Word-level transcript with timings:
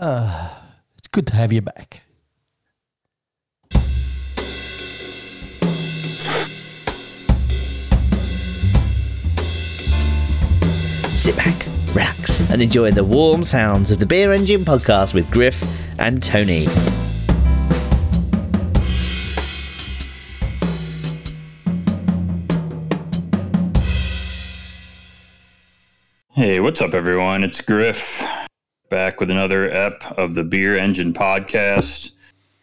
Ah, 0.00 0.62
it's 0.96 1.08
good 1.08 1.26
to 1.26 1.34
have 1.34 1.52
you 1.52 1.60
back. 1.60 2.02
Sit 11.16 11.34
back, 11.34 11.66
relax, 11.96 12.48
and 12.48 12.62
enjoy 12.62 12.92
the 12.92 13.02
warm 13.02 13.42
sounds 13.42 13.90
of 13.90 13.98
the 13.98 14.06
Beer 14.06 14.32
Engine 14.32 14.60
podcast 14.60 15.14
with 15.14 15.28
Griff 15.32 15.60
and 15.98 16.22
Tony. 16.22 16.68
Hey, 26.30 26.60
what's 26.60 26.80
up, 26.80 26.94
everyone? 26.94 27.42
It's 27.42 27.60
Griff 27.60 28.22
back 28.88 29.20
with 29.20 29.30
another 29.30 29.70
ep 29.70 30.02
of 30.18 30.34
the 30.34 30.44
Beer 30.44 30.76
Engine 30.76 31.12
podcast. 31.12 32.12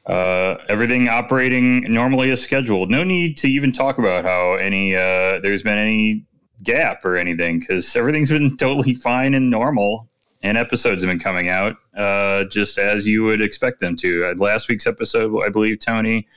Uh, 0.06 0.58
everything 0.70 1.08
operating 1.08 1.82
normally 1.92 2.32
as 2.32 2.42
scheduled. 2.42 2.92
No 2.92 3.04
need 3.04 3.38
to 3.38 3.48
even 3.48 3.72
talk 3.72 3.98
about 3.98 4.24
how 4.24 4.54
any 4.54 4.96
uh, 4.96 5.40
there's 5.40 5.64
been 5.64 5.78
any 5.78 6.26
gap 6.64 7.04
or 7.04 7.18
anything 7.18 7.60
because 7.60 7.96
everything's 7.96 8.30
been 8.30 8.56
totally 8.58 8.94
fine 8.94 9.34
and 9.34 9.50
normal. 9.50 10.10
And 10.44 10.60
episodes 10.60 11.04
have 11.04 11.12
been 11.12 11.20
coming 11.20 11.50
out 11.50 11.76
uh, 11.98 12.44
just 12.46 12.78
as 12.78 13.08
you 13.08 13.24
would 13.24 13.42
expect 13.42 13.80
them 13.80 13.96
to. 13.96 14.28
Uh, 14.28 14.34
last 14.38 14.70
week's 14.70 14.86
episode, 14.86 15.42
I 15.44 15.50
believe, 15.50 15.80
Tony, 15.80 16.28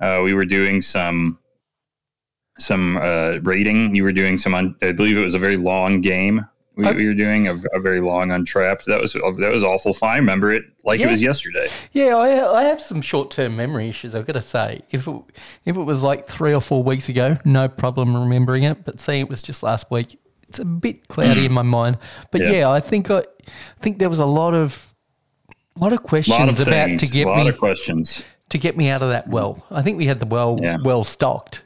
uh, 0.00 0.20
we 0.24 0.34
were 0.34 0.44
doing 0.44 0.82
some 0.82 1.38
some 2.58 2.96
uh, 2.96 3.38
rating. 3.42 3.94
You 3.94 4.02
were 4.02 4.12
doing 4.12 4.36
some, 4.36 4.54
un- 4.54 4.74
I 4.82 4.90
believe 4.90 5.16
it 5.16 5.22
was 5.22 5.36
a 5.36 5.38
very 5.38 5.56
long 5.56 6.00
game 6.00 6.44
we, 6.76 6.86
I- 6.86 6.92
we 6.92 7.06
were 7.06 7.14
doing 7.14 7.48
a, 7.48 7.54
a 7.74 7.80
very 7.80 8.00
long 8.00 8.30
untrapped. 8.30 8.86
That 8.86 9.00
was 9.00 9.12
that 9.12 9.50
was 9.52 9.64
awful 9.64 9.92
fine. 9.94 10.18
Remember 10.20 10.50
it 10.52 10.64
like 10.84 11.00
Yeah. 11.00 11.08
it 11.08 11.10
was 11.12 11.22
yesterday. 11.22 11.68
Yeah, 11.92 12.16
I, 12.16 12.60
I 12.60 12.62
have 12.64 12.80
some 12.80 13.02
short 13.02 13.30
term 13.30 13.56
memory 13.56 13.88
issues. 13.88 14.14
I've 14.14 14.26
got 14.26 14.34
to 14.34 14.42
say, 14.42 14.80
if 14.90 15.06
it, 15.06 15.16
if 15.66 15.76
it 15.76 15.82
was 15.82 16.02
like 16.02 16.26
three 16.26 16.54
or 16.54 16.60
four 16.60 16.82
weeks 16.82 17.08
ago, 17.08 17.36
no 17.44 17.68
problem 17.68 18.16
remembering 18.16 18.62
it. 18.64 18.84
But 18.84 19.00
seeing 19.00 19.20
it 19.20 19.28
was 19.28 19.42
just 19.42 19.62
last 19.62 19.90
week, 19.90 20.18
it's 20.48 20.58
a 20.58 20.64
bit 20.64 21.08
cloudy 21.08 21.44
in 21.46 21.52
my 21.52 21.62
mind. 21.62 21.98
But 22.30 22.40
Mm. 22.42 22.44
Yeah. 22.52 22.58
yeah, 22.60 22.70
I 22.70 22.80
think 22.80 23.10
I, 23.10 23.18
I 23.18 23.24
think 23.80 23.98
there 23.98 24.10
was 24.10 24.18
a 24.18 24.26
lot 24.26 24.54
of 24.54 24.86
lot 25.78 25.92
of 25.92 26.02
questions 26.02 26.38
lot 26.38 26.48
of 26.48 26.60
about 26.60 26.86
things. 26.88 27.02
to 27.02 27.08
get 27.08 27.26
a 27.26 27.34
me 27.44 27.52
questions. 27.52 28.22
to 28.50 28.58
get 28.58 28.76
me 28.76 28.88
out 28.90 29.02
of 29.02 29.08
that 29.10 29.28
well. 29.28 29.64
I 29.70 29.80
think 29.82 29.96
we 29.98 30.06
had 30.06 30.20
the 30.20 30.26
well 30.26 30.58
Yeah. 30.60 30.76
well 30.82 31.04
stocked. 31.04 31.62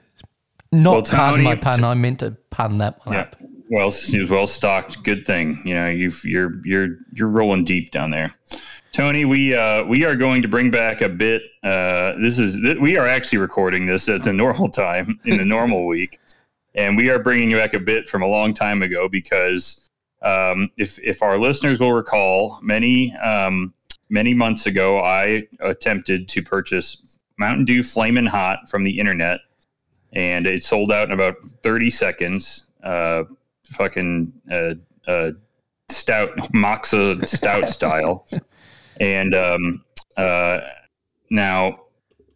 Not 0.73 0.93
Well, 0.93 1.03
pardon 1.05 1.45
my 1.45 1.55
pun. 1.57 1.85
I 1.85 1.95
meant 1.95 2.21
to 2.21 2.33
pun 2.51 2.79
that 2.79 2.99
one 3.05 3.15
Yeah. 3.15 3.21
up. 3.23 3.37
Well, 3.69 3.91
seems 3.91 4.31
well 4.31 4.47
stocked. 4.47 5.03
Good 5.03 5.27
thing. 5.27 5.61
You 5.65 5.75
know, 5.75 5.89
you've, 5.89 6.25
you're 6.25 6.65
you're 6.65 6.99
you're 7.13 7.29
rolling 7.29 7.65
deep 7.65 7.91
down 7.91 8.11
there. 8.11 8.33
Tony, 8.93 9.25
we 9.25 9.55
uh, 9.55 9.85
we 9.85 10.05
are 10.05 10.17
going 10.17 10.41
to 10.43 10.49
bring 10.49 10.71
back 10.71 11.03
a 11.03 11.09
bit. 11.09 11.43
Uh, 11.63 12.13
this 12.21 12.39
is 12.39 12.59
we 12.81 12.97
are 12.97 13.07
actually 13.07 13.39
recording 13.39 13.87
this 13.87 14.09
at 14.09 14.23
the 14.23 14.33
normal 14.45 14.69
time 14.69 15.21
in 15.25 15.37
the 15.37 15.45
normal 15.45 15.87
week, 15.87 16.19
and 16.75 16.97
we 16.97 17.11
are 17.11 17.19
bringing 17.19 17.53
back 17.53 17.75
a 17.75 17.81
bit 17.81 18.09
from 18.09 18.23
a 18.23 18.27
long 18.27 18.55
time 18.55 18.83
ago 18.83 19.09
because 19.09 19.87
um, 20.23 20.71
if 20.79 20.99
if 21.01 21.23
our 21.23 21.37
listeners 21.37 21.81
will 21.81 21.93
recall, 21.93 22.59
many 22.63 23.15
um, 23.17 23.75
many 24.09 24.33
months 24.33 24.67
ago, 24.67 25.01
I 25.01 25.43
attempted 25.61 26.29
to 26.29 26.43
purchase 26.43 27.19
Mountain 27.39 27.65
Dew 27.65 27.83
Flamin' 27.83 28.27
Hot 28.27 28.69
from 28.69 28.85
the 28.85 28.99
internet, 28.99 29.41
and 30.13 30.47
it 30.47 30.65
sold 30.65 30.91
out 30.91 31.09
in 31.09 31.13
about 31.13 31.35
thirty 31.63 31.91
seconds. 31.91 32.69
Uh, 32.83 33.25
fucking 33.77 34.33
uh, 34.51 34.75
uh, 35.07 35.31
stout 35.89 36.31
moxa 36.55 37.27
stout 37.29 37.71
style 37.79 38.27
and 39.01 39.35
um, 39.35 39.85
uh, 40.17 40.61
now 41.31 41.81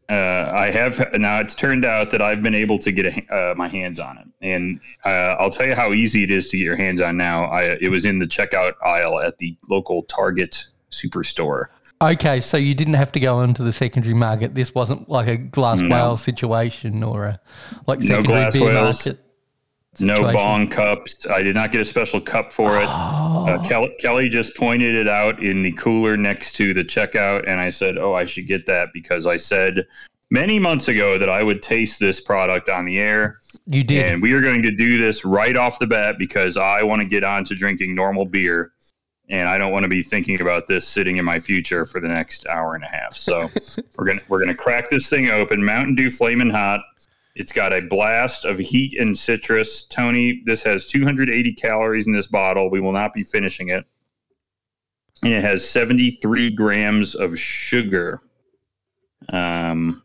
uh, 0.09 0.51
I 0.53 0.71
have 0.73 1.13
now 1.15 1.39
it's 1.39 1.55
turned 1.55 1.85
out 1.85 2.11
that 2.11 2.21
I've 2.21 2.43
been 2.43 2.55
able 2.55 2.79
to 2.81 2.91
get 2.91 3.07
a, 3.07 3.33
uh, 3.35 3.55
my 3.55 3.69
hands 3.69 4.01
on 4.01 4.19
it, 4.19 4.27
and 4.41 4.81
uh, 5.05 5.37
I'll 5.39 5.51
tell 5.51 5.67
you 5.67 5.77
how 5.77 5.93
easy 5.93 6.25
it 6.25 6.33
is 6.33 6.49
to 6.49 6.57
get 6.57 6.65
your 6.65 6.75
hands 6.75 7.01
on 7.01 7.17
now. 7.17 7.45
I, 7.45 7.79
it 7.81 7.91
was 7.93 8.05
in 8.05 8.19
the 8.19 8.27
checkout 8.27 8.73
aisle 8.85 9.21
at 9.21 9.39
the 9.39 9.57
local 9.69 10.03
Target 10.03 10.67
superstore. 10.91 11.67
Okay, 12.03 12.41
so 12.41 12.57
you 12.57 12.75
didn't 12.75 12.95
have 12.95 13.13
to 13.13 13.21
go 13.21 13.43
into 13.43 13.63
the 13.63 13.73
secondary 13.73 14.15
market. 14.15 14.57
This 14.57 14.75
wasn't 14.75 15.09
like 15.09 15.29
a 15.29 15.37
glass 15.37 15.81
No. 15.81 15.95
whale 15.95 16.17
situation 16.17 17.05
or 17.05 17.27
a 17.27 17.41
like 17.87 18.01
No 18.01 18.07
secondary 18.17 18.25
glass 18.25 18.59
beer 18.59 18.65
whales. 18.67 19.07
market. 19.07 19.25
No 19.99 20.33
bong 20.33 20.69
cups. 20.69 21.27
I 21.29 21.43
did 21.43 21.57
not 21.57 21.73
get 21.73 21.81
a 21.81 21.85
special 21.85 22.21
cup 22.21 22.53
for 22.53 22.77
it. 22.79 22.87
Uh, 22.87 23.59
Kelly, 23.67 23.95
Kelly 23.99 24.29
just 24.29 24.55
pointed 24.57 24.95
it 24.95 25.09
out 25.09 25.43
in 25.43 25.63
the 25.65 25.73
cooler 25.73 26.17
next 26.17 26.53
to 26.57 26.73
the 26.73 26.85
checkout, 26.85 27.45
and 27.49 27.61
I 27.61 27.71
said, 27.71 27.99
"Oh, 27.99 28.15
I 28.15 28.25
should 28.25 28.47
get 28.47 28.67
that 28.67 28.91
because 28.95 29.27
I 29.27 29.37
said 29.37 29.85
many 30.31 30.61
months 30.61 30.87
ago 30.87 31.19
that 31.19 31.29
I 31.29 31.43
would 31.43 31.61
taste 31.61 31.99
this 31.99 32.21
product 32.21 32.69
on 32.69 32.85
the 32.85 33.01
air, 33.01 33.41
You 33.67 33.83
did. 33.83 34.07
and 34.07 34.23
we 34.23 34.33
are 34.33 34.41
going 34.41 34.63
to 34.63 34.71
do 34.71 34.97
this 34.97 35.25
right 35.25 35.57
off 35.57 35.81
the 35.81 35.89
bat 35.89 36.17
because 36.19 36.57
I 36.57 36.85
want 36.85 37.03
to 37.03 37.09
get 37.09 37.25
on 37.25 37.45
to 37.47 37.57
drinking 37.57 37.97
normal 37.97 38.25
beer, 38.27 38.71
and 39.29 39.49
I 39.49 39.59
don't 39.59 39.73
want 39.73 39.83
to 39.83 39.89
be 39.89 40.05
thinking 40.05 40.41
about 40.41 40.69
this 40.69 40.87
sitting 40.87 41.17
in 41.17 41.25
my 41.25 41.41
future 41.41 41.85
for 41.85 42.01
the 42.01 42.07
next 42.07 42.47
hour 42.47 42.77
and 42.77 42.85
a 42.85 42.89
half. 42.89 43.15
So 43.15 43.51
we're 43.99 44.05
gonna 44.05 44.23
we're 44.29 44.39
gonna 44.39 44.55
crack 44.55 44.89
this 44.89 45.11
thing 45.11 45.31
open. 45.31 45.65
Mountain 45.65 45.97
Dew 45.97 46.11
Flamin' 46.11 46.51
Hot. 46.51 46.81
It's 47.41 47.53
got 47.53 47.73
a 47.73 47.81
blast 47.81 48.45
of 48.45 48.59
heat 48.59 49.01
and 49.01 49.17
citrus. 49.17 49.85
Tony, 49.87 50.43
this 50.45 50.63
has 50.63 50.87
280 50.87 51.55
calories 51.55 52.07
in 52.07 52.13
this 52.13 52.27
bottle. 52.27 52.69
We 52.71 52.81
will 52.81 52.93
not 52.93 53.15
be 53.15 53.25
finishing 53.25 53.71
it. 53.71 53.87
And 55.25 55.33
it 55.33 55.43
has 55.43 55.67
73 55.67 56.51
grams 56.51 57.15
of 57.15 57.39
sugar. 57.39 58.21
Um, 59.31 60.03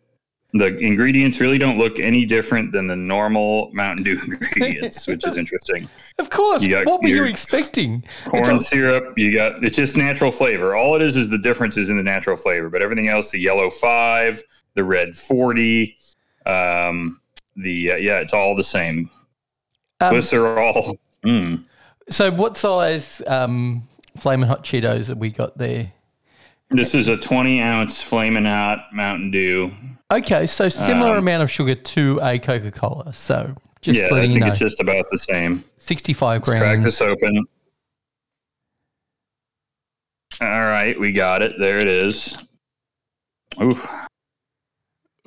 the 0.54 0.78
ingredients 0.78 1.42
really 1.42 1.58
don't 1.58 1.78
look 1.78 2.00
any 2.00 2.24
different 2.24 2.72
than 2.72 2.88
the 2.88 2.96
normal 2.96 3.70
Mountain 3.74 4.06
Dew 4.06 4.18
ingredients, 4.28 5.06
which 5.06 5.28
is 5.28 5.36
interesting. 5.36 5.90
of 6.18 6.30
course. 6.30 6.66
What 6.66 7.04
were 7.04 7.10
you 7.10 7.26
expecting? 7.26 8.02
Corn 8.28 8.50
all- 8.50 8.60
syrup, 8.62 9.18
you 9.18 9.34
got 9.34 9.62
it's 9.62 9.76
just 9.76 9.98
natural 9.98 10.32
flavor. 10.32 10.74
All 10.74 10.96
it 10.96 11.02
is 11.02 11.18
is 11.18 11.30
the 11.30 11.38
difference 11.38 11.76
is 11.76 11.90
in 11.90 11.98
the 11.98 12.04
natural 12.04 12.38
flavor, 12.38 12.70
but 12.70 12.82
everything 12.82 13.10
else, 13.10 13.32
the 13.32 13.40
yellow 13.40 13.70
five, 13.70 14.42
the 14.76 14.86
red 14.86 15.14
40, 15.14 15.98
um, 16.46 17.20
the 17.56 17.92
uh, 17.92 17.96
yeah, 17.96 18.20
it's 18.20 18.34
all 18.34 18.56
the 18.56 18.64
same. 18.64 19.10
um, 20.02 20.14
Glycerol. 20.16 20.98
Mm. 21.26 21.64
so, 22.08 22.30
what 22.30 22.56
size 22.56 23.20
um, 23.26 23.82
flaming 24.16 24.48
hot 24.48 24.64
Cheetos 24.64 25.08
have 25.08 25.18
we 25.18 25.32
got 25.32 25.58
there? 25.58 25.92
This 26.70 26.94
is 26.94 27.08
a 27.08 27.18
20 27.18 27.60
ounce 27.64 28.00
flaming 28.00 28.46
hot 28.46 28.94
Mountain 28.94 29.32
Dew. 29.32 29.72
Okay, 30.12 30.46
so 30.46 30.70
similar 30.70 31.14
Um, 31.14 31.18
amount 31.18 31.42
of 31.42 31.50
sugar 31.50 31.74
to 31.74 32.20
a 32.22 32.38
Coca 32.38 32.70
Cola. 32.70 33.12
So, 33.16 33.56
just 33.82 34.00
yeah, 34.00 34.06
I 34.06 34.12
letting 34.12 34.32
you 34.32 34.36
think 34.36 34.46
know, 34.46 34.52
it's 34.52 34.60
just 34.60 34.80
about 34.80 35.04
the 35.10 35.18
same. 35.18 35.64
65 35.80 36.48
Let's 36.48 36.60
crack 36.60 36.84
this 36.84 37.02
open. 37.02 37.44
All 40.42 40.48
right, 40.48 41.00
we 41.00 41.12
got 41.12 41.42
it. 41.42 41.54
There 41.58 41.80
it 41.80 41.88
is. 41.88 42.38
Ooh, 43.62 43.80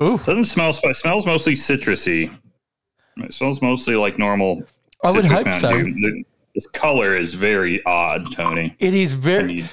Ooh, 0.02 0.18
doesn't 0.18 0.44
smell. 0.44 0.70
It 0.70 0.96
smells 0.96 1.26
mostly 1.26 1.54
citrusy. 1.54 2.32
It 3.16 3.34
smells 3.34 3.60
mostly 3.60 3.96
like 3.96 4.18
normal. 4.18 4.62
I 5.04 5.10
would 5.10 5.24
hope 5.24 5.52
so. 5.54 5.70
The- 5.76 6.24
This 6.54 6.66
color 6.68 7.14
is 7.16 7.34
very 7.34 7.84
odd, 7.84 8.32
Tony. 8.32 8.74
it 8.78 8.94
is 8.94 9.12
very. 9.12 9.64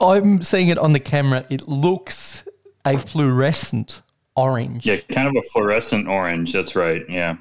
I'm 0.00 0.42
seeing 0.42 0.68
it 0.68 0.78
on 0.78 0.92
the 0.92 1.00
camera. 1.00 1.44
It 1.50 1.68
looks 1.68 2.44
a 2.86 2.98
fluorescent 2.98 4.00
orange, 4.36 4.86
yeah, 4.86 4.96
kind 5.12 5.28
of 5.28 5.36
a 5.36 5.42
fluorescent 5.52 6.08
orange. 6.08 6.52
That's 6.52 6.74
right. 6.76 7.02
Yeah, 7.08 7.36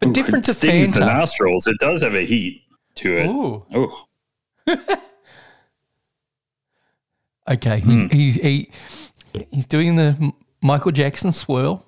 but 0.00 0.08
Ooh, 0.08 0.12
different 0.12 0.44
it 0.44 0.52
to 0.52 0.54
stings 0.54 0.92
the 0.94 1.00
nostrils. 1.00 1.66
It 1.66 1.76
does 1.80 2.02
have 2.02 2.14
a 2.14 2.24
heat 2.24 2.62
to 2.96 3.16
it. 3.16 3.26
Ooh. 3.26 3.64
Oh, 3.74 4.06
Okay, 7.50 7.80
he's, 7.80 8.00
Hmm. 8.02 8.06
he's 8.08 8.34
he, 8.36 8.70
he's 9.50 9.66
doing 9.66 9.96
the 9.96 10.32
Michael 10.62 10.92
Jackson 10.92 11.32
swirl. 11.32 11.84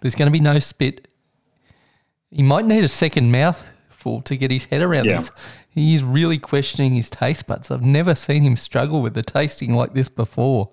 There's 0.00 0.14
going 0.14 0.26
to 0.26 0.32
be 0.32 0.40
no 0.40 0.58
spit. 0.58 1.08
He 2.30 2.42
might 2.42 2.64
need 2.64 2.82
a 2.84 2.88
second 2.88 3.30
mouthful 3.30 4.22
to 4.22 4.36
get 4.36 4.50
his 4.50 4.64
head 4.64 4.82
around 4.82 5.04
Yeah. 5.04 5.18
this. 5.18 5.30
He's 5.70 6.02
really 6.02 6.38
questioning 6.38 6.92
his 6.94 7.10
taste 7.10 7.46
buds. 7.46 7.70
I've 7.70 7.82
never 7.82 8.14
seen 8.14 8.42
him 8.42 8.56
struggle 8.56 9.02
with 9.02 9.14
the 9.14 9.22
tasting 9.22 9.74
like 9.74 9.94
this 9.94 10.08
before. 10.08 10.70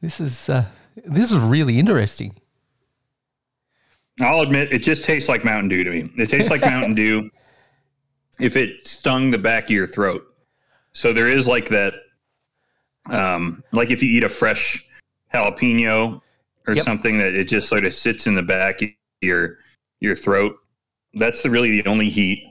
This 0.00 0.20
is 0.20 0.48
uh, 0.48 0.66
this 1.04 1.30
is 1.30 1.36
really 1.38 1.78
interesting. 1.78 2.34
I'll 4.20 4.40
admit, 4.40 4.72
it 4.72 4.80
just 4.80 5.04
tastes 5.04 5.28
like 5.28 5.44
Mountain 5.44 5.68
Dew 5.70 5.84
to 5.84 5.90
me. 5.90 6.10
It 6.18 6.28
tastes 6.28 6.50
like 6.50 6.60
Mountain 6.60 6.94
Dew 6.94 7.30
if 8.40 8.56
it 8.56 8.86
stung 8.86 9.30
the 9.30 9.38
back 9.38 9.64
of 9.64 9.70
your 9.70 9.86
throat. 9.86 10.22
So 10.92 11.12
there 11.12 11.28
is 11.28 11.46
like 11.48 11.68
that, 11.68 11.94
um, 13.10 13.62
like 13.72 13.90
if 13.90 14.02
you 14.02 14.10
eat 14.10 14.24
a 14.24 14.28
fresh 14.28 14.84
jalapeno 15.32 16.20
or 16.66 16.74
Yep. 16.74 16.84
something 16.84 17.18
that 17.18 17.34
it 17.34 17.44
just 17.48 17.68
sort 17.68 17.84
of 17.84 17.94
sits 17.94 18.26
in 18.26 18.34
the 18.34 18.42
back 18.42 18.82
of 18.82 18.88
your 19.20 19.58
your 20.00 20.14
throat. 20.16 20.56
That's 21.14 21.42
the 21.42 21.50
really 21.50 21.80
the 21.80 21.88
only 21.88 22.08
heat. 22.10 22.44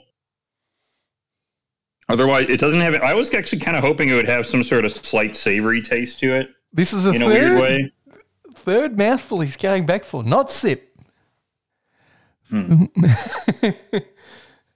Otherwise, 2.10 2.48
it 2.50 2.60
doesn't 2.60 2.82
have. 2.82 2.96
I 2.96 3.14
was 3.14 3.34
actually 3.34 3.60
kind 3.60 3.78
of 3.78 3.84
hoping 3.84 4.10
it 4.10 4.14
would 4.16 4.28
have 4.28 4.46
some 4.46 4.64
sort 4.64 4.84
of 4.86 4.92
slight 4.92 5.38
savory 5.38 5.82
taste 5.82 6.20
to 6.20 6.34
it 6.36 6.50
This 6.74 6.92
is 6.92 7.04
the 7.04 7.12
in 7.12 7.22
a 7.22 7.26
third, 7.26 7.34
weird 7.52 7.62
way. 7.62 7.92
third 8.56 8.98
mouthful 8.98 9.42
he's 9.42 9.56
going 9.58 9.86
back 9.86 10.04
for, 10.04 10.24
not 10.24 10.52
sip. 10.52 10.86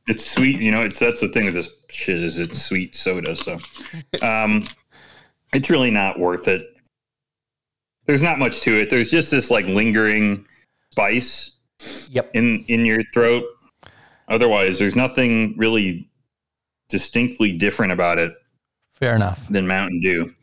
It's 0.06 0.30
sweet, 0.30 0.60
you 0.60 0.70
know. 0.70 0.82
It's 0.84 1.00
that's 1.00 1.22
the 1.22 1.30
thing 1.30 1.46
with 1.46 1.54
this 1.54 1.70
shit 1.90 2.22
is 2.22 2.38
it's 2.38 2.62
sweet 2.62 2.94
soda. 2.94 3.38
So, 3.38 3.58
um, 4.22 4.68
it's 5.54 5.70
really 5.70 5.92
not 5.92 6.20
worth 6.20 6.50
it. 6.50 6.73
There's 8.06 8.22
not 8.24 8.40
much 8.40 8.62
to 8.62 8.72
it. 8.80 8.90
There's 8.90 9.10
just 9.12 9.32
this 9.32 9.50
like 9.52 9.66
lingering 9.66 10.46
spice 10.92 11.52
Yep. 12.12 12.32
in 12.34 12.64
in 12.68 12.86
your 12.86 13.04
throat. 13.14 13.44
Otherwise, 14.30 14.80
there's 14.80 14.96
nothing 14.96 15.56
really 15.58 16.10
distinctly 16.90 17.52
different 17.52 17.92
about 17.92 18.18
it 18.20 18.34
Fair 18.94 19.16
enough. 19.16 19.48
than 19.50 19.68
Mountain 19.68 20.00
Dew. 20.02 20.34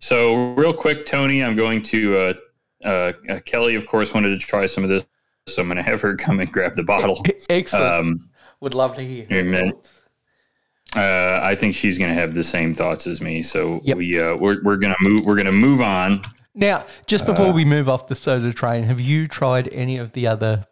So, 0.00 0.52
real 0.54 0.72
quick, 0.72 1.04
Tony, 1.06 1.42
I'm 1.42 1.56
going 1.56 1.82
to. 1.84 2.16
Uh, 2.16 2.34
uh, 2.84 3.12
uh, 3.28 3.40
Kelly, 3.44 3.74
of 3.74 3.86
course, 3.88 4.14
wanted 4.14 4.28
to 4.28 4.46
try 4.46 4.66
some 4.66 4.84
of 4.84 4.90
this, 4.90 5.02
so 5.48 5.62
I'm 5.62 5.66
going 5.66 5.78
to 5.78 5.82
have 5.82 6.00
her 6.02 6.14
come 6.14 6.38
and 6.38 6.50
grab 6.52 6.76
the 6.76 6.84
bottle. 6.84 7.24
Excellent. 7.50 7.84
Um, 7.84 8.30
Would 8.60 8.74
love 8.74 8.94
to 8.96 9.02
hear. 9.02 9.26
Man. 9.44 9.72
uh, 10.94 11.40
I 11.42 11.56
think 11.56 11.74
she's 11.74 11.98
going 11.98 12.14
to 12.14 12.20
have 12.20 12.34
the 12.34 12.44
same 12.44 12.72
thoughts 12.72 13.08
as 13.08 13.20
me. 13.20 13.42
So 13.42 13.80
Yep. 13.84 13.96
we 13.96 14.20
uh, 14.20 14.36
we're 14.36 14.62
we're 14.62 14.76
going 14.76 14.94
to 14.96 15.02
move 15.08 15.24
we're 15.24 15.34
going 15.34 15.46
to 15.46 15.52
move 15.52 15.80
on. 15.80 16.22
Now, 16.54 16.86
just 17.06 17.24
before 17.26 17.52
we 17.52 17.64
move 17.64 17.88
off 17.88 18.08
the 18.08 18.14
soda 18.14 18.52
train, 18.52 18.84
have 18.84 19.00
you 19.00 19.28
tried 19.28 19.68
any 19.72 19.98
of 19.98 20.12
the 20.12 20.26
other 20.26 20.66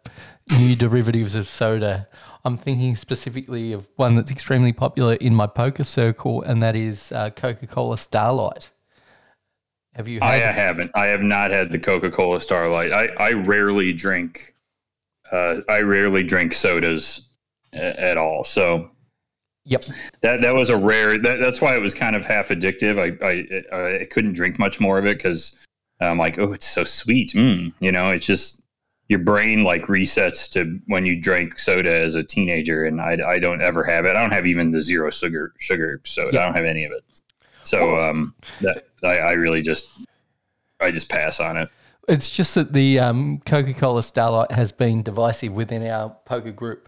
new 0.59 0.75
derivatives 0.75 1.35
of 1.35 1.47
soda? 1.47 2.07
I'm 2.43 2.57
thinking 2.57 2.95
specifically 2.95 3.73
of 3.73 3.87
one 3.95 4.15
that's 4.15 4.31
extremely 4.31 4.73
popular 4.73 5.15
in 5.15 5.33
my 5.35 5.47
poker 5.47 5.83
circle, 5.83 6.41
and 6.41 6.61
that 6.63 6.75
is 6.75 7.11
uh, 7.11 7.29
Coca 7.29 7.67
Cola 7.67 7.97
Starlight. 7.97 8.69
Have 9.95 10.07
you 10.07 10.19
I 10.21 10.35
had 10.35 10.53
haven't. 10.55 10.91
I 10.95 11.07
have 11.07 11.21
not 11.21 11.51
had 11.51 11.71
the 11.71 11.79
Coca 11.79 12.11
Cola 12.11 12.39
Starlight. 12.39 12.91
I 12.91 13.07
I 13.21 13.31
rarely 13.33 13.93
drink. 13.93 14.55
Uh, 15.31 15.57
I 15.67 15.81
rarely 15.81 16.23
drink 16.23 16.53
sodas 16.53 17.27
a- 17.73 17.99
at 17.99 18.17
all. 18.17 18.43
So 18.43 18.91
Yep. 19.65 19.83
that 20.21 20.41
that 20.41 20.53
was 20.55 20.69
a 20.69 20.77
rare. 20.77 21.17
That, 21.17 21.39
that's 21.39 21.59
why 21.61 21.75
it 21.75 21.81
was 21.81 21.93
kind 21.93 22.15
of 22.15 22.23
half 22.23 22.49
addictive. 22.49 22.97
I 22.99 23.25
I 23.75 23.99
I 24.01 24.05
couldn't 24.05 24.33
drink 24.33 24.59
much 24.59 24.79
more 24.79 24.97
of 24.99 25.05
it 25.05 25.17
because 25.17 25.65
I'm 25.99 26.17
like, 26.17 26.37
oh, 26.37 26.53
it's 26.53 26.67
so 26.67 26.83
sweet. 26.83 27.31
Mm. 27.33 27.73
You 27.79 27.91
know, 27.91 28.11
it's 28.11 28.25
just 28.25 28.61
your 29.09 29.19
brain 29.19 29.63
like 29.63 29.83
resets 29.83 30.51
to 30.51 30.79
when 30.87 31.05
you 31.05 31.19
drank 31.19 31.57
soda 31.57 31.91
as 31.93 32.15
a 32.15 32.23
teenager, 32.23 32.85
and 32.85 33.01
I 33.01 33.17
I 33.25 33.39
don't 33.39 33.61
ever 33.61 33.83
have 33.83 34.05
it. 34.05 34.15
I 34.15 34.21
don't 34.21 34.31
have 34.31 34.45
even 34.45 34.71
the 34.71 34.81
zero 34.81 35.09
sugar 35.09 35.53
sugar 35.57 36.01
soda. 36.05 36.31
Yeah. 36.33 36.41
I 36.41 36.45
don't 36.45 36.55
have 36.55 36.65
any 36.65 36.83
of 36.83 36.91
it. 36.91 37.03
So 37.63 37.99
um, 38.01 38.33
that 38.61 38.87
I, 39.03 39.17
I 39.17 39.31
really 39.33 39.61
just 39.61 39.89
I 40.79 40.91
just 40.91 41.09
pass 41.09 41.39
on 41.39 41.57
it. 41.57 41.69
It's 42.07 42.29
just 42.29 42.55
that 42.55 42.71
the 42.71 42.99
um, 42.99 43.39
Coca 43.45 43.73
Cola 43.73 44.01
Starlight 44.01 44.51
has 44.51 44.71
been 44.71 45.03
divisive 45.03 45.51
within 45.51 45.85
our 45.85 46.09
poker 46.25 46.51
group. 46.51 46.87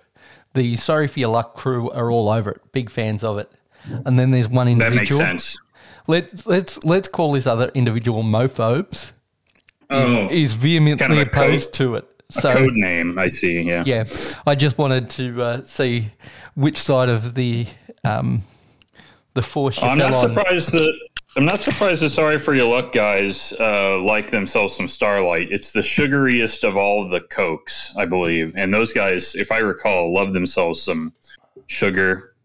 The 0.54 0.78
Sorry 0.78 1.08
for 1.08 1.20
Your 1.20 1.30
Luck 1.30 1.56
crew 1.56 1.92
are 1.92 2.10
all 2.10 2.30
over 2.30 2.52
it, 2.52 2.62
big 2.72 2.90
fans 2.90 3.24
of 3.24 3.38
it. 3.38 3.52
And 4.06 4.18
then 4.18 4.32
there's 4.32 4.48
one 4.48 4.68
That 4.78 4.88
individual. 4.94 5.20
makes 5.22 5.44
sense. 5.44 5.58
Let's 6.10 6.48
let's 6.48 6.84
let's 6.84 7.08
call 7.08 7.34
this 7.34 7.46
other 7.46 7.70
individual 7.76 8.24
mophobes. 8.24 9.12
Oh, 9.92 10.28
Is 10.32 10.54
vehemently 10.54 10.98
Kind 11.08 11.14
of 11.14 11.28
a 11.28 11.30
code- 11.30 11.46
opposed 11.50 11.74
to 11.76 11.96
it. 11.96 12.24
So 12.32 12.52
code 12.52 12.74
name. 12.74 13.18
I 13.20 13.28
see. 13.28 13.62
Yeah. 13.62 13.84
yeah, 13.86 14.04
I 14.48 14.56
just 14.56 14.78
wanted 14.80 15.10
to 15.12 15.42
uh, 15.42 15.64
see 15.66 16.12
which 16.56 16.78
side 16.82 17.10
of 17.10 17.36
the 17.36 17.68
um, 18.04 18.42
the 19.36 19.44
force 19.44 19.82
I'm 19.84 20.00
not 20.00 20.14
on. 20.14 20.18
surprised 20.18 20.72
that 20.74 21.00
I'm 21.36 21.46
not 21.46 21.60
surprised 21.60 22.02
that 22.02 22.10
sorry 22.10 22.40
for 22.40 22.56
your 22.56 22.70
luck 22.76 22.92
guys 22.92 23.54
uh, 23.60 24.00
like 24.02 24.32
themselves 24.32 24.76
some 24.76 24.88
Starlight. 24.88 25.52
It's 25.52 25.72
the 25.74 25.82
sugariest 25.82 26.64
of 26.68 26.76
all 26.76 27.08
the 27.08 27.22
cokes, 27.22 27.94
I 27.98 28.06
believe, 28.06 28.56
and 28.58 28.74
those 28.74 28.94
guys, 28.94 29.36
if 29.36 29.52
I 29.52 29.60
recall, 29.60 30.12
love 30.12 30.34
themselves 30.34 30.82
some 30.82 31.14
sugar, 31.68 32.36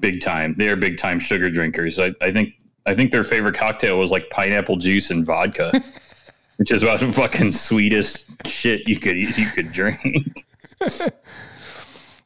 big 0.00 0.20
time. 0.20 0.54
They 0.54 0.68
are 0.68 0.76
big 0.76 0.98
time 0.98 1.20
sugar 1.20 1.50
drinkers. 1.50 1.98
I, 2.00 2.12
I 2.20 2.32
think 2.32 2.54
I 2.86 2.94
think 2.94 3.10
their 3.10 3.24
favorite 3.24 3.54
cocktail 3.54 3.98
was 3.98 4.10
like 4.10 4.30
pineapple 4.30 4.76
juice 4.76 5.10
and 5.10 5.24
vodka, 5.24 5.72
which 6.56 6.70
is 6.70 6.82
about 6.82 7.00
the 7.00 7.12
fucking 7.12 7.52
sweetest 7.52 8.46
shit 8.46 8.88
you 8.88 8.98
could 8.98 9.16
you 9.16 9.46
could 9.50 9.72
drink. 9.72 10.44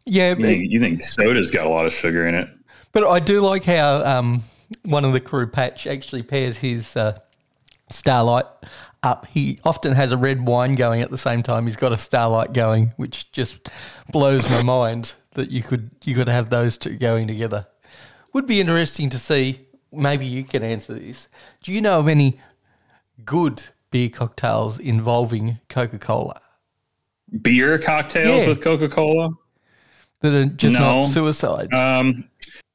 Yeah, 0.06 0.30
you, 0.30 0.44
think, 0.44 0.72
you 0.72 0.80
think 0.80 1.02
soda's 1.02 1.50
got 1.50 1.66
a 1.66 1.68
lot 1.68 1.86
of 1.86 1.92
sugar 1.92 2.26
in 2.26 2.34
it? 2.34 2.48
but 2.92 3.06
I 3.06 3.20
do 3.20 3.40
like 3.40 3.64
how 3.64 4.04
um, 4.04 4.42
one 4.82 5.04
of 5.04 5.12
the 5.12 5.20
crew, 5.20 5.46
Patch, 5.46 5.86
actually 5.86 6.22
pairs 6.22 6.56
his 6.58 6.96
uh, 6.96 7.18
Starlight 7.90 8.46
up. 9.02 9.26
He 9.26 9.58
often 9.64 9.92
has 9.92 10.12
a 10.12 10.16
red 10.16 10.46
wine 10.46 10.74
going 10.74 11.00
at 11.02 11.10
the 11.10 11.18
same 11.18 11.42
time. 11.42 11.66
He's 11.66 11.76
got 11.76 11.92
a 11.92 11.98
Starlight 11.98 12.52
going, 12.52 12.92
which 12.96 13.30
just 13.32 13.68
blows 14.10 14.50
my 14.50 14.64
mind 14.64 15.14
that 15.34 15.50
you 15.50 15.62
could 15.62 15.90
you 16.04 16.14
could 16.14 16.28
have 16.28 16.50
those 16.50 16.76
two 16.76 16.96
going 16.96 17.26
together. 17.28 17.66
Would 18.32 18.46
be 18.46 18.60
interesting 18.60 19.10
to 19.10 19.18
see. 19.18 19.66
Maybe 19.92 20.26
you 20.26 20.44
can 20.44 20.62
answer 20.62 20.94
this. 20.94 21.28
Do 21.62 21.72
you 21.72 21.80
know 21.80 21.98
of 21.98 22.08
any 22.08 22.38
good 23.24 23.64
beer 23.90 24.08
cocktails 24.08 24.78
involving 24.78 25.58
Coca 25.68 25.98
Cola 25.98 26.40
Beer 27.42 27.78
cocktails 27.78 28.42
Yeah. 28.42 28.48
with 28.48 28.60
Coca 28.60 28.88
Cola. 28.88 29.30
that 30.20 30.32
are 30.34 30.44
just 30.46 30.74
No. 30.74 30.96
not 31.00 31.04
suicides? 31.04 31.72
Um, 31.74 32.28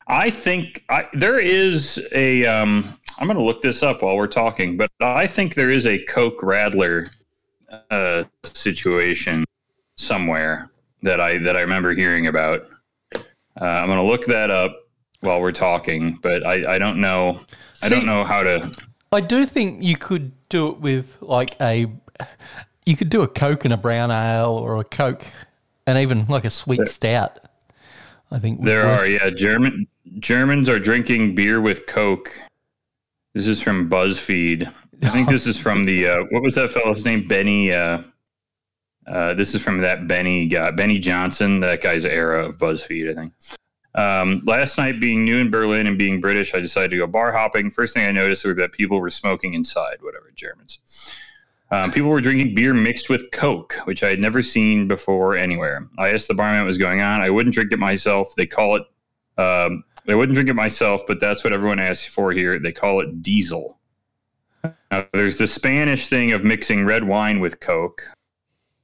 I 0.07 0.29
think 0.29 0.83
I, 0.89 1.07
there 1.13 1.39
is 1.39 2.05
a. 2.13 2.45
Um, 2.45 2.85
I'm 3.17 3.27
going 3.27 3.37
to 3.37 3.43
look 3.43 3.61
this 3.61 3.81
up 3.83 4.01
while 4.01 4.15
we're 4.17 4.27
talking, 4.27 4.77
but 4.77 4.89
I 5.01 5.25
think 5.27 5.55
there 5.55 5.69
is 5.71 5.87
a 5.87 5.99
Coke 6.05 6.39
Radler 6.41 7.09
uh, 7.91 8.23
situation 8.43 9.43
somewhere 9.95 10.71
that 11.01 11.19
I 11.21 11.37
that 11.39 11.55
I 11.57 11.61
remember 11.61 11.93
hearing 11.93 12.27
about. 12.27 12.65
Uh, 13.13 13.19
I'm 13.61 13.87
going 13.87 13.97
to 13.99 14.03
look 14.03 14.25
that 14.25 14.51
up 14.51 14.75
while 15.25 15.41
we're 15.41 15.51
talking, 15.51 16.17
but 16.21 16.45
I, 16.45 16.75
I 16.75 16.77
don't 16.77 17.01
know. 17.01 17.41
I 17.81 17.89
See- 17.89 17.95
don't 17.95 18.05
know 18.05 18.23
how 18.23 18.43
to. 18.43 18.71
I 19.11 19.21
do 19.21 19.45
think 19.45 19.81
you 19.81 19.95
could 19.97 20.31
do 20.49 20.69
it 20.69 20.79
with 20.79 21.17
like 21.21 21.55
a, 21.61 21.87
you 22.85 22.97
could 22.97 23.09
do 23.09 23.21
a 23.21 23.27
Coke 23.27 23.63
and 23.65 23.73
a 23.73 23.77
brown 23.77 24.11
ale 24.11 24.51
or 24.51 24.77
a 24.77 24.83
Coke 24.83 25.25
and 25.87 25.97
even 25.97 26.25
like 26.27 26.43
a 26.43 26.49
sweet 26.49 26.87
stout. 26.87 27.39
I 28.31 28.39
think 28.39 28.63
There 28.63 28.85
work. 28.85 28.99
are 29.01 29.05
yeah 29.05 29.29
German 29.29 29.87
Germans 30.19 30.67
are 30.69 30.79
drinking 30.79 31.35
beer 31.35 31.61
with 31.61 31.85
Coke. 31.85 32.31
This 33.33 33.47
is 33.47 33.61
from 33.61 33.89
BuzzFeed. 33.89 34.71
I 35.03 35.09
think 35.09 35.29
this 35.29 35.45
is 35.47 35.57
from 35.57 35.85
the 35.85 36.07
uh, 36.07 36.23
what 36.31 36.41
was 36.41 36.55
that 36.55 36.71
fellow's 36.71 37.05
name? 37.05 37.23
Benny. 37.23 37.71
Uh, 37.71 38.01
uh, 39.07 39.33
this 39.35 39.53
is 39.53 39.61
from 39.63 39.77
that 39.81 40.07
Benny 40.07 40.47
guy, 40.47 40.71
Benny 40.71 40.97
Johnson, 40.99 41.59
that 41.59 41.81
guy's 41.81 42.05
era 42.05 42.47
of 42.47 42.57
BuzzFeed. 42.57 43.11
I 43.11 43.13
think. 43.13 43.33
Um, 43.95 44.41
last 44.45 44.77
night, 44.77 44.99
being 44.99 45.23
new 45.23 45.37
in 45.37 45.49
Berlin 45.49 45.87
and 45.87 45.97
being 45.97 46.19
British, 46.19 46.53
I 46.53 46.59
decided 46.59 46.91
to 46.91 46.97
go 46.97 47.07
bar 47.07 47.31
hopping. 47.31 47.71
First 47.71 47.93
thing 47.93 48.05
I 48.05 48.11
noticed 48.11 48.45
was 48.45 48.57
that 48.57 48.73
people 48.73 48.99
were 48.99 49.09
smoking 49.09 49.53
inside. 49.53 49.97
Whatever 50.01 50.31
Germans. 50.35 50.79
Um, 51.71 51.91
people 51.91 52.09
were 52.09 52.21
drinking 52.21 52.53
beer 52.53 52.73
mixed 52.73 53.09
with 53.09 53.31
Coke, 53.31 53.73
which 53.85 54.03
I 54.03 54.09
had 54.09 54.19
never 54.19 54.43
seen 54.43 54.87
before 54.87 55.35
anywhere. 55.35 55.87
I 55.97 56.13
asked 56.13 56.27
the 56.27 56.35
barman 56.35 56.61
what 56.61 56.67
was 56.67 56.77
going 56.77 57.01
on. 57.01 57.21
I 57.21 57.29
wouldn't 57.29 57.55
drink 57.55 57.71
it 57.71 57.79
myself. 57.79 58.35
They 58.35 58.45
call 58.45 58.75
it, 58.75 58.83
um, 59.37 59.83
I 60.07 60.13
wouldn't 60.13 60.35
drink 60.35 60.49
it 60.49 60.53
myself, 60.53 61.01
but 61.07 61.19
that's 61.19 61.43
what 61.43 61.53
everyone 61.53 61.79
asks 61.79 62.05
for 62.05 62.31
here. 62.31 62.59
They 62.59 62.71
call 62.71 62.99
it 62.99 63.23
diesel. 63.23 63.79
Now, 64.91 65.07
there's 65.13 65.37
the 65.37 65.47
Spanish 65.47 66.07
thing 66.07 66.31
of 66.31 66.43
mixing 66.43 66.85
red 66.85 67.03
wine 67.03 67.39
with 67.39 67.59
Coke. 67.59 68.03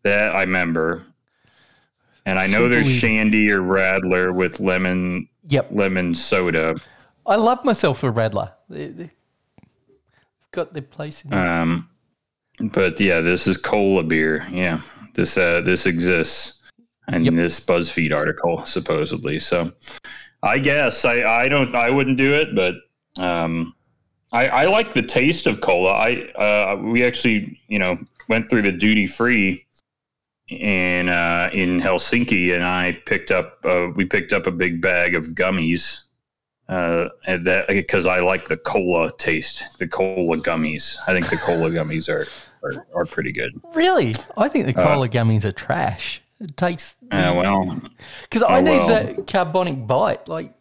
That 0.03 0.35
I 0.35 0.41
remember. 0.41 1.05
And 2.25 2.37
I 2.39 2.47
know 2.47 2.69
there's 2.69 2.87
Shandy 2.89 3.49
or 3.51 3.61
Radler 3.61 4.33
with 4.33 4.59
lemon 4.59 5.27
Yep. 5.49 5.69
lemon 5.71 6.13
soda. 6.15 6.75
I 7.25 7.35
love 7.35 7.65
myself 7.65 8.03
a 8.03 8.11
Radler. 8.11 8.53
They, 8.69 8.87
they've 8.87 9.11
got 10.51 10.73
their 10.73 10.83
place 10.83 11.23
in 11.23 11.31
there. 11.31 11.61
Um, 11.61 11.89
but 12.73 12.99
yeah, 12.99 13.21
this 13.21 13.47
is 13.47 13.57
cola 13.57 14.03
beer. 14.03 14.45
Yeah, 14.51 14.81
this 15.15 15.37
uh, 15.37 15.61
this 15.61 15.85
exists 15.85 16.59
in 17.11 17.25
Yep. 17.25 17.33
this 17.33 17.59
BuzzFeed 17.59 18.13
article 18.13 18.65
supposedly. 18.65 19.39
So, 19.39 19.71
I 20.43 20.59
guess 20.59 21.05
I 21.05 21.23
I 21.23 21.49
don't 21.49 21.73
I 21.75 21.89
wouldn't 21.89 22.17
do 22.17 22.33
it, 22.33 22.55
but 22.55 22.75
um, 23.21 23.73
I 24.31 24.47
I 24.47 24.65
like 24.65 24.93
the 24.93 25.01
taste 25.03 25.47
of 25.47 25.61
cola. 25.61 25.91
I 25.91 26.21
uh, 26.33 26.75
we 26.77 27.03
actually 27.03 27.59
you 27.67 27.79
know 27.79 27.97
went 28.29 28.49
through 28.49 28.61
the 28.61 28.71
duty 28.71 29.07
free 29.07 29.65
in 30.51 31.09
uh, 31.09 31.49
in 31.53 31.79
Helsinki, 31.79 32.53
and 32.53 32.63
I 32.63 32.93
picked 33.05 33.31
up 33.31 33.59
uh, 33.63 33.87
we 33.95 34.05
picked 34.05 34.33
up 34.33 34.47
a 34.47 34.51
big 34.51 34.81
bag 34.81 35.15
of 35.15 35.27
gummies. 35.27 36.01
Uh, 36.67 37.09
that 37.25 37.65
because 37.67 38.07
I 38.07 38.19
like 38.19 38.47
the 38.47 38.57
cola 38.57 39.11
taste, 39.17 39.77
the 39.77 39.87
cola 39.87 40.37
gummies. 40.37 40.97
I 41.07 41.13
think 41.13 41.29
the 41.29 41.37
cola 41.37 41.69
gummies 41.71 42.07
are, 42.09 42.27
are 42.63 42.85
are 42.95 43.05
pretty 43.05 43.31
good. 43.31 43.59
Really? 43.73 44.15
I 44.37 44.47
think 44.47 44.65
the 44.65 44.73
cola 44.73 45.09
gummies 45.09 45.45
are 45.45 45.51
trash. 45.51 46.21
It 46.39 46.57
takes 46.57 46.95
Uh, 47.11 47.33
well, 47.35 47.81
because 48.23 48.43
I 48.43 48.59
oh, 48.59 48.61
need 48.61 48.77
well. 48.77 48.87
that 48.87 49.27
carbonic 49.27 49.85
bite. 49.85 50.27
Like 50.27 50.53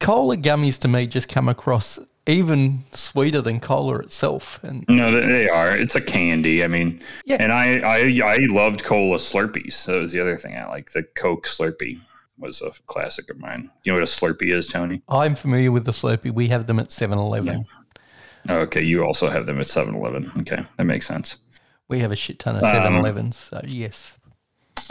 cola 0.00 0.36
gummies 0.36 0.78
to 0.80 0.88
me 0.88 1.06
just 1.06 1.28
come 1.28 1.48
across 1.48 1.98
even 2.26 2.84
sweeter 2.92 3.40
than 3.40 3.58
cola 3.60 3.98
itself. 3.98 4.60
And 4.62 4.84
No, 4.88 5.10
they- 5.10 5.48
are. 5.48 5.76
It's 5.76 5.94
a 5.94 6.00
candy. 6.00 6.62
I 6.64 6.68
mean, 6.68 7.00
Yeah. 7.24 7.36
and 7.40 7.52
I, 7.52 7.78
I 7.80 8.20
I 8.34 8.36
loved 8.48 8.84
cola 8.84 9.18
Slurpees. 9.18 9.84
That 9.86 10.00
was 10.00 10.12
the 10.12 10.20
other 10.20 10.36
thing 10.36 10.56
I 10.56 10.66
like. 10.68 10.92
The 10.92 11.02
Coke 11.02 11.46
Slurpee 11.46 12.00
was 12.38 12.60
a 12.62 12.70
classic 12.86 13.30
of 13.30 13.38
mine. 13.38 13.70
You 13.84 13.92
know 13.92 13.98
what 14.00 14.08
a 14.08 14.10
Slurpee 14.10 14.52
is, 14.52 14.66
Tony? 14.66 15.02
I'm 15.08 15.34
familiar 15.34 15.70
with 15.72 15.84
the 15.84 15.92
Slurpee. 15.92 16.32
We 16.32 16.48
have 16.48 16.66
them 16.66 16.78
at 16.80 16.90
7 16.92 17.18
Eleven. 17.18 17.66
Okay, 18.50 18.82
you 18.82 19.04
also 19.04 19.28
have 19.30 19.46
them 19.46 19.60
at 19.60 19.66
7-Eleven. 19.66 20.32
Okay, 20.40 20.64
that 20.76 20.84
makes 20.84 21.06
sense. 21.06 21.36
We 21.88 22.00
have 22.00 22.10
a 22.10 22.16
shit 22.16 22.40
ton 22.40 22.56
of 22.56 22.64
Um, 22.64 22.72
7 22.74 22.94
Elevens. 22.94 23.36
So, 23.36 23.60
yes. 23.64 24.16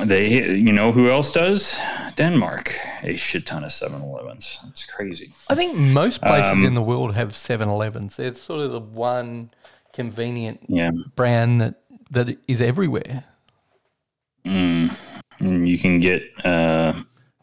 They, 0.05 0.55
you 0.57 0.73
know, 0.73 0.91
who 0.91 1.09
else 1.09 1.31
does? 1.31 1.77
Denmark, 2.15 2.75
a 3.03 3.15
shit 3.15 3.45
ton 3.45 3.63
of 3.63 3.71
7-Elevens. 3.71 4.59
It's 4.69 4.83
crazy. 4.83 5.31
I 5.49 5.55
think 5.55 5.75
most 5.77 6.21
places 6.21 6.51
Um, 6.51 6.65
in 6.65 6.73
the 6.73 6.81
world 6.81 7.13
have 7.15 7.35
7 7.35 7.67
Elevens. 7.69 8.19
It's 8.19 8.41
sort 8.41 8.61
of 8.61 8.71
the 8.71 8.79
one 8.79 9.51
convenient 9.93 10.59
Yeah, 10.67 10.91
brand 11.15 11.61
that, 11.61 11.75
that 12.11 12.37
is 12.47 12.61
everywhere. 12.61 13.23
mm. 14.45 14.91
And 15.39 15.67
you 15.67 15.77
can 15.77 15.99
get 15.99 16.23
uh, 16.43 16.93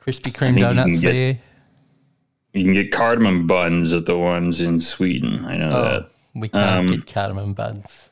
Krispy 0.00 0.32
Kreme 0.32 0.54
you 0.56 0.60
donuts 0.64 1.00
get- 1.00 1.12
there. 1.12 1.38
you 2.52 2.64
can 2.64 2.72
get 2.72 2.92
cardamom 2.92 3.46
buns 3.46 3.92
at 3.92 4.06
the 4.06 4.16
ones 4.16 4.60
in 4.60 4.80
Sweden. 4.80 5.44
I 5.44 5.56
know 5.56 5.70
Oh, 5.76 5.82
that. 5.82 6.08
we 6.34 6.48
can't 6.48 6.90
um, 6.90 6.96
get 6.96 7.06
cardamom 7.12 7.54
buds. 7.54 8.08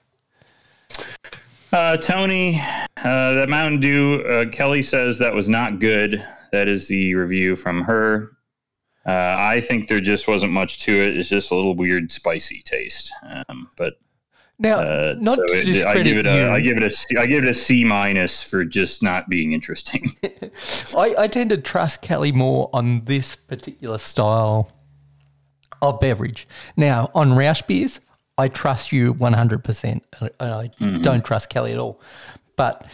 Uh, 1.76 1.94
Tony, 1.98 2.58
uh, 3.04 3.34
that 3.34 3.50
Mountain 3.50 3.80
Dew, 3.80 4.22
uh, 4.22 4.48
Kelly 4.48 4.82
says 4.82 5.18
that 5.18 5.34
was 5.34 5.46
not 5.46 5.78
good. 5.78 6.24
That 6.50 6.68
is 6.68 6.88
the 6.88 7.14
review 7.14 7.54
from 7.54 7.82
her. 7.82 8.30
Uh, 9.04 9.36
I 9.38 9.60
think 9.60 9.86
there 9.86 10.00
just 10.00 10.26
wasn't 10.26 10.52
much 10.52 10.80
to 10.84 10.92
it. 10.92 11.18
It's 11.18 11.28
just 11.28 11.50
a 11.50 11.54
little 11.54 11.74
weird, 11.76 12.10
spicy 12.12 12.62
taste. 12.62 13.12
Um, 13.46 13.68
but 13.76 14.00
Now, 14.58 14.78
uh, 14.78 15.16
not 15.18 15.36
so 15.36 15.44
to 15.48 15.52
it- 15.52 15.84
I 15.84 16.02
give 16.02 16.16
it 16.16 16.24
you, 16.24 16.46
a, 16.46 16.50
I 16.50 16.60
give 16.62 16.78
it 16.78 16.82
a, 16.82 16.88
C, 16.88 17.14
I 17.18 17.26
give 17.26 17.44
it 17.44 17.50
a 17.50 17.54
C 17.54 17.84
minus 17.84 18.42
for 18.42 18.64
just 18.64 19.02
not 19.02 19.28
being 19.28 19.52
interesting. 19.52 20.08
I, 20.96 21.14
I 21.18 21.28
tend 21.28 21.50
to 21.50 21.58
trust 21.58 22.00
Kelly 22.00 22.32
more 22.32 22.70
on 22.72 23.04
this 23.04 23.36
particular 23.36 23.98
style 23.98 24.72
of 25.82 26.00
beverage. 26.00 26.48
Now, 26.74 27.10
on 27.14 27.32
Roush 27.32 27.66
beers, 27.66 28.00
I 28.38 28.48
trust 28.48 28.92
you 28.92 29.14
100%. 29.14 30.00
And 30.20 30.30
I 30.40 30.70
don't 31.02 31.24
trust 31.24 31.48
Kelly 31.48 31.72
at 31.72 31.78
all. 31.78 32.00
But 32.56 32.86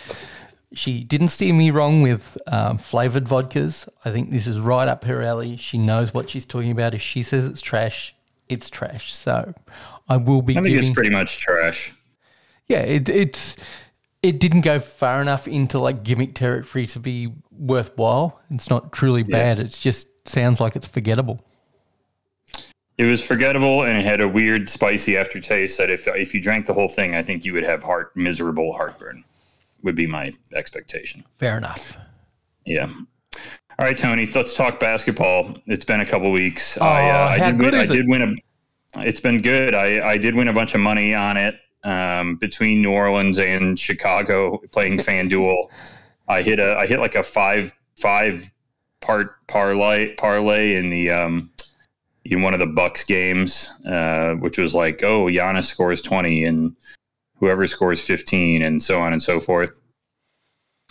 she 0.73 1.05
didn't 1.05 1.29
steer 1.29 1.53
me 1.53 1.71
wrong 1.71 2.03
with 2.03 2.39
um, 2.47 2.79
flavored 2.79 3.25
vodkas. 3.25 3.89
I 4.05 4.11
think 4.11 4.31
this 4.31 4.47
is 4.47 4.59
right 4.59 4.89
up 4.89 5.05
her 5.05 5.23
alley. 5.23 5.57
She 5.57 5.79
knows 5.79 6.15
what 6.15 6.31
she's 6.31 6.45
talking 6.45 6.71
about. 6.71 6.95
If 6.95 7.03
she 7.03 7.23
says 7.23 7.47
it's 7.47 7.61
trash, 7.61 8.15
it's 8.49 8.71
trash. 8.71 9.15
So 9.15 9.55
I 10.09 10.17
will 10.17 10.43
be 10.43 10.55
I 10.55 10.57
think 10.57 10.69
giving. 10.69 10.85
it's 10.85 10.95
pretty 10.95 11.11
much 11.11 11.39
trash. 11.39 11.93
Yeah, 12.69 12.81
it, 12.81 13.09
it's 13.09 13.57
it 14.23 14.39
didn't 14.39 14.61
go 14.63 14.79
far 14.79 15.21
enough 15.21 15.49
into 15.49 15.79
like 15.79 16.05
gimmick 16.05 16.35
territory 16.35 16.87
to 16.87 17.01
be 17.01 17.33
worthwhile. 17.51 18.41
It's 18.51 18.71
not 18.71 18.93
truly 18.93 19.25
bad. 19.25 19.59
It 19.59 19.69
just 19.69 20.09
sounds 20.29 20.61
like 20.61 20.77
it's 20.77 20.87
forgettable. 20.87 21.45
It 22.99 23.05
was 23.05 23.25
forgettable 23.25 23.85
and 23.85 23.99
it 23.99 24.05
had 24.05 24.21
a 24.21 24.29
weird, 24.29 24.69
spicy 24.69 25.17
aftertaste. 25.17 25.79
That 25.79 25.91
if 25.91 26.07
if 26.09 26.35
you 26.35 26.41
drank 26.41 26.67
the 26.67 26.75
whole 26.75 26.89
thing, 26.89 27.15
I 27.15 27.23
think 27.23 27.45
you 27.45 27.53
would 27.55 27.65
have 27.65 27.83
heart 27.83 28.15
miserable 28.17 28.73
heartburn. 28.73 29.25
Would 29.83 29.97
be 29.97 30.07
my 30.07 30.33
expectation. 30.55 31.25
Fair 31.39 31.57
enough. 31.57 31.97
Yeah. 32.65 32.89
All 33.79 33.87
right, 33.87 33.97
Tony. 33.97 34.27
Let's 34.27 34.55
talk 34.55 34.79
basketball. 34.79 35.57
It's 35.67 35.85
been 35.85 36.01
a 36.01 36.07
couple 36.07 36.31
weeks. 36.31 36.79
Oh, 36.81 36.85
I, 36.85 37.39
how 37.39 37.51
did 37.51 37.59
good 37.59 37.73
win, 37.73 37.81
I 37.81 37.87
did 37.87 38.09
win 38.09 38.23
a. 38.23 39.01
It's 39.01 39.21
been 39.21 39.41
good. 39.41 39.75
I, 39.75 40.11
I 40.11 40.19
did 40.19 40.35
win 40.35 40.49
a 40.49 40.53
bunch 40.53 40.75
of 40.75 40.81
money 40.81 41.15
on 41.15 41.37
it 41.37 41.57
um, 41.83 42.37
between 42.37 42.83
New 42.83 42.93
Orleans 42.93 43.39
and 43.39 43.79
Chicago 43.79 44.59
playing 44.71 44.97
FanDuel. 44.99 45.69
I 46.29 46.43
hit 46.43 46.61
a 46.61 46.77
I 46.77 46.87
hit 46.87 47.01
like 47.01 47.15
a 47.15 47.23
five 47.23 47.73
five 47.97 48.53
part 49.01 49.47
parlay 49.47 50.15
parlay 50.15 50.77
in 50.77 50.91
the 50.91 51.11
um, 51.11 51.51
in 52.25 52.43
one 52.43 52.55
of 52.55 52.61
the 52.61 52.67
Bucks 52.67 53.05
games, 53.05 53.69
uh, 53.87 54.35
which 54.35 54.59
was 54.59 54.75
like, 54.75 55.03
oh, 55.03 55.27
Giannis 55.27 55.65
scores 55.65 56.03
twenty 56.03 56.45
and 56.45 56.77
whoever 57.37 57.67
scores 57.67 58.01
fifteen, 58.01 58.63
and 58.63 58.83
so 58.83 59.01
on 59.01 59.13
and 59.13 59.23
so 59.23 59.41
forth 59.41 59.81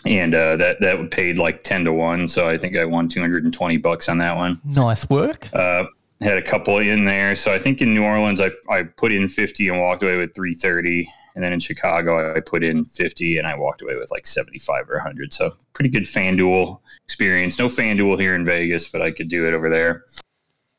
and 0.05 0.33
uh, 0.33 0.55
that 0.57 0.79
that 0.81 1.11
paid 1.11 1.37
like 1.37 1.63
ten 1.63 1.85
to 1.85 1.93
one. 1.93 2.27
So 2.27 2.47
I 2.47 2.57
think 2.57 2.75
I 2.75 2.85
won 2.85 3.07
two 3.07 3.21
hundred 3.21 3.43
and 3.43 3.53
twenty 3.53 3.77
bucks 3.77 4.09
on 4.09 4.17
that 4.19 4.35
one. 4.35 4.59
Nice 4.65 5.09
work. 5.09 5.49
Uh, 5.53 5.85
had 6.21 6.37
a 6.37 6.41
couple 6.41 6.77
in 6.77 7.05
there. 7.05 7.35
So 7.35 7.53
I 7.53 7.59
think 7.59 7.81
in 7.81 7.93
New 7.93 8.03
Orleans 8.03 8.41
I, 8.41 8.51
I 8.69 8.83
put 8.83 9.11
in 9.11 9.27
fifty 9.27 9.69
and 9.69 9.79
walked 9.79 10.03
away 10.03 10.17
with 10.17 10.33
three 10.33 10.53
thirty, 10.53 11.07
and 11.35 11.43
then 11.43 11.53
in 11.53 11.59
Chicago 11.59 12.35
I 12.35 12.39
put 12.39 12.63
in 12.63 12.85
fifty 12.85 13.37
and 13.37 13.47
I 13.47 13.55
walked 13.55 13.81
away 13.81 13.95
with 13.95 14.11
like 14.11 14.25
seventy 14.25 14.59
five 14.59 14.89
or 14.89 14.99
hundred. 14.99 15.33
So 15.33 15.53
pretty 15.73 15.89
good 15.89 16.03
FanDuel 16.03 16.79
experience. 17.05 17.59
No 17.59 17.67
FanDuel 17.67 18.19
here 18.19 18.35
in 18.35 18.45
Vegas, 18.45 18.89
but 18.89 19.01
I 19.01 19.11
could 19.11 19.29
do 19.29 19.47
it 19.47 19.53
over 19.53 19.69
there. 19.69 20.05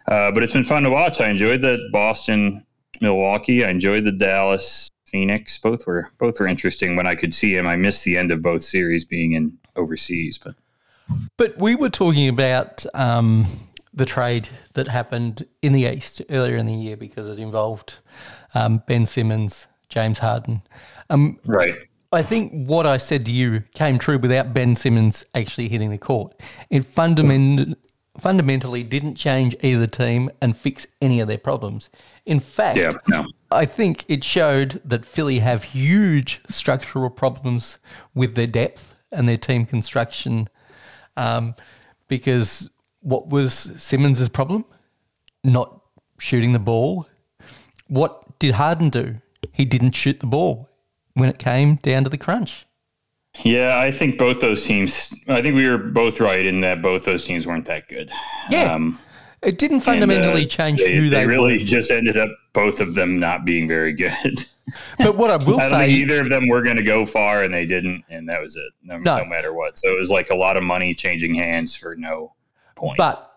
Uh, 0.08 0.30
but 0.32 0.42
it's 0.42 0.52
been 0.52 0.64
fun 0.64 0.82
to 0.82 0.90
watch. 0.90 1.20
I 1.20 1.28
enjoyed 1.28 1.62
the 1.62 1.88
Boston, 1.92 2.64
Milwaukee. 3.00 3.64
I 3.64 3.70
enjoyed 3.70 4.04
the 4.04 4.12
Dallas, 4.12 4.90
Phoenix. 5.04 5.58
Both 5.58 5.86
were 5.86 6.10
both 6.18 6.40
were 6.40 6.46
interesting 6.46 6.96
when 6.96 7.06
I 7.06 7.14
could 7.14 7.34
see 7.34 7.54
them. 7.54 7.66
I 7.66 7.76
missed 7.76 8.04
the 8.04 8.16
end 8.16 8.32
of 8.32 8.42
both 8.42 8.62
series 8.62 9.04
being 9.04 9.32
in 9.32 9.56
overseas, 9.76 10.38
but 10.38 10.54
But 11.36 11.58
we 11.58 11.74
were 11.74 11.90
talking 11.90 12.28
about 12.28 12.84
um, 12.94 13.46
the 13.94 14.06
trade 14.06 14.48
that 14.74 14.88
happened 14.88 15.46
in 15.60 15.72
the 15.72 15.84
East 15.84 16.22
earlier 16.30 16.56
in 16.56 16.66
the 16.66 16.74
year 16.74 16.96
because 16.96 17.28
it 17.28 17.38
involved 17.38 17.98
um, 18.54 18.82
Ben 18.86 19.06
Simmons, 19.06 19.66
James 19.88 20.18
Harden. 20.18 20.62
Um, 21.10 21.38
right. 21.44 21.76
I 22.12 22.22
think 22.22 22.52
what 22.52 22.86
I 22.86 22.98
said 22.98 23.24
to 23.26 23.32
you 23.32 23.62
came 23.74 23.98
true 23.98 24.18
without 24.18 24.52
Ben 24.52 24.76
Simmons 24.76 25.24
actually 25.34 25.68
hitting 25.68 25.90
the 25.90 25.98
court. 25.98 26.38
It 26.68 26.84
fundament, 26.84 27.78
fundamentally 28.18 28.82
didn't 28.82 29.14
change 29.14 29.56
either 29.62 29.86
team 29.86 30.30
and 30.40 30.56
fix 30.56 30.86
any 31.00 31.20
of 31.20 31.28
their 31.28 31.38
problems. 31.38 31.88
In 32.26 32.40
fact, 32.40 32.76
Yeah. 32.76 32.92
No. 33.08 33.26
I 33.50 33.64
think 33.64 34.04
it 34.08 34.24
showed 34.24 34.80
that 34.84 35.04
Philly 35.04 35.40
have 35.40 35.62
huge 35.64 36.40
structural 36.48 37.10
problems 37.10 37.78
with 38.14 38.34
their 38.34 38.46
depth 38.46 38.94
and 39.10 39.28
their 39.28 39.36
team 39.36 39.66
construction. 39.66 40.48
Um, 41.16 41.54
because 42.08 42.70
what 43.00 43.28
was 43.28 43.72
Simmons' 43.76 44.28
problem? 44.28 44.64
Not 45.44 45.80
shooting 46.18 46.52
the 46.52 46.58
ball. 46.58 47.06
What 47.88 48.38
did 48.38 48.54
Harden 48.54 48.88
do? 48.90 49.16
He 49.52 49.64
didn't 49.64 49.92
shoot 49.92 50.20
the 50.20 50.26
ball 50.26 50.68
when 51.14 51.28
it 51.28 51.38
came 51.38 51.76
down 51.76 52.04
to 52.04 52.10
the 52.10 52.18
crunch. 52.18 52.66
Yeah, 53.44 53.78
I 53.78 53.90
think 53.90 54.18
both 54.18 54.40
those 54.40 54.64
teams. 54.64 55.12
I 55.28 55.40
think 55.40 55.54
we 55.56 55.68
were 55.68 55.78
both 55.78 56.20
right 56.20 56.44
in 56.44 56.60
that 56.60 56.82
both 56.82 57.04
those 57.04 57.24
teams 57.24 57.46
weren't 57.46 57.64
that 57.66 57.88
good. 57.88 58.10
Yeah. 58.50 58.74
Um, 58.74 58.98
It 59.42 59.58
didn't 59.58 59.76
and, 59.76 59.84
fundamentally 59.84 60.44
uh, 60.44 60.48
change 60.48 60.80
they, 60.80 60.94
who 60.96 61.08
they, 61.08 61.20
they 61.20 61.26
really 61.26 61.54
were. 61.54 61.64
just 61.64 61.90
ended 61.90 62.18
up 62.18 62.30
both 62.52 62.78
of 62.80 62.94
them 62.94 63.18
not 63.18 63.44
being 63.44 63.66
very 63.66 63.92
good. 63.92 64.12
But 64.96 65.16
what 65.16 65.28
I 65.28 65.44
will 65.44 65.60
I 65.60 65.68
say, 65.68 65.90
either 65.90 66.20
of 66.20 66.28
them 66.28 66.46
were 66.46 66.62
going 66.62 66.76
to 66.76 66.84
go 66.84 67.04
far, 67.04 67.42
and 67.42 67.52
they 67.52 67.66
didn't, 67.66 68.04
and 68.08 68.28
that 68.28 68.40
was 68.40 68.54
it. 68.54 68.72
No, 68.84 68.96
No. 68.96 69.18
no 69.18 69.24
matter 69.24 69.52
what. 69.52 69.76
So 69.76 69.92
it 69.92 69.98
was 69.98 70.08
like 70.08 70.30
a 70.30 70.36
lot 70.36 70.56
of 70.56 70.62
money 70.62 70.94
changing 70.94 71.34
hands 71.34 71.74
for 71.74 71.96
no 71.96 72.34
point. 72.76 72.96
But 72.96 73.28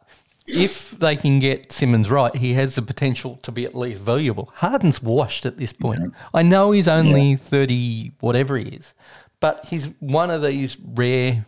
if 0.46 0.92
they 0.92 1.16
can 1.16 1.40
get 1.40 1.72
Simmons 1.72 2.12
right, 2.12 2.34
he 2.36 2.54
has 2.54 2.76
the 2.76 2.84
potential 2.84 3.38
to 3.38 3.52
be 3.52 3.66
at 3.66 3.74
least 3.74 4.04
valuable. 4.04 4.52
Harden's 4.54 5.02
washed 5.02 5.48
at 5.48 5.58
this 5.58 5.74
point. 5.74 6.14
I 6.32 6.44
know 6.44 6.70
he's 6.72 6.88
only 6.88 7.36
30, 7.38 8.12
whatever 8.20 8.56
he 8.58 8.66
is, 8.76 8.94
but 9.40 9.66
he's 9.66 9.86
one 10.00 10.32
of 10.32 10.42
these 10.42 10.78
rare 10.80 11.46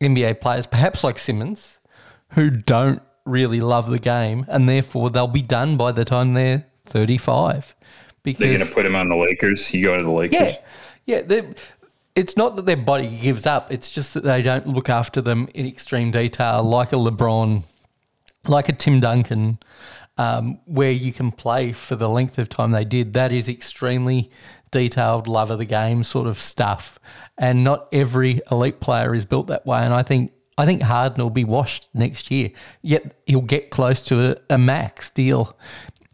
NBA 0.00 0.40
players, 0.40 0.66
perhaps 0.66 1.04
like 1.04 1.18
Simmons, 1.18 1.78
who 2.30 2.50
don't 2.50 3.02
really 3.24 3.60
love 3.60 3.90
the 3.90 3.98
game 3.98 4.46
and 4.48 4.68
therefore 4.68 5.10
they'll 5.10 5.26
be 5.26 5.42
done 5.42 5.76
by 5.76 5.92
the 5.92 6.04
time 6.04 6.34
they're 6.34 6.66
35. 6.84 7.74
Because 8.22 8.38
they're 8.38 8.56
going 8.58 8.68
to 8.68 8.74
put 8.74 8.84
him 8.86 8.96
on 8.96 9.08
the 9.08 9.16
Lakers. 9.16 9.72
You 9.72 9.84
go 9.84 9.96
to 9.96 10.02
the 10.02 10.10
Lakers. 10.10 10.56
yeah, 11.06 11.22
yeah. 11.26 11.42
It's 12.14 12.36
not 12.36 12.56
that 12.56 12.66
their 12.66 12.76
body 12.76 13.16
gives 13.16 13.46
up. 13.46 13.72
It's 13.72 13.90
just 13.90 14.14
that 14.14 14.24
they 14.24 14.42
don't 14.42 14.66
look 14.66 14.88
after 14.88 15.20
them 15.20 15.48
in 15.54 15.66
extreme 15.66 16.10
detail, 16.10 16.62
like 16.62 16.92
a 16.92 16.96
LeBron, 16.96 17.62
like 18.46 18.68
a 18.68 18.72
Tim 18.72 19.00
Duncan, 19.00 19.58
um, 20.18 20.60
where 20.66 20.90
you 20.90 21.12
can 21.12 21.32
play 21.32 21.72
for 21.72 21.96
the 21.96 22.08
length 22.08 22.38
of 22.38 22.48
time 22.48 22.72
they 22.72 22.84
did. 22.84 23.12
That 23.14 23.32
is 23.32 23.48
extremely 23.48 24.30
detailed, 24.70 25.26
love 25.26 25.50
of 25.50 25.58
the 25.58 25.64
game 25.64 26.02
sort 26.02 26.26
of 26.26 26.38
stuff. 26.38 26.98
And 27.38 27.64
not 27.64 27.88
every 27.92 28.40
elite 28.50 28.80
player 28.80 29.14
is 29.14 29.24
built 29.24 29.46
that 29.48 29.66
way. 29.66 29.80
And 29.80 29.94
I 29.94 30.02
think 30.02 30.32
I 30.58 30.66
think 30.66 30.82
Harden 30.82 31.22
will 31.22 31.30
be 31.30 31.44
washed 31.44 31.88
next 31.94 32.30
year. 32.30 32.50
Yet 32.82 33.14
he'll 33.26 33.40
get 33.40 33.70
close 33.70 34.02
to 34.02 34.32
a, 34.32 34.54
a 34.54 34.58
max 34.58 35.10
deal 35.10 35.56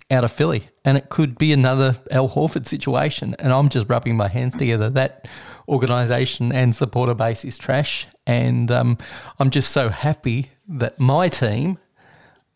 out 0.09 0.23
of 0.23 0.31
Philly, 0.31 0.69
and 0.85 0.97
it 0.97 1.09
could 1.09 1.37
be 1.37 1.53
another 1.53 1.97
Al 2.13 2.29
Horford 2.29 2.65
situation. 2.65 3.35
And 3.41 3.53
I'm 3.53 3.69
just 3.69 3.89
rubbing 3.89 4.17
my 4.17 4.29
hands 4.29 4.57
together. 4.57 4.89
That 4.89 5.27
organisation 5.69 6.53
and 6.53 6.73
supporter 6.73 7.15
base 7.15 7.45
is 7.45 7.59
trash, 7.59 8.07
and 8.25 8.71
um, 8.71 8.99
I'm 9.41 9.51
just 9.51 9.73
so 9.73 9.89
happy 9.89 10.51
that 10.69 11.01
my 11.01 11.29
team, 11.29 11.79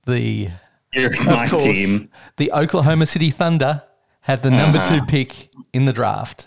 the 0.06 0.50
You're 0.92 1.06
of 1.12 1.26
my 1.26 1.46
course, 1.48 1.62
team. 1.64 2.10
the 2.36 2.52
Oklahoma 2.52 3.06
City 3.06 3.30
Thunder 3.30 3.82
have 4.22 4.42
the 4.42 4.50
number 4.50 4.78
Uh-huh. 4.78 4.98
two 5.00 5.06
pick 5.06 5.48
in 5.72 5.84
the 5.86 5.92
draft 5.92 6.46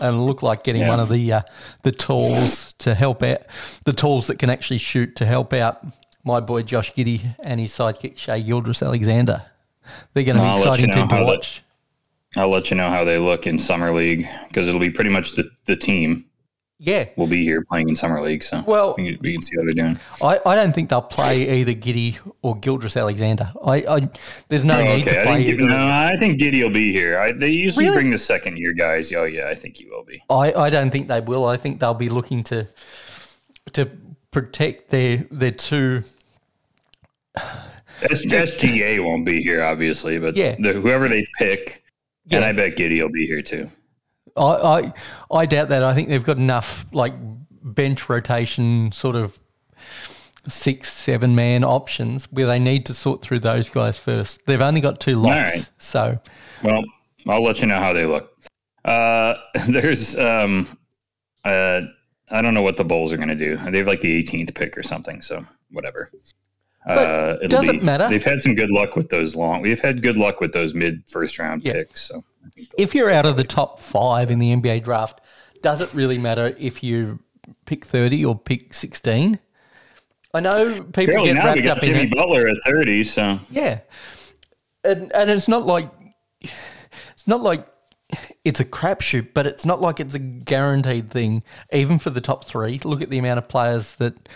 and 0.00 0.26
look 0.26 0.42
like 0.42 0.62
getting 0.64 0.82
Yeah. 0.82 0.88
one 0.90 1.00
of 1.00 1.08
the 1.08 1.32
uh, 1.32 1.40
the 1.82 1.92
tools 1.92 2.72
to 2.78 2.94
help 2.94 3.22
out 3.22 3.40
the 3.84 3.92
tools 3.92 4.26
that 4.26 4.38
can 4.38 4.50
actually 4.50 4.78
shoot 4.78 5.16
to 5.16 5.24
help 5.26 5.52
out 5.52 5.84
my 6.24 6.40
boy 6.40 6.62
Josh 6.62 6.92
Giddey 6.92 7.20
and 7.42 7.60
his 7.60 7.72
sidekick 7.72 8.18
Shai 8.18 8.40
Gilgeous-Alexander. 8.40 9.42
They're 10.12 10.24
going 10.24 10.36
to 10.36 10.42
be 10.42 10.46
I'll 10.48 10.54
let 10.56 10.64
you 10.64 10.70
exciting 10.72 10.88
know 10.88 10.94
team 10.94 11.08
to 11.08 11.14
that- 11.16 11.24
watch. 11.26 11.62
I'll 12.36 12.48
let 12.48 12.68
you 12.70 12.76
know 12.76 12.90
how 12.90 13.04
they 13.04 13.16
look 13.18 13.46
in 13.46 13.58
summer 13.60 13.92
league 13.92 14.26
because 14.48 14.66
it'll 14.66 14.80
be 14.80 14.90
pretty 14.90 15.10
much 15.10 15.32
the, 15.36 15.48
the 15.66 15.76
team 15.76 16.24
Yeah. 16.80 17.06
we'll 17.16 17.28
be 17.28 17.44
here 17.44 17.62
playing 17.62 17.88
in 17.88 17.96
summer 17.96 18.20
league. 18.20 18.42
So 18.42 18.62
Well- 18.66 18.94
we 18.98 19.12
can, 19.12 19.18
we 19.22 19.32
can 19.34 19.42
see 19.42 19.56
how 19.56 19.62
they're 19.62 19.72
doing. 19.72 19.98
I, 20.22 20.40
I 20.44 20.54
don't 20.56 20.74
think 20.74 20.90
they'll 20.90 21.00
play 21.00 21.60
either 21.60 21.72
Giddey 21.72 22.18
or 22.42 22.56
Gilgeous-Alexander. 22.56 23.52
I, 23.64 23.76
I 23.88 24.08
there's 24.48 24.64
no 24.64 24.80
Oh, 24.80 24.96
need 24.96 25.04
to 25.06 25.20
I 25.20 25.24
play 25.24 25.44
think, 25.44 25.60
no, 25.60 25.76
I 25.76 26.16
think 26.18 26.40
Giddey 26.40 26.62
will 26.62 26.70
be 26.70 26.92
here. 26.92 27.18
I, 27.18 27.32
they 27.32 27.48
usually 27.50 27.84
Really? 27.86 27.96
bring 27.96 28.10
the 28.10 28.18
second 28.18 28.58
year 28.58 28.72
guys. 28.72 29.12
Oh 29.12 29.24
yeah, 29.24 29.48
I 29.48 29.54
think 29.54 29.76
he 29.78 29.86
will 29.86 30.04
be. 30.04 30.22
I, 30.28 30.52
I 30.52 30.68
don't 30.70 30.90
think 30.90 31.08
they 31.08 31.20
will. 31.20 31.46
I 31.46 31.56
think 31.56 31.80
they'll 31.80 31.94
be 31.94 32.08
looking 32.08 32.42
to 32.44 32.66
to 33.72 33.88
protect 34.32 34.90
their 34.90 35.18
their 35.30 35.52
two 35.52 36.02
S- 38.02 38.26
SGA 38.26 39.02
won't 39.02 39.24
be 39.24 39.40
here, 39.42 39.62
obviously, 39.62 40.18
but 40.18 40.36
Yeah. 40.36 40.56
the, 40.58 40.72
whoever 40.74 41.08
they 41.08 41.26
pick, 41.38 41.82
and 42.30 42.44
I 42.44 42.52
bet 42.52 42.76
Giddey 42.76 43.00
will 43.00 43.08
be 43.12 43.26
here 43.26 43.40
too. 43.42 43.70
I, 44.36 44.42
I 44.42 44.92
I 45.30 45.46
doubt 45.46 45.68
that. 45.68 45.82
I 45.84 45.94
think 45.94 46.08
they've 46.08 46.24
got 46.24 46.36
enough 46.38 46.86
like 46.92 47.14
bench 47.62 48.08
rotation 48.08 48.92
sort 48.92 49.16
of 49.16 49.38
six, 50.48 50.92
seven 50.92 51.34
man 51.34 51.64
options 51.64 52.30
where 52.30 52.46
they 52.46 52.58
need 52.58 52.84
to 52.86 52.94
sort 52.94 53.22
through 53.22 53.40
those 53.40 53.68
guys 53.68 53.96
first. 53.96 54.44
They've 54.46 54.60
only 54.60 54.80
got 54.80 55.00
two 55.00 55.16
locks. 55.16 55.54
right. 55.56 55.70
So 55.78 56.18
Well, 56.62 56.84
I'll 57.26 57.42
let 57.42 57.60
you 57.60 57.66
know 57.66 57.78
how 57.78 57.92
they 57.94 58.04
look. 58.06 58.30
Uh, 58.84 59.34
there's, 59.68 60.16
um, 60.18 60.66
uh, 61.44 61.80
I 62.30 62.42
don't 62.42 62.52
know 62.54 62.60
what 62.62 62.76
the 62.76 62.84
Bulls 62.84 63.12
are 63.12 63.16
going 63.16 63.28
to 63.30 63.34
do. 63.34 63.56
They 63.70 63.78
have 63.78 63.86
like 63.86 64.02
the 64.02 64.22
18th 64.22 64.54
pick 64.54 64.76
or 64.76 64.82
something, 64.82 65.22
so 65.22 65.42
whatever. 65.70 66.10
Uh, 66.86 67.36
it'll 67.42 67.60
does 67.62 67.68
it 67.70 67.82
matter? 67.82 68.08
They've 68.08 68.22
had 68.22 68.42
some 68.42 68.54
good 68.54 68.70
luck 68.70 68.96
with 68.96 69.08
those 69.08 69.34
long. 69.34 69.62
We've 69.62 69.80
had 69.80 70.02
good 70.02 70.18
luck 70.18 70.40
with 70.40 70.52
those 70.52 70.74
mid 70.74 71.02
first 71.08 71.38
round 71.38 71.62
Yeah. 71.62 71.72
picks. 71.74 72.02
So 72.08 72.22
if 72.78 72.94
you're 72.94 73.10
out 73.10 73.26
of 73.26 73.36
the 73.36 73.44
top 73.44 73.80
five 73.80 74.30
in 74.30 74.38
the 74.38 74.54
NBA 74.54 74.84
draft, 74.84 75.20
does 75.62 75.80
it 75.80 75.92
really 75.94 76.18
matter 76.18 76.54
if 76.58 76.82
you 76.82 77.20
pick 77.64 77.84
30 77.84 78.24
or 78.24 78.38
pick 78.38 78.74
16? 78.74 79.38
I 80.34 80.40
know 80.40 80.82
people 80.82 80.90
Apparently 80.90 81.32
get 81.32 81.34
now 81.34 81.54
we 81.54 81.60
wrapped 81.60 81.64
got 81.64 81.76
up 81.78 81.84
in 81.84 81.94
Jimmy. 81.94 82.06
Butler 82.06 82.48
at 82.48 82.56
30, 82.66 83.04
so 83.04 83.38
Yeah, 83.50 83.80
and 84.82 85.12
and 85.12 85.30
it's 85.30 85.48
not 85.48 85.64
like 85.64 85.90
it's 86.40 87.26
not 87.26 87.40
like 87.40 87.66
it's 88.44 88.60
a 88.60 88.64
crapshoot, 88.64 89.28
but 89.32 89.46
it's 89.46 89.64
not 89.64 89.80
like 89.80 90.00
it's 90.00 90.14
a 90.14 90.18
guaranteed 90.18 91.10
thing. 91.10 91.42
Even 91.72 91.98
for 91.98 92.10
the 92.10 92.20
top 92.20 92.44
three, 92.44 92.80
look 92.84 93.00
at 93.00 93.10
the 93.10 93.18
amount 93.18 93.38
of 93.38 93.48
players 93.48 93.94
that 93.96 94.28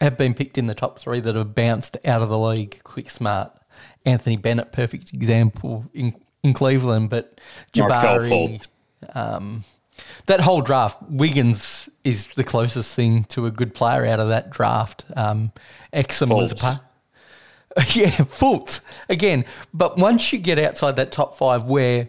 have 0.00 0.18
been 0.18 0.34
picked 0.34 0.58
in 0.58 0.66
the 0.66 0.74
top 0.74 0.98
three 0.98 1.20
that 1.20 1.34
have 1.34 1.54
bounced 1.54 1.96
out 2.04 2.22
of 2.22 2.28
the 2.28 2.38
league. 2.38 2.80
Quick, 2.82 3.10
smart. 3.10 3.52
Anthony 4.04 4.36
Bennett, 4.36 4.72
perfect 4.72 5.12
example 5.12 5.86
in 5.94 6.14
in 6.46 6.54
Cleveland, 6.54 7.10
but 7.10 7.40
Jabari. 7.74 8.64
Um, 9.14 9.64
that 10.26 10.40
whole 10.40 10.60
draft, 10.60 10.98
Wiggins 11.08 11.88
is 12.04 12.26
the 12.28 12.44
closest 12.44 12.94
thing 12.94 13.24
to 13.24 13.46
a 13.46 13.50
good 13.50 13.74
player 13.74 14.04
out 14.06 14.20
of 14.20 14.28
that 14.28 14.50
draft. 14.50 15.04
Um, 15.16 15.52
Exum 15.92 16.34
was 16.34 16.52
a 16.52 16.56
part. 16.56 16.80
Yeah, 17.94 18.08
Fultz 18.08 18.80
again. 19.10 19.44
But 19.74 19.98
once 19.98 20.32
you 20.32 20.38
get 20.38 20.58
outside 20.58 20.96
that 20.96 21.12
top 21.12 21.36
five, 21.36 21.64
where 21.64 22.08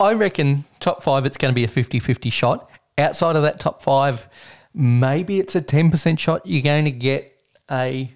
I 0.00 0.14
reckon 0.14 0.64
top 0.80 1.04
five, 1.04 1.26
it's 1.26 1.36
going 1.36 1.52
to 1.52 1.54
be 1.54 1.62
a 1.62 1.68
50 1.68 2.00
50 2.00 2.28
shot. 2.30 2.68
Outside 2.98 3.36
of 3.36 3.42
that 3.42 3.60
top 3.60 3.82
five, 3.82 4.28
maybe 4.74 5.38
it's 5.38 5.54
a 5.54 5.60
10% 5.60 6.18
shot. 6.18 6.44
You're 6.44 6.62
going 6.62 6.86
to 6.86 6.90
get 6.90 7.36
a, 7.70 8.12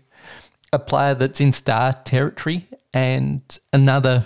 a 0.72 0.80
player 0.80 1.14
that's 1.14 1.40
in 1.40 1.52
star 1.52 1.92
territory, 1.92 2.66
and 2.92 3.40
another 3.72 4.24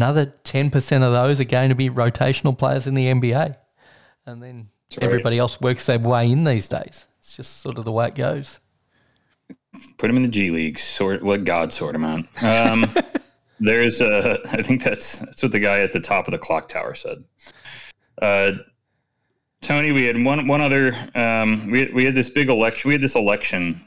another 0.00 0.32
10% 0.44 1.02
of 1.02 1.12
those 1.12 1.40
are 1.40 1.44
going 1.44 1.68
to 1.68 1.74
be 1.74 1.90
rotational 1.90 2.56
players 2.56 2.86
in 2.86 2.94
the 2.94 3.06
NBA. 3.06 3.54
And 4.24 4.42
then 4.42 4.68
everybody 4.98 5.36
else 5.36 5.60
works 5.60 5.84
their 5.84 5.98
way 5.98 6.30
in 6.30 6.44
these 6.44 6.68
days. 6.68 7.06
It's 7.18 7.36
just 7.36 7.60
sort 7.60 7.76
of 7.76 7.84
the 7.84 7.92
way 7.92 8.08
it 8.08 8.14
goes. 8.14 8.60
put 9.98 10.08
them 10.08 10.16
in 10.16 10.22
the 10.22 10.28
G 10.28 10.50
League. 10.50 10.78
Sort 10.78 11.22
let 11.22 11.44
God 11.44 11.74
sort 11.74 11.94
him 11.94 12.04
out. 12.04 12.24
Um, 12.42 12.86
there's 13.60 14.00
a, 14.00 14.38
I 14.50 14.62
think 14.62 14.82
that's 14.82 15.18
that's 15.18 15.42
what 15.42 15.52
the 15.52 15.60
guy 15.60 15.80
at 15.80 15.92
the 15.92 16.00
top 16.00 16.26
of 16.26 16.32
the 16.32 16.38
clock 16.38 16.68
tower 16.68 16.94
said. 16.94 17.22
Uh, 18.22 18.52
Tony, 19.60 19.92
we 19.92 20.06
had 20.06 20.24
one 20.24 20.46
one 20.48 20.62
other. 20.62 20.96
Um, 21.14 21.70
we 21.70 21.92
we 21.92 22.06
had 22.06 22.14
this 22.14 22.30
big 22.30 22.48
election. 22.48 22.88
We 22.88 22.94
had 22.94 23.02
this 23.02 23.16
election. 23.16 23.82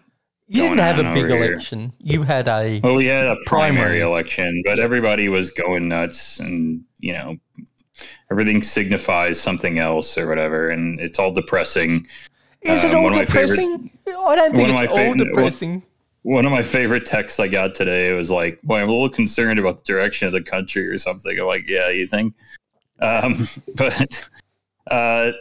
You 0.47 0.63
didn't 0.63 0.79
have 0.79 0.99
a 0.99 1.13
big 1.13 1.25
over 1.25 1.37
here. 1.43 1.53
election. 1.53 1.93
You 1.99 2.23
had 2.23 2.47
a 2.47 2.79
Well, 2.83 2.95
we 2.95 3.05
had 3.05 3.25
a 3.25 3.37
primary, 3.45 3.75
Primary. 3.75 3.99
election, 4.01 4.61
but 4.65 4.79
everybody 4.79 5.29
was 5.29 5.51
going 5.51 5.87
nuts, 5.87 6.39
and 6.39 6.83
you 6.99 7.13
know, 7.13 7.37
everything 8.31 8.61
signifies 8.63 9.39
something 9.39 9.79
else 9.79 10.17
or 10.17 10.27
whatever, 10.27 10.69
and 10.69 10.99
it's 10.99 11.17
all 11.19 11.31
depressing. 11.31 12.05
Is 12.61 12.83
it 12.83 12.91
Um, 12.91 12.97
all 12.97 13.03
one 13.03 13.11
of 13.13 13.17
my 13.19 13.25
favorite- 13.25 13.47
depressing? 13.55 13.89
I 14.07 14.35
don't 14.35 14.55
think 14.55 14.69
it's 14.69 14.91
all 14.91 14.97
fa- 15.13 15.15
depressing. 15.17 15.83
One 16.23 16.45
of 16.45 16.51
my 16.51 16.63
favorite 16.63 17.05
texts 17.05 17.39
I 17.39 17.47
got 17.49 17.75
today 17.75 18.13
was 18.13 18.31
like, 18.31 18.61
"Boy, 18.61 18.79
I'm 18.81 18.89
a 18.89 18.91
little 18.91 19.09
concerned 19.09 19.59
about 19.59 19.77
the 19.79 19.83
direction 19.83 20.25
of 20.27 20.33
the 20.33 20.41
country 20.41 20.87
or 20.87 20.97
something." 20.97 21.37
I'm 21.39 21.45
like, 21.45 21.67
"Yeah, 21.67 21.89
you 21.89 22.07
think?" 22.07 22.33
Um, 23.01 23.35
but 23.75 24.29
uh, 24.89 25.31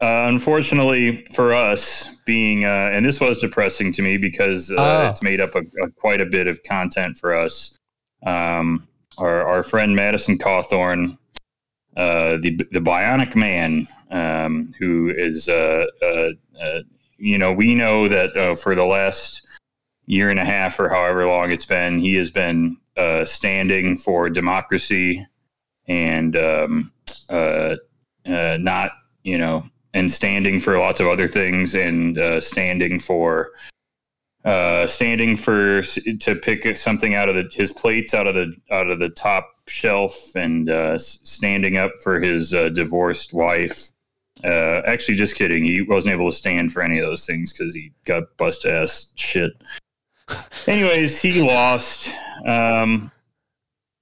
uh, 0.00 0.26
unfortunately 0.28 1.26
for 1.34 1.52
us, 1.52 2.10
being 2.24 2.64
uh, 2.64 2.90
and 2.92 3.04
this 3.04 3.20
was 3.20 3.38
depressing 3.38 3.92
to 3.92 4.02
me 4.02 4.16
because 4.16 4.70
uh, 4.70 4.76
Ah. 4.78 5.10
it's 5.10 5.22
made 5.22 5.40
up 5.40 5.54
a, 5.54 5.62
a, 5.82 5.90
quite 5.96 6.20
a 6.20 6.26
bit 6.26 6.46
of 6.46 6.62
content 6.62 7.16
for 7.16 7.34
us. 7.34 7.76
Um, 8.24 8.86
our 9.18 9.46
our 9.46 9.62
friend 9.62 9.96
Madison 9.96 10.38
Cawthorn, 10.38 11.18
uh, 11.96 12.36
the 12.36 12.56
the 12.70 12.80
Bionic 12.80 13.34
Man, 13.34 13.88
um, 14.10 14.72
who 14.78 15.10
is 15.10 15.48
uh, 15.48 15.86
uh, 16.02 16.30
uh, 16.60 16.80
you 17.18 17.36
know, 17.38 17.52
we 17.52 17.74
know 17.74 18.08
that 18.08 18.36
uh, 18.36 18.54
for 18.54 18.74
the 18.74 18.84
last 18.84 19.42
year 20.06 20.30
and 20.30 20.38
a 20.38 20.44
half 20.44 20.78
or 20.78 20.88
however 20.88 21.26
long 21.26 21.50
it's 21.50 21.66
been, 21.66 21.98
he 21.98 22.14
has 22.14 22.30
been 22.30 22.76
uh, 22.96 23.24
standing 23.24 23.96
for 23.96 24.30
democracy 24.30 25.26
and 25.88 26.36
um, 26.36 26.92
uh, 27.28 27.74
uh, 28.26 28.56
not, 28.60 28.92
you 29.22 29.36
know, 29.36 29.64
and 29.94 30.10
standing 30.10 30.60
for 30.60 30.78
lots 30.78 31.00
of 31.00 31.06
other 31.06 31.28
things 31.28 31.74
and 31.74 32.18
uh, 32.18 32.40
standing 32.40 32.98
for. 32.98 33.52
Uh, 34.44 34.86
standing 34.86 35.36
for 35.36 35.82
to 35.82 36.34
pick 36.36 36.78
something 36.78 37.14
out 37.14 37.28
of 37.28 37.34
the, 37.34 37.50
his 37.52 37.72
plates 37.72 38.14
out 38.14 38.26
of 38.26 38.34
the 38.34 38.54
out 38.70 38.88
of 38.88 39.00
the 39.00 39.10
top 39.10 39.46
shelf 39.66 40.34
and 40.36 40.70
uh, 40.70 40.96
standing 40.96 41.76
up 41.76 41.90
for 42.02 42.20
his 42.20 42.54
uh, 42.54 42.68
divorced 42.70 43.34
wife 43.34 43.90
uh, 44.44 44.82
actually, 44.86 45.16
just 45.16 45.36
kidding. 45.36 45.64
He 45.64 45.82
wasn't 45.82 46.12
able 46.12 46.30
to 46.30 46.36
stand 46.36 46.72
for 46.72 46.82
any 46.82 46.98
of 46.98 47.06
those 47.06 47.26
things 47.26 47.52
because 47.52 47.74
he 47.74 47.92
got 48.04 48.36
bust 48.36 48.64
ass 48.64 49.08
shit. 49.16 49.52
Anyways, 50.66 51.20
he 51.20 51.42
lost. 51.42 52.10
Um, 52.46 53.10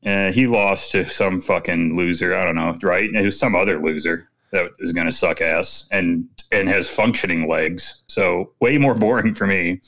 uh, 0.05 0.33
he 0.33 0.46
lost 0.46 0.92
to 0.92 1.09
some 1.09 1.40
fucking 1.40 1.96
loser. 1.96 2.37
I 2.37 2.44
don't 2.44 2.57
know, 2.57 2.75
right? 2.83 3.12
It 3.12 3.25
was 3.25 3.38
some 3.38 3.57
other 3.57 3.83
loser 3.83 4.29
that 4.52 4.70
is 4.78 4.92
going 4.92 5.06
to 5.06 5.12
suck 5.12 5.40
ass 5.40 5.88
and 5.90 6.28
and 6.52 6.68
has 6.68 6.88
functioning 6.88 7.48
legs. 7.48 8.02
So 8.06 8.52
way 8.61 8.78
more 8.78 8.94
boring 8.98 9.35
for 9.35 9.46
me. 9.46 9.80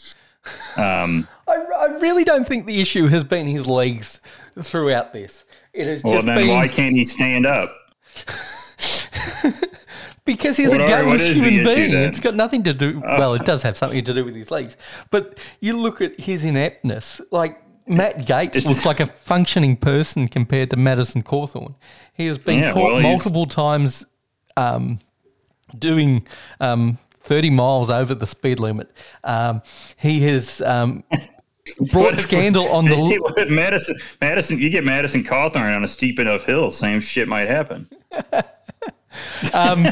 Um, 0.76 1.28
I, 1.46 1.56
I 1.56 1.86
really 1.98 2.24
don't 2.24 2.46
think 2.46 2.66
the 2.66 2.80
issue 2.80 3.06
has 3.08 3.22
been 3.24 3.46
his 3.46 3.66
legs 3.66 4.20
throughout 4.62 5.12
this. 5.12 5.44
It 5.72 5.86
has 5.86 6.02
well, 6.02 6.14
just 6.14 6.26
then 6.26 6.38
been 6.38 6.48
why 6.48 6.68
can't 6.68 6.94
he 6.94 7.04
stand 7.04 7.46
up? 7.46 7.74
because 10.24 10.56
he's 10.56 10.70
What 10.70 10.80
a 10.80 10.86
gutless 10.86 11.28
human 11.34 11.64
being. 11.64 11.92
then? 11.92 12.08
It's 12.08 12.20
got 12.20 12.34
nothing 12.34 12.62
to 12.64 12.74
do. 12.74 13.00
well, 13.04 13.34
it 13.34 13.44
does 13.44 13.62
have 13.62 13.76
something 13.76 14.02
to 14.02 14.14
do 14.14 14.24
with 14.24 14.34
his 14.34 14.50
legs, 14.50 14.76
but 15.10 15.38
you 15.60 15.76
look 15.76 16.00
at 16.00 16.18
his 16.18 16.44
ineptness. 16.44 17.20
Like 17.30 17.62
Matt 17.86 18.26
Gaetz 18.26 18.64
looks 18.64 18.84
like 18.86 19.00
a 19.00 19.06
functioning 19.06 19.76
person 19.76 20.28
compared 20.28 20.70
to 20.70 20.76
Madison 20.76 21.22
Cawthorn. 21.22 21.74
He 22.12 22.26
has 22.26 22.38
been 22.38 22.60
Yeah, 22.60 22.72
caught 22.72 22.92
well, 22.92 23.02
multiple 23.02 23.46
times 23.46 24.04
um, 24.58 25.00
doing. 25.78 26.26
Um, 26.60 26.98
30 27.28 27.50
miles 27.50 27.90
over 27.90 28.14
the 28.14 28.26
speed 28.26 28.58
limit. 28.58 28.90
Um, 29.22 29.60
he 29.98 30.20
has 30.20 30.62
um, 30.62 31.04
brought 31.92 32.18
scandal 32.18 32.66
on 32.68 32.86
the. 32.86 32.96
If 33.36 33.50
Madison, 33.50 33.96
Madison, 34.22 34.58
you 34.58 34.70
get 34.70 34.82
Madison 34.82 35.22
Cawthorn 35.22 35.76
on 35.76 35.84
a 35.84 35.88
steep 35.88 36.18
enough 36.18 36.46
hill, 36.46 36.70
same 36.70 37.00
shit 37.00 37.28
might 37.28 37.46
happen. 37.46 37.86
Um, 39.52 39.86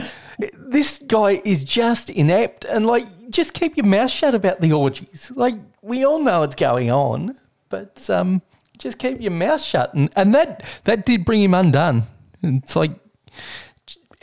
this 0.59 1.01
guy 1.01 1.41
is 1.45 1.65
just 1.65 2.11
inept 2.11 2.65
and 2.65 2.87
like 2.87 3.07
just 3.31 3.55
keep 3.55 3.77
your 3.77 3.87
mouth 3.87 4.11
shut 4.11 4.35
about 4.35 4.61
the 4.61 4.73
orgies. 4.73 5.33
Like 5.35 5.55
we 5.83 6.05
all 6.05 6.23
know 6.23 6.43
it's 6.43 6.55
going 6.55 6.91
on, 6.91 7.37
but 7.69 8.09
um, 8.11 8.43
just 8.79 8.99
keep 8.99 9.21
your 9.21 9.33
mouth 9.33 9.61
shut. 9.61 9.95
And, 9.95 10.11
and 10.17 10.35
that 10.35 10.81
that 10.85 11.07
did 11.07 11.25
bring 11.25 11.43
him 11.43 11.55
undone. 11.55 12.03
It's 12.43 12.77
like 12.77 12.93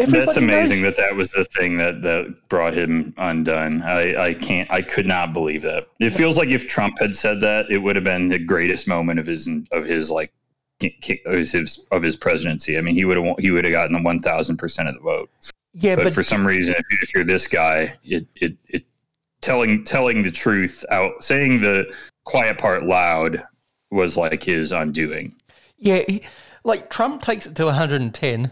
everybody 0.03 0.25
That's 0.25 0.37
amazing 0.37 0.81
knows- 0.81 0.95
that 0.95 0.97
that 1.09 1.15
was 1.15 1.31
the 1.31 1.45
thing 1.45 1.77
that 1.77 2.01
that 2.03 2.35
brought 2.49 2.73
him 2.73 3.13
undone. 3.17 3.81
I 3.83 4.27
I 4.29 4.33
can't 4.35 4.69
I 4.71 4.81
could 4.81 5.05
not 5.07 5.33
believe 5.33 5.61
that. 5.63 5.87
It 5.99 6.11
feels 6.11 6.37
like 6.37 6.49
if 6.49 6.67
Trump 6.67 6.99
had 6.99 7.15
said 7.15 7.41
that, 7.41 7.69
it 7.71 7.79
would 7.79 7.95
have 7.95 8.05
been 8.05 8.27
the 8.29 8.39
greatest 8.39 8.87
moment 8.87 9.19
of 9.19 9.27
his 9.27 9.49
of 9.71 9.85
his 9.85 10.11
like 10.11 10.31
of 11.25 11.33
his 11.33 11.79
of 11.91 12.01
his 12.03 12.15
presidency. 12.15 12.77
I 12.77 12.81
mean, 12.81 12.95
he 12.95 13.05
would 13.05 13.17
have 13.17 13.35
he 13.39 13.51
would 13.51 13.65
have 13.65 13.71
gotten 13.71 13.93
the 13.93 14.01
one 14.01 14.19
thousand 14.19 14.57
percent 14.57 14.89
of 14.89 14.95
the 14.95 15.01
vote. 15.01 15.29
Yeah, 15.75 15.95
But, 15.95 16.03
but, 16.05 16.13
for 16.13 16.21
some 16.21 16.45
reason, 16.45 16.75
if, 16.75 17.01
if 17.01 17.13
you're 17.15 17.23
this 17.23 17.47
guy, 17.47 17.95
it 18.03 18.27
it 18.35 18.55
it 18.67 18.83
telling 19.41 19.83
telling 19.83 20.21
the 20.23 20.31
truth 20.31 20.85
out, 20.91 21.23
saying 21.23 21.61
the 21.61 21.91
quiet 22.25 22.57
part 22.57 22.83
loud 22.83 23.43
was 23.91 24.15
like 24.17 24.43
his 24.43 24.71
undoing. 24.71 25.35
yeah, 25.77 26.03
he, 26.07 26.21
like 26.63 26.89
Trump 26.89 27.21
takes 27.21 27.45
it 27.45 27.55
to 27.55 27.65
110. 27.65 28.51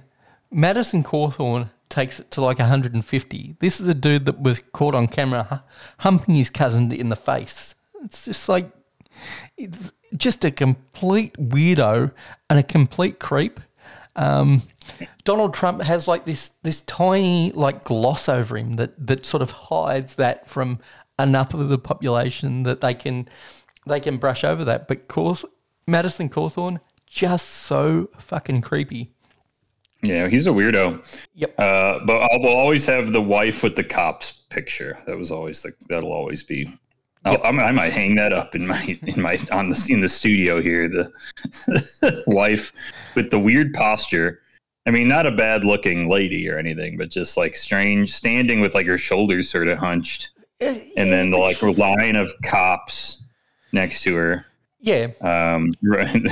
Madison 0.52 1.04
Cawthorn 1.04 1.70
takes 1.90 2.20
it 2.20 2.32
to 2.32 2.42
like 2.42 2.60
150. 2.60 3.56
This 3.60 3.80
is 3.80 3.88
a 3.88 3.94
dude 3.94 4.26
that 4.26 4.42
was 4.42 4.60
caught 4.74 4.96
on 4.96 5.08
camera 5.08 5.64
humping 6.00 6.36
his 6.36 6.50
cousin 6.50 6.92
in 6.92 7.10
the 7.10 7.16
face. 7.16 7.76
It's 8.04 8.26
just 8.26 8.50
like 8.50 8.72
it's 9.58 9.92
just 10.16 10.44
a 10.44 10.52
complete 10.52 11.34
weirdo 11.34 12.12
and 12.50 12.60
a 12.60 12.64
complete 12.64 13.20
creep. 13.20 13.60
Um, 14.16 14.64
Donald 15.24 15.54
Trump 15.54 15.82
has 15.84 16.08
like 16.08 16.26
this 16.26 16.50
this 16.64 16.82
tiny 16.82 17.52
like 17.54 17.84
gloss 17.84 18.28
over 18.28 18.58
him 18.58 18.76
that 18.76 19.08
that 19.08 19.26
sort 19.26 19.42
of 19.42 19.52
hides 19.52 20.16
that 20.16 20.50
from 20.50 20.80
enough 21.18 21.54
of 21.54 21.70
the 21.70 21.78
population 21.78 22.64
that 22.64 22.82
they 22.82 22.94
can 22.94 23.28
they 23.88 24.00
can 24.00 24.18
brush 24.18 24.44
over 24.44 24.66
that. 24.66 24.88
But 24.88 25.08
course, 25.08 25.46
Madison 25.88 26.30
Cawthorn 26.30 26.80
just 27.06 27.48
so 27.48 28.10
fucking 28.18 28.62
creepy. 28.62 29.14
Yeah, 30.04 30.28
he's 30.28 30.48
a 30.48 30.50
weirdo. 30.50 31.04
Yep. 31.36 31.60
Uh, 31.60 32.00
but 32.06 32.22
I 32.22 32.38
will 32.38 32.50
always 32.58 32.86
have 32.86 33.14
the 33.14 33.22
wife 33.22 33.64
with 33.64 33.76
the 33.76 33.84
cops 33.84 34.32
picture. 34.50 34.98
That 35.06 35.18
was 35.18 35.32
always 35.32 35.62
the 35.62 35.74
that'll 35.90 36.14
always 36.14 36.42
be. 36.44 36.68
I'll, 37.24 37.42
I'm- 37.44 37.60
I 37.60 37.72
might 37.72 37.94
hang 37.94 38.16
that 38.16 38.34
up 38.34 38.56
in 38.56 38.66
my 38.66 38.98
in 39.06 39.22
my 39.22 39.38
on 39.52 39.70
the 39.70 39.88
in 39.90 40.02
the 40.02 40.10
studio 40.10 40.60
here. 40.62 40.88
The 40.88 42.24
wife 42.28 42.74
with 43.16 43.30
the 43.30 43.40
weird 43.40 43.74
posture. 43.74 44.40
I 44.88 44.90
mean, 44.90 45.08
not 45.08 45.28
a 45.28 45.32
bad 45.32 45.64
looking 45.64 46.10
lady 46.10 46.50
or 46.50 46.58
anything, 46.58 46.98
but 46.98 47.12
just 47.12 47.38
like 47.38 47.56
strange, 47.56 48.12
standing 48.12 48.60
with 48.62 48.74
like 48.74 48.88
her 48.88 48.98
shoulders 48.98 49.48
sort 49.48 49.68
of 49.68 49.78
hunched, 49.78 50.30
and 50.60 51.12
then 51.12 51.30
the 51.30 51.38
like 51.38 51.62
line 51.62 52.16
of 52.16 52.34
cops 52.44 53.22
next 53.72 54.02
to 54.02 54.16
her. 54.16 54.46
Yeah, 54.84 55.08
Um, 55.22 55.72
right. 55.84 56.28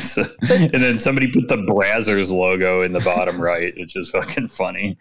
So- 0.00 0.26
and 0.50 0.70
then 0.82 0.98
somebody 0.98 1.30
put 1.32 1.48
the 1.48 1.56
Brazzers 1.56 2.30
logo 2.30 2.82
in 2.82 2.92
the 2.92 3.00
bottom 3.00 3.40
right, 3.40 3.74
which 3.78 3.96
is 3.96 4.10
fucking 4.10 4.48
funny. 4.48 4.98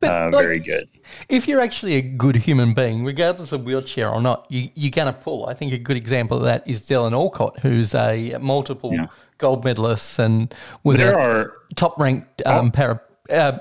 But, 0.00 0.10
Uh, 0.10 0.24
like- 0.32 0.44
very 0.44 0.58
good. 0.60 0.88
if 1.28 1.48
you're 1.48 1.60
actually 1.60 1.96
a 1.96 2.02
good 2.02 2.36
human 2.36 2.72
being, 2.72 3.04
regardless 3.04 3.50
of 3.52 3.64
wheelchair 3.64 4.08
or 4.08 4.22
not, 4.22 4.46
you, 4.48 4.70
you're 4.74 4.92
going 4.92 5.12
to 5.12 5.12
pull. 5.12 5.46
I 5.46 5.54
think 5.54 5.72
a 5.72 5.78
good 5.78 5.96
example 5.96 6.38
of 6.38 6.44
that 6.44 6.62
is 6.66 6.82
Dylan 6.82 7.12
Alcott, 7.12 7.58
who's 7.60 7.94
a 7.96 8.38
multiple 8.40 8.92
Yeah. 8.94 9.06
gold 9.38 9.64
medalist 9.64 10.18
and 10.20 10.54
was 10.84 10.96
There 10.98 11.18
a 11.18 11.20
are 11.22 11.52
top 11.74 11.98
ranked 11.98 12.46
um, 12.46 12.70
para 12.70 13.00
uh, 13.28 13.58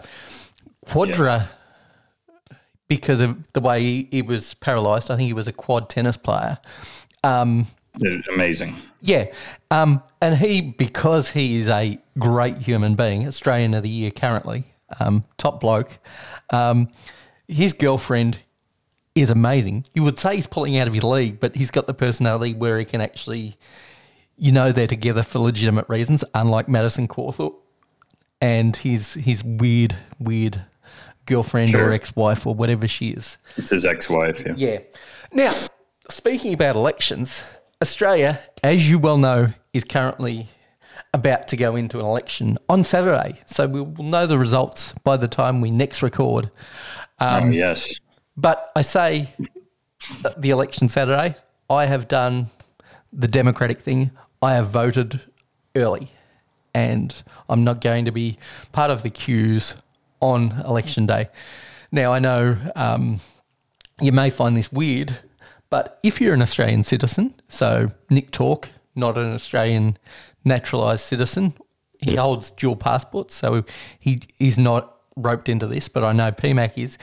quadra 0.85 1.49
because 2.87 3.19
of 3.19 3.37
the 3.53 3.59
way 3.61 3.81
he, 3.81 4.07
he 4.11 4.21
was 4.21 4.53
paralyzed. 4.55 5.09
I 5.11 5.15
think 5.15 5.27
he 5.27 5.33
was 5.33 5.47
a 5.47 5.53
quad 5.53 5.89
tennis 5.89 6.17
player. 6.17 6.57
Um, 7.23 7.67
amazing. 8.33 8.75
yeah. 9.01 9.25
Um, 9.71 10.01
and 10.21 10.35
he, 10.35 10.61
because 10.61 11.29
he 11.29 11.57
is 11.57 11.67
a 11.67 11.99
great 12.17 12.57
human 12.57 12.95
being, 12.95 13.27
Australian 13.27 13.73
of 13.73 13.83
the 13.83 13.89
Year 13.89 14.11
currently, 14.11 14.63
um, 14.99 15.23
top 15.37 15.59
bloke, 15.59 15.99
um, 16.49 16.89
his 17.47 17.73
girlfriend 17.73 18.39
is 19.15 19.29
amazing. 19.29 19.85
You 19.93 20.03
would 20.03 20.19
say 20.19 20.35
he's 20.35 20.47
pulling 20.47 20.77
out 20.77 20.87
of 20.87 20.93
his 20.93 21.03
league, 21.03 21.39
but 21.39 21.55
he's 21.55 21.71
got 21.71 21.87
the 21.87 21.93
personality 21.93 22.53
where 22.53 22.77
he 22.77 22.85
can 22.85 23.01
actually, 23.01 23.57
you 24.37 24.51
know, 24.51 24.71
they're 24.71 24.87
together 24.87 25.23
for 25.23 25.39
legitimate 25.39 25.87
reasons, 25.89 26.23
unlike 26.33 26.69
Madison 26.69 27.07
Cawthorn 27.07 27.55
and 28.41 28.75
his 28.75 29.15
his 29.15 29.43
weird, 29.43 29.95
weird 30.19 30.63
girlfriend 31.25 31.75
or 31.75 31.91
ex 31.91 32.15
wife 32.15 32.47
or 32.47 32.55
whatever 32.55 32.87
she 32.87 33.09
is. 33.09 33.37
It's 33.57 33.69
his 33.69 33.85
ex-wife. 33.85 34.41
Yeah. 34.45 34.53
Yeah. 34.55 34.79
Now, 35.31 35.51
speaking 36.09 36.53
about 36.53 36.75
elections, 36.75 37.43
Australia, 37.81 38.39
as 38.63 38.89
you 38.89 38.99
well 38.99 39.17
know, 39.17 39.49
is 39.73 39.83
currently 39.83 40.47
about 41.13 41.47
to 41.47 41.57
go 41.57 41.75
into 41.75 41.99
an 41.99 42.05
election 42.05 42.57
on 42.67 42.83
Saturday. 42.83 43.39
So 43.45 43.67
we 43.67 43.81
will 43.81 44.03
know 44.03 44.27
the 44.27 44.37
results 44.37 44.93
by 45.03 45.17
the 45.17 45.27
time 45.27 45.61
we 45.61 45.71
next 45.71 46.03
record. 46.03 46.51
oh, 47.19 47.45
yes. 47.45 47.99
But 48.35 48.71
I 48.75 48.81
say 48.81 49.33
the 50.37 50.49
election 50.49 50.89
Saturday, 50.89 51.35
I 51.69 51.85
have 51.85 52.07
done 52.07 52.47
the 53.11 53.27
democratic 53.27 53.81
thing. 53.81 54.11
I 54.41 54.53
have 54.53 54.69
voted 54.69 55.21
early 55.75 56.11
and 56.73 57.23
I'm 57.47 57.63
not 57.63 57.81
going 57.81 58.05
to 58.05 58.11
be 58.11 58.37
part 58.71 58.91
of 58.91 59.03
the 59.03 59.09
queues 59.09 59.75
on 60.21 60.51
election 60.65 61.05
day. 61.05 61.29
Now, 61.91 62.13
I 62.13 62.19
know 62.19 62.57
um, 62.75 63.19
you 63.99 64.11
may 64.11 64.29
find 64.29 64.55
this 64.55 64.71
weird, 64.71 65.17
but 65.69 65.99
if 66.03 66.19
you're 66.21 66.33
an 66.33 66.41
Australian 66.41 66.83
citizen, 66.83 67.33
so 67.47 67.91
Nick 68.09 68.31
Talk, 68.31 68.69
not 68.95 69.17
an 69.17 69.33
Australian 69.33 69.97
naturalised 70.43 71.05
citizen, 71.05 71.53
he 71.99 72.15
holds 72.15 72.51
dual 72.51 72.75
passports, 72.75 73.35
so 73.35 73.65
he 73.99 74.21
is 74.39 74.57
not 74.57 74.95
roped 75.15 75.49
into 75.49 75.67
this, 75.67 75.87
but 75.89 76.03
I 76.03 76.13
know 76.13 76.31
PMAC 76.31 76.77
is. 76.77 76.97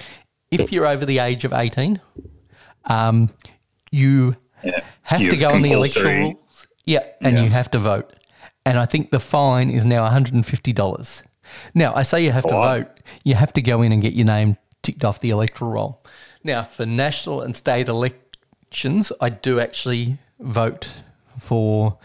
If 0.51 0.73
you're 0.73 0.87
over 0.87 1.05
the 1.05 1.19
age 1.19 1.45
of 1.45 1.53
18, 1.53 2.01
um, 2.87 3.31
you 3.91 4.37
Yeah. 4.65 4.81
have 5.03 5.21
You 5.21 5.31
to 5.31 5.37
go 5.37 5.51
on 5.51 5.63
the 5.63 5.73
electoral 5.73 6.15
rules. 6.15 6.67
Yeah, 6.85 7.05
and 7.21 7.37
Yeah. 7.37 7.43
you 7.45 7.51
have 7.51 7.71
to 7.73 7.79
vote. 7.79 8.13
And 8.65 8.79
I 8.79 8.87
think 8.87 9.11
the 9.11 9.21
fine 9.21 9.71
is 9.71 9.85
now 9.85 10.05
$150. 10.05 11.23
Now, 11.75 11.93
I 11.95 12.03
say 12.03 12.25
you 12.25 12.33
have 12.33 12.45
to 12.47 12.55
vote, 12.55 12.89
you 13.25 13.35
have 13.35 13.53
to 13.53 13.63
go 13.63 13.83
in 13.83 13.93
and 13.93 14.01
get 14.03 14.15
your 14.15 14.27
name 14.27 14.57
ticked 14.83 15.05
off 15.05 15.21
the 15.21 15.31
electoral 15.31 15.71
roll. 15.71 16.05
Now, 16.43 16.63
for 16.63 16.87
national 16.87 17.43
and 17.43 17.55
state 17.57 17.89
elections, 18.77 19.11
I 19.23 19.31
do 19.31 19.59
actually 19.59 20.19
vote 20.39 20.93
for 21.39 21.97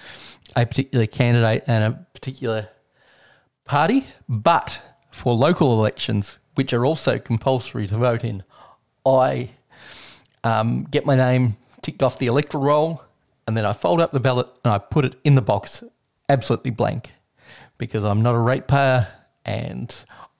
a 0.55 0.65
particular 0.65 1.05
candidate 1.05 1.65
and 1.67 1.83
a 1.83 2.05
particular 2.13 2.69
party, 3.65 4.07
but 4.29 4.81
for 5.11 5.33
local 5.33 5.73
elections, 5.73 6.37
which 6.55 6.71
are 6.71 6.85
also 6.85 7.19
compulsory 7.19 7.87
to 7.87 7.97
vote 7.97 8.23
in, 8.23 8.43
I 9.05 9.49
um, 10.45 10.85
get 10.85 11.05
my 11.05 11.15
name 11.15 11.57
ticked 11.81 12.01
off 12.01 12.17
the 12.19 12.27
electoral 12.27 12.63
roll, 12.63 13.03
and 13.47 13.57
then 13.57 13.65
I 13.65 13.73
fold 13.73 13.99
up 13.99 14.13
the 14.13 14.21
ballot 14.21 14.47
and 14.63 14.73
I 14.73 14.77
put 14.77 15.03
it 15.03 15.15
in 15.25 15.35
the 15.35 15.41
box 15.41 15.83
absolutely 16.29 16.71
blank 16.71 17.11
because 17.79 18.05
I'm 18.05 18.21
not 18.21 18.33
a 18.33 18.39
ratepayer 18.39 19.09
and 19.43 19.93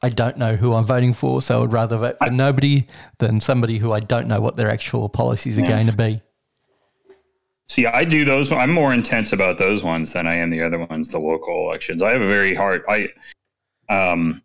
I 0.03 0.09
don't 0.09 0.37
know 0.37 0.55
who 0.55 0.73
I'm 0.73 0.85
voting 0.85 1.13
for. 1.13 1.41
So 1.41 1.63
I'd 1.63 1.73
rather 1.73 1.97
vote 1.97 2.17
for 2.17 2.29
nobody 2.29 2.87
than 3.19 3.39
somebody 3.39 3.77
who 3.77 3.91
I 3.91 3.99
don't 3.99 4.27
know 4.27 4.41
what 4.41 4.57
their 4.57 4.69
actual 4.69 5.09
policies 5.09 5.57
are 5.59 5.65
going 5.65 5.87
to 5.87 5.93
be. 5.93 6.21
See, 7.67 7.85
I 7.85 8.03
do 8.03 8.25
those. 8.25 8.51
I'm 8.51 8.71
more 8.71 8.93
intense 8.93 9.31
about 9.31 9.57
those 9.57 9.83
ones 9.83 10.11
than 10.13 10.27
I 10.27 10.35
am 10.35 10.49
the 10.49 10.61
other 10.61 10.85
ones, 10.85 11.09
the 11.09 11.19
local 11.19 11.67
elections. 11.69 12.01
I 12.01 12.11
have 12.11 12.21
a 12.21 12.27
very 12.27 12.53
hard. 12.53 12.83
I, 12.89 13.07
um, 13.87 14.41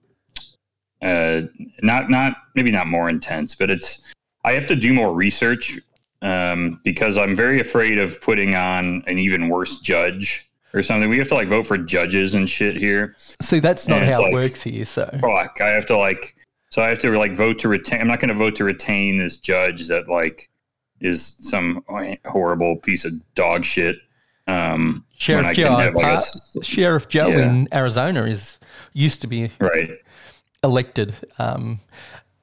uh, 1.03 1.43
not 1.83 2.09
not 2.09 2.37
maybe 2.55 2.71
not 2.71 2.87
more 2.87 3.09
intense, 3.09 3.55
but 3.57 3.69
it's. 3.69 4.15
I 4.45 4.53
have 4.53 4.67
to 4.69 4.77
do 4.77 4.95
more 4.95 5.13
research, 5.13 5.77
um, 6.23 6.81
because 6.85 7.19
I'm 7.19 7.35
very 7.35 7.59
afraid 7.59 7.99
of 7.99 8.21
putting 8.21 8.55
on 8.55 9.03
an 9.09 9.19
even 9.19 9.49
worse 9.49 9.81
judge 9.81 10.46
or 10.77 10.83
something. 10.83 11.09
We 11.09 11.19
have 11.19 11.29
to 11.29 11.35
like 11.35 11.49
vote 11.49 11.67
for 11.67 11.79
judges 11.79 12.35
and 12.35 12.49
shit 12.49 12.77
here. 12.77 13.15
See, 13.41 13.59
that's 13.61 13.89
not 13.89 14.03
And 14.03 14.13
how 14.13 14.21
it 14.21 14.25
like- 14.25 14.33
works 14.33 14.63
here. 14.63 14.85
So 14.85 15.09
Fuck, 15.21 15.61
I 15.61 15.69
have 15.69 15.87
to 15.87 15.97
like. 15.97 16.37
So 16.71 16.83
I 16.83 16.89
have 16.91 16.99
to 17.01 17.17
like 17.19 17.35
vote 17.35 17.59
to 17.61 17.69
retain. 17.69 18.01
I'm 18.01 18.09
not 18.09 18.21
going 18.21 18.29
to 18.29 18.35
vote 18.35 18.55
to 18.57 18.65
retain 18.65 19.19
this 19.19 19.39
judge 19.39 19.89
that 19.89 20.09
like 20.09 20.51
is 21.01 21.37
some 21.41 21.83
horrible 22.27 22.77
piece 22.77 23.05
of 23.05 23.13
dog 23.35 23.65
shit. 23.65 23.97
Um, 24.49 25.05
Sheriff 25.17 25.57
Joe, 25.57 25.77
have, 25.77 25.95
like, 25.95 26.21
a 26.21 26.63
Sheriff 26.63 27.09
Joe 27.09 27.29
Yeah. 27.29 27.51
in 27.51 27.69
Arizona 27.73 28.25
is 28.25 28.59
used 28.93 29.21
to 29.23 29.27
be 29.27 29.51
right. 29.61 29.91
elected. 30.63 31.15
Um, 31.39 31.81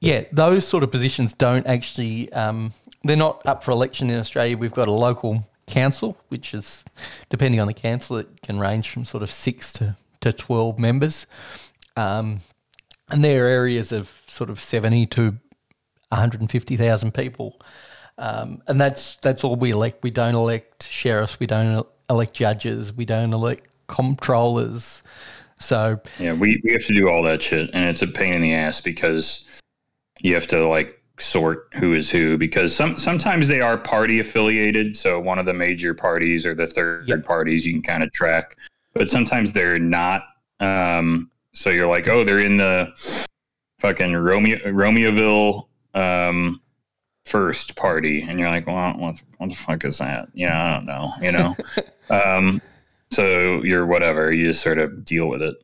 yeah, 0.00 0.24
those 0.32 0.66
sort 0.66 0.82
of 0.82 0.90
positions 0.90 1.32
don't 1.32 1.66
actually, 1.66 2.30
um, 2.32 2.72
they're 3.04 3.16
not 3.16 3.40
up 3.46 3.64
for 3.64 3.70
election 3.70 4.10
in 4.10 4.18
Australia. 4.20 4.56
We've 4.58 4.74
got 4.74 4.86
a 4.88 4.92
local 4.92 5.48
council, 5.66 6.16
which 6.28 6.54
is, 6.54 6.84
depending 7.28 7.60
on 7.60 7.66
the 7.66 7.74
council, 7.74 8.16
it 8.18 8.42
can 8.42 8.58
range 8.58 8.90
from 8.90 9.04
sort 9.04 9.22
of 9.22 9.30
six 9.30 9.72
to, 9.74 9.96
to 10.20 10.32
12 10.32 10.78
members. 10.78 11.26
Um, 11.96 12.40
and 13.10 13.24
there 13.24 13.46
are 13.46 13.48
areas 13.48 13.92
of 13.92 14.10
sort 14.26 14.50
of 14.50 14.62
70 14.62 15.06
to 15.06 15.36
150,000 16.08 17.14
people. 17.14 17.60
Um, 18.16 18.62
and 18.68 18.80
that's 18.80 19.16
that's 19.16 19.42
all 19.42 19.56
we 19.56 19.70
elect. 19.70 20.02
We 20.02 20.10
don't 20.10 20.34
elect 20.34 20.88
sheriffs. 20.88 21.40
We 21.40 21.46
don't 21.46 21.84
elect 22.08 22.34
judges. 22.34 22.92
We 22.92 23.04
don't 23.04 23.32
elect 23.32 23.66
comptrollers. 23.88 25.02
So 25.58 26.00
Yeah, 26.18 26.34
we, 26.34 26.60
we 26.64 26.72
have 26.72 26.84
to 26.86 26.94
do 26.94 27.08
all 27.08 27.22
that 27.24 27.42
shit, 27.42 27.70
and 27.72 27.88
it's 27.88 28.02
a 28.02 28.06
pain 28.06 28.34
in 28.34 28.42
the 28.42 28.54
ass 28.54 28.80
because 28.80 29.44
you 30.20 30.34
have 30.34 30.46
to 30.48 30.66
like 30.66 31.00
sort 31.18 31.68
who 31.74 31.94
is 31.94 32.10
who 32.10 32.36
because 32.36 32.74
some 32.74 32.98
sometimes 32.98 33.46
they 33.48 33.60
are 33.60 33.78
party 33.78 34.20
affiliated. 34.20 34.96
So 34.96 35.20
one 35.20 35.38
of 35.38 35.46
the 35.46 35.54
major 35.54 35.94
parties 35.94 36.44
or 36.44 36.54
the 36.54 36.66
third 36.66 37.08
Yep. 37.08 37.24
parties 37.24 37.66
you 37.66 37.72
can 37.72 37.82
kind 37.82 38.02
of 38.02 38.12
track, 38.12 38.56
but 38.94 39.10
sometimes 39.10 39.52
they're 39.52 39.78
not. 39.78 40.24
Um, 40.60 41.30
so 41.52 41.70
you're 41.70 41.86
like, 41.86 42.08
oh, 42.08 42.24
they're 42.24 42.40
in 42.40 42.56
the 42.56 42.92
fucking 43.78 44.14
Romeo 44.16 44.58
Romeoville 44.66 45.68
um, 45.94 46.60
first 47.26 47.76
party, 47.76 48.22
and 48.22 48.40
you're 48.40 48.48
like, 48.50 48.66
well, 48.66 48.94
what, 48.98 49.22
what 49.38 49.50
the 49.50 49.56
fuck 49.56 49.84
is 49.84 49.98
that? 49.98 50.28
Yeah, 50.34 50.60
I 50.60 50.74
don't 50.74 50.86
know, 50.86 51.12
you 51.20 51.32
know. 51.32 51.56
um, 52.10 52.60
so 53.10 53.62
you're 53.62 53.86
whatever. 53.86 54.32
You 54.32 54.48
just 54.48 54.62
sort 54.62 54.78
of 54.78 55.04
deal 55.04 55.28
with 55.28 55.42
it. 55.42 55.54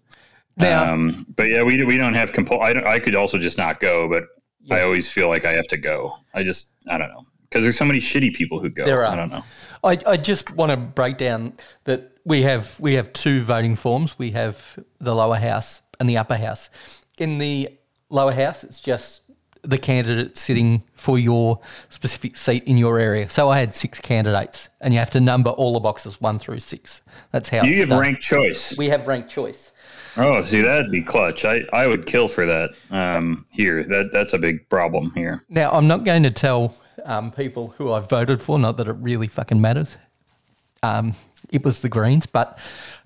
now, 0.57 0.93
Um, 0.93 1.27
but 1.35 1.45
yeah, 1.49 1.63
we 1.65 1.83
we 1.85 1.99
don't 1.99 2.15
have 2.15 2.31
compul. 2.31 2.61
I 2.61 2.73
don't, 2.73 2.87
I 2.87 3.01
could 3.01 3.17
also 3.17 3.39
just 3.39 3.59
not 3.59 3.81
go, 3.81 4.09
but 4.09 4.25
I 4.71 4.83
always 4.83 5.09
feel 5.09 5.29
like 5.29 5.45
I 5.45 5.53
have 5.53 5.69
to 5.69 5.77
go. 5.77 6.17
I 6.35 6.43
just 6.43 6.71
I 6.89 6.99
don't 6.99 7.09
know 7.09 7.25
because 7.49 7.65
there's 7.65 7.77
so 7.79 7.85
many 7.85 8.01
shitty 8.01 8.35
people 8.35 8.61
who 8.61 8.69
go. 8.69 8.85
There 8.85 9.05
are. 9.05 9.13
I 9.13 9.17
don't 9.17 9.31
know. 9.31 9.45
I, 9.83 9.99
I 10.07 10.17
just 10.17 10.55
want 10.55 10.71
to 10.71 10.77
break 10.77 11.17
down 11.17 11.55
that 11.85 12.19
we 12.25 12.43
have 12.43 12.79
we 12.79 12.95
have 12.95 13.13
two 13.13 13.43
voting 13.43 13.77
forms. 13.77 14.19
We 14.19 14.31
have 14.33 14.63
the 15.01 15.15
lower 15.15 15.37
house 15.37 15.81
and 15.99 16.09
the 16.09 16.19
upper 16.19 16.37
house. 16.37 16.71
In 17.19 17.39
the 17.39 17.71
lower 18.09 18.33
house, 18.33 18.65
it's 18.65 18.81
just 18.81 19.23
the 19.63 19.79
candidate 19.79 20.39
sitting 20.39 20.83
for 20.95 21.19
your 21.19 21.61
specific 21.91 22.37
seat 22.37 22.65
in 22.65 22.77
your 22.79 22.99
area. 22.99 23.29
So 23.29 23.51
I 23.51 23.59
had 23.59 23.75
six 23.75 24.01
candidates, 24.01 24.69
and 24.81 24.95
you 24.95 25.01
have 25.01 25.11
to 25.11 25.21
number 25.21 25.51
all 25.51 25.75
the 25.75 25.81
boxes 25.81 26.21
one 26.21 26.39
through 26.39 26.61
six. 26.61 27.03
That's 27.31 27.49
how 27.51 27.65
You 27.65 27.81
have 27.81 27.91
done. 27.91 28.01
ranked 28.01 28.23
choice. 28.23 28.77
We 28.79 28.89
have 28.89 29.07
ranked 29.07 29.31
choice. 29.31 29.73
Oh, 30.21 30.43
see, 30.43 30.61
that'd 30.61 30.91
be 30.91 31.01
clutch. 31.01 31.45
I, 31.45 31.63
I 31.73 31.87
would 31.87 32.07
kill 32.07 32.29
for 32.29 32.45
that. 32.45 32.71
Um, 32.91 33.47
here, 33.51 33.83
that 33.85 34.11
that's 34.13 34.35
a 34.35 34.39
big 34.39 34.69
problem 34.69 35.13
here. 35.15 35.45
Now, 35.49 35.71
I'm 35.73 35.89
not 35.89 36.05
going 36.05 36.23
to 36.25 36.31
tell 36.31 36.77
um, 37.05 37.31
people 37.31 37.69
who 37.79 37.93
I've 37.93 38.09
voted 38.09 38.43
for, 38.43 38.59
not 38.59 38.77
that 38.77 38.89
it 38.89 38.97
really 39.01 39.29
fucking 39.29 39.61
matters. 39.61 39.97
Um, 40.83 41.15
it 41.51 41.65
was 41.65 41.81
the 41.81 41.89
Greens, 41.89 42.27
but 42.27 42.59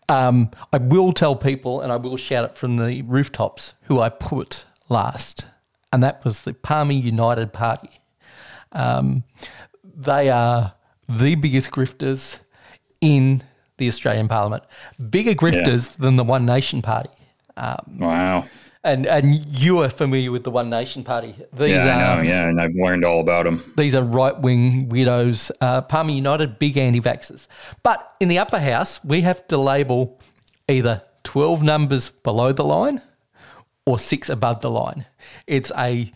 um, 0.09 0.50
I 0.72 0.79
will 0.79 1.12
tell 1.12 1.37
people 1.37 1.81
and 1.81 1.92
I 1.92 1.96
will 1.96 2.16
shout 2.16 2.44
it 2.44 2.57
from 2.57 2.77
the 2.77 3.03
rooftops 3.03 3.74
who 3.85 4.00
I 4.00 4.09
put 4.09 4.64
last, 4.88 5.46
and 5.92 6.03
that 6.03 6.24
was 6.24 6.40
the 6.40 6.53
Palmer 6.53 6.92
United 6.92 7.53
Party. 7.53 8.00
Um, 8.72 9.22
they 9.83 10.31
are 10.31 10.74
the 11.09 11.37
biggest 11.37 11.70
grifters 11.70 12.40
in 13.00 13.44
the 13.78 13.88
Australian 13.88 14.28
Parliament, 14.28 14.64
bigger 15.10 15.32
grifters 15.32 15.96
than 15.96 16.16
the 16.16 16.24
One 16.24 16.46
Nation 16.46 16.82
Party. 16.82 17.10
Wow. 17.98 18.44
And 18.82 19.06
and 19.06 19.46
you 19.46 19.82
are 19.82 19.88
familiar 19.88 20.30
with 20.30 20.44
the 20.44 20.50
One 20.50 20.68
Nation 20.68 21.04
Party. 21.04 21.34
These 21.54 21.70
Yeah, 21.70 22.16
I 22.16 22.16
know. 22.16 22.22
Yeah, 22.22 22.48
and 22.48 22.60
I've 22.60 22.74
learned 22.74 23.04
all 23.04 23.20
about 23.20 23.44
them. 23.44 23.62
these 23.76 23.94
are 23.94 24.02
right 24.02 24.38
wing 24.38 24.88
weirdos. 24.90 25.50
Uh, 25.60 25.80
Palmer 25.80 26.10
United, 26.10 26.58
big 26.58 26.76
anti 26.76 27.00
vaxxers. 27.00 27.46
But 27.82 28.14
in 28.20 28.28
the 28.28 28.38
upper 28.38 28.58
house, 28.58 29.02
we 29.02 29.22
have 29.22 29.46
to 29.48 29.56
label 29.56 30.20
either 30.68 31.02
12 31.24 31.62
numbers 31.62 32.10
below 32.10 32.52
the 32.52 32.64
line 32.64 33.00
or 33.87 33.98
six 33.98 34.28
above 34.28 34.60
the 34.60 34.70
line. 34.70 35.06
It's 35.46 35.72
a, 35.76 36.12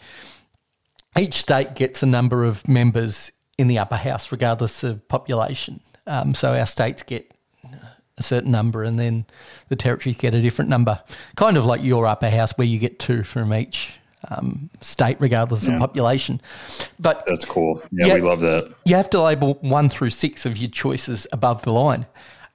each 1.19 1.35
state 1.35 1.75
gets 1.75 2.03
a 2.03 2.07
number 2.07 2.45
of 2.45 2.67
members 2.69 3.33
in 3.59 3.67
the 3.67 3.79
upper 3.79 3.97
house, 3.97 4.31
regardless 4.31 4.85
of 4.85 5.07
population. 5.09 5.81
Um, 6.07 6.35
so 6.35 6.55
our 6.55 6.67
states 6.67 7.03
get 7.03 7.33
a 8.19 8.23
certain 8.23 8.51
number 8.51 8.83
and 8.83 8.99
then 8.99 9.25
the 9.69 9.77
territories 9.77 10.17
get 10.19 10.35
a 10.35 10.41
different 10.43 10.69
number. 10.69 11.01
Kind 11.37 11.57
of 11.57 11.65
like 11.65 11.83
your 11.83 12.07
upper 12.07 12.29
house 12.31 12.53
where 12.59 12.67
you 12.67 12.79
get 12.79 12.99
two 12.99 13.23
from 13.23 13.53
each 13.55 13.93
um, 14.31 14.69
state, 14.81 15.17
regardless 15.21 15.69
of 15.69 15.79
population. 15.79 16.41
But 16.99 17.25
That's 17.27 17.45
cool. 17.45 17.83
Yeah, 17.93 18.07
Yeah. 18.07 18.15
we 18.15 18.21
love 18.23 18.41
that. 18.41 18.75
you 18.85 18.97
have 18.97 19.09
to 19.11 19.21
label 19.23 19.55
one 19.61 19.89
through 19.89 20.11
six 20.11 20.45
of 20.45 20.57
your 20.57 20.71
choices 20.71 21.27
above 21.33 21.63
the 21.63 21.73
line. 21.73 22.07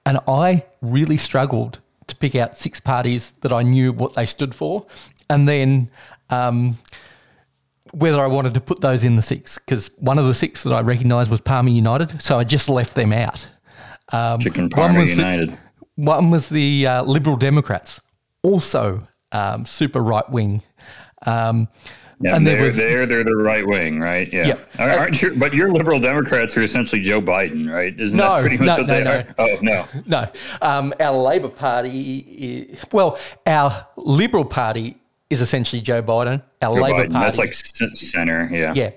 And 0.06 0.18
I 0.28 0.64
really 0.82 1.16
struggled 1.16 1.80
to 2.06 2.14
pick 2.16 2.34
out 2.34 2.58
six 2.58 2.80
parties 2.80 3.30
that 3.40 3.52
I 3.52 3.62
knew 3.62 3.92
what 3.92 4.14
they 4.14 4.26
stood 4.26 4.54
for. 4.54 4.86
And 5.30 5.48
then 5.48 5.88
um, 6.28 6.76
whether 7.92 8.20
I 8.20 8.26
wanted 8.26 8.52
to 8.54 8.60
put 8.60 8.82
those 8.82 9.02
in 9.04 9.16
the 9.16 9.22
six, 9.22 9.56
because 9.58 9.90
one 9.98 10.18
of 10.18 10.26
the 10.26 10.34
six 10.34 10.64
that 10.64 10.72
I 10.74 10.80
recognised 10.82 11.30
was 11.30 11.40
Palmer 11.40 11.70
United. 11.70 12.20
So 12.20 12.38
I 12.38 12.44
just 12.44 12.68
left 12.68 12.94
them 12.94 13.12
out. 13.14 13.48
Um, 14.12 14.40
Chicken 14.40 14.62
one 14.64 14.70
Parma 14.70 15.00
was 15.00 15.16
the- 15.16 15.58
one 15.96 16.30
was 16.30 16.48
the 16.48 16.86
uh, 16.86 17.02
Liberal 17.04 17.36
Democrats, 17.36 18.00
also 18.42 19.06
um, 19.32 19.64
super 19.64 20.00
right 20.02 20.28
wing. 20.30 20.62
Um, 21.26 21.68
Yeah, 22.20 22.36
and 22.36 22.46
they're, 22.46 22.56
there 22.56 22.64
was 22.66 22.76
they're 22.76 23.06
they're 23.06 23.24
the 23.24 23.34
right 23.36 23.66
wing, 23.66 23.98
right? 24.00 24.32
Yeah. 24.32 24.46
Yeah. 24.78 24.96
Aren't- 24.98 25.20
you, 25.22 25.34
but 25.36 25.52
your 25.54 25.70
liberal 25.72 25.98
Democrats 26.00 26.56
are 26.56 26.62
essentially 26.62 27.00
Joe 27.02 27.20
Biden, 27.20 27.70
right? 27.72 27.98
Isn't 27.98 28.16
No, 28.16 28.34
that 28.36 28.40
pretty 28.40 28.56
much 28.58 28.66
no, 28.66 28.76
what 28.78 28.86
no, 28.86 28.94
they 29.04 29.06
are? 29.06 29.34
Oh 29.38 29.58
no. 29.62 29.84
No, 30.06 30.28
um, 30.62 30.92
our 31.00 31.16
Labor 31.16 31.48
Party, 31.48 32.70
i 32.72 32.86
well, 32.92 33.18
our 33.46 33.86
Liberal 33.96 34.44
Party 34.44 34.96
is 35.30 35.40
essentially 35.40 35.80
Joe 35.82 36.02
Biden. 36.02 36.42
Our 36.62 36.74
Joe 36.74 36.82
Labor 36.82 37.04
Biden. 37.06 37.12
Party, 37.12 37.24
That's 37.24 37.38
like 37.38 37.54
center. 37.54 38.48
Yeah. 38.50 38.74
yeah, 38.74 38.90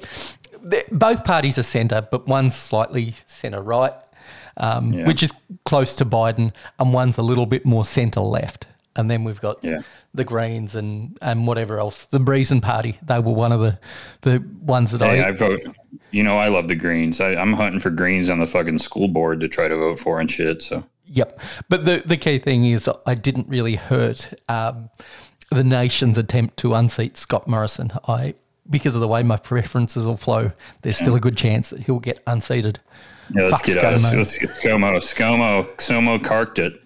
both 0.91 1.23
parties 1.23 1.57
are 1.57 1.63
centre, 1.63 2.07
but 2.09 2.27
one's 2.27 2.55
slightly 2.55 3.15
centre 3.25 3.61
right, 3.61 3.93
um, 4.57 4.91
Yeah. 4.93 5.07
which 5.07 5.23
is 5.23 5.31
close 5.65 5.95
to 5.97 6.05
Biden, 6.05 6.53
and 6.79 6.93
one's 6.93 7.17
a 7.17 7.21
little 7.23 7.45
bit 7.45 7.65
more 7.65 7.85
centre 7.85 8.21
left. 8.21 8.67
And 8.95 9.11
then 9.11 9.23
we've 9.23 9.39
got 9.39 9.59
Yeah. 9.63 9.81
the 10.15 10.23
Greens 10.23 10.75
and, 10.75 11.17
and 11.21 11.45
whatever 11.45 11.79
else. 11.79 12.05
The 12.05 12.19
Breezen 12.19 12.61
Party, 12.61 12.97
they 13.03 13.19
were 13.19 13.33
one 13.33 13.51
of 13.51 13.59
the, 13.59 13.77
the 14.21 14.43
ones 14.61 14.91
that 14.91 15.01
Hey, 15.01 15.21
I 15.21 15.27
I 15.27 15.31
vote. 15.31 15.61
You 16.11 16.23
know, 16.23 16.37
I 16.39 16.47
love 16.47 16.67
the 16.67 16.75
Greens. 16.75 17.21
I, 17.21 17.35
I'm 17.35 17.53
hunting 17.53 17.79
for 17.79 17.91
Greens 17.91 18.29
on 18.29 18.39
the 18.39 18.47
fucking 18.47 18.79
school 18.79 19.07
board 19.07 19.39
to 19.41 19.47
try 19.47 19.67
to 19.67 19.75
vote 19.75 19.99
for 19.99 20.19
and 20.19 20.29
shit. 20.31 20.63
So 20.63 20.83
Yep. 21.09 21.39
But 21.69 21.85
the, 21.85 22.01
the 22.05 22.17
key 22.17 22.39
thing 22.39 22.65
is 22.65 22.89
I 23.05 23.13
didn't 23.13 23.47
really 23.47 23.75
hurt 23.75 24.33
um, 24.49 24.89
the 25.51 25.63
nation's 25.63 26.17
attempt 26.17 26.57
to 26.57 26.73
unseat 26.73 27.17
Scott 27.17 27.47
Morrison. 27.47 27.91
I 28.07 28.33
because 28.69 28.95
of 28.95 29.01
the 29.01 29.07
way 29.07 29.23
my 29.23 29.37
preferences 29.37 30.05
will 30.05 30.17
flow, 30.17 30.51
there's 30.81 30.97
still 30.97 31.15
a 31.15 31.21
good 31.21 31.37
chance 31.37 31.69
that 31.69 31.81
he'll 31.83 31.99
get 32.01 32.19
unseated. 32.27 32.79
Yeah, 33.35 33.43
let's 33.43 33.57
Fuck 33.61 33.65
get 33.65 33.83
us. 33.83 34.03
ScoMo. 34.05 34.17
Let's 34.17 34.37
get 34.39 34.49
ScoMo. 34.51 34.97
ScoMo. 34.97 35.75
ScoMo 35.77 36.23
carked 36.23 36.59
it. 36.59 36.81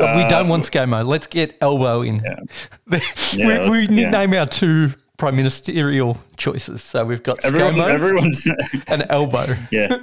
Uh, 0.00 0.14
we 0.22 0.28
don't 0.30 0.48
want 0.48 0.64
ScoMo. 0.64 1.04
Let's 1.06 1.26
get 1.26 1.56
Albo 1.60 2.02
in. 2.02 2.16
we 2.86 3.00
Yeah, 3.34 3.68
we 3.68 3.80
let's- 3.82 3.90
yeah. 3.90 4.10
name 4.10 4.34
our 4.34 4.46
two 4.46 4.94
prime 5.16 5.34
ministerial 5.36 6.16
choices. 6.36 6.82
So 6.82 7.04
we've 7.04 7.22
got 7.22 7.44
Everyone, 7.44 7.74
ScoMo 7.74 7.88
everyone's 7.88 8.46
and 8.88 9.10
Albo. 9.10 9.56
yeah. 9.72 9.98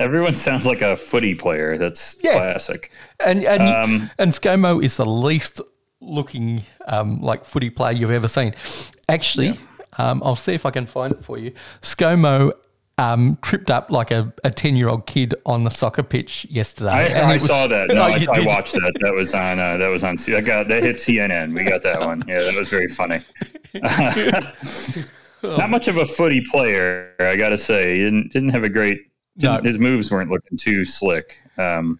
Everyone 0.00 0.34
sounds 0.34 0.66
like 0.66 0.82
a 0.82 0.96
footy 0.96 1.34
player. 1.34 1.78
That's 1.78 2.16
Yeah. 2.22 2.32
classic. 2.34 2.90
And 3.24 3.44
and 3.44 3.62
Um, 3.62 4.10
and 4.18 4.32
ScoMo 4.32 4.82
is 4.82 4.96
the 4.96 5.06
least 5.06 5.60
looking 6.00 6.62
um, 6.86 7.20
like 7.20 7.44
footy 7.44 7.70
player 7.70 7.92
you've 7.92 8.10
ever 8.10 8.28
seen. 8.28 8.54
Actually, 9.08 9.58
um, 9.98 10.22
I'll 10.24 10.36
see 10.36 10.52
if 10.54 10.66
I 10.66 10.70
can 10.70 10.86
find 10.86 11.12
it 11.12 11.24
for 11.24 11.38
you. 11.38 11.52
ScoMo 11.82 12.52
um, 12.98 13.36
tripped 13.42 13.70
up 13.70 13.90
like 13.90 14.10
a, 14.10 14.32
a 14.44 14.50
10 14.50 14.76
year 14.76 14.88
old 14.88 15.06
kid 15.06 15.34
on 15.46 15.64
the 15.64 15.70
soccer 15.70 16.02
pitch 16.02 16.46
yesterday. 16.48 16.90
I, 16.90 17.02
and 17.04 17.26
I 17.26 17.32
was- 17.34 17.46
saw 17.46 17.66
that. 17.66 17.90
Oh, 17.90 17.94
No, 17.94 18.02
I, 18.02 18.24
I 18.32 18.40
watched 18.46 18.74
that. 18.74 18.92
That 19.00 19.12
was 19.12 19.34
on. 19.34 19.58
Uh, 19.58 19.76
that 19.78 19.88
was 19.88 20.04
on. 20.04 20.16
I 20.28 20.40
got 20.40 20.68
that 20.68 20.82
hit 20.82 20.96
CNN. 20.96 21.52
We 21.54 21.64
got 21.64 21.82
that 21.82 22.00
one. 22.00 22.22
Yeah, 22.28 22.38
that 22.38 22.54
was 22.56 22.68
very 22.68 22.88
funny. 22.88 23.18
Not 25.42 25.68
much 25.68 25.88
of 25.88 25.98
a 25.98 26.06
footy 26.06 26.40
player, 26.40 27.12
I 27.20 27.36
got 27.36 27.50
to 27.50 27.58
say. 27.58 27.96
He 27.98 28.04
didn't 28.04 28.32
didn't 28.32 28.48
have 28.50 28.64
a 28.64 28.68
great. 28.68 28.98
No. 29.42 29.60
His 29.60 29.78
moves 29.78 30.10
weren't 30.10 30.30
looking 30.30 30.56
too 30.56 30.84
slick. 30.84 31.36
Um, 31.58 31.98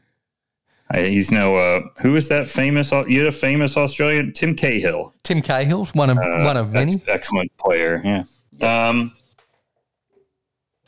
I, 0.90 1.02
he's 1.02 1.30
no. 1.32 1.56
Uh, 1.56 1.80
who 2.00 2.16
is 2.16 2.28
that 2.28 2.48
famous? 2.48 2.90
You 2.92 3.18
had 3.18 3.26
a 3.28 3.32
famous 3.32 3.76
Australian, 3.76 4.32
Tim 4.32 4.54
Cahill. 4.54 5.12
Tim 5.24 5.42
Cahill's 5.42 5.94
one 5.94 6.08
of, 6.10 6.18
Uh, 6.18 6.42
one 6.44 6.56
of 6.56 6.72
many. 6.72 7.02
excellent 7.08 7.54
player. 7.58 8.00
Yeah. 8.04 8.24
Um, 8.88 9.12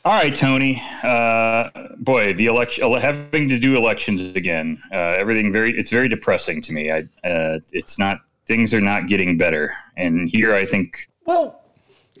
all 0.07 0.13
right, 0.13 0.33
Tony. 0.33 0.81
Uh, 1.03 1.69
boy, 1.97 2.33
the 2.33 2.45
election, 2.45 2.89
having 2.97 3.49
to 3.49 3.59
do 3.59 3.75
elections 3.75 4.37
again. 4.37 4.81
Uh, 4.89 4.95
everything 4.95 5.51
very. 5.51 5.77
It's 5.77 5.91
very 5.91 6.07
depressing 6.07 6.61
to 6.61 6.71
me. 6.71 6.89
I. 6.89 6.99
Uh, 7.27 7.59
it's 7.73 7.99
not. 7.99 8.21
Things 8.45 8.73
are 8.73 8.79
not 8.79 9.07
getting 9.07 9.37
better, 9.37 9.73
and 9.97 10.29
here 10.29 10.55
I 10.55 10.65
think 10.65 11.09
Well, 11.25 11.61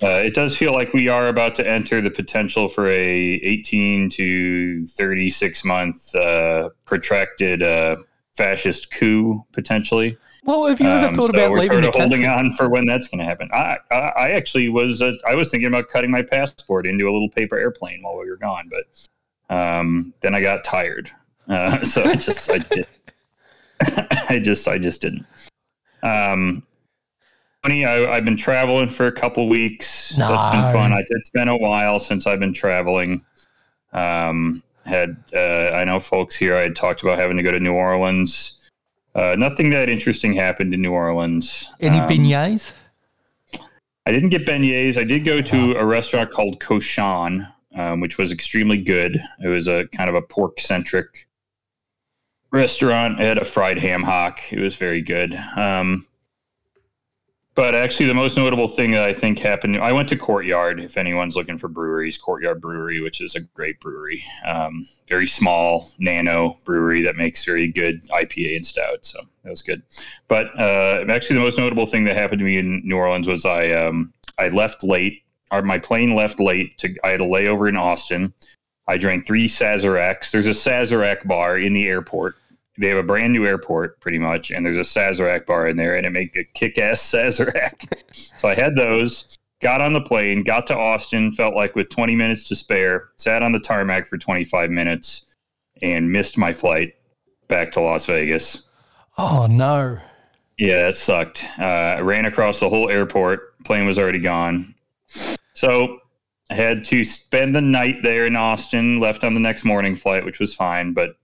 uh, 0.03 0.17
it 0.17 0.33
does 0.33 0.57
feel 0.57 0.73
like 0.73 0.91
we 0.91 1.07
are 1.07 1.29
about 1.29 1.55
to 1.55 1.65
enter 1.65 2.01
the 2.01 2.11
potential 2.11 2.67
for 2.67 2.89
a 2.89 2.99
18 2.99 4.09
to 4.09 4.85
36 4.87 5.63
month 5.63 6.13
uh, 6.13 6.67
protracted 6.83 7.63
uh, 7.63 7.95
fascist 8.35 8.91
coup 8.91 9.45
potentially. 9.53 10.17
Well, 10.47 10.65
have 10.65 10.79
you 10.79 10.87
ever 10.87 11.07
Um, 11.07 11.15
thought 11.15 11.25
so 11.25 11.33
about 11.33 11.51
we're 11.51 11.59
leaving 11.59 11.83
sort 11.83 11.83
of 11.83 11.93
holding 11.93 12.25
on 12.25 12.49
for 12.51 12.69
when 12.69 12.85
that's 12.85 13.09
going 13.09 13.19
to 13.19 13.25
happen. 13.25 13.49
I, 13.51 13.77
I, 13.91 13.95
I 13.95 14.29
actually 14.31 14.69
was 14.69 15.01
uh, 15.01 15.11
I 15.27 15.35
was 15.35 15.51
thinking 15.51 15.67
about 15.67 15.89
cutting 15.89 16.09
my 16.09 16.21
passport 16.21 16.87
into 16.87 17.05
a 17.05 17.11
little 17.11 17.29
paper 17.29 17.57
airplane 17.57 18.01
while 18.01 18.17
we 18.17 18.29
were 18.29 18.37
gone, 18.37 18.69
but 18.69 19.55
um, 19.55 20.13
then 20.21 20.33
I 20.33 20.41
got 20.41 20.63
tired. 20.63 21.11
Uh, 21.49 21.79
so 21.83 22.01
I 22.01 22.15
just 22.15 22.49
I 22.49 22.59
did. 22.59 22.87
I 24.29 24.39
just 24.41 24.67
I 24.69 24.77
just 24.77 25.01
didn't. 25.01 25.25
Um, 26.01 26.63
funny, 27.61 27.85
I, 27.85 28.15
have 28.15 28.23
been 28.23 28.37
traveling 28.37 28.87
for 28.87 29.07
a 29.07 29.11
couple 29.11 29.49
weeks. 29.49 30.15
No. 30.17 30.29
That's 30.29 30.55
been 30.55 30.73
fun. 30.73 30.93
I, 30.93 31.03
it's 31.09 31.29
been 31.29 31.49
a 31.49 31.57
while 31.57 31.99
since 31.99 32.25
I've 32.25 32.39
been 32.39 32.53
traveling. 32.53 33.25
Um, 33.91 34.63
had 34.85 35.17
uh, 35.35 35.71
I 35.75 35.83
know 35.83 35.99
folks 35.99 36.37
here. 36.37 36.55
I 36.55 36.61
had 36.61 36.75
talked 36.77 37.01
about 37.01 37.19
having 37.19 37.35
to 37.35 37.43
go 37.43 37.51
to 37.51 37.59
New 37.59 37.73
Orleans. 37.73 38.56
Uh, 39.17 39.35
nothing 39.35 39.71
that 39.71 39.89
interesting 39.89 40.33
happened 40.33 40.75
in 40.75 40.81
New 40.81 40.93
Orleans. 40.93 41.67
Any 41.79 41.97
um, 41.97 42.07
beignets? 42.07 42.73
I 44.05 44.11
didn't 44.11 44.29
get 44.29 44.45
beignets. 44.45 44.95
I 44.95 45.03
did 45.03 45.25
go 45.25 45.41
to 45.41 45.75
a 45.75 45.83
restaurant 45.83 46.29
called 46.29 46.59
Cochon, 46.59 47.47
um, 47.73 47.99
which 47.99 48.19
was 48.19 48.31
extremely 48.31 48.77
good. 48.77 49.19
It 49.43 49.47
was 49.47 49.67
a 49.67 49.87
kind 49.87 50.07
of 50.07 50.15
a 50.15 50.21
pork 50.21 50.59
centric 50.59 51.27
restaurant. 52.51 53.19
It 53.19 53.23
had 53.23 53.37
a 53.39 53.43
fried 53.43 53.79
ham 53.79 54.03
hock. 54.03 54.39
It 54.51 54.59
was 54.59 54.75
very 54.75 55.01
good. 55.01 55.33
Um, 55.55 56.05
but 57.57 57.73
actually, 57.73 58.05
the 58.05 58.13
most 58.13 58.37
notable 58.37 58.67
thing 58.67 58.91
that 58.91 59.01
I 59.01 59.13
think 59.13 59.39
happened, 59.39 59.77
I 59.77 59.91
went 59.91 60.07
to 60.09 60.15
Courtyard. 60.15 60.79
If 60.79 60.95
anyone's 60.95 61.35
looking 61.35 61.57
for 61.57 61.67
breweries, 61.67 62.15
Courtyard 62.15 62.61
Brewery, 62.61 63.01
which 63.01 63.19
is 63.19 63.33
a 63.33 63.39
great 63.39 63.79
brewery, 63.79 64.23
um, 64.45 64.87
very 65.07 65.25
small 65.25 65.89
nano 65.97 66.55
brewery 66.65 67.01
that 67.01 67.15
makes 67.15 67.43
very 67.43 67.67
good 67.67 68.03
IPA 68.09 68.57
and 68.57 68.67
stout. 68.67 69.07
So 69.07 69.21
that 69.43 69.49
was 69.49 69.63
good. 69.63 69.81
But 70.27 70.51
uh, 70.59 71.05
actually, 71.09 71.37
the 71.37 71.43
most 71.43 71.57
notable 71.57 71.87
thing 71.87 72.03
that 72.03 72.15
happened 72.15 72.37
to 72.39 72.45
me 72.45 72.59
in 72.59 72.83
New 72.85 72.95
Orleans 72.95 73.27
was 73.27 73.43
I 73.43 73.71
um, 73.71 74.13
I 74.37 74.49
left 74.49 74.83
late. 74.83 75.23
Or 75.49 75.63
my 75.63 75.79
plane 75.79 76.13
left 76.13 76.39
late. 76.39 76.77
To 76.77 76.95
I 77.03 77.09
had 77.09 77.21
a 77.21 77.25
layover 77.25 77.67
in 77.67 77.75
Austin. 77.75 78.35
I 78.87 78.99
drank 78.99 79.25
three 79.25 79.47
Sazeracs. 79.47 80.29
There's 80.29 80.45
a 80.45 80.51
Sazerac 80.51 81.27
bar 81.27 81.57
in 81.57 81.73
the 81.73 81.87
airport 81.87 82.35
they 82.77 82.89
have 82.89 82.97
a 82.97 83.03
brand 83.03 83.33
new 83.33 83.45
airport 83.45 83.99
pretty 83.99 84.19
much, 84.19 84.51
and 84.51 84.65
there's 84.65 84.77
a 84.77 84.81
Sazerac 84.81 85.45
bar 85.45 85.67
in 85.67 85.77
there, 85.77 85.95
and 85.95 86.05
it 86.05 86.11
made 86.11 86.35
a 86.37 86.43
kick 86.43 86.77
ass 86.77 87.01
Sazerac. 87.11 88.03
so 88.13 88.47
I 88.47 88.55
had 88.55 88.75
those, 88.75 89.37
got 89.61 89.81
on 89.81 89.93
the 89.93 90.01
plane, 90.01 90.43
got 90.43 90.67
to 90.67 90.77
Austin, 90.77 91.31
felt 91.31 91.55
like 91.55 91.75
with 91.75 91.89
20 91.89 92.15
minutes 92.15 92.47
to 92.49 92.55
spare, 92.55 93.09
sat 93.17 93.43
on 93.43 93.51
the 93.51 93.59
tarmac 93.59 94.07
for 94.07 94.17
25 94.17 94.69
minutes, 94.69 95.25
and 95.81 96.11
missed 96.11 96.37
my 96.37 96.53
flight 96.53 96.93
back 97.47 97.71
to 97.71 97.81
Las 97.81 98.05
Vegas. 98.05 98.63
Oh, 99.17 99.47
no. 99.49 99.97
Yeah, 100.57 100.87
it 100.87 100.97
sucked. 100.97 101.45
Uh, 101.59 101.63
I 101.63 101.99
ran 102.01 102.25
across 102.25 102.59
the 102.59 102.69
whole 102.69 102.89
airport, 102.89 103.59
plane 103.63 103.85
was 103.85 103.99
already 103.99 104.19
gone. 104.19 104.73
So 105.53 105.99
I 106.49 106.55
had 106.55 106.83
to 106.85 107.03
spend 107.03 107.55
the 107.55 107.61
night 107.61 108.03
there 108.03 108.25
in 108.25 108.35
Austin, 108.35 108.99
left 108.99 109.23
on 109.23 109.33
the 109.33 109.39
next 109.39 109.63
morning 109.63 109.95
flight, 109.95 110.25
which 110.25 110.39
was 110.39 110.53
fine, 110.53 110.93
but 110.93 111.15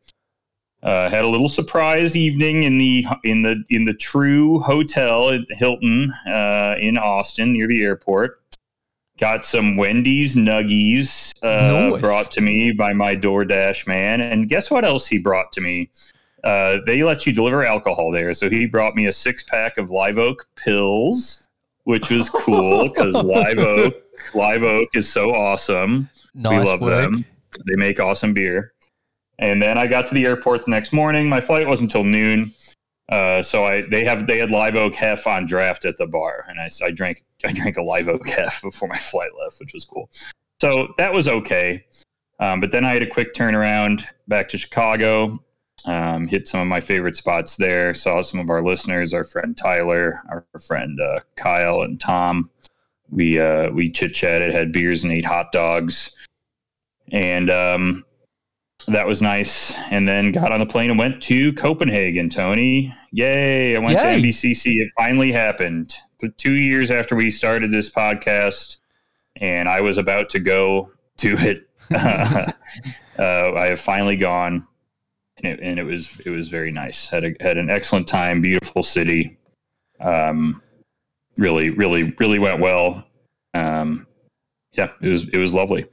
uh, 0.84 1.10
had 1.10 1.24
a 1.24 1.28
little 1.28 1.50
surprise 1.50 2.15
evening 2.15 2.63
in 2.63 2.78
the 2.78 3.06
in 3.24 3.41
the 3.41 3.63
in 3.69 3.86
the 3.86 3.93
Tru 3.93 4.60
Hotel 4.60 5.30
at 5.30 5.41
Hilton 5.50 6.12
uh, 6.28 6.76
in 6.78 6.98
Austin 6.98 7.54
near 7.54 7.67
the 7.67 7.82
airport. 7.82 8.41
Got 9.17 9.46
some 9.46 9.78
Wendy's 9.78 10.36
nuggies 10.36 11.34
uh, 11.43 11.89
nice. 11.89 12.02
brought 12.02 12.32
to 12.32 12.41
me 12.41 12.72
by 12.72 12.93
my 12.93 13.15
DoorDash 13.15 13.88
man, 13.88 14.19
and 14.19 14.50
guess 14.50 14.69
what 14.69 14.84
else 14.84 15.08
he 15.08 15.19
brought 15.19 15.52
to 15.54 15.62
me? 15.62 15.89
Uh, 16.43 16.80
they 16.86 17.04
let 17.04 17.26
you 17.26 17.32
deliver 17.32 17.63
alcohol 17.65 18.12
there, 18.12 18.34
so 18.34 18.50
he 18.50 18.65
brought 18.65 18.96
me 18.96 19.06
a 19.06 19.13
six 19.13 19.43
pack 19.43 19.78
of 19.78 19.89
Live 19.89 20.17
Oak 20.17 20.48
Pilz, 20.56 21.48
which 21.86 22.10
was 22.10 22.30
cool 22.30 22.89
because 22.93 23.13
Live 23.24 23.60
Oak 23.60 23.93
Live 24.34 24.63
Oak 24.63 24.89
is 24.96 25.10
so 25.10 25.34
awesome. 25.34 26.10
Nice 26.34 26.60
we 26.60 26.65
love 26.65 26.82
work. 26.82 27.12
them. 27.12 27.26
They 27.67 27.76
make 27.78 28.00
awesome 28.00 28.34
beer. 28.34 28.72
And 29.43 29.62
then 29.62 29.77
I 29.77 29.88
got 29.88 30.08
to 30.08 30.13
the 30.13 30.25
airport 30.25 30.63
the 30.63 30.71
next 30.71 30.93
morning. 30.93 31.27
My 31.27 31.41
flight 31.41 31.67
wasn't 31.67 31.93
until 31.93 32.06
noon. 32.06 32.53
Uh, 33.10 33.43
so 33.43 33.65
I 33.65 33.82
they 33.82 34.06
have 34.06 34.25
they 34.25 34.38
had 34.38 34.51
live 34.51 34.77
oak 34.77 34.95
hef 34.95 35.27
on 35.27 35.45
draft 35.45 35.84
at 35.84 35.97
the 35.97 36.08
bar, 36.08 36.45
and 36.47 36.62
I, 36.62 36.69
I 36.82 36.91
drank 36.91 37.25
I 37.43 37.51
drank 37.51 37.75
a 37.75 37.84
live 37.84 38.08
oak 38.08 38.25
hef 38.25 38.62
before 38.63 38.88
my 38.88 38.97
flight 38.97 39.32
left, 39.38 39.60
which 39.60 39.73
was 39.73 39.84
cool. 39.84 40.10
So 40.62 40.93
that 40.97 41.13
was 41.13 41.27
okay. 41.27 41.84
Um, 42.39 42.62
but 42.62 42.71
then 42.71 42.86
I 42.86 42.93
had 42.93 43.03
a 43.03 43.08
quick 43.08 43.34
turnaround 43.34 44.06
back 44.29 44.47
to 44.49 44.58
Chicago, 44.58 45.43
um, 45.86 46.25
hit 46.25 46.47
some 46.47 46.62
of 46.62 46.67
my 46.67 46.79
favorite 46.79 47.17
spots 47.17 47.58
there. 47.58 47.93
Saw 47.93 48.21
some 48.21 48.39
of 48.39 48.49
our 48.49 48.63
listeners, 48.63 49.13
our 49.13 49.25
friend 49.25 49.58
Tyler, 49.58 50.21
our 50.29 50.45
friend 50.65 51.01
uh, 51.01 51.19
Kyle, 51.36 51.82
and 51.82 51.99
Tom. 51.99 52.49
We 53.10 53.41
uh, 53.41 53.71
we 53.71 53.91
chit 53.91 54.13
chatted, 54.13 54.53
had 54.53 54.71
beers, 54.71 55.03
and 55.03 55.12
ate 55.12 55.25
hot 55.25 55.51
dogs. 55.51 56.15
And 57.12 57.49
um, 57.49 58.06
that 58.88 59.08
was 59.08 59.22
nice. 59.22 59.74
And 59.91 60.08
then 60.08 60.32
got 60.32 60.52
on 60.52 60.60
the 60.60 60.65
plane 60.65 60.89
and 60.89 61.00
went 61.00 61.22
to 61.24 61.54
Copenhagen, 61.54 62.30
Tony. 62.30 62.93
Yay. 63.12 63.76
I 63.76 63.80
went 63.80 64.00
Yay. 64.00 64.22
to 64.22 64.28
MBCC. 64.28 64.82
It 64.82 64.91
finally 64.98 65.32
happened. 65.32 65.96
Two 66.38 66.54
years 66.54 66.89
after 66.89 67.15
we 67.15 67.32
started 67.32 67.72
this 67.72 67.89
podcast, 67.89 68.78
and 69.41 69.67
I 69.67 69.82
was 69.82 69.98
about 69.98 70.30
to 70.30 70.39
go 70.39 70.91
to 71.17 71.34
it. 71.34 71.69
uh, 71.91 72.52
I 73.19 73.65
have 73.67 73.80
finally 73.80 74.15
gone. 74.15 74.65
And 75.38 75.54
it, 75.54 75.60
and 75.62 75.80
it, 75.80 75.84
was 75.84 76.19
it 76.22 76.30
was 76.30 76.48
very 76.48 76.72
nice. 76.72 77.10
Had 77.10 77.26
a, 77.26 77.34
had 77.41 77.58
an 77.58 77.69
excellent 77.69 78.08
time. 78.08 78.41
Beautiful 78.41 78.84
city. 78.84 79.38
Um, 80.00 80.62
really, 81.38 81.69
really, 81.72 82.13
really 82.19 82.39
went 82.39 82.60
well. 82.62 83.06
Um, 83.54 84.08
yeah, 84.74 84.91
it 85.02 85.08
was 85.08 85.28
it 85.30 85.38
was 85.38 85.54
lovely. 85.54 85.86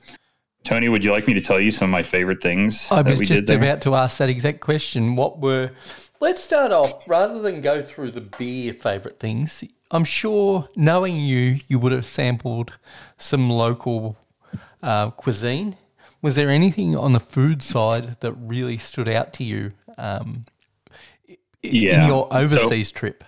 Tony, 0.64 0.88
would 0.88 1.04
you 1.04 1.10
like 1.10 1.26
me 1.26 1.34
to 1.34 1.40
tell 1.40 1.58
you 1.58 1.70
some 1.70 1.86
of 1.86 1.90
my 1.90 2.02
favorite 2.02 2.42
things? 2.42 2.86
I 2.90 3.02
was 3.02 3.20
just 3.20 3.48
about 3.48 3.80
to 3.82 3.94
ask 3.94 4.18
that 4.18 4.28
exact 4.28 4.60
question. 4.60 5.16
What 5.16 5.40
were, 5.40 5.70
let's 6.20 6.42
start 6.42 6.70
off, 6.70 7.08
rather 7.08 7.40
than 7.40 7.60
go 7.60 7.82
through 7.82 8.12
the 8.12 8.20
beer 8.20 8.74
favorite 8.74 9.18
things, 9.18 9.64
I'm 9.90 10.04
sure 10.04 10.68
knowing 10.76 11.16
you, 11.16 11.60
you 11.68 11.78
would 11.78 11.92
have 11.92 12.06
sampled 12.06 12.72
some 13.16 13.50
local 13.50 14.18
uh, 14.82 15.10
cuisine. 15.10 15.76
Was 16.22 16.36
there 16.36 16.50
anything 16.50 16.96
on 16.96 17.14
the 17.14 17.20
food 17.20 17.62
side 17.62 18.20
that 18.20 18.32
really 18.32 18.76
stood 18.76 19.08
out 19.08 19.32
to 19.34 19.44
you 19.44 19.72
um, 19.96 20.44
yeah. 21.62 22.02
in 22.02 22.08
your 22.08 22.28
overseas 22.32 22.88
so, 22.88 22.94
trip? 22.94 23.24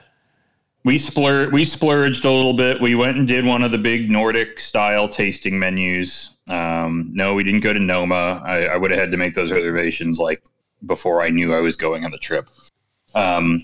we 0.85 0.99
splur 0.99 1.51
we 1.53 1.65
splurged 1.65 2.25
a 2.25 2.31
little 2.31 2.55
bit. 2.55 2.81
We 2.81 2.95
went 2.95 3.17
and 3.17 3.27
did 3.27 3.45
one 3.45 3.63
of 3.63 3.71
the 3.71 3.79
big 3.79 4.11
Nordic 4.11 4.59
style 4.59 5.09
tasting 5.09 5.59
menus. 5.59 6.32
Um, 6.49 7.11
no, 7.13 7.35
we 7.35 7.45
didn't 7.45 7.61
go 7.61 7.73
to 7.73 7.81
Noma. 7.81 8.43
I, 8.45 8.67
I 8.67 8.77
would 8.77 8.91
have 8.91 9.01
had 9.01 9.11
to 9.13 9.17
make 9.17 9.35
those 9.35 9.53
reservations 9.53 10.19
like 10.19 10.45
before 10.87 11.23
I 11.23 11.29
knew 11.29 11.55
I 11.55 11.61
was 11.61 11.77
going 11.77 12.05
on 12.05 12.11
the 12.11 12.19
trip. 12.19 12.49
Um, 13.15 13.61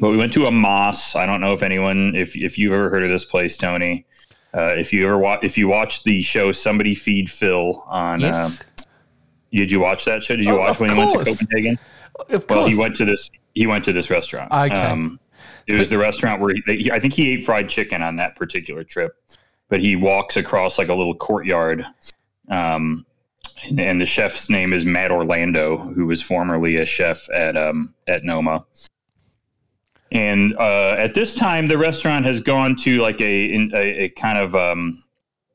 but 0.00 0.10
we 0.10 0.16
went 0.16 0.32
to 0.32 0.46
Amass. 0.46 1.14
I 1.14 1.26
don't 1.26 1.40
know 1.40 1.52
if 1.52 1.62
anyone, 1.62 2.14
if 2.16 2.36
if 2.36 2.58
you've 2.58 2.72
ever 2.72 2.90
heard 2.90 3.04
of 3.04 3.10
this 3.10 3.24
place, 3.24 3.56
Tony. 3.56 4.06
Uh, 4.52 4.74
if 4.76 4.92
you 4.92 5.04
ever 5.06 5.18
watch, 5.18 5.40
if 5.42 5.58
you 5.58 5.68
watch 5.68 6.04
the 6.04 6.22
show 6.22 6.52
Somebody 6.52 6.94
Feed 6.94 7.30
Phil 7.30 7.82
on, 7.86 8.20
yes. 8.20 8.34
uh, 8.34 8.84
did 9.52 9.70
you 9.70 9.80
watch 9.80 10.04
that 10.04 10.22
show? 10.22 10.36
Did 10.36 10.46
you 10.46 10.54
oh, 10.54 10.58
watch 10.60 10.80
when 10.80 10.90
course. 10.90 11.12
he 11.12 11.16
went 11.16 11.26
to 11.26 11.46
Copenhagen? 11.46 11.78
Of 12.30 12.46
course. 12.46 12.48
Well, 12.48 12.66
he 12.68 12.76
went 12.76 12.96
to 12.96 13.04
this. 13.04 13.30
He 13.54 13.66
went 13.66 13.84
to 13.84 13.92
this 13.92 14.10
restaurant. 14.10 14.52
Okay. 14.52 14.74
Um, 14.74 15.18
it 15.66 15.78
was 15.78 15.90
the 15.90 15.98
restaurant 15.98 16.40
where 16.40 16.54
he, 16.66 16.90
I 16.90 16.98
think 16.98 17.14
he 17.14 17.32
ate 17.32 17.44
fried 17.44 17.68
chicken 17.68 18.02
on 18.02 18.16
that 18.16 18.36
particular 18.36 18.84
trip, 18.84 19.16
but 19.68 19.80
he 19.80 19.96
walks 19.96 20.36
across 20.36 20.78
like 20.78 20.88
a 20.88 20.94
little 20.94 21.14
courtyard. 21.14 21.84
Um, 22.48 23.04
and, 23.66 23.80
and 23.80 24.00
the 24.00 24.06
chef's 24.06 24.50
name 24.50 24.72
is 24.72 24.84
Matt 24.84 25.10
Orlando, 25.10 25.78
who 25.78 26.06
was 26.06 26.22
formerly 26.22 26.76
a 26.76 26.84
chef 26.84 27.28
at 27.30 27.56
um, 27.56 27.94
at 28.06 28.24
Noma. 28.24 28.64
And 30.12 30.54
uh, 30.56 30.94
at 30.98 31.14
this 31.14 31.34
time, 31.34 31.66
the 31.66 31.78
restaurant 31.78 32.24
has 32.24 32.40
gone 32.40 32.76
to 32.76 33.00
like 33.00 33.20
a 33.20 33.68
a, 33.74 34.04
a 34.04 34.08
kind 34.10 34.38
of 34.38 34.54
um, 34.54 35.02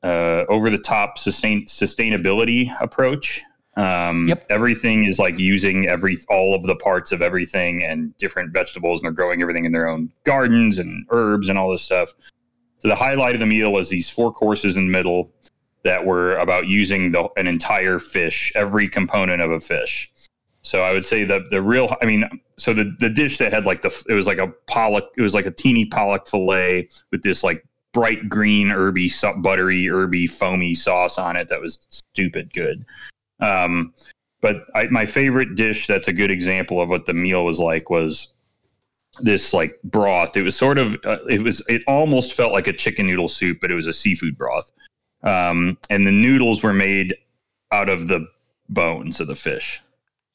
uh, 0.02 0.44
over 0.48 0.70
the 0.70 0.78
top 0.78 1.18
sustain 1.18 1.66
sustainability 1.66 2.70
approach. 2.80 3.40
Um, 3.76 4.28
yep. 4.28 4.44
Everything 4.50 5.04
is 5.04 5.18
like 5.18 5.38
using 5.38 5.86
every 5.86 6.18
all 6.28 6.54
of 6.54 6.64
the 6.64 6.76
parts 6.76 7.12
of 7.12 7.22
everything 7.22 7.84
and 7.84 8.16
different 8.18 8.52
vegetables, 8.52 9.00
and 9.00 9.06
they're 9.06 9.12
growing 9.12 9.40
everything 9.40 9.64
in 9.64 9.72
their 9.72 9.88
own 9.88 10.12
gardens 10.24 10.78
and 10.78 11.06
herbs 11.10 11.48
and 11.48 11.58
all 11.58 11.70
this 11.70 11.82
stuff. 11.82 12.12
So 12.80 12.88
the 12.88 12.94
highlight 12.94 13.34
of 13.34 13.40
the 13.40 13.46
meal 13.46 13.72
was 13.72 13.88
these 13.88 14.08
four 14.08 14.32
courses 14.32 14.76
in 14.76 14.86
the 14.86 14.92
middle 14.92 15.30
that 15.82 16.04
were 16.04 16.36
about 16.36 16.66
using 16.66 17.12
the, 17.12 17.28
an 17.36 17.46
entire 17.46 17.98
fish, 17.98 18.52
every 18.54 18.88
component 18.88 19.40
of 19.40 19.50
a 19.50 19.60
fish. 19.60 20.10
So 20.62 20.82
I 20.82 20.92
would 20.92 21.04
say 21.04 21.24
the 21.24 21.46
the 21.50 21.62
real, 21.62 21.94
I 22.02 22.04
mean, 22.04 22.28
so 22.58 22.74
the 22.74 22.94
the 23.00 23.08
dish 23.08 23.38
that 23.38 23.52
had 23.52 23.64
like 23.64 23.82
the 23.82 24.04
it 24.08 24.14
was 24.14 24.26
like 24.26 24.38
a 24.38 24.48
pollock, 24.66 25.10
it 25.16 25.22
was 25.22 25.34
like 25.34 25.46
a 25.46 25.50
teeny 25.50 25.86
pollock 25.86 26.26
fillet 26.26 26.88
with 27.10 27.22
this 27.22 27.42
like 27.42 27.64
bright 27.92 28.28
green 28.28 28.68
herby, 28.68 29.10
buttery 29.38 29.86
herby, 29.86 30.26
foamy 30.26 30.74
sauce 30.74 31.18
on 31.18 31.36
it 31.36 31.48
that 31.48 31.60
was 31.60 31.86
stupid 31.88 32.52
good. 32.52 32.84
Um, 33.40 33.94
but 34.42 34.66
I, 34.74 34.86
my 34.88 35.06
favorite 35.06 35.54
dish 35.54 35.86
that's 35.86 36.08
a 36.08 36.12
good 36.12 36.30
example 36.30 36.80
of 36.80 36.90
what 36.90 37.06
the 37.06 37.14
meal 37.14 37.44
was 37.44 37.58
like 37.58 37.88
was 37.88 38.28
this 39.18 39.52
like 39.52 39.78
broth. 39.84 40.36
It 40.36 40.42
was 40.42 40.56
sort 40.56 40.78
of 40.78 40.96
uh, 41.04 41.18
it 41.28 41.42
was 41.42 41.62
it 41.68 41.82
almost 41.86 42.32
felt 42.34 42.52
like 42.52 42.66
a 42.66 42.72
chicken 42.72 43.06
noodle 43.06 43.28
soup, 43.28 43.58
but 43.60 43.70
it 43.70 43.74
was 43.74 43.86
a 43.86 43.92
seafood 43.92 44.36
broth. 44.38 44.70
Um, 45.22 45.76
and 45.90 46.06
the 46.06 46.12
noodles 46.12 46.62
were 46.62 46.72
made 46.72 47.14
out 47.72 47.88
of 47.88 48.08
the 48.08 48.26
bones 48.68 49.20
of 49.20 49.26
the 49.26 49.34
fish. 49.34 49.80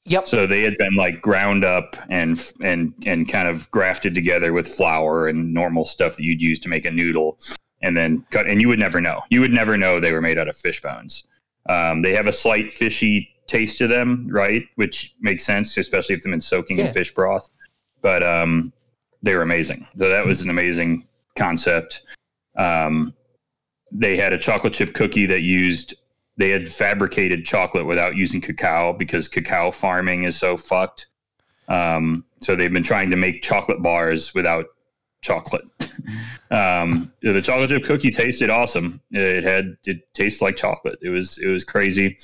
Yep. 0.08 0.28
So 0.28 0.46
they 0.46 0.62
had 0.62 0.78
been 0.78 0.94
like 0.96 1.22
ground 1.22 1.64
up 1.64 1.96
and 2.10 2.40
and 2.62 2.94
and 3.06 3.28
kind 3.28 3.48
of 3.48 3.70
grafted 3.72 4.14
together 4.14 4.54
with 4.54 4.68
flour 4.68 5.28
and 5.28 5.54
normal 5.54 5.86
stuff 5.86 6.18
that 6.18 6.24
you'd 6.24 6.42
use 6.42 6.60
to 6.60 6.70
make 6.70 6.86
a 6.86 6.92
noodle, 6.92 7.40
and 7.82 7.98
then 7.98 8.22
cut. 8.30 8.46
And 8.46 8.62
you 8.62 8.68
would 8.68 8.78
never 8.80 9.02
know. 9.02 9.22
You 9.30 9.42
would 9.42 9.52
never 9.52 9.78
know 9.78 10.00
they 10.00 10.12
were 10.12 10.22
made 10.22 10.38
out 10.38 10.48
of 10.48 10.56
fish 10.56 10.82
bones. 10.82 11.24
Um, 11.68 12.04
they 12.04 12.14
have 12.14 12.28
a 12.28 12.32
slight 12.34 12.72
fishy 12.72 13.30
taste 13.48 13.80
to 13.80 13.88
them, 13.88 14.28
right? 14.30 14.64
Which 14.76 15.16
makes 15.22 15.44
sense, 15.44 15.76
especially 15.78 16.14
if 16.16 16.22
they've 16.24 16.32
been 16.32 16.42
soaking 16.42 16.78
Yeah. 16.78 16.86
in 16.88 16.94
fish 16.94 17.12
broth. 17.12 17.50
But 18.06 18.22
um, 18.22 18.72
they 19.24 19.34
were 19.34 19.42
amazing. 19.42 19.88
So 19.98 20.08
that 20.10 20.28
was 20.28 20.44
an 20.44 20.52
amazing 20.52 21.08
concept. 21.36 22.04
Um, 22.56 23.16
they 23.92 24.16
had 24.16 24.32
a 24.32 24.38
chocolate 24.38 24.74
chip 24.74 24.94
cookie 24.94 25.26
that 25.26 25.42
used 25.42 25.96
they 26.38 26.52
had 26.52 26.68
fabricated 26.68 27.48
chocolate 27.48 27.88
without 27.88 28.16
using 28.16 28.42
cacao 28.42 28.94
because 28.94 29.28
cacao 29.28 29.72
farming 29.72 30.26
is 30.26 30.38
so 30.38 30.56
fucked. 30.56 31.08
Um, 31.68 32.24
so 32.42 32.56
they've 32.56 32.72
been 32.72 32.84
trying 32.84 33.10
to 33.10 33.16
make 33.16 33.42
chocolate 33.42 33.82
bars 33.82 34.36
without 34.36 34.66
chocolate. 35.24 35.68
um, 36.52 37.12
the 37.24 37.42
chocolate 37.42 37.72
chip 37.72 37.86
cookie 37.86 38.12
tasted 38.12 38.52
awesome. 38.52 39.02
It 39.10 39.44
had 39.44 39.78
it 39.86 40.14
tasted 40.14 40.46
like 40.46 40.58
chocolate. 40.58 41.00
It 41.02 41.10
was 41.10 41.40
it 41.40 41.48
was 41.48 41.64
crazy. 41.64 42.20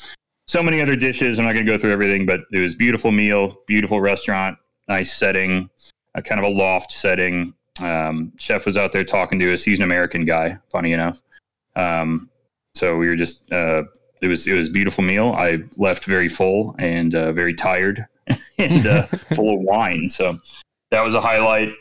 So 0.45 0.61
many 0.61 0.79
other 0.79 0.95
dishes. 0.95 1.39
I'm 1.39 1.45
not 1.45 1.53
going 1.53 1.65
to 1.65 1.71
go 1.71 1.79
through 1.79 1.91
everything, 1.91 2.27
but 2.27 2.41
it 2.51 2.59
was 2.59 2.75
beautiful 2.75 3.11
meal, 3.11 3.55
beautiful 3.65 3.99
restaurant, 3.99 4.59
nice 4.92 5.14
setting, 5.14 5.70
a 6.16 6.22
kind 6.22 6.39
of 6.39 6.46
a 6.46 6.50
loft 6.50 6.92
setting. 6.92 7.54
Um, 7.82 8.34
chef 8.38 8.66
was 8.66 8.78
out 8.78 8.92
there 8.92 9.06
talking 9.06 9.39
to 9.39 9.54
us. 9.54 9.64
He's 9.64 9.80
an 9.80 9.86
American 9.86 10.26
guy, 10.26 10.58
funny 10.70 10.92
enough. 10.92 11.22
Um, 11.76 12.30
so 12.76 12.98
we 12.98 13.08
were 13.08 13.16
just 13.16 13.52
uh, 13.54 13.84
it 14.22 14.28
was 14.28 14.48
it 14.48 14.54
was 14.54 14.68
a 14.68 14.72
beautiful 14.72 15.04
meal. 15.04 15.34
I 15.38 15.60
left 15.78 16.06
very 16.06 16.28
full 16.30 16.76
and 16.78 17.16
uh, 17.16 17.32
very 17.32 17.54
tired 17.54 18.06
and 18.58 18.86
uh, 18.86 19.04
full 19.36 19.56
of 19.56 19.62
wine. 19.62 20.10
So 20.10 20.38
that 20.92 21.02
was 21.02 21.16
a 21.16 21.22
highlight. 21.22 21.74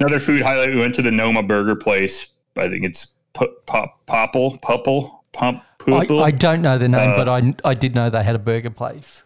Another 0.00 0.18
food 0.18 0.42
highlight. 0.42 0.74
We 0.74 0.80
went 0.80 0.94
to 0.96 1.02
the 1.02 1.12
Noma 1.12 1.42
Burger 1.42 1.76
place. 1.76 2.32
I 2.56 2.68
think 2.68 2.84
it's 2.84 3.12
P- 3.38 3.54
Pop 3.66 4.04
Popple 4.06 4.58
Pupple 4.62 5.24
Pump 5.32 5.62
I, 5.88 6.06
I 6.08 6.30
don't 6.32 6.62
know 6.62 6.78
the 6.78 6.88
name, 6.88 7.12
Uh, 7.12 7.16
but 7.16 7.28
I 7.28 7.54
I 7.64 7.74
did 7.74 7.94
know 7.94 8.10
they 8.10 8.24
had 8.24 8.34
a 8.34 8.40
burger 8.40 8.70
place. 8.70 9.22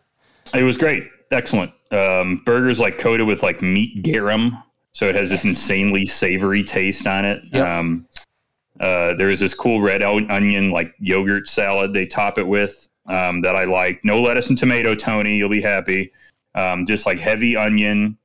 It 0.53 0.63
was 0.63 0.77
great, 0.77 1.05
excellent. 1.31 1.73
Um, 1.91 2.43
burgers 2.45 2.79
like 2.79 2.99
coated 2.99 3.27
with 3.27 3.43
like 3.43 3.63
meat 3.63 4.03
garum, 4.03 4.63
so 4.93 5.09
it 5.09 5.15
has 5.15 5.31
this 5.31 5.45
insanely 5.45 6.07
savory 6.07 6.63
taste 6.63 7.07
on 7.07 7.25
it. 7.25 7.43
Yep. 7.53 7.67
Um, 7.67 8.07
uh, 8.79 9.15
there 9.15 9.29
is 9.31 9.41
this 9.41 9.55
cool 9.55 9.83
red 9.83 10.03
onion 10.03 10.71
like 10.71 10.95
yogurt 10.99 11.49
salad 11.49 11.93
they 11.93 12.07
top 12.07 12.39
it 12.39 12.47
with 12.47 12.89
um, 13.07 13.41
that 13.43 13.55
I 13.55 13.65
like. 13.65 14.05
No 14.05 14.21
lettuce 14.23 14.49
and 14.49 14.57
tomato, 14.57 14.95
Tony. 14.95 15.37
You'll 15.37 15.51
be 15.51 15.61
happy. 15.61 16.13
Um, 16.55 16.87
just 16.87 17.07
like 17.07 17.19
heavy 17.19 17.57
onion, 17.57 18.17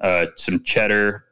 uh, 0.00 0.26
some 0.36 0.62
cheddar, 0.62 1.24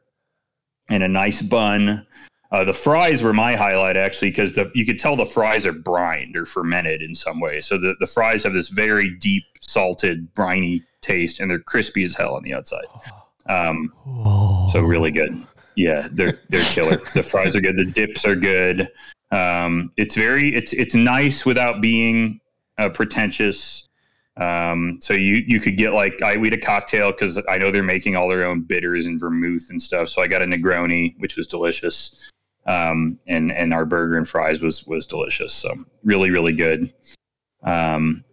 and 0.89 1.03
a 1.03 1.07
nice 1.07 1.41
bun. 1.41 2.05
Uh, 2.51 2.63
the 2.63 2.73
fries 2.73 3.21
were 3.21 3.33
my 3.33 3.55
highlight 3.55 3.95
actually 3.95 4.31
because 4.31 4.57
you 4.73 4.85
could 4.85 4.99
tell 4.99 5.15
the 5.15 5.25
fries 5.25 5.67
are 5.67 5.73
brined 5.73 6.35
or 6.35 6.45
fermented 6.45 7.01
in 7.01 7.13
some 7.13 7.39
way. 7.39 7.61
So 7.61 7.77
the, 7.77 7.95
the 7.99 8.07
fries 8.07 8.43
have 8.43 8.53
this 8.53 8.69
very 8.69 9.15
deep, 9.17 9.43
salted, 9.59 10.33
briny 10.33 10.83
taste, 11.01 11.39
and 11.39 11.49
they're 11.49 11.59
crispy 11.59 12.03
as 12.03 12.15
hell 12.15 12.33
on 12.33 12.43
the 12.43 12.53
outside. 12.55 12.85
Um, 13.45 13.93
so 14.71 14.81
really 14.81 15.11
good. 15.11 15.45
Yeah, 15.75 16.07
they're 16.11 16.39
they're 16.49 16.61
killer. 16.61 16.97
the 17.13 17.23
fries 17.23 17.55
are 17.55 17.61
good. 17.61 17.77
The 17.77 17.85
dips 17.85 18.25
are 18.25 18.35
good. 18.35 18.89
Um, 19.31 19.91
it's 19.95 20.15
very 20.15 20.53
it's 20.55 20.73
it's 20.73 20.95
nice 20.95 21.45
without 21.45 21.81
being 21.81 22.41
uh, 22.79 22.89
pretentious. 22.89 23.87
Um, 24.37 24.99
so 25.01 25.13
you 25.13 25.43
you 25.45 25.59
could 25.59 25.77
get 25.77 25.93
like 25.93 26.21
I 26.23 26.37
we 26.37 26.49
had 26.49 26.57
a 26.57 26.61
cocktail 26.61 27.11
because 27.11 27.39
I 27.47 27.59
know 27.59 27.69
they're 27.69 27.83
making 27.83 28.15
all 28.15 28.27
their 28.27 28.45
own 28.45 28.61
bitters 28.61 29.05
and 29.05 29.19
vermouth 29.19 29.69
and 29.69 29.81
stuff. 29.81 30.09
So 30.09 30.21
I 30.21 30.27
got 30.27 30.41
a 30.41 30.45
Negroni, 30.45 31.13
which 31.19 31.37
was 31.37 31.45
delicious. 31.47 32.29
Um, 32.69 33.17
and 33.25 33.51
and 33.51 33.73
our 33.73 33.83
burger 33.83 34.15
and 34.15 34.27
fries 34.27 34.61
was 34.61 34.85
was 34.85 35.07
delicious. 35.07 35.53
So 35.53 35.73
really 36.03 36.29
really 36.29 36.53
good. 36.53 36.93
Um, 37.63 38.23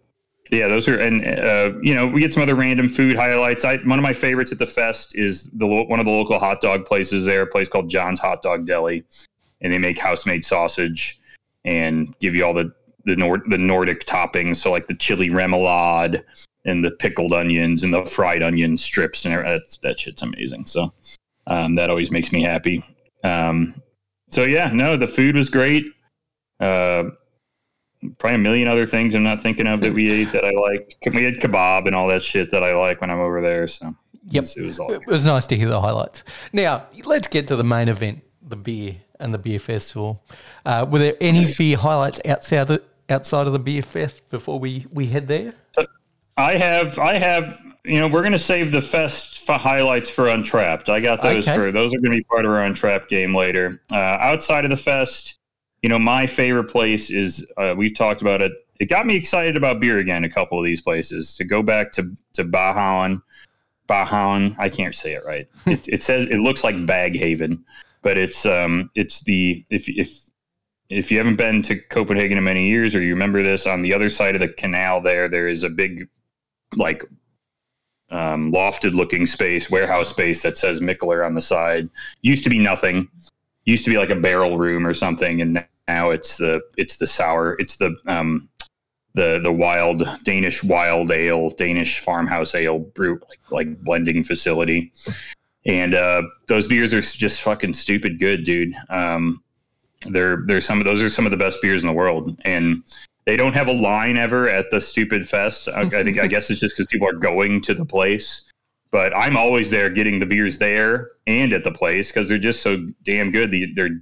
yeah, 0.51 0.67
those 0.67 0.87
are 0.87 0.97
and 0.99 1.25
uh, 1.25 1.73
you 1.81 1.95
know 1.95 2.05
we 2.05 2.21
get 2.21 2.33
some 2.33 2.43
other 2.43 2.53
random 2.53 2.87
food 2.87 3.15
highlights. 3.15 3.65
I 3.65 3.77
one 3.77 3.97
of 3.97 4.03
my 4.03 4.13
favorites 4.13 4.51
at 4.51 4.59
the 4.59 4.67
fest 4.67 5.15
is 5.15 5.49
the 5.53 5.65
one 5.65 5.99
of 5.99 6.05
the 6.05 6.11
local 6.11 6.37
hot 6.37 6.61
dog 6.61 6.85
places 6.85 7.25
there, 7.25 7.41
a 7.41 7.47
place 7.47 7.67
called 7.67 7.89
John's 7.89 8.19
Hot 8.19 8.43
Dog 8.43 8.67
Deli, 8.67 9.03
and 9.61 9.73
they 9.73 9.79
make 9.79 9.97
house 9.97 10.27
made 10.27 10.45
sausage 10.45 11.19
and 11.65 12.17
give 12.19 12.35
you 12.35 12.45
all 12.45 12.53
the 12.53 12.71
the 13.05 13.15
Nord 13.15 13.41
the 13.49 13.57
Nordic 13.57 14.05
toppings, 14.05 14.57
so 14.57 14.69
like 14.69 14.87
the 14.87 14.93
chili 14.93 15.29
remoulade 15.29 16.23
and 16.63 16.85
the 16.85 16.91
pickled 16.91 17.33
onions 17.33 17.83
and 17.83 17.91
the 17.91 18.05
fried 18.05 18.43
onion 18.43 18.77
strips 18.77 19.25
and. 19.25 19.33
That's, 19.43 19.77
that 19.77 19.99
shit's 19.99 20.21
amazing. 20.21 20.67
So 20.67 20.93
um, 21.47 21.73
that 21.75 21.89
always 21.89 22.11
makes 22.11 22.31
me 22.31 22.43
happy. 22.43 22.83
Um, 23.23 23.81
so 24.29 24.43
yeah, 24.43 24.71
no, 24.73 24.97
the 24.97 25.07
food 25.07 25.35
was 25.35 25.49
great. 25.49 25.85
Uh, 26.59 27.05
probably 28.17 28.35
a 28.35 28.37
million 28.37 28.67
other 28.67 28.85
things 28.85 29.15
I'm 29.15 29.23
not 29.23 29.41
thinking 29.41 29.67
of 29.67 29.81
that 29.81 29.93
we 29.93 30.09
ate 30.11 30.31
that 30.31 30.45
I 30.45 30.51
liked. 30.51 30.95
We 31.13 31.23
had 31.23 31.35
kebab 31.35 31.87
and 31.87 31.95
all 31.95 32.07
that 32.07 32.23
shit 32.23 32.51
that 32.51 32.63
I 32.63 32.75
like 32.75 33.01
when 33.01 33.09
I'm 33.09 33.19
over 33.19 33.41
there. 33.41 33.67
So 33.67 33.95
Yep. 34.29 34.45
it 34.57 34.61
was, 34.63 34.79
all 34.79 34.91
It 34.91 35.07
was 35.07 35.25
nice 35.25 35.47
to 35.47 35.55
hear 35.55 35.69
the 35.69 35.79
highlights. 35.79 36.23
Now, 36.51 36.87
let's 37.05 37.27
get 37.27 37.47
to 37.47 37.55
the 37.55 37.63
main 37.63 37.87
event, 37.87 38.23
the 38.41 38.57
beer 38.57 38.97
and 39.19 39.33
the 39.33 39.37
beer 39.37 39.59
festival. 39.59 40.23
Uh, 40.65 40.85
were 40.89 40.99
there 40.99 41.15
any 41.21 41.45
beer 41.57 41.77
highlights 41.77 42.19
outside 42.25 42.69
of, 42.69 42.81
outside 43.09 43.47
of 43.47 43.53
the 43.53 43.59
beer 43.59 43.81
fest 43.81 44.29
before 44.29 44.59
we, 44.59 44.85
we 44.91 45.07
head 45.07 45.27
there? 45.27 45.53
I 46.35 46.57
have, 46.57 46.99
I 46.99 47.17
have, 47.17 47.59
you 47.87 47.99
know, 47.99 48.07
we're 48.07 48.21
going 48.21 48.33
to 48.33 48.39
save 48.39 48.71
the 48.71 48.81
fest 48.81 49.39
for 49.45 49.53
highlights 49.57 50.09
for 50.09 50.29
Untrapped. 50.29 50.89
I 50.89 50.99
got 50.99 51.21
those 51.21 51.47
Okay. 51.47 51.55
for 51.57 51.71
those 51.71 51.93
are 51.93 51.99
going 51.99 52.11
to 52.11 52.17
be 52.17 52.23
part 52.23 52.45
of 52.45 52.51
our 52.51 52.63
Untrapped 52.63 53.09
game 53.09 53.33
later. 53.33 53.81
Uh, 53.91 53.95
outside 53.95 54.65
of 54.65 54.69
the 54.71 54.77
fest, 54.77 55.39
you 55.81 55.89
know, 55.89 55.97
my 55.99 56.27
favorite 56.27 56.65
place 56.65 57.09
is 57.09 57.45
uh, 57.57 57.73
we've 57.77 57.95
talked 57.95 58.21
about 58.21 58.41
it. 58.41 58.51
It 58.79 58.89
got 58.89 59.05
me 59.07 59.15
excited 59.15 59.55
about 59.55 59.79
beer 59.79 59.97
again. 59.99 60.23
A 60.25 60.29
couple 60.29 60.59
of 60.59 60.65
these 60.65 60.81
places 60.81 61.35
to 61.37 61.43
go 61.45 61.63
back 61.63 61.91
to 61.93 62.15
to 62.33 62.43
Bahaun, 62.43 63.21
Bahaun. 63.87 64.55
I 64.59 64.69
can't 64.69 64.93
say 64.93 65.13
it 65.13 65.23
right. 65.25 65.47
It, 65.65 65.87
it 65.87 66.03
says 66.03 66.25
it 66.25 66.39
looks 66.39 66.63
like 66.63 66.85
Bag 66.85 67.13
Baghaven, 67.13 67.63
but 68.01 68.17
it's 68.17 68.45
um 68.45 68.91
it's 68.95 69.21
the 69.21 69.65
if 69.69 69.87
if 69.87 70.19
if 70.89 71.11
you 71.11 71.17
haven't 71.17 71.37
been 71.37 71.61
to 71.63 71.75
Copenhagen 71.75 72.37
in 72.37 72.43
many 72.43 72.67
years 72.67 72.95
or 72.95 73.01
you 73.01 73.13
remember 73.13 73.43
this 73.43 73.65
on 73.65 73.81
the 73.81 73.93
other 73.93 74.09
side 74.09 74.35
of 74.35 74.41
the 74.41 74.47
canal 74.47 75.01
there 75.01 75.27
there 75.27 75.47
is 75.47 75.63
a 75.63 75.69
big 75.69 76.07
like 76.75 77.03
um, 78.09 78.51
lofted 78.51 78.93
looking 78.93 79.25
space 79.25 79.69
warehouse 79.69 80.09
space 80.09 80.41
that 80.43 80.57
says 80.57 80.79
Mikkeller 80.79 81.25
on 81.25 81.35
the 81.35 81.41
side. 81.41 81.89
Used 82.21 82.43
to 82.43 82.49
be 82.49 82.59
nothing. 82.59 83.07
Used 83.65 83.83
to 83.85 83.91
be 83.91 83.97
like 83.97 84.09
a 84.09 84.15
barrel 84.15 84.57
room 84.57 84.85
or 84.85 84.93
something 84.93 85.41
and 85.41 85.65
now 85.87 86.09
it's 86.09 86.37
the 86.37 86.61
it's 86.77 86.97
the 86.97 87.07
sour 87.07 87.55
it's 87.59 87.77
the 87.77 87.95
um 88.07 88.47
the 89.13 89.39
the 89.41 89.51
wild 89.51 90.03
Danish 90.23 90.63
wild 90.63 91.11
ale 91.11 91.49
Danish 91.49 91.99
farmhouse 91.99 92.53
ale 92.53 92.79
brew 92.79 93.19
like, 93.29 93.51
like 93.51 93.83
blending 93.83 94.23
facility. 94.23 94.91
And 95.65 95.95
uh, 95.95 96.21
those 96.47 96.67
beers 96.67 96.93
are 96.93 97.01
just 97.01 97.41
fucking 97.41 97.73
stupid 97.73 98.19
good 98.19 98.45
dude. 98.45 98.73
Um 98.89 99.43
they're 100.05 100.43
they're 100.45 100.61
some 100.61 100.79
of 100.79 100.85
those 100.85 101.01
are 101.01 101.09
some 101.09 101.25
of 101.25 101.31
the 101.31 101.37
best 101.37 101.61
beers 101.61 101.83
in 101.83 101.87
the 101.87 101.93
world. 101.93 102.37
And 102.45 102.83
they 103.27 103.35
don't 103.35 103.53
have 103.53 103.67
a 103.67 103.73
line 103.73 104.15
ever 104.15 104.49
at 104.49 104.71
the 104.71 104.79
stupid 104.79 105.27
fest. 105.27 105.67
I, 105.67 105.81
I 105.81 106.03
think 106.03 106.17
i 106.17 106.27
guess 106.33 106.49
it's 106.49 106.61
just 106.61 106.75
because 106.75 106.87
people 106.87 107.07
are 107.07 107.13
going 107.13 107.61
to 107.61 107.73
the 107.73 107.85
place. 107.85 108.45
But 108.89 109.15
i'm 109.15 109.35
always 109.35 109.69
there 109.69 109.89
getting 109.89 110.19
the 110.19 110.25
beers 110.25 110.57
there 110.57 111.11
and 111.27 111.51
at 111.51 111.65
the 111.65 111.71
place 111.71 112.09
because 112.09 112.29
they're 112.29 112.39
just 112.39 112.63
so 112.63 112.87
damn 113.03 113.31
good. 113.31 113.51
The, 113.51 113.71
they're 113.75 113.99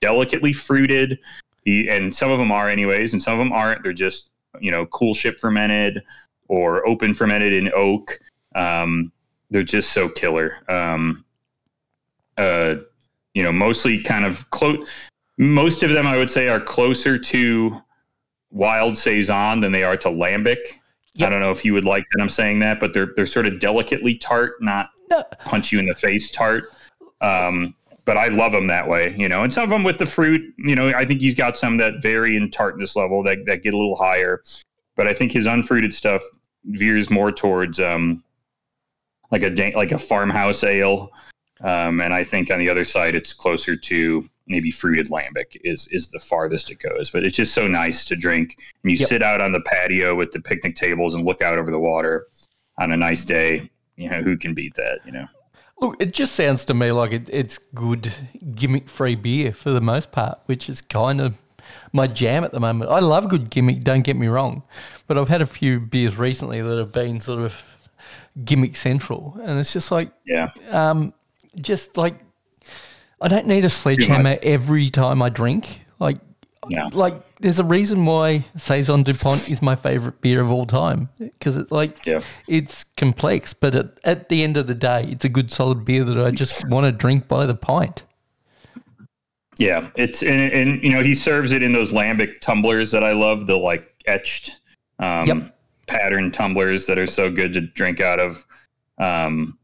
delicately 0.00 0.52
fruited. 0.52 1.18
The 1.64 1.90
and 1.90 2.14
some 2.14 2.30
of 2.30 2.38
them 2.38 2.52
are 2.52 2.70
anyways 2.70 3.12
and 3.12 3.22
some 3.22 3.38
of 3.38 3.44
them 3.44 3.52
aren't. 3.52 3.82
They're 3.82 3.92
just 3.92 4.30
you 4.60 4.70
know 4.70 4.86
coolship 4.86 5.40
fermented 5.40 6.04
or 6.48 6.86
open 6.88 7.12
fermented 7.12 7.52
in 7.52 7.72
oak. 7.74 8.20
Um, 8.54 9.12
they're 9.50 9.64
just 9.64 9.90
so 9.90 10.08
killer. 10.08 10.58
Um, 10.68 11.24
uh, 12.36 12.76
you 13.34 13.42
know 13.42 13.52
mostly 13.52 14.02
kind 14.02 14.24
of 14.24 14.48
close 14.50 14.88
most 15.36 15.82
of 15.82 15.90
them 15.90 16.06
i 16.06 16.16
would 16.16 16.30
say 16.30 16.48
are 16.48 16.58
closer 16.58 17.18
to 17.18 17.78
wild 18.56 18.96
saison 18.96 19.60
than 19.60 19.72
they 19.72 19.82
are 19.82 19.96
to 19.96 20.08
lambic 20.08 20.58
Yep. 21.14 21.26
i 21.28 21.30
don't 21.30 21.40
know 21.40 21.50
if 21.50 21.64
you 21.64 21.72
would 21.72 21.84
like 21.84 22.04
that 22.12 22.22
i'm 22.22 22.28
saying 22.28 22.58
that 22.60 22.80
but 22.80 22.92
they're 22.92 23.12
they're 23.16 23.26
sort 23.26 23.46
of 23.46 23.58
delicately 23.60 24.14
tart 24.16 24.54
not 24.60 24.90
No. 25.10 25.22
punch 25.44 25.72
you 25.72 25.78
in 25.78 25.86
the 25.86 25.94
face 25.94 26.30
tart 26.30 26.70
um, 27.20 27.74
but 28.04 28.16
i 28.16 28.28
love 28.28 28.52
them 28.52 28.66
that 28.66 28.86
way 28.88 29.14
you 29.16 29.28
know 29.28 29.42
and 29.42 29.52
some 29.52 29.64
of 29.64 29.70
them 29.70 29.82
with 29.82 29.98
the 29.98 30.06
fruit 30.06 30.42
you 30.58 30.74
know 30.74 30.88
i 30.88 31.04
think 31.04 31.20
he's 31.20 31.34
got 31.34 31.56
some 31.56 31.76
that 31.78 32.02
vary 32.02 32.36
in 32.36 32.50
tartness 32.50 32.96
level 32.96 33.22
that, 33.22 33.38
that 33.46 33.62
get 33.62 33.72
a 33.74 33.76
little 33.76 33.96
higher 33.96 34.42
but 34.96 35.06
i 35.06 35.12
think 35.14 35.32
his 35.32 35.46
unfruited 35.46 35.92
stuff 35.94 36.22
veers 36.66 37.10
more 37.10 37.30
towards 37.32 37.78
um, 37.80 38.22
like 39.30 39.42
a 39.42 39.72
like 39.74 39.92
a 39.92 39.98
farmhouse 39.98 40.64
ale 40.64 41.10
um, 41.60 42.00
and 42.00 42.12
I 42.12 42.22
think 42.24 42.50
on 42.50 42.58
the 42.58 42.68
other 42.68 42.84
side, 42.84 43.14
it's 43.14 43.32
closer 43.32 43.76
to 43.76 44.28
maybe 44.46 44.70
fruited 44.70 45.08
lambic 45.08 45.56
is 45.64 45.88
is 45.90 46.08
the 46.08 46.18
farthest 46.18 46.70
it 46.70 46.78
goes. 46.78 47.10
But 47.10 47.24
it's 47.24 47.36
just 47.36 47.54
so 47.54 47.66
nice 47.66 48.04
to 48.06 48.16
drink. 48.16 48.56
And 48.82 48.92
you 48.92 48.96
Yep. 48.98 49.08
sit 49.08 49.22
out 49.22 49.40
on 49.40 49.52
the 49.52 49.60
patio 49.60 50.14
with 50.14 50.32
the 50.32 50.40
picnic 50.40 50.76
tables 50.76 51.14
and 51.14 51.24
look 51.24 51.42
out 51.42 51.58
over 51.58 51.70
the 51.70 51.78
water. 51.80 52.26
on 52.78 52.92
a 52.92 52.96
nice 52.96 53.24
day. 53.24 53.70
You 53.96 54.10
know, 54.10 54.20
who 54.20 54.36
can 54.36 54.52
beat 54.52 54.74
that? 54.74 54.98
You 55.06 55.12
know. 55.12 55.26
Look, 55.80 55.96
it 55.98 56.12
just 56.12 56.34
sounds 56.34 56.64
to 56.66 56.74
me 56.74 56.92
like 56.92 57.12
it, 57.12 57.30
it's 57.32 57.56
good 57.56 58.12
gimmick 58.54 58.88
free 58.90 59.14
beer 59.14 59.52
for 59.52 59.70
the 59.70 59.80
most 59.80 60.12
part, 60.12 60.40
which 60.44 60.68
is 60.68 60.82
kind 60.82 61.20
of 61.22 61.34
my 61.94 62.06
jam 62.06 62.44
at 62.44 62.52
the 62.52 62.60
moment. 62.60 62.90
I 62.90 62.98
love 63.00 63.28
good 63.30 63.48
gimmick, 63.48 63.82
don't 63.82 64.02
get 64.04 64.16
me 64.16 64.26
wrong, 64.26 64.62
but 65.06 65.16
I've 65.16 65.28
had 65.28 65.40
a 65.40 65.46
few 65.46 65.80
beers 65.80 66.16
recently 66.18 66.60
that 66.60 66.76
have 66.78 66.92
been 66.92 67.18
sort 67.20 67.40
of 67.40 67.62
gimmick 68.44 68.76
central, 68.76 69.38
and 69.42 69.58
it's 69.58 69.72
just 69.72 69.90
like, 69.90 70.10
Yeah. 70.26 70.48
um, 70.70 71.14
just 71.60 71.96
like 71.96 72.14
I 73.20 73.28
don't 73.28 73.46
need 73.46 73.64
a 73.64 73.70
sledgehammer 73.70 74.36
every 74.42 74.90
time 74.90 75.22
I 75.22 75.28
drink. 75.30 75.80
Like, 75.98 76.18
Yeah. 76.68 76.88
like 76.92 77.14
there's 77.40 77.58
a 77.58 77.64
reason 77.64 78.04
why 78.04 78.44
saison 78.56 79.02
Dupont 79.02 79.48
is 79.50 79.62
my 79.62 79.74
favorite 79.76 80.20
beer 80.20 80.40
of 80.40 80.50
all 80.50 80.66
time 80.66 81.08
because 81.18 81.56
it 81.56 81.70
like 81.70 82.04
Yeah. 82.06 82.20
it's 82.48 82.84
complex, 82.96 83.54
but 83.54 83.74
at, 83.74 83.86
at 84.04 84.28
the 84.28 84.42
end 84.42 84.56
of 84.56 84.66
the 84.66 84.74
day, 84.74 85.04
it's 85.08 85.24
a 85.24 85.28
good 85.28 85.50
solid 85.50 85.84
beer 85.84 86.04
that 86.04 86.18
I 86.18 86.30
just 86.30 86.68
want 86.68 86.84
to 86.86 86.92
drink 86.92 87.28
by 87.28 87.46
the 87.46 87.54
pint. 87.54 88.02
Yeah, 89.58 89.88
it's 89.94 90.22
and, 90.22 90.52
and 90.52 90.82
you 90.84 90.90
know 90.92 91.02
he 91.02 91.14
serves 91.14 91.52
it 91.52 91.62
in 91.62 91.72
those 91.72 91.92
lambic 91.92 92.40
tumblers 92.42 92.90
that 92.90 93.02
I 93.02 93.12
love, 93.12 93.46
the 93.46 93.56
like 93.56 93.88
etched 94.06 94.56
um, 94.98 95.26
Yep. 95.28 95.58
pattern 95.86 96.30
tumblers 96.30 96.86
that 96.86 96.98
are 96.98 97.06
so 97.06 97.30
good 97.30 97.54
to 97.54 97.62
drink 97.62 98.00
out 98.00 98.20
of. 98.20 98.44
Um, 98.98 99.56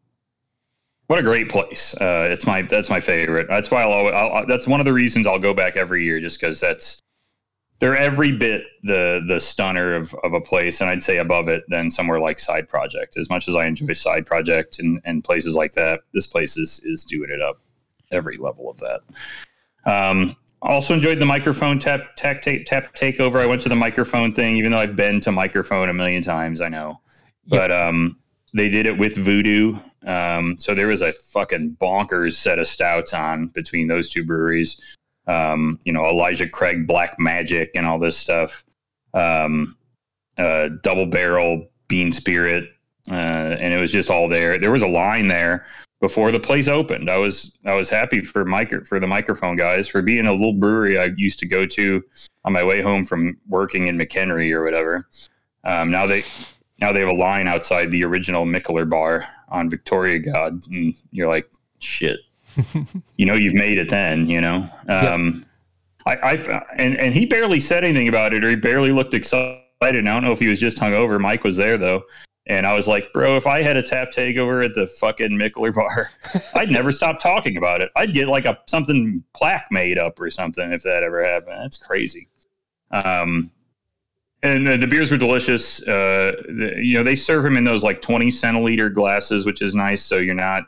what 1.13 1.19
a 1.19 1.23
great 1.23 1.51
place! 1.51 1.95
Uh, 2.01 2.27
it's 2.31 2.47
my 2.47 2.63
that's 2.63 2.89
my 2.89 2.99
favorite. 2.99 3.47
That's 3.47 3.71
why 3.71 3.83
I'll, 3.83 3.93
always, 3.93 4.15
I'll 4.15 4.47
that's 4.47 4.67
one 4.67 4.81
of 4.81 4.87
the 4.87 4.95
reasons 4.95 5.27
I'll 5.27 5.39
go 5.39 5.53
back 5.53 5.77
every 5.77 6.05
year, 6.05 6.21
just 6.21 6.41
because 6.41 6.59
that's 6.59 7.03
they're 7.81 7.95
every 7.95 8.33
bit 8.33 8.63
the 8.83 9.23
the 9.29 9.39
stunner 9.39 9.95
of, 9.95 10.15
of 10.25 10.33
a 10.33 10.41
place, 10.41 10.81
and 10.81 10.89
I'd 10.89 11.03
say 11.03 11.19
above 11.19 11.49
it 11.49 11.65
than 11.69 11.91
somewhere 11.91 12.19
like 12.19 12.39
Side 12.39 12.67
Project. 12.67 13.19
As 13.19 13.29
much 13.29 13.47
as 13.47 13.55
I 13.55 13.67
enjoy 13.67 13.93
Side 13.93 14.25
Project 14.25 14.79
and, 14.79 15.03
and 15.05 15.23
places 15.23 15.55
like 15.55 15.75
that, 15.75 16.01
this 16.15 16.27
place 16.27 16.57
is 16.57 16.81
is 16.83 17.05
doing 17.05 17.29
it 17.29 17.43
up 17.43 17.59
every 18.11 18.39
level 18.39 18.71
of 18.71 18.79
that. 18.79 19.01
Um, 19.85 20.35
also 20.63 20.95
enjoyed 20.95 21.19
the 21.19 21.27
Mikerphone 21.27 21.79
tap 21.79 22.17
tap 22.17 22.41
take 22.41 22.65
tap 22.65 22.95
takeover. 22.95 23.37
I 23.37 23.45
went 23.45 23.61
to 23.65 23.69
the 23.69 23.75
Mikerphone 23.75 24.35
thing, 24.35 24.57
even 24.57 24.73
though 24.73 24.81
I've 24.81 24.97
been 24.97 25.21
to 25.21 25.31
Mikerphone 25.31 25.91
a 25.91 25.93
million 25.93 26.23
times. 26.23 26.63
I 26.63 26.71
know, 26.71 27.03
but 27.49 27.71
um, 27.71 28.19
they 28.55 28.71
did 28.71 28.87
it 28.87 28.97
with 28.97 29.15
Voodoo. 29.19 29.79
Um, 30.07 30.57
so 30.59 30.74
there 30.74 30.88
was 30.88 31.03
a 31.03 31.12
fucking 31.12 31.76
bonkers 31.80 32.34
set 32.34 32.59
of 32.59 32.66
stouts 32.66 33.14
on 33.14 33.48
between 33.48 33.88
those 33.88 34.11
two 34.11 34.24
breweries. 34.24 34.96
Um, 35.26 35.78
you 35.84 35.92
know, 35.92 36.05
Elijah 36.05 36.48
Craig 36.48 36.86
Black 36.86 37.18
Magic 37.18 37.70
and 37.74 37.86
all 37.86 37.98
this 37.98 38.16
stuff. 38.16 38.64
Um, 39.14 39.76
uh, 40.38 40.70
double 40.82 41.07
barrel 41.07 41.68
Bean 41.88 42.12
Spirit, 42.12 42.64
uh, 43.09 43.12
and 43.61 43.72
it 43.72 43.80
was 43.80 43.92
just 43.92 44.11
all 44.11 44.28
there. 44.28 44.59
There 44.59 44.72
was 44.72 44.82
a 44.82 44.88
line 44.88 45.28
there 45.28 45.66
before 46.00 46.32
the 46.32 46.40
place 46.40 46.68
opened. 46.68 47.09
I 47.09 47.16
was 47.16 47.57
I 47.64 47.74
was 47.74 47.88
happy 47.88 48.22
for 48.22 48.44
micro 48.44 48.82
for 48.84 48.98
the 48.98 49.07
Mikerphone 49.07 49.57
guys 49.57 49.88
for 49.88 50.03
being 50.03 50.26
a 50.26 50.32
little 50.32 50.53
brewery 50.53 50.98
I 50.98 51.11
used 51.16 51.38
to 51.40 51.46
go 51.46 51.64
to 51.66 52.03
on 52.44 52.53
my 52.53 52.64
way 52.64 52.82
home 52.82 53.05
from 53.05 53.38
working 53.48 53.86
in 53.86 53.96
McHenry 53.96 54.53
or 54.53 54.64
whatever. 54.64 55.09
Um, 55.64 55.90
now 55.90 56.07
they 56.07 56.24
now 56.83 56.93
they 56.93 56.99
have 56.99 57.09
a 57.09 57.12
line 57.12 57.47
outside 57.47 57.93
the 57.93 58.03
original 58.03 58.45
Mikkeller 58.45 58.91
bar 58.91 59.24
on 59.49 59.70
Viktoriagade, 59.70 60.66
and 60.66 60.95
you're 61.12 61.28
like, 61.28 61.49
shit. 61.78 62.18
you 63.16 63.24
know 63.24 63.35
you've 63.35 63.55
made 63.55 63.78
it 63.78 63.89
then. 63.89 64.28
You 64.28 64.41
know. 64.41 64.68
Um, 64.89 65.47
I, 66.05 66.16
I 66.16 66.64
and 66.76 66.99
and 66.99 67.14
he 67.14 67.24
barely 67.24 67.61
said 67.61 67.85
anything 67.85 68.09
about 68.09 68.35
it, 68.35 68.45
or 68.45 68.51
he 68.51 68.57
barely 68.57 68.91
looked 68.91 69.14
excited. 69.14 69.62
And 69.80 70.09
I 70.09 70.14
don't 70.14 70.24
know 70.24 70.33
if 70.33 70.41
he 70.41 70.49
was 70.49 70.59
just 70.59 70.78
hungover. 70.78 71.20
Mike 71.20 71.45
was 71.45 71.57
there 71.57 71.78
though. 71.78 72.03
And 72.47 72.66
I 72.66 72.74
was 72.74 72.89
like, 72.89 73.12
bro, 73.12 73.37
if 73.37 73.47
I 73.47 73.62
had 73.62 73.76
a 73.76 73.83
tap 73.83 74.11
takeover 74.11 74.64
at 74.64 74.74
the 74.74 74.89
fucking 74.89 75.30
Mikkeller 75.30 75.72
bar, 75.72 76.11
I'd 76.55 76.72
never 76.72 76.91
stop 76.91 77.20
talking 77.20 77.57
about 77.57 77.80
it. 77.80 77.91
I'd 77.95 78.12
get 78.12 78.26
like 78.26 78.47
a 78.47 78.59
something 78.66 79.22
plaque 79.33 79.68
made 79.70 79.97
up 79.97 80.18
or 80.18 80.28
something 80.28 80.72
if 80.72 80.83
that 80.83 81.05
ever 81.05 81.24
happened. 81.24 81.62
That's 81.62 81.76
crazy. 81.76 82.26
Um, 82.91 83.53
and 84.43 84.66
the, 84.66 84.76
the 84.76 84.86
beers 84.86 85.11
were 85.11 85.16
delicious. 85.16 85.82
Uh, 85.82 86.32
the, 86.47 86.74
you 86.78 86.95
know, 86.95 87.05
they 87.05 87.14
serve 87.14 87.45
them 87.45 87.57
in 87.57 87.64
those 87.64 87.84
like 87.84 88.03
20 88.03 88.28
centiliter 88.28 88.93
glasses, 88.93 89.47
which 89.47 89.62
is 89.62 89.74
nice. 89.74 90.03
So 90.03 90.18
you're 90.18 90.34
not 90.34 90.64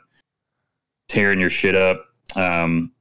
tearing 1.09 1.39
your 1.39 1.49
shit 1.49 1.75
up. 1.75 2.05
Um, 2.35 2.91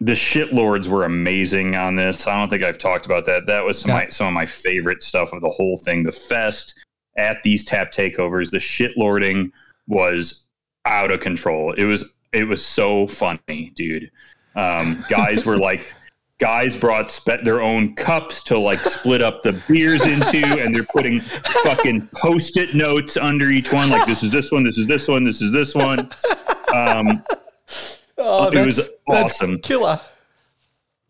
the 0.00 0.14
shit 0.14 0.52
lords 0.52 0.88
were 0.88 1.04
amazing 1.04 1.74
on 1.74 1.96
this. 1.96 2.26
I 2.26 2.38
don't 2.38 2.48
think 2.48 2.62
I've 2.62 2.78
talked 2.78 3.06
about 3.06 3.24
that. 3.26 3.46
That 3.46 3.64
was 3.64 3.80
some, 3.80 3.90
of 3.90 3.94
my, 3.94 4.08
some 4.08 4.26
of 4.26 4.34
my 4.34 4.44
favorite 4.44 5.02
stuff 5.02 5.32
of 5.32 5.40
the 5.40 5.48
whole 5.48 5.78
thing. 5.78 6.02
The 6.02 6.12
fest 6.12 6.74
at 7.16 7.42
these 7.42 7.64
tap 7.64 7.92
takeovers, 7.92 8.50
the 8.50 8.60
shit 8.60 8.96
lording 8.98 9.50
was 9.88 10.46
out 10.84 11.10
of 11.10 11.20
control. 11.20 11.72
It 11.72 11.84
was 11.84 12.12
it 12.32 12.44
was 12.44 12.64
so 12.64 13.06
funny, 13.06 13.72
dude. 13.74 14.10
Um, 14.54 15.02
guys 15.08 15.46
were 15.46 15.56
like, 15.56 15.80
guys 16.38 16.76
brought 16.76 17.10
spe- 17.10 17.42
their 17.44 17.60
own 17.62 17.94
cups 17.94 18.42
to 18.44 18.58
like 18.58 18.78
split 18.78 19.22
up 19.22 19.42
the 19.42 19.52
beers 19.68 20.04
into, 20.06 20.44
and 20.46 20.74
they're 20.74 20.84
putting 20.84 21.20
fucking 21.20 22.08
post-it 22.14 22.74
notes 22.74 23.16
under 23.16 23.50
each 23.50 23.72
one. 23.72 23.88
Like 23.90 24.06
this 24.06 24.22
is 24.22 24.30
this 24.30 24.52
one, 24.52 24.64
this 24.64 24.76
is 24.78 24.86
this 24.86 25.08
one, 25.08 25.24
this 25.24 25.40
is 25.40 25.52
this 25.52 25.74
one. 25.74 26.10
Um, 26.74 27.22
Oh, 28.18 28.48
It 28.50 28.64
was 28.64 28.88
awesome. 29.08 29.58
killer. 29.60 30.00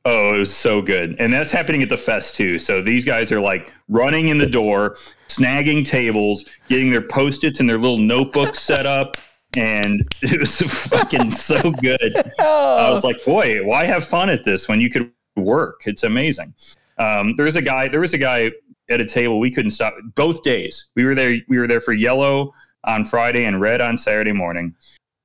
Oh, 0.04 0.34
it 0.34 0.38
was 0.38 0.54
so 0.54 0.82
good. 0.82 1.16
And 1.18 1.32
that's 1.32 1.52
happening 1.52 1.82
at 1.82 1.88
the 1.88 1.96
fest 1.96 2.36
too. 2.36 2.58
So 2.58 2.80
these 2.82 3.04
guys 3.04 3.30
are 3.32 3.40
like 3.40 3.72
running 3.88 4.28
in 4.28 4.38
the 4.38 4.46
door, 4.46 4.96
snagging 5.28 5.84
tables, 5.86 6.44
getting 6.68 6.90
their 6.90 7.02
post-its 7.02 7.60
and 7.60 7.68
their 7.68 7.78
little 7.78 7.98
notebooks 7.98 8.60
set 8.60 8.86
up. 8.86 9.16
And 9.56 10.02
it 10.22 10.38
was 10.40 10.60
fucking 10.60 11.30
so 11.30 11.70
good. 11.80 12.14
I 12.40 12.90
was 12.90 13.04
like, 13.04 13.24
boy, 13.24 13.64
why 13.64 13.84
have 13.84 14.04
fun 14.04 14.28
at 14.30 14.44
this 14.44 14.68
when 14.68 14.80
you 14.80 14.90
could 14.90 15.10
work? 15.46 15.82
It's 15.86 16.02
amazing. 16.02 16.52
Um, 16.98 17.36
there 17.36 17.46
was 17.46 17.56
a 17.56 17.62
guy, 17.62 17.88
there 17.88 18.00
was 18.00 18.14
a 18.14 18.18
guy 18.18 18.50
at 18.90 19.00
a 19.00 19.04
table 19.04 19.40
we 19.40 19.50
couldn't 19.50 19.70
stop 19.70 19.94
both 20.14 20.42
days. 20.42 20.88
We 20.94 21.04
were 21.04 21.14
there, 21.14 21.38
we 21.48 21.58
were 21.58 21.66
there 21.66 21.80
for 21.80 21.92
yellow 21.92 22.52
on 22.84 23.04
Friday 23.04 23.44
and 23.44 23.60
red 23.60 23.80
on 23.80 23.96
Saturday 23.96 24.32
morning. 24.32 24.74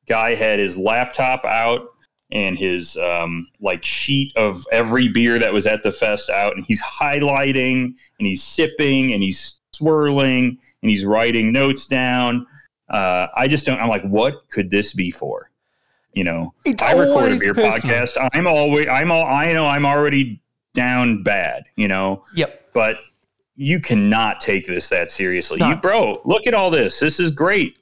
Guy 0.08 0.36
had 0.36 0.60
his 0.60 0.78
laptop 0.78 1.46
out 1.46 1.88
and 2.32 2.58
his 2.58 2.98
um, 2.98 3.48
like 3.60 3.84
sheet 3.84 4.34
of 4.36 4.66
every 4.72 5.08
beer 5.08 5.38
that 5.40 5.54
was 5.54 5.68
at 5.68 5.84
the 5.84 5.92
fest 5.92 6.30
out, 6.30 6.56
and 6.56 6.66
he's 6.66 6.82
highlighting 6.82 7.94
and 8.20 8.28
he's 8.28 8.44
sipping 8.44 9.14
and 9.14 9.22
he's 9.22 9.60
swirling 9.74 10.58
and 10.82 10.90
he's 10.90 11.06
writing 11.06 11.52
notes 11.52 11.86
down. 11.86 12.46
Uh, 12.90 13.28
I 13.36 13.48
just 13.48 13.66
don't. 13.66 13.80
I'm 13.80 13.90
like, 13.90 14.04
what 14.04 14.50
could 14.50 14.70
this 14.70 14.94
be 14.94 15.12
for? 15.12 15.51
You 16.14 16.24
know, 16.26 16.54
It's 16.66 16.84
I 16.84 16.94
record 16.94 17.34
a 17.34 17.38
beer 17.40 17.54
personal. 17.54 17.96
podcast. 17.96 18.30
I'm 18.34 18.46
always. 18.48 18.88
I'm 18.88 19.12
all. 19.12 19.24
I 19.26 19.54
know 19.54 19.66
I'm 19.66 19.86
already 19.86 20.42
down 20.74 21.24
bad. 21.24 21.64
You 21.76 21.88
know, 21.88 22.24
Yep. 22.36 22.72
but 22.74 22.98
you 23.56 23.80
cannot 23.80 24.42
take 24.42 24.66
this 24.68 24.90
that 24.90 25.12
seriously. 25.12 25.58
No. 25.60 25.70
You, 25.70 25.76
bro, 25.78 26.22
look 26.26 26.48
at 26.48 26.54
all 26.54 26.70
this. 26.70 27.00
This 27.00 27.20
is 27.20 27.32
great. 27.32 27.78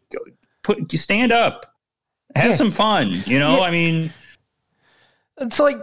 Put 0.63 0.91
stand 0.91 1.31
up. 1.31 1.65
Have 2.35 2.51
Yeah. 2.51 2.55
some 2.55 2.71
fun. 2.71 3.23
You 3.25 3.39
know, 3.39 3.57
Yeah. 3.57 3.63
I 3.63 3.71
mean, 3.71 4.13
It's 5.41 5.59
like 5.59 5.79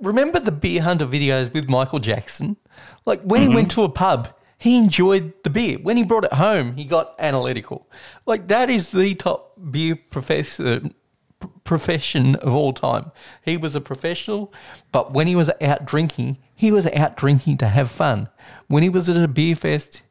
remember 0.00 0.38
the 0.40 0.52
beer 0.52 0.82
hunter 0.82 1.06
videos 1.06 1.52
with 1.52 1.68
Michael 1.68 1.98
Jackson? 1.98 2.56
Like 3.04 3.22
when 3.22 3.40
he 3.40 3.46
mm-hmm. 3.46 3.54
went 3.56 3.70
to 3.72 3.82
a 3.82 3.88
pub, 3.88 4.28
he 4.58 4.78
enjoyed 4.78 5.32
the 5.42 5.50
beer. 5.50 5.78
When 5.78 5.96
he 5.96 6.04
brought 6.04 6.24
it 6.24 6.32
home, 6.32 6.74
he 6.74 6.84
got 6.84 7.14
analytical. 7.18 7.88
Like 8.24 8.48
that 8.48 8.70
is 8.70 8.90
the 8.90 9.14
top 9.14 9.52
beer 9.70 9.96
professor 10.10 10.80
p- 10.80 11.48
profession 11.64 12.36
of 12.36 12.54
all 12.54 12.72
time. 12.72 13.12
He 13.44 13.56
was 13.56 13.74
a 13.74 13.80
professional, 13.80 14.52
but 14.92 15.12
when 15.12 15.26
he 15.26 15.36
was 15.36 15.50
out 15.60 15.84
drinking, 15.84 16.38
he 16.54 16.72
was 16.72 16.86
out 16.86 17.16
drinking 17.16 17.58
to 17.58 17.68
have 17.68 17.90
fun. 17.90 18.28
When 18.68 18.82
he 18.82 18.88
was 18.88 19.08
at 19.08 19.16
a 19.16 19.28
beer 19.28 19.56
fest, 19.56 20.02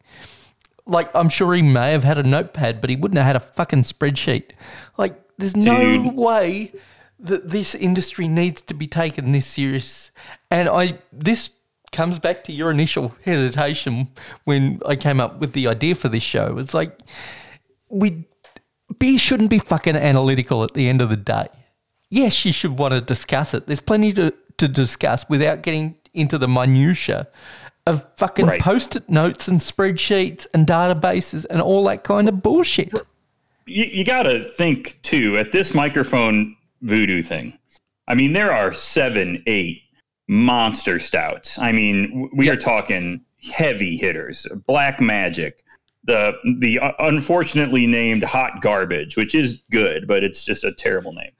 like 0.85 1.09
I'm 1.15 1.29
sure 1.29 1.53
he 1.53 1.61
may 1.61 1.91
have 1.91 2.03
had 2.03 2.17
a 2.17 2.23
notepad, 2.23 2.81
but 2.81 2.89
he 2.89 2.95
wouldn't 2.95 3.17
have 3.17 3.27
had 3.27 3.35
a 3.35 3.39
fucking 3.39 3.83
spreadsheet. 3.83 4.51
Like 4.97 5.19
there's 5.37 5.55
no 5.55 6.03
Dude. 6.03 6.15
way 6.15 6.71
that 7.19 7.49
this 7.49 7.73
industry 7.73 8.27
needs 8.27 8.61
to 8.61 8.73
be 8.73 8.87
taken 8.87 9.31
this 9.31 9.47
serious. 9.47 10.11
And 10.51 10.69
I 10.69 10.99
this 11.11 11.49
comes 11.95 12.19
back 12.19 12.43
to 12.43 12.51
your 12.51 12.69
initial 12.69 13.15
hesitation 13.23 14.09
when 14.43 14.81
I 14.85 14.95
came 14.95 15.19
up 15.19 15.39
with 15.39 15.53
the 15.53 15.67
idea 15.67 15.95
for 15.95 16.09
this 16.09 16.23
show. 16.23 16.57
It's 16.59 16.73
like 16.73 16.99
we 17.89 18.25
beer 18.99 19.17
shouldn't 19.17 19.49
be 19.49 19.59
fucking 19.59 19.95
analytical 19.95 20.63
at 20.63 20.73
the 20.73 20.87
end 20.89 21.01
of 21.01 21.09
the 21.09 21.15
day. 21.17 21.47
Yes, 22.09 22.45
you 22.45 22.53
should 22.53 22.77
want 22.77 22.93
to 22.93 23.01
discuss 23.01 23.53
it. 23.53 23.65
There's 23.65 23.79
plenty 23.79 24.13
to, 24.13 24.33
to 24.57 24.67
discuss 24.67 25.27
without 25.29 25.63
getting 25.63 25.95
into 26.13 26.37
the 26.37 26.47
minutia 26.47 27.27
of 27.87 28.05
fucking 28.17 28.45
Right. 28.45 28.61
post-it 28.61 29.09
notes 29.09 29.47
and 29.47 29.59
spreadsheets 29.59 30.47
and 30.53 30.67
databases 30.67 31.45
and 31.49 31.61
all 31.61 31.83
that 31.85 32.03
kind 32.03 32.27
of 32.29 32.41
bullshit. 32.43 32.91
you, 33.65 33.85
you 33.85 34.03
got 34.05 34.23
to 34.23 34.43
think 34.49 34.99
too 35.01 35.37
at 35.37 35.51
this 35.51 35.71
Mikerphone 35.71 36.55
voodoo 36.81 37.21
thing. 37.21 37.57
I 38.07 38.13
mean, 38.15 38.33
there 38.33 38.51
are 38.51 38.73
seven, 38.73 39.41
eight 39.47 39.81
monster 40.27 40.99
stouts. 40.99 41.57
I 41.59 41.71
mean, 41.71 42.29
we 42.33 42.47
Yeah. 42.47 42.53
are 42.53 42.57
talking 42.57 43.21
heavy 43.51 43.97
hitters: 43.97 44.47
Black 44.65 44.99
Magic, 44.99 45.63
the 46.03 46.33
the 46.59 46.79
uh, 46.79 46.93
unfortunately 46.99 47.85
named 47.87 48.23
hot 48.23 48.61
garbage, 48.61 49.17
which 49.17 49.35
is 49.35 49.63
good, 49.71 50.07
but 50.07 50.23
it's 50.23 50.43
just 50.45 50.63
a 50.63 50.71
terrible 50.71 51.13
name. 51.13 51.31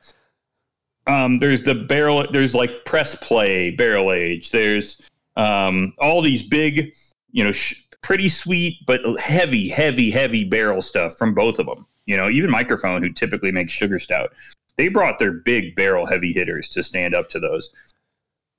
Um, 1.08 1.40
there's 1.40 1.64
the 1.64 1.76
barrel. 1.76 2.26
There's 2.32 2.56
like 2.56 2.86
press 2.86 3.16
play 3.16 3.72
barrel 3.72 4.12
age. 4.12 4.52
There's 4.52 5.08
um, 5.36 5.94
all 6.00 6.22
these 6.22 6.42
big, 6.42 6.94
you 7.32 7.44
know, 7.44 7.52
sh- 7.52 7.82
pretty 8.02 8.30
sweet 8.30 8.78
but 8.88 9.02
heavy, 9.20 9.70
heavy, 9.70 10.10
heavy 10.10 10.44
barrel 10.44 10.82
stuff 10.82 11.16
from 11.18 11.34
both 11.34 11.60
of 11.60 11.66
them. 11.66 11.86
You 12.06 12.18
know, 12.18 12.30
even 12.30 12.50
Mikerphone, 12.52 13.02
who 13.02 13.12
typically 13.12 13.52
makes 13.52 13.72
sugar 13.72 14.00
stout, 14.00 14.32
they 14.78 14.88
brought 14.88 15.20
their 15.20 15.32
big 15.32 15.76
barrel 15.76 16.06
heavy 16.06 16.32
hitters 16.32 16.70
to 16.70 16.84
stand 16.84 17.14
up 17.16 17.30
to 17.30 17.40
those. 17.40 17.70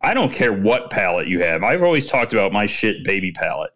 I 0.01 0.15
don't 0.15 0.33
care 0.33 0.53
what 0.53 0.91
palate 0.91 1.29
you 1.29 1.41
have. 1.41 1.63
I've 1.63 1.83
always 1.83 2.07
talked 2.07 2.33
about 2.33 2.53
my 2.53 2.67
shit 2.67 3.05
baby 3.05 3.33
palate. 3.33 3.73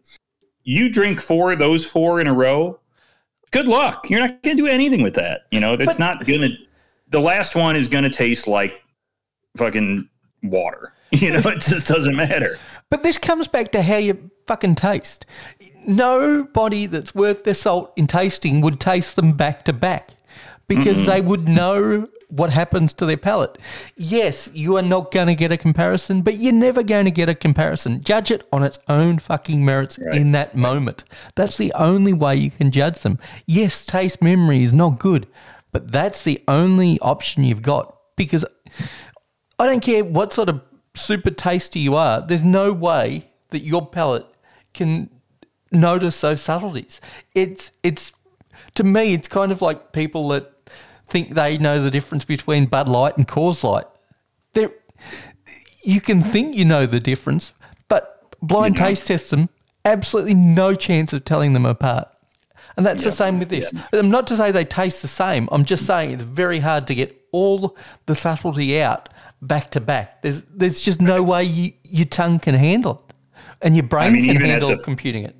You 0.62 0.90
drink 0.90 1.20
four 1.20 1.52
of 1.52 1.58
those 1.58 1.84
four 1.84 2.20
in 2.20 2.26
a 2.26 2.34
row, 2.34 2.78
good 3.50 3.68
luck. 3.68 4.08
You're 4.10 4.20
not 4.20 4.42
going 4.42 4.56
to 4.56 4.62
do 4.62 4.68
anything 4.68 5.02
with 5.02 5.14
that. 5.14 5.42
You 5.50 5.60
know, 5.60 5.74
it's 5.74 5.84
but, 5.84 5.98
not 5.98 6.26
going 6.26 6.42
to. 6.42 6.50
The 7.08 7.20
last 7.20 7.56
one 7.56 7.76
is 7.76 7.88
going 7.88 8.04
to 8.04 8.10
taste 8.10 8.46
like 8.46 8.74
fucking 9.56 10.08
water. 10.42 10.94
You 11.12 11.32
know, 11.32 11.40
it 11.50 11.60
just 11.62 11.88
doesn't 11.88 12.14
matter. 12.14 12.56
But 12.88 13.02
this 13.02 13.18
comes 13.18 13.48
back 13.48 13.72
to 13.72 13.82
how 13.82 13.96
you 13.96 14.30
fucking 14.46 14.76
taste. 14.76 15.26
Nobody 15.84 16.86
that's 16.86 17.16
worth 17.16 17.42
their 17.42 17.54
salt 17.54 17.92
in 17.96 18.06
tasting 18.06 18.60
would 18.60 18.78
taste 18.78 19.16
them 19.16 19.32
back 19.32 19.64
to 19.64 19.72
back 19.72 20.10
because 20.68 20.98
mm-hmm. 20.98 21.10
they 21.10 21.20
would 21.20 21.48
know 21.48 22.08
what 22.30 22.50
happens 22.50 22.92
to 22.94 23.06
their 23.06 23.16
palate. 23.16 23.58
Yes, 23.96 24.50
you 24.52 24.76
are 24.76 24.82
not 24.82 25.10
going 25.10 25.26
to 25.26 25.34
get 25.34 25.52
a 25.52 25.56
comparison, 25.56 26.22
but 26.22 26.36
you're 26.36 26.52
never 26.52 26.82
going 26.82 27.04
to 27.04 27.10
get 27.10 27.28
a 27.28 27.34
comparison. 27.34 28.02
Judge 28.02 28.30
it 28.30 28.46
on 28.52 28.62
its 28.62 28.78
own 28.88 29.18
fucking 29.18 29.64
merits 29.64 29.98
right. 29.98 30.16
in 30.16 30.32
that 30.32 30.56
moment. 30.56 31.04
That's 31.34 31.56
the 31.56 31.72
only 31.74 32.12
way 32.12 32.36
you 32.36 32.50
can 32.50 32.70
judge 32.70 33.00
them. 33.00 33.18
Yes, 33.46 33.84
taste 33.84 34.22
memory 34.22 34.62
is 34.62 34.72
not 34.72 34.98
good, 34.98 35.26
but 35.72 35.92
that's 35.92 36.22
the 36.22 36.42
only 36.48 36.98
option 37.00 37.44
you've 37.44 37.62
got 37.62 37.96
because 38.16 38.44
I 39.58 39.66
don't 39.66 39.80
care 39.80 40.04
what 40.04 40.32
sort 40.32 40.48
of 40.48 40.60
super 40.94 41.30
tasty 41.30 41.80
you 41.80 41.94
are, 41.94 42.20
there's 42.20 42.42
no 42.42 42.72
way 42.72 43.24
that 43.50 43.62
your 43.62 43.86
palate 43.86 44.26
can 44.72 45.10
notice 45.72 46.20
those 46.20 46.40
subtleties. 46.40 47.00
It's 47.34 47.72
it's 47.82 48.12
to 48.74 48.84
me, 48.84 49.14
it's 49.14 49.28
kind 49.28 49.52
of 49.52 49.62
like 49.62 49.92
people 49.92 50.28
that 50.28 50.52
think 51.10 51.34
they 51.34 51.58
know 51.58 51.82
the 51.82 51.90
difference 51.90 52.24
between 52.24 52.66
Bud 52.66 52.88
Light 52.88 53.16
and 53.16 53.26
Coors 53.26 53.62
Light. 53.62 53.86
There, 54.54 54.72
you 55.82 56.00
can 56.00 56.22
think 56.22 56.56
you 56.56 56.64
know 56.64 56.86
the 56.86 57.00
difference, 57.00 57.52
but 57.88 58.34
blind 58.40 58.76
taste 58.76 59.06
test 59.06 59.30
them, 59.30 59.48
absolutely 59.84 60.34
no 60.34 60.74
chance 60.74 61.12
of 61.12 61.24
telling 61.24 61.52
them 61.52 61.66
apart. 61.66 62.08
And 62.76 62.86
that's 62.86 63.04
the 63.04 63.10
same 63.10 63.38
with 63.38 63.48
this. 63.48 63.70
Yeah. 63.72 63.82
I'm 63.92 64.10
not 64.10 64.26
to 64.28 64.36
say 64.36 64.52
they 64.52 64.64
taste 64.64 65.02
the 65.02 65.08
same. 65.08 65.48
I'm 65.52 65.64
just 65.64 65.86
saying 65.86 66.12
it's 66.12 66.24
very 66.24 66.60
hard 66.60 66.86
to 66.86 66.94
get 66.94 67.14
all 67.32 67.76
the 68.06 68.14
subtlety 68.14 68.80
out 68.80 69.08
back 69.42 69.70
to 69.72 69.80
back. 69.80 70.22
There's 70.22 70.42
there's 70.42 70.80
just 70.80 71.00
no 71.00 71.22
way 71.22 71.44
you, 71.44 71.72
your 71.84 72.06
tongue 72.06 72.38
can 72.38 72.54
handle 72.54 73.04
it, 73.08 73.14
and 73.60 73.74
your 73.74 73.82
brain 73.82 74.08
I 74.08 74.10
mean, 74.10 74.32
can 74.32 74.36
handle 74.40 74.70
the, 74.70 74.78
computing 74.78 75.24
it 75.24 75.36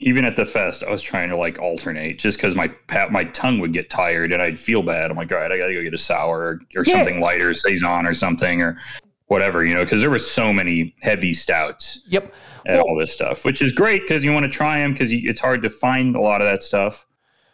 even 0.00 0.24
at 0.24 0.36
the 0.36 0.46
fest, 0.46 0.82
I 0.82 0.90
was 0.90 1.02
trying 1.02 1.28
to 1.28 1.36
like 1.36 1.58
alternate 1.58 2.18
just 2.18 2.38
because 2.38 2.54
my 2.54 2.68
pat 2.68 3.12
my 3.12 3.24
tongue 3.24 3.58
would 3.60 3.72
get 3.72 3.90
tired 3.90 4.32
and 4.32 4.42
I'd 4.42 4.58
feel 4.58 4.82
bad. 4.82 5.10
I'm 5.10 5.16
like, 5.16 5.30
all 5.30 5.38
right, 5.38 5.52
I 5.52 5.58
got 5.58 5.66
to 5.66 5.74
go 5.74 5.82
get 5.82 5.94
a 5.94 5.98
sour 5.98 6.38
or, 6.40 6.60
or 6.74 6.84
yeah. 6.84 6.96
something 6.96 7.20
lighter, 7.20 7.52
saison 7.52 8.06
or 8.06 8.14
something 8.14 8.62
or 8.62 8.78
whatever, 9.26 9.64
you 9.64 9.74
know, 9.74 9.84
because 9.84 10.00
there 10.00 10.10
was 10.10 10.28
so 10.28 10.52
many 10.52 10.94
heavy 11.02 11.34
stouts. 11.34 12.00
Yep. 12.08 12.32
And 12.66 12.76
well, 12.76 12.88
all 12.88 12.98
this 12.98 13.12
stuff, 13.12 13.44
which 13.44 13.62
is 13.62 13.72
great 13.72 14.02
because 14.02 14.24
you 14.24 14.32
want 14.32 14.44
to 14.44 14.50
try 14.50 14.78
them 14.78 14.92
because 14.92 15.12
it's 15.12 15.40
hard 15.40 15.62
to 15.62 15.70
find 15.70 16.16
a 16.16 16.20
lot 16.20 16.40
of 16.40 16.46
that 16.46 16.62
stuff, 16.62 17.06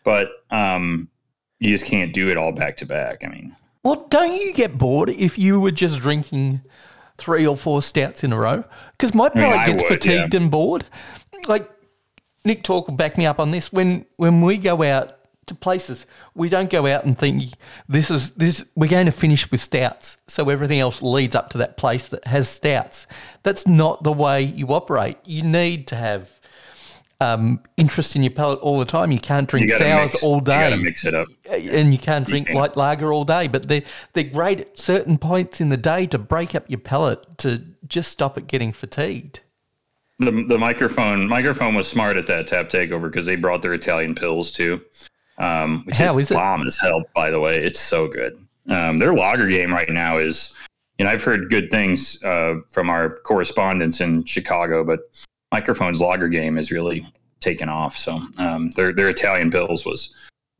but 0.05 0.29
um, 0.51 1.09
you 1.59 1.71
just 1.71 1.87
can't 1.87 2.13
do 2.13 2.29
it 2.31 2.37
all 2.37 2.53
back 2.53 2.77
to 2.79 2.87
back. 2.87 3.25
I 3.25 3.29
mean, 3.29 3.55
well, 3.83 4.07
don't 4.09 4.35
you 4.41 4.53
get 4.53 4.79
bored 4.79 5.11
if 5.11 5.39
you 5.39 5.61
were 5.61 5.71
just 5.71 5.99
drinking 6.01 6.63
three 7.19 7.47
or 7.47 7.57
four 7.57 7.83
stouts 7.83 8.25
in 8.25 8.33
a 8.33 8.39
row? 8.39 8.65
Because 8.93 9.15
my 9.15 9.29
palate 9.29 9.61
I 9.61 9.67
mean, 9.67 9.77
gets 9.77 9.83
would, 9.91 10.01
fatigued 10.01 10.35
yeah. 10.35 10.41
and 10.41 10.51
bored. 10.51 10.87
Like 11.47 11.71
Nick 12.47 12.63
Talk 12.63 12.87
will 12.87 12.95
back 12.95 13.19
me 13.19 13.27
up 13.27 13.41
on 13.41 13.51
this. 13.51 13.73
When 13.73 14.07
when 14.17 14.41
we 14.41 14.57
go 14.57 14.83
out 14.85 15.19
to 15.47 15.55
places, 15.55 16.07
we 16.35 16.49
don't 16.49 16.71
go 16.71 16.87
out 16.87 17.05
and 17.05 17.19
think 17.19 17.53
this 17.89 18.11
is 18.11 18.31
this. 18.33 18.65
We're 18.77 18.89
going 18.89 19.07
to 19.07 19.13
finish 19.13 19.51
with 19.51 19.61
stouts, 19.61 20.17
so 20.29 20.49
everything 20.49 20.79
else 20.79 21.03
leads 21.03 21.35
up 21.35 21.51
to 21.51 21.59
that 21.59 21.77
place 21.77 22.07
that 22.09 22.27
has 22.29 22.49
stouts. 22.49 23.09
That's 23.43 23.67
not 23.67 24.05
the 24.05 24.13
way 24.13 24.43
you 24.43 24.69
operate. 24.69 25.19
You 25.25 25.43
need 25.43 25.89
to 25.89 25.97
have 25.97 26.41
um, 27.21 27.61
interest 27.77 28.15
in 28.15 28.23
your 28.23 28.31
palate 28.31 28.61
all 28.61 28.79
the 28.79 28.85
time. 28.85 29.11
You 29.11 29.19
can't 29.19 29.49
drink 29.49 29.71
you 29.71 29.77
sours 29.77 30.13
mix, 30.13 30.23
all 30.23 30.39
day. 30.39 30.77
You 30.77 30.85
mix 30.85 31.05
it 31.05 31.15
up, 31.15 31.27
and 31.51 31.93
you 31.93 31.99
can't 31.99 32.29
drink 32.29 32.49
you 32.49 32.55
light 32.55 32.77
lager 32.77 33.13
all 33.13 33.25
day. 33.25 33.49
But 33.49 33.67
they're, 33.67 33.83
they're 34.13 34.23
great 34.23 34.61
at 34.61 34.79
certain 34.79 35.19
points 35.19 35.61
in 35.61 35.71
the 35.71 35.77
day 35.77 36.07
to 36.07 36.19
break 36.19 36.55
up 36.55 36.65
your 36.69 36.79
palate 36.79 37.39
to 37.39 37.65
just 37.89 38.13
stop 38.13 38.39
it 38.39 38.47
getting 38.47 38.71
fatigued 38.71 39.41
the 40.19 40.31
the 40.31 40.57
Mikerphone 40.57 41.29
Mikerphone 41.29 41.77
was 41.77 41.89
smart 41.89 42.17
at 42.17 42.27
that 42.27 42.47
tap 42.47 42.71
takeover 42.71 43.05
because 43.11 43.27
they 43.27 43.37
brought 43.37 43.63
their 43.63 43.75
Italian 43.75 44.15
Pils 44.15 44.55
too. 44.55 44.83
Um, 45.39 45.85
which 45.85 45.99
How 45.99 46.17
is, 46.19 46.31
is 46.31 46.37
bomb 46.37 46.63
it? 46.63 46.67
as 46.69 46.79
hell, 46.79 47.05
by 47.15 47.31
the 47.31 47.41
way. 47.41 47.63
It's 47.63 47.81
so 47.81 48.09
good. 48.09 48.39
Um, 48.69 48.99
their 48.99 49.15
lager 49.15 49.47
game 49.47 49.71
right 49.73 49.89
now 49.89 50.17
is, 50.19 50.55
you 50.99 51.05
know, 51.05 51.11
I've 51.11 51.23
heard 51.23 51.51
good 51.51 51.71
things 51.71 52.23
uh, 52.25 52.61
from 52.71 52.89
our 52.89 53.11
correspondents 53.21 54.01
in 54.01 54.25
Chicago, 54.25 54.83
but 54.83 55.01
Mikerphone's 55.53 56.01
lager 56.01 56.29
game 56.29 56.57
is 56.57 56.73
really 56.73 57.07
taken 57.41 57.69
off. 57.69 57.97
So 57.97 58.21
um, 58.39 58.71
their 58.71 58.93
their 58.93 59.11
Italian 59.11 59.51
Pils 59.51 59.85
was 59.85 60.15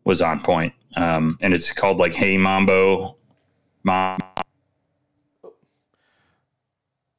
was 0.05 0.21
on 0.21 0.41
point, 0.41 0.75
um, 0.97 1.39
and 1.41 1.55
it's 1.55 1.73
called 1.73 1.97
like 1.97 2.15
Hey 2.15 2.37
Mambo, 2.37 3.17
Mom. 3.83 4.19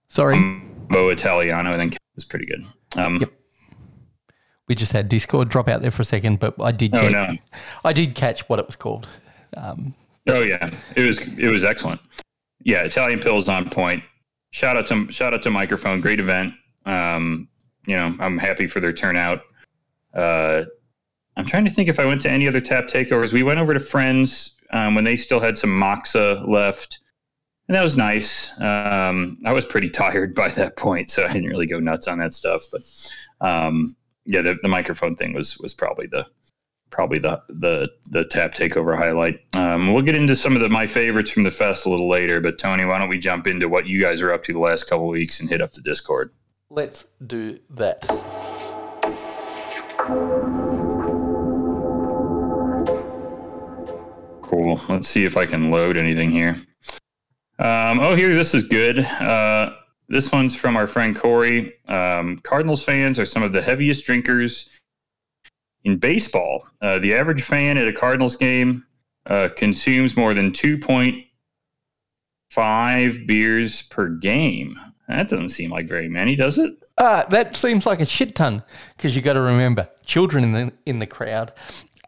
Sorry, 0.10 0.38
Mambo 0.38 1.10
Italiano, 1.10 1.72
and 1.72 1.80
then 1.82 1.98
was 2.18 2.26
pretty 2.26 2.46
good. 2.46 2.66
Um, 2.98 3.18
yep. 3.18 3.32
We 4.68 4.76
just 4.76 4.92
had 4.92 5.08
Discord 5.08 5.48
drop 5.48 5.70
out 5.70 5.82
there 5.82 5.92
for 5.92 6.02
a 6.02 6.06
second, 6.06 6.40
but 6.40 6.56
I 6.62 6.74
did. 6.74 6.94
Oh, 6.94 7.08
no. 7.08 7.34
I 7.86 7.94
did 7.94 8.16
catch 8.16 8.50
what 8.50 8.60
it 8.60 8.66
was 8.66 8.76
called. 8.76 9.08
Um, 9.56 9.96
oh 10.28 10.42
yeah, 10.42 10.70
it 10.96 11.04
was 11.04 11.20
it 11.20 11.48
was 11.48 11.64
excellent. 11.64 12.02
Yeah, 12.64 12.84
Italian 12.84 13.20
Pils 13.20 13.48
on 13.48 13.70
point. 13.70 14.04
Shout 14.52 14.76
out 14.76 14.88
to 14.88 15.10
shout 15.10 15.34
out 15.34 15.42
to 15.44 15.50
Mikerphone, 15.50 16.02
great 16.02 16.20
event. 16.20 16.54
Um, 16.86 17.48
you 17.86 17.96
know, 17.96 18.14
I'm 18.20 18.38
happy 18.38 18.68
for 18.68 18.82
their 18.82 18.92
turnout. 18.92 19.42
Uh, 20.14 20.64
I'm 21.38 21.46
trying 21.46 21.64
to 21.64 21.72
think 21.72 21.88
if 21.88 22.00
I 22.00 22.06
went 22.06 22.22
to 22.24 22.32
any 22.32 22.48
other 22.48 22.60
tap 22.60 22.88
takeovers. 22.88 23.32
We 23.32 23.44
went 23.44 23.60
over 23.60 23.74
to 23.74 23.80
Friends 23.80 24.58
um, 24.72 24.96
when 24.96 25.06
they 25.06 25.16
still 25.16 25.40
had 25.40 25.58
some 25.58 25.70
Moxa 25.70 26.46
left 26.46 27.00
and 27.68 27.76
that 27.76 27.84
was 27.84 27.98
nice. 27.98 28.52
Um, 28.60 29.38
I 29.46 29.52
was 29.52 29.66
pretty 29.66 29.90
tired 29.90 30.34
by 30.34 30.50
that 30.50 30.78
point, 30.78 31.12
so 31.12 31.26
I 31.26 31.34
didn't 31.34 31.50
really 31.50 31.68
go 31.68 31.80
nuts 31.80 32.08
on 32.08 32.20
that 32.20 32.34
stuff. 32.34 32.64
But 32.72 32.82
um, 33.42 33.96
yeah, 34.26 34.42
the, 34.42 34.58
the, 34.62 34.70
Mikerphone 34.70 35.18
thing 35.18 35.34
was 35.34 35.58
was 35.58 35.74
probably 35.74 36.08
the 36.08 36.26
probably 36.92 37.20
the 37.20 37.42
the 37.50 37.90
the 38.10 38.24
tap 38.26 38.54
takeover 38.54 38.96
highlight. 38.96 39.40
Um, 39.54 39.94
we'll 39.94 40.02
get 40.02 40.16
into 40.16 40.36
some 40.36 40.56
of 40.56 40.62
the 40.62 40.70
my 40.70 40.88
favorites 40.88 41.32
from 41.32 41.44
the 41.44 41.52
fest 41.52 41.86
a 41.86 41.90
little 41.90 42.10
later. 42.10 42.40
But 42.40 42.58
Tony, 42.58 42.86
why 42.86 43.00
don't 43.00 43.10
we 43.10 43.20
jump 43.20 43.48
into 43.48 43.68
what 43.68 43.86
you 43.86 44.00
guys 44.00 44.22
are 44.22 44.32
up 44.32 44.44
to 44.46 44.54
the 44.54 44.60
last 44.60 44.86
couple 44.86 45.08
weeks 45.08 45.42
and 45.42 45.50
hit 45.50 45.62
up 45.62 45.74
the 45.74 45.82
Discord? 45.82 46.32
Let's 46.70 47.08
do 47.26 47.60
that. 47.72 48.02
Cool. 54.42 54.80
Let's 54.88 55.10
see 55.10 55.26
if 55.26 55.36
I 55.36 55.46
can 55.46 55.70
load 55.70 55.98
anything 55.98 56.32
here. 56.32 56.56
Um, 57.60 58.00
oh, 58.00 58.16
here, 58.16 58.36
this 58.36 58.54
is 58.54 58.64
good. 58.64 59.00
Uh, 59.00 59.74
this 60.10 60.32
one's 60.32 60.56
from 60.56 60.78
our 60.78 60.88
friend 60.88 61.16
Corey. 61.16 61.74
Um, 61.88 62.38
Cardinals 62.40 62.84
fans 62.84 63.20
are 63.20 63.26
some 63.26 63.44
of 63.44 63.52
the 63.52 63.62
heaviest 63.62 64.06
drinkers 64.06 64.70
in 65.84 65.98
baseball. 65.98 66.66
Uh, 66.82 67.00
the 67.00 67.16
average 67.16 67.42
fan 67.42 67.78
at 67.78 67.88
a 67.88 67.94
Cardinals 67.94 68.36
game 68.36 68.86
uh, 69.26 69.50
consumes 69.56 70.16
more 70.16 70.34
than 70.34 70.52
2.5 70.52 73.28
beers 73.28 73.82
per 73.84 74.10
game. 74.10 74.76
That 75.08 75.30
doesn't 75.30 75.50
seem 75.50 75.72
like 75.72 75.88
very 75.88 76.10
many, 76.10 76.36
does 76.36 76.58
it? 76.58 76.74
Uh, 76.98 77.24
that 77.26 77.56
seems 77.56 77.86
like 77.86 78.02
a 78.02 78.06
shit 78.06 78.36
ton 78.36 78.64
because 78.96 79.16
you 79.16 79.22
got 79.22 79.34
to 79.34 79.42
remember 79.42 79.88
children 80.06 80.44
in 80.44 80.52
the 80.52 80.74
in 80.86 81.00
the 81.00 81.08
crowd 81.08 81.54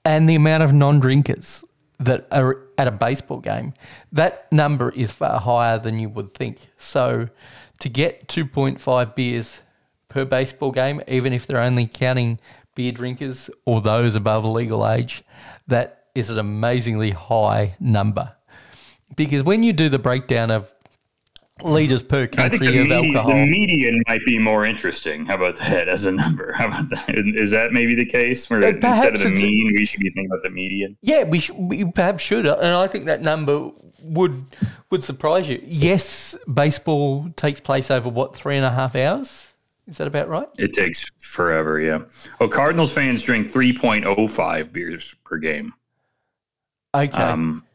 and 0.03 0.27
the 0.27 0.35
amount 0.35 0.63
of 0.63 0.73
non-drinkers 0.73 1.63
that 1.99 2.27
are 2.31 2.65
at 2.77 2.87
a 2.87 2.91
baseball 2.91 3.39
game, 3.39 3.73
that 4.11 4.51
number 4.51 4.89
is 4.91 5.11
far 5.11 5.39
higher 5.39 5.77
than 5.77 5.99
you 5.99 6.09
would 6.09 6.33
think. 6.33 6.67
So 6.77 7.29
to 7.79 7.89
get 7.89 8.27
2.5 8.27 9.15
beers 9.15 9.61
per 10.07 10.25
baseball 10.25 10.71
game, 10.71 11.01
even 11.07 11.33
if 11.33 11.45
they're 11.45 11.61
only 11.61 11.87
counting 11.87 12.39
beer 12.75 12.91
drinkers 12.91 13.49
or 13.65 13.81
those 13.81 14.15
above 14.15 14.45
legal 14.45 14.87
age, 14.87 15.23
that 15.67 16.05
is 16.15 16.29
an 16.29 16.39
amazingly 16.39 17.11
high 17.11 17.75
number. 17.79 18.33
Because 19.15 19.43
when 19.43 19.63
you 19.63 19.73
do 19.73 19.89
the 19.89 19.99
breakdown 19.99 20.51
of 20.51 20.71
liters 21.63 22.03
per 22.03 22.27
country 22.27 22.59
the, 22.67 22.81
of 22.81 22.87
medi- 22.87 23.07
alcohol. 23.15 23.29
the 23.31 23.45
median 23.49 24.01
might 24.07 24.23
be 24.25 24.37
more 24.39 24.65
interesting. 24.65 25.25
How 25.25 25.35
about 25.35 25.57
that 25.57 25.87
as 25.87 26.05
a 26.05 26.11
number? 26.11 26.53
How 26.53 26.67
about 26.67 26.89
that? 26.89 27.09
Is 27.35 27.51
that 27.51 27.71
maybe 27.71 27.95
the 27.95 28.05
case? 28.05 28.49
Where 28.49 28.61
instead 28.61 29.15
of 29.15 29.21
the 29.21 29.29
mean, 29.29 29.71
we 29.75 29.85
should 29.85 29.99
be 29.99 30.09
thinking 30.09 30.27
about 30.31 30.43
the 30.43 30.49
median. 30.49 30.97
Yeah, 31.01 31.23
we, 31.23 31.39
sh- 31.39 31.51
we 31.51 31.85
perhaps 31.85 32.23
should, 32.23 32.45
uh, 32.45 32.57
and 32.61 32.75
I 32.75 32.87
think 32.87 33.05
that 33.05 33.21
number 33.21 33.71
would 34.03 34.43
would 34.91 35.03
surprise 35.03 35.47
you. 35.49 35.61
Yes, 35.65 36.35
baseball 36.51 37.29
takes 37.35 37.59
place 37.59 37.91
over 37.91 38.09
what 38.09 38.35
three 38.35 38.55
and 38.55 38.65
a 38.65 38.71
half 38.71 38.95
hours. 38.95 39.47
Is 39.87 39.97
that 39.97 40.07
about 40.07 40.29
right? 40.29 40.47
It 40.57 40.73
takes 40.73 41.09
forever, 41.19 41.79
yeah. 41.79 42.03
Oh, 42.39 42.47
Cardinals 42.47 42.91
fans 42.93 43.23
drink 43.23 43.51
3.05 43.51 44.71
beers 44.71 45.15
per 45.23 45.37
game. 45.37 45.73
Okay, 46.95 47.11
Um, 47.17 47.65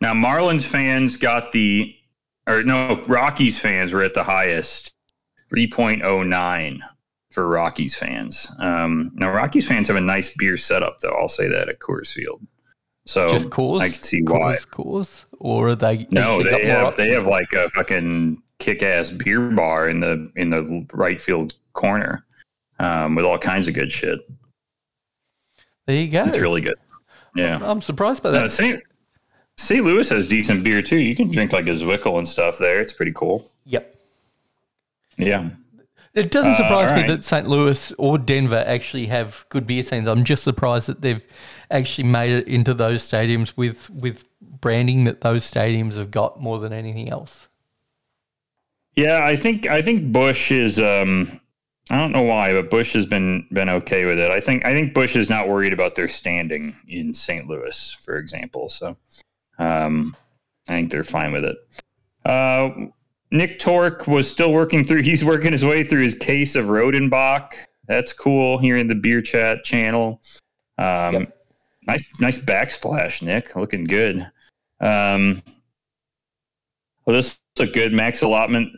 now, 0.00 0.14
Marlins 0.14 0.64
fans 0.64 1.16
got 1.16 1.52
the, 1.52 1.94
or 2.48 2.62
no, 2.62 2.96
Rockies 3.06 3.58
fans 3.58 3.92
were 3.92 4.02
at 4.02 4.14
the 4.14 4.24
highest, 4.24 4.94
3.09 5.54 6.80
for 7.30 7.48
Rockies 7.48 7.94
fans. 7.94 8.48
Um, 8.58 9.12
now, 9.14 9.32
Rockies 9.32 9.68
fans 9.68 9.88
have 9.88 9.96
a 9.96 10.00
nice 10.00 10.34
beer 10.36 10.56
setup, 10.56 11.00
though. 11.00 11.10
I'll 11.10 11.28
say 11.28 11.46
that 11.48 11.68
at 11.68 11.78
Coors 11.78 12.12
Field. 12.12 12.40
So 13.06 13.28
just 13.28 13.50
cause. 13.50 13.80
I 13.80 13.88
can 13.88 14.02
see 14.02 14.22
why. 14.22 14.56
cause, 14.56 14.64
cause, 14.66 15.24
or 15.38 15.68
are 15.68 15.74
they? 15.74 16.06
No, 16.10 16.42
they 16.42 16.66
have 16.66 16.94
they 16.96 17.08
have 17.10 17.26
like 17.26 17.54
a 17.54 17.70
fucking 17.70 18.42
kick-ass 18.58 19.10
beer 19.10 19.48
bar 19.50 19.88
in 19.88 20.00
the 20.00 20.30
in 20.36 20.50
the 20.50 20.86
right 20.92 21.18
field 21.18 21.54
corner 21.72 22.26
um, 22.78 23.14
with 23.14 23.24
all 23.24 23.38
kinds 23.38 23.66
of 23.66 23.74
good 23.74 23.90
shit. 23.90 24.20
There 25.86 25.96
you 25.96 26.10
go. 26.10 26.24
It's 26.24 26.38
really 26.38 26.60
good. 26.60 26.76
Yeah. 27.34 27.58
I'm 27.62 27.80
surprised 27.80 28.22
by 28.22 28.30
that. 28.32 28.42
Uh, 28.42 28.48
St. 28.48 28.82
St. 29.58 29.84
Louis 29.84 30.08
has 30.08 30.26
decent 30.26 30.62
beer 30.64 30.80
too. 30.82 30.98
You 30.98 31.14
can 31.16 31.30
drink 31.30 31.52
like 31.52 31.66
a 31.66 31.70
Zwickel 31.70 32.16
and 32.18 32.26
stuff 32.26 32.58
there. 32.58 32.80
It's 32.80 32.92
pretty 32.92 33.12
cool. 33.12 33.50
yep. 33.64 33.94
Yeah. 35.16 35.50
It 36.14 36.30
doesn't 36.30 36.52
Uh, 36.52 36.56
surprise 36.56 36.90
me 36.90 37.02
alright. 37.02 37.08
that 37.08 37.24
St. 37.24 37.48
Louis 37.48 37.92
or 37.98 38.18
Denver 38.18 38.62
actually 38.66 39.06
have 39.06 39.44
good 39.50 39.66
beer 39.66 39.82
scenes. 39.82 40.06
I'm 40.06 40.24
just 40.24 40.42
surprised 40.44 40.88
that 40.88 41.00
they've 41.02 41.20
actually 41.70 42.08
made 42.08 42.30
it 42.32 42.48
into 42.48 42.72
those 42.72 43.02
stadiums 43.08 43.52
with 43.56 43.90
with 43.90 44.24
branding 44.40 45.04
that 45.04 45.20
those 45.20 45.48
stadiums 45.48 45.96
have 45.96 46.10
got 46.10 46.40
more 46.40 46.58
than 46.60 46.72
anything 46.72 47.08
else. 47.10 47.48
Yeah, 48.96 49.24
I 49.24 49.36
think 49.36 49.66
I 49.66 49.82
think 49.82 50.12
Busch 50.12 50.50
is. 50.52 50.80
Um, 50.80 51.40
I 51.90 51.96
don't 51.96 52.12
know 52.12 52.22
why, 52.22 52.52
but 52.52 52.70
Busch 52.70 52.92
has 52.94 53.06
been 53.06 53.46
been 53.52 53.68
okay 53.68 54.04
with 54.04 54.18
it. 54.18 54.30
I 54.30 54.40
think 54.40 54.64
I 54.64 54.72
think 54.72 54.94
Busch 54.94 55.14
is 55.16 55.28
not 55.28 55.48
worried 55.48 55.72
about 55.72 55.94
their 55.96 56.08
standing 56.08 56.74
in 56.88 57.12
St. 57.14 57.46
Louis, 57.48 57.92
for 58.04 58.16
example. 58.16 58.68
So, 58.68 58.96
um, 59.58 60.16
I 60.68 60.72
think 60.72 60.90
they're 60.90 61.04
fine 61.04 61.32
with 61.32 61.44
it. 61.44 61.56
Uh, 62.24 62.70
Nick 63.30 63.58
Torque 63.58 64.06
was 64.06 64.30
still 64.30 64.52
working 64.52 64.84
through. 64.84 65.02
He's 65.02 65.24
working 65.24 65.52
his 65.52 65.64
way 65.64 65.84
through 65.84 66.02
his 66.02 66.14
case 66.14 66.56
of 66.56 66.66
Rodenbach. 66.66 67.54
That's 67.86 68.12
cool. 68.12 68.58
Here 68.58 68.76
in 68.76 68.88
the 68.88 68.94
beer 68.94 69.22
chat 69.22 69.64
channel. 69.64 70.20
Um, 70.78 71.14
Yep. 71.14 71.34
Nice, 71.88 72.20
nice 72.20 72.38
backsplash, 72.38 73.22
Nick. 73.22 73.56
Looking 73.56 73.84
good. 73.84 74.20
Um, 74.78 75.42
well, 77.06 77.16
this 77.16 77.40
is 77.56 77.60
a 77.60 77.66
good 77.66 77.94
max 77.94 78.20
allotment. 78.20 78.68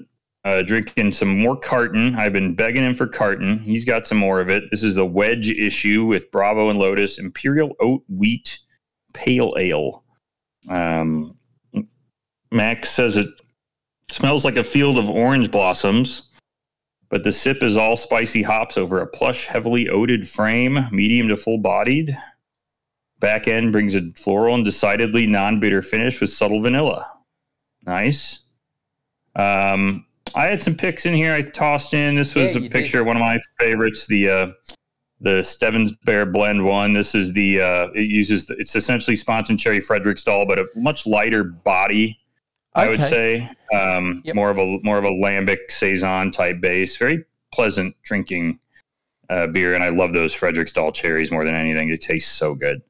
Uh, 0.44 0.62
drinking 0.62 1.12
some 1.12 1.40
more 1.40 1.56
carton. 1.56 2.14
I've 2.14 2.32
been 2.32 2.54
begging 2.54 2.84
him 2.84 2.94
for 2.94 3.08
carton. 3.08 3.58
He's 3.58 3.84
got 3.84 4.06
some 4.06 4.16
more 4.16 4.40
of 4.40 4.48
it. 4.48 4.70
This 4.70 4.84
is 4.84 4.96
a 4.96 5.04
wedge 5.04 5.50
issue 5.50 6.06
with 6.06 6.30
Bravo 6.30 6.70
and 6.70 6.78
Lotus 6.78 7.18
Imperial 7.18 7.74
Oat 7.80 8.02
Wheat 8.08 8.60
Pale 9.12 9.56
Ale. 9.58 10.04
Um, 10.70 11.36
Max 12.52 12.90
says 12.90 13.16
it 13.16 13.28
smells 14.10 14.44
like 14.44 14.56
a 14.56 14.64
field 14.64 14.98
of 14.98 15.10
orange 15.10 15.50
blossoms, 15.50 16.28
but 17.08 17.24
the 17.24 17.32
sip 17.32 17.62
is 17.62 17.76
all 17.76 17.96
spicy 17.96 18.42
hops 18.42 18.78
over 18.78 19.00
a 19.00 19.06
plush, 19.06 19.46
heavily 19.46 19.88
oated 19.88 20.26
frame, 20.26 20.86
medium 20.90 21.28
to 21.28 21.36
full 21.36 21.58
bodied. 21.58 22.16
Back 23.18 23.48
end 23.48 23.72
brings 23.72 23.94
a 23.94 24.10
floral 24.12 24.54
and 24.54 24.64
decidedly 24.64 25.26
non 25.26 25.60
bitter 25.60 25.82
finish 25.82 26.20
with 26.20 26.30
subtle 26.30 26.62
vanilla. 26.62 27.12
Nice. 27.84 28.40
Um, 29.36 30.06
I 30.34 30.46
had 30.46 30.62
some 30.62 30.74
picks 30.74 31.04
in 31.04 31.14
here. 31.14 31.34
I 31.34 31.42
tossed 31.42 31.92
in. 31.92 32.14
This 32.14 32.34
was 32.34 32.54
Yeah, 32.54 32.66
a 32.66 32.70
picture 32.70 33.00
of 33.00 33.06
one 33.06 33.16
of 33.16 33.20
my 33.20 33.38
favorites. 33.58 34.06
The 34.06 34.30
uh, 34.30 34.46
the 35.20 35.42
Stevens 35.42 35.92
Bear 36.04 36.24
Blend 36.26 36.64
one. 36.64 36.92
This 36.94 37.14
is 37.14 37.32
the 37.32 37.60
uh, 37.60 37.88
it 37.94 38.10
uses 38.10 38.46
the, 38.46 38.54
it's 38.54 38.74
essentially 38.74 39.16
sponsored 39.16 39.58
cherry 39.58 39.80
Frederiksdal, 39.80 40.46
but 40.48 40.58
a 40.58 40.66
much 40.74 41.06
lighter 41.06 41.44
body. 41.44 42.18
I 42.74 42.88
would 42.88 43.02
say 43.02 43.50
um, 43.74 44.22
Yep. 44.24 44.36
more 44.36 44.50
of 44.50 44.58
a 44.58 44.78
more 44.82 44.96
of 44.98 45.04
a 45.04 45.10
lambic 45.10 45.70
saison 45.70 46.30
type 46.30 46.60
base. 46.60 46.96
Very 46.96 47.24
pleasant 47.52 47.96
drinking 48.02 48.60
uh, 49.28 49.48
beer, 49.48 49.74
and 49.74 49.82
I 49.82 49.88
love 49.88 50.12
those 50.12 50.34
Frederiksdal 50.34 50.94
cherries 50.94 51.30
more 51.30 51.44
than 51.44 51.54
anything. 51.54 51.88
It 51.88 52.00
tastes 52.00 52.30
so 52.30 52.54
good. 52.54 52.80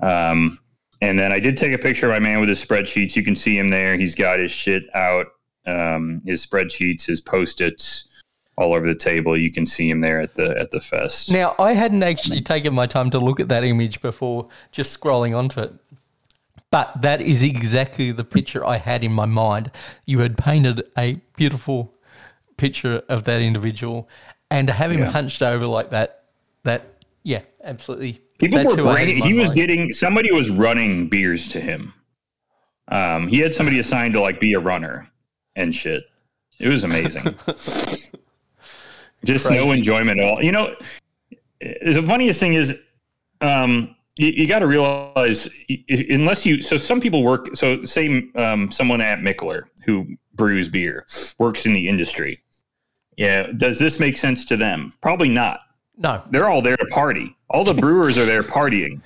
Um, 0.00 0.58
and 1.00 1.18
then 1.18 1.32
I 1.32 1.40
did 1.40 1.56
take 1.56 1.72
a 1.72 1.78
picture 1.78 2.06
of 2.06 2.12
my 2.12 2.18
man 2.20 2.40
with 2.40 2.48
his 2.48 2.64
spreadsheets. 2.64 3.16
You 3.16 3.22
can 3.24 3.36
see 3.36 3.56
him 3.56 3.70
there. 3.70 3.96
He's 3.96 4.14
got 4.14 4.38
his 4.38 4.52
shit 4.52 4.84
out, 4.94 5.26
um, 5.66 6.22
his 6.26 6.44
spreadsheets, 6.44 7.06
his 7.06 7.20
post-its 7.20 8.08
all 8.56 8.74
over 8.74 8.86
the 8.86 8.94
table. 8.94 9.36
You 9.36 9.50
can 9.50 9.66
see 9.66 9.88
him 9.88 10.00
there 10.00 10.20
at 10.20 10.34
the 10.34 10.56
at 10.58 10.70
the 10.70 10.80
fest. 10.80 11.30
Now, 11.30 11.54
I 11.58 11.72
hadn't 11.72 12.02
actually 12.02 12.40
taken 12.42 12.74
my 12.74 12.86
time 12.86 13.10
to 13.10 13.18
look 13.18 13.40
at 13.40 13.48
that 13.48 13.64
image 13.64 14.00
before 14.00 14.48
just 14.70 14.98
scrolling 14.98 15.36
onto 15.36 15.60
it. 15.60 15.72
But 16.70 17.02
that 17.02 17.20
is 17.20 17.42
exactly 17.42 18.12
the 18.12 18.24
picture 18.24 18.64
I 18.66 18.78
had 18.78 19.04
in 19.04 19.12
my 19.12 19.26
mind. 19.26 19.70
You 20.06 20.20
had 20.20 20.38
painted 20.38 20.88
a 20.96 21.20
beautiful 21.36 21.94
picture 22.56 23.02
of 23.08 23.24
that 23.24 23.42
individual, 23.42 24.08
and 24.50 24.66
to 24.68 24.72
have 24.72 24.90
him 24.90 25.00
Yeah. 25.00 25.10
hunched 25.10 25.42
over 25.42 25.66
like 25.66 25.90
that, 25.90 26.24
that 26.64 27.02
yeah, 27.24 27.42
absolutely. 27.62 28.20
People 28.38 28.64
were 28.64 28.74
bringing. 28.94 29.22
He 29.22 29.34
was 29.34 29.50
mind. 29.50 29.56
getting 29.56 29.92
somebody 29.92 30.32
was 30.32 30.50
running 30.50 31.08
beers 31.08 31.48
to 31.50 31.60
him. 31.60 31.92
Um, 32.88 33.28
he 33.28 33.38
had 33.38 33.54
somebody 33.54 33.78
assigned 33.78 34.14
to 34.14 34.20
like 34.20 34.40
be 34.40 34.54
a 34.54 34.60
runner 34.60 35.08
and 35.54 35.74
shit. 35.74 36.04
It 36.58 36.68
was 36.68 36.84
amazing. 36.84 37.34
Just 39.24 39.50
no 39.50 39.72
enjoyment 39.72 40.20
at 40.20 40.26
all. 40.26 40.42
You 40.42 40.52
know, 40.52 40.74
the 41.60 42.02
funniest 42.06 42.40
thing 42.40 42.54
is, 42.54 42.80
um, 43.40 43.94
you, 44.16 44.28
you 44.28 44.48
got 44.48 44.60
to 44.60 44.66
realize 44.66 45.48
unless 45.88 46.44
you. 46.44 46.62
So 46.62 46.76
some 46.76 47.00
people 47.00 47.22
work. 47.22 47.54
So 47.54 47.84
say 47.84 48.30
um, 48.34 48.70
someone 48.70 49.00
at 49.00 49.20
Mikkeller 49.20 49.64
who 49.84 50.06
brews 50.34 50.68
beer 50.68 51.06
works 51.38 51.66
in 51.66 51.72
the 51.72 51.88
industry. 51.88 52.42
Yeah, 53.16 53.48
does 53.56 53.78
this 53.78 54.00
make 54.00 54.16
sense 54.16 54.44
to 54.46 54.56
them? 54.56 54.92
Probably 55.00 55.28
not 55.28 55.60
no. 55.96 56.22
they're 56.30 56.48
all 56.48 56.62
there 56.62 56.76
to 56.76 56.86
party. 56.86 57.36
All 57.50 57.64
the 57.64 57.74
brewers 57.74 58.18
are 58.18 58.24
there 58.24 58.42
partying. 58.42 59.00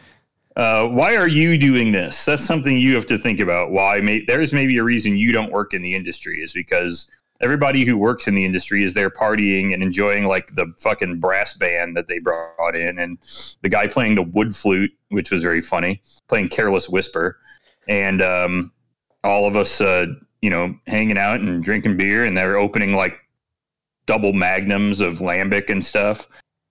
Uh, 0.56 0.88
why 0.88 1.16
are 1.16 1.28
you 1.28 1.58
doing 1.58 1.92
this? 1.92 2.24
That's 2.24 2.44
something 2.44 2.76
you 2.78 2.94
have 2.94 3.06
to 3.06 3.18
think 3.18 3.40
about. 3.40 3.72
Why? 3.72 4.00
May, 4.00 4.24
there's 4.24 4.52
maybe 4.52 4.78
a 4.78 4.82
reason 4.82 5.16
you 5.16 5.32
don't 5.32 5.52
work 5.52 5.74
in 5.74 5.82
the 5.82 5.94
industry 5.94 6.40
is 6.40 6.52
because 6.52 7.10
everybody 7.40 7.84
who 7.84 7.96
works 7.98 8.26
in 8.26 8.34
the 8.34 8.44
industry 8.44 8.82
is 8.82 8.94
there 8.94 9.10
partying 9.10 9.74
and 9.74 9.82
enjoying 9.82 10.26
like 10.26 10.54
the 10.54 10.72
fucking 10.78 11.20
brass 11.20 11.54
band 11.54 11.96
that 11.96 12.06
they 12.06 12.18
brought 12.18 12.76
in, 12.76 12.98
and 12.98 13.18
the 13.62 13.68
guy 13.68 13.86
playing 13.86 14.14
the 14.14 14.22
wood 14.22 14.54
flute, 14.54 14.92
which 15.08 15.30
was 15.30 15.42
very 15.42 15.60
funny, 15.60 16.00
playing 16.28 16.48
"Careless 16.48 16.88
Whisper," 16.88 17.38
and 17.88 18.22
um, 18.22 18.72
all 19.24 19.46
of 19.46 19.56
us, 19.56 19.80
uh, 19.80 20.06
you 20.42 20.50
know, 20.50 20.74
hanging 20.86 21.18
out 21.18 21.40
and 21.40 21.62
drinking 21.62 21.96
beer, 21.96 22.24
and 22.24 22.36
they're 22.36 22.58
opening 22.58 22.94
like 22.94 23.18
double 24.06 24.32
magnums 24.32 25.00
of 25.00 25.18
lambic 25.18 25.68
and 25.68 25.84
stuff 25.84 26.28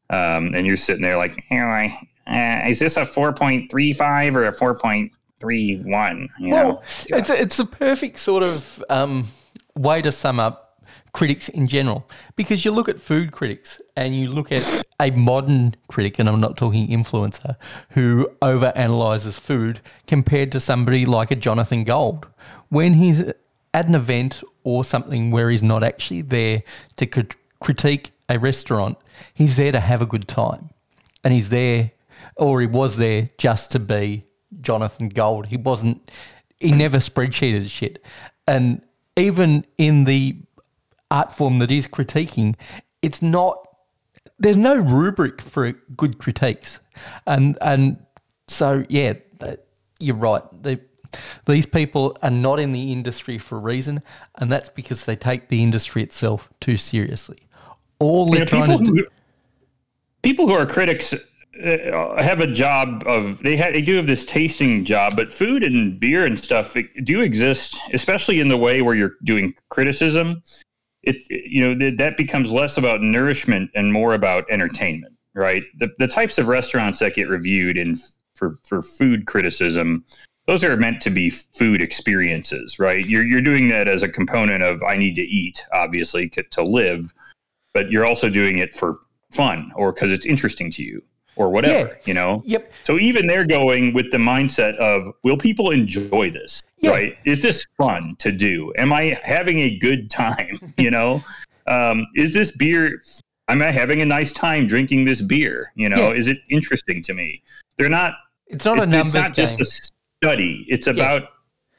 um, 0.09 0.53
and 0.53 0.66
you're 0.68 0.78
sitting 0.78 1.01
there 1.01 1.18
like, 1.18 1.43
"Hey, 1.49 1.59
I- 1.59 2.07
uh, 2.28 2.68
is 2.68 2.80
this 2.80 2.97
a 2.97 3.01
4.35 3.01 4.36
or 4.36 4.45
a 4.45 4.51
4.31? 4.51 6.28
You 6.39 6.49
know? 6.49 6.55
Well, 6.55 6.84
it's 7.07 7.30
a, 7.30 7.41
it's 7.41 7.59
a 7.59 7.66
perfect 7.66 8.20
sort 8.20 8.41
of 8.41 8.84
um, 8.89 9.28
way 9.76 10.01
to 10.01 10.11
sum 10.11 10.39
up 10.39 10.65
critics 11.11 11.49
in 11.49 11.67
general 11.67 12.07
because 12.36 12.65
you 12.65 12.71
look 12.71 12.89
at 12.89 12.99
food 12.99 13.32
critics 13.32 13.82
and 13.95 14.15
you 14.15 14.30
look 14.30 14.51
at 14.51 14.84
a 14.99 15.11
modern 15.11 15.76
critic, 15.88 16.19
and 16.19 16.30
I'm 16.30 16.39
not 16.39 16.57
talking 16.57 16.88
influencer, 16.88 17.55
who 17.91 18.30
overanalyzes 18.41 19.39
food 19.39 19.82
compared 20.07 20.51
to 20.53 20.59
somebody 20.59 21.05
like 21.05 21.32
a 21.32 21.36
Jonathan 21.36 21.84
Gold. 21.84 22.28
When 22.69 22.93
he's 22.93 23.21
at 23.73 23.88
an 23.88 23.95
event 23.95 24.43
or 24.63 24.84
something 24.84 25.32
where 25.32 25.49
he's 25.49 25.63
not 25.63 25.84
actually 25.84 26.21
there 26.21 26.63
to 26.95 27.05
crit- 27.05 27.36
critique 27.59 28.11
a 28.30 28.39
restaurant, 28.39 28.97
he's 29.34 29.57
there 29.57 29.71
to 29.71 29.80
have 29.80 30.01
a 30.01 30.05
good 30.05 30.28
time. 30.28 30.69
And 31.23 31.34
he's 31.34 31.49
there, 31.49 31.91
or 32.38 32.61
he 32.61 32.67
was 32.67 32.97
there 32.97 33.30
just 33.38 33.71
to 33.71 33.80
be 33.80 34.26
Jonathan 34.61 35.09
Gold. 35.09 35.47
He 35.47 35.57
wasn't, 35.57 36.09
he 36.59 36.71
never 36.71 36.97
spreadsheeted 36.97 37.69
shit. 37.69 38.03
And 38.47 38.82
even 39.16 39.66
in 39.78 40.05
the 40.05 40.38
art 41.11 41.32
form 41.36 41.59
that 41.59 41.70
he's 41.70 41.88
critiquing, 41.88 42.55
it's 43.01 43.22
not, 43.22 43.68
there's 44.39 44.57
no 44.57 44.76
rubric 44.76 45.41
for 45.41 45.72
good 45.72 46.18
critiques. 46.18 46.80
And, 47.26 47.57
and 47.61 47.97
so, 48.47 48.86
yeah, 48.89 49.13
you're 49.99 50.16
right. 50.16 50.43
The, 50.63 50.80
These 51.45 51.66
people 51.66 52.18
are 52.22 52.32
not 52.32 52.59
in 52.59 52.74
the 52.74 52.91
industry 52.91 53.38
for 53.38 53.55
a 53.55 53.59
reason, 53.59 54.01
and 54.36 54.51
that's 54.51 54.68
because 54.68 55.05
they 55.05 55.16
take 55.16 55.47
the 55.47 55.63
industry 55.63 56.03
itself 56.03 56.49
too 56.59 56.76
seriously. 56.76 57.38
All 57.99 58.26
they're 58.26 58.39
You 58.39 58.45
know, 58.45 58.49
trying 58.49 58.66
people, 58.66 58.80
to 58.80 58.86
do. 58.86 58.93
who, 58.95 59.07
people 60.22 60.47
who 60.47 60.53
are 60.53 60.66
critics 60.66 61.13
Uh, 61.64 62.22
have 62.22 62.41
a 62.41 62.47
job 62.47 63.01
of 63.06 63.41
they 63.41 63.56
ha- 63.56 63.72
they 63.72 63.82
do 63.82 63.95
have 63.95 64.08
this 64.08 64.26
tasting 64.26 64.84
job, 64.84 65.16
but 65.16 65.32
food 65.32 65.64
and 65.64 65.97
beer 65.97 66.26
and 66.26 66.38
stuff 66.38 66.76
do 67.03 67.22
exist, 67.22 67.80
especially 67.93 68.41
in 68.41 68.49
the 68.49 68.58
way 68.58 68.82
where 68.82 68.95
you're 68.95 69.16
doing 69.24 69.56
criticism. 69.70 70.41
It 71.03 71.24
you 71.30 71.66
know 71.66 71.74
th- 71.74 71.97
that 71.97 72.18
becomes 72.18 72.51
less 72.51 72.78
about 72.78 73.01
nourishment 73.01 73.72
and 73.74 73.93
more 73.93 74.14
about 74.14 74.43
entertainment, 74.49 75.14
right? 75.34 75.64
The 75.78 75.89
the 75.97 76.10
types 76.10 76.38
of 76.38 76.49
restaurants 76.49 76.99
that 76.99 77.16
get 77.16 77.30
reviewed 77.30 77.78
in 77.78 77.95
for 78.34 78.58
for 78.68 78.82
food 78.82 79.26
criticism. 79.26 80.03
Those 80.47 80.66
are 80.66 80.76
meant 80.76 81.01
to 81.03 81.10
be 81.10 81.30
food 81.30 81.82
experiences, 81.82 82.80
right? 82.80 83.06
You're 83.06 83.24
you're 83.24 83.41
doing 83.41 83.70
that 83.70 83.88
as 83.88 84.03
a 84.03 84.10
component 84.10 84.62
of 84.62 84.84
I 84.84 84.97
need 84.97 85.16
to 85.16 85.24
eat, 85.24 85.64
obviously, 85.72 86.30
to 86.30 86.64
live, 86.64 87.14
but 87.74 87.91
you're 87.91 88.06
also 88.06 88.30
doing 88.30 88.58
it 88.58 88.74
for 88.74 88.97
fun 89.32 89.72
or 89.78 89.93
because 89.93 90.12
it's 90.12 90.26
interesting 90.26 90.70
to 90.72 90.84
you 90.84 91.01
or 91.36 91.49
whatever, 91.49 91.89
Yeah. 91.89 91.95
you 92.05 92.13
know? 92.13 92.41
Yep. 92.45 92.71
So 92.83 92.97
even 92.97 93.27
they're 93.27 93.45
going 93.45 93.93
with 93.93 94.11
the 94.11 94.17
mindset 94.17 94.75
of, 94.77 95.03
will 95.23 95.38
people 95.38 95.71
enjoy 95.71 96.29
this? 96.31 96.61
Yeah. 96.77 96.91
Right? 96.91 97.17
Is 97.25 97.41
this 97.41 97.65
fun 97.77 98.15
to 98.19 98.31
do? 98.31 98.73
Am 98.77 98.91
I 98.93 99.19
having 99.23 99.59
a 99.59 99.77
good 99.77 100.09
time? 100.09 100.57
You 100.77 100.91
know, 100.91 101.23
um, 101.67 102.05
is 102.15 102.33
this 102.33 102.55
beer? 102.55 103.01
Am 103.47 103.61
I 103.61 103.71
having 103.71 104.01
a 104.01 104.05
nice 104.05 104.33
time 104.33 104.67
drinking 104.67 105.05
this 105.05 105.21
beer? 105.21 105.71
You 105.75 105.89
know, 105.89 106.09
Yeah. 106.09 106.19
is 106.19 106.27
it 106.27 106.39
interesting 106.49 107.01
to 107.03 107.13
me? 107.13 107.41
They're 107.77 107.89
not. 107.89 108.13
It's 108.47 108.65
not 108.65 108.77
a 108.79 108.83
it- 108.83 108.89
numbers 108.89 109.15
it's 109.15 109.23
not 109.23 109.33
just 109.33 109.59
a 109.59 109.65
study. 109.65 110.65
It's 110.67 110.88
about 110.88 111.23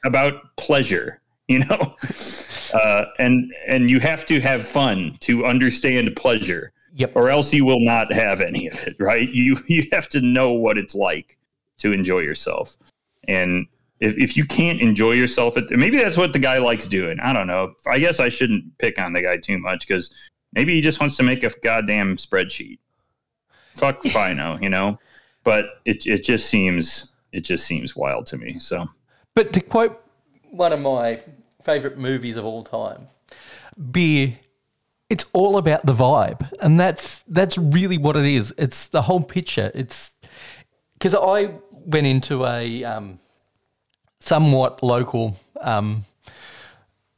about 0.05 0.55
pleasure. 0.57 1.21
You 1.49 1.59
know, 1.59 1.95
uh, 2.73 3.05
and 3.19 3.53
and 3.67 3.89
you 3.89 4.01
have 4.01 4.25
to 4.25 4.41
have 4.41 4.67
fun 4.67 5.13
to 5.21 5.45
understand 5.45 6.13
pleasure 6.17 6.73
yep. 6.97 7.11
or 7.15 7.29
else 7.29 7.53
you 7.53 7.63
will 7.63 7.79
not 7.79 8.11
have 8.11 8.41
any 8.41 8.67
of 8.67 8.79
it 8.87 8.95
right? 8.99 9.29
You 9.29 9.57
you 9.67 9.87
have 9.91 10.09
to 10.09 10.21
know 10.21 10.53
what 10.53 10.77
it's 10.77 10.95
like 10.95 11.37
to 11.79 11.91
enjoy 11.91 12.19
yourself. 12.19 12.77
And 13.27 13.67
if, 13.99 14.17
if 14.17 14.37
you 14.37 14.45
can't 14.45 14.81
enjoy 14.81 15.13
yourself 15.13 15.57
at, 15.57 15.69
maybe 15.71 15.97
that's 15.97 16.17
what 16.17 16.33
the 16.33 16.39
guy 16.39 16.57
likes 16.57 16.87
doing. 16.87 17.19
I 17.19 17.33
don't 17.33 17.47
know. 17.47 17.73
I 17.87 17.99
guess 17.99 18.19
i 18.19 18.29
shouldn't 18.29 18.77
pick 18.77 18.99
on 18.99 19.13
the 19.13 19.21
guy 19.21 19.37
too 19.37 19.57
much 19.57 19.87
because 19.87 20.13
maybe 20.53 20.73
he 20.73 20.81
just 20.81 20.99
wants 20.99 21.17
to 21.17 21.23
make 21.23 21.43
a 21.43 21.51
goddamn 21.61 22.17
spreadsheet. 22.17 22.79
Fuck 23.75 24.03
if 24.05 24.15
i 24.15 24.33
know 24.33 24.57
you 24.59 24.69
know? 24.69 24.99
But 25.43 25.81
it, 25.85 26.05
it 26.05 26.23
just 26.23 26.49
seems 26.49 27.13
it 27.31 27.41
just 27.41 27.65
seems 27.65 27.95
wild 27.95 28.25
to 28.27 28.37
me 28.37 28.59
so. 28.59 28.87
But 29.35 29.53
to 29.53 29.61
quote 29.61 30.01
one 30.49 30.73
of 30.73 30.79
my 30.79 31.21
favorite 31.61 31.97
movies 31.97 32.37
of 32.37 32.45
all 32.45 32.63
time, 32.63 33.07
beer, 33.91 34.33
it's 35.09 35.25
all 35.33 35.57
about 35.57 35.85
the 35.85 35.93
vibe, 35.93 36.51
and 36.59 36.79
that's 36.79 37.19
that's 37.27 37.57
really 37.57 37.97
what 37.97 38.15
it 38.15 38.25
is. 38.25 38.53
It's 38.57 38.87
the 38.87 39.03
whole 39.03 39.21
picture. 39.21 39.71
It's 39.73 40.13
because 40.93 41.15
I 41.15 41.51
went 41.71 42.07
into 42.07 42.45
a 42.45 42.83
um, 42.83 43.19
somewhat 44.19 44.83
local 44.83 45.37
um, 45.61 46.05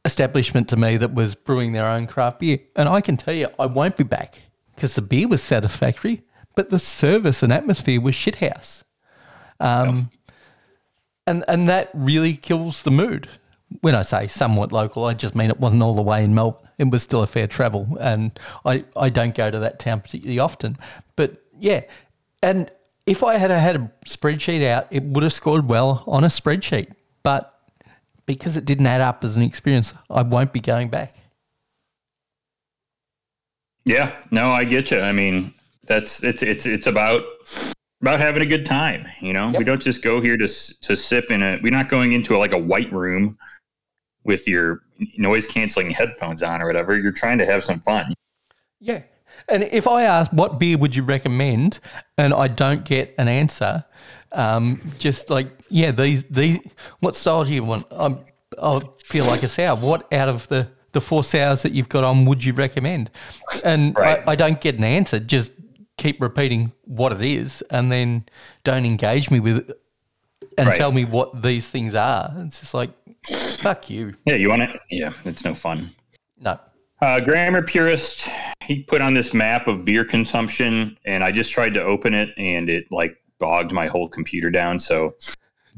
establishment 0.04 0.68
to 0.68 0.76
me 0.76 0.96
that 0.98 1.14
was 1.14 1.34
brewing 1.34 1.72
their 1.72 1.86
own 1.86 2.06
craft 2.06 2.40
beer, 2.40 2.60
and 2.76 2.88
I 2.88 3.00
can 3.00 3.16
tell 3.16 3.34
you, 3.34 3.48
I 3.58 3.66
won't 3.66 3.96
be 3.96 4.04
back 4.04 4.42
because 4.74 4.94
the 4.94 5.02
beer 5.02 5.26
was 5.26 5.42
satisfactory, 5.42 6.22
but 6.54 6.70
the 6.70 6.78
service 6.78 7.42
and 7.42 7.52
atmosphere 7.52 8.00
was 8.00 8.14
shithouse 8.14 8.84
Um, 9.58 10.10
and 11.26 11.44
and 11.48 11.68
that 11.68 11.90
really 11.92 12.34
kills 12.34 12.82
the 12.82 12.90
mood. 12.90 13.28
When 13.82 13.94
I 13.94 14.02
say 14.02 14.26
somewhat 14.26 14.72
local, 14.72 15.04
I 15.04 15.14
just 15.14 15.34
mean 15.34 15.50
it 15.50 15.60
wasn't 15.60 15.82
all 15.82 15.94
the 15.94 16.02
way 16.02 16.24
in 16.24 16.34
Melbourne. 16.34 16.69
It 16.80 16.90
was 16.90 17.02
still 17.02 17.22
a 17.22 17.26
fair 17.26 17.46
travel, 17.46 17.98
and 18.00 18.38
I, 18.64 18.84
I 18.96 19.10
don't 19.10 19.34
go 19.34 19.50
to 19.50 19.58
that 19.58 19.78
town 19.78 20.00
particularly 20.00 20.38
often. 20.38 20.78
But 21.14 21.44
yeah, 21.58 21.82
and 22.42 22.70
if 23.04 23.22
I 23.22 23.36
had 23.36 23.50
had 23.50 23.76
a 23.76 23.92
spreadsheet 24.06 24.66
out, 24.66 24.86
it 24.90 25.02
would 25.02 25.22
have 25.22 25.34
scored 25.34 25.68
well 25.68 26.02
on 26.06 26.24
a 26.24 26.28
spreadsheet. 26.28 26.90
But 27.22 27.54
because 28.24 28.56
it 28.56 28.64
didn't 28.64 28.86
add 28.86 29.02
up 29.02 29.22
as 29.24 29.36
an 29.36 29.42
experience, 29.42 29.92
I 30.08 30.22
won't 30.22 30.54
be 30.54 30.60
going 30.60 30.88
back. 30.88 31.16
Yeah, 33.84 34.16
no, 34.30 34.50
I 34.50 34.64
get 34.64 34.90
you. 34.90 35.00
I 35.00 35.12
mean, 35.12 35.52
that's 35.84 36.24
it's 36.24 36.42
it's 36.42 36.64
it's 36.64 36.86
about 36.86 37.24
about 38.00 38.20
having 38.20 38.40
a 38.40 38.46
good 38.46 38.64
time. 38.64 39.06
You 39.20 39.34
know, 39.34 39.50
we 39.50 39.64
don't 39.64 39.82
just 39.82 40.00
go 40.00 40.22
here 40.22 40.38
to 40.38 40.48
to 40.48 40.96
sip 40.96 41.30
in 41.30 41.42
a. 41.42 41.58
We're 41.62 41.72
not 41.72 41.90
going 41.90 42.12
into 42.12 42.34
a, 42.34 42.38
like 42.38 42.52
a 42.52 42.58
white 42.58 42.90
room 42.90 43.36
with 44.24 44.46
your 44.46 44.82
noise 45.16 45.46
canceling 45.46 45.90
headphones 45.90 46.42
on 46.42 46.60
or 46.60 46.66
whatever. 46.66 46.98
You're 46.98 47.12
trying 47.12 47.38
to 47.38 47.46
have 47.46 47.62
some 47.62 47.80
fun. 47.80 48.14
Yeah. 48.80 49.02
And 49.48 49.62
if 49.64 49.86
I 49.86 50.02
ask 50.02 50.30
what 50.32 50.58
beer 50.58 50.76
would 50.76 50.94
you 50.94 51.02
recommend, 51.02 51.78
and 52.18 52.34
I 52.34 52.48
don't 52.48 52.84
get 52.84 53.14
an 53.16 53.28
answer, 53.28 53.84
um, 54.32 54.80
just 54.98 55.30
like 55.30 55.48
yeah, 55.68 55.92
these 55.92 56.24
these 56.24 56.58
what 56.98 57.14
style 57.16 57.44
do 57.44 57.52
you 57.52 57.64
want? 57.64 57.86
I'm, 57.90 58.18
I 58.60 58.80
feel 59.04 59.24
like 59.26 59.42
a 59.42 59.48
sour. 59.48 59.76
What 59.76 60.12
out 60.12 60.28
of 60.28 60.48
the 60.48 60.68
the 60.92 61.00
four 61.00 61.22
sours 61.22 61.62
that 61.62 61.72
you've 61.72 61.88
got 61.88 62.02
on 62.02 62.24
would 62.24 62.44
you 62.44 62.52
recommend? 62.52 63.10
And 63.64 63.96
Right. 63.96 64.22
I, 64.26 64.32
I 64.32 64.36
don't 64.36 64.60
get 64.60 64.74
an 64.76 64.84
answer. 64.84 65.20
Just 65.20 65.52
keep 65.96 66.20
repeating 66.20 66.72
what 66.84 67.12
it 67.12 67.22
is, 67.22 67.62
and 67.70 67.90
then 67.92 68.24
don't 68.64 68.84
engage 68.84 69.30
me 69.30 69.38
with 69.38 69.58
it 69.70 69.80
and 70.58 70.68
Right. 70.68 70.76
tell 70.76 70.90
me 70.90 71.04
what 71.04 71.42
these 71.42 71.70
things 71.70 71.94
are. 71.94 72.34
It's 72.38 72.58
just 72.60 72.74
like 72.74 72.90
fuck 73.26 73.90
you. 73.90 74.14
Yeah, 74.24 74.34
you 74.34 74.48
want 74.48 74.62
it? 74.62 74.80
Yeah, 74.90 75.12
it's 75.24 75.44
no 75.44 75.54
fun. 75.54 75.90
No. 76.38 76.58
Uh, 77.02 77.20
Grammar 77.20 77.62
Purist, 77.62 78.28
he 78.64 78.82
put 78.82 79.00
on 79.00 79.14
this 79.14 79.32
map 79.32 79.66
of 79.68 79.84
beer 79.84 80.04
consumption, 80.04 80.96
and 81.04 81.24
I 81.24 81.32
just 81.32 81.52
tried 81.52 81.74
to 81.74 81.82
open 81.82 82.12
it, 82.12 82.30
and 82.36 82.68
it 82.68 82.86
like 82.90 83.16
bogged 83.38 83.72
my 83.72 83.86
whole 83.86 84.08
computer 84.08 84.50
down. 84.50 84.78
So 84.78 85.14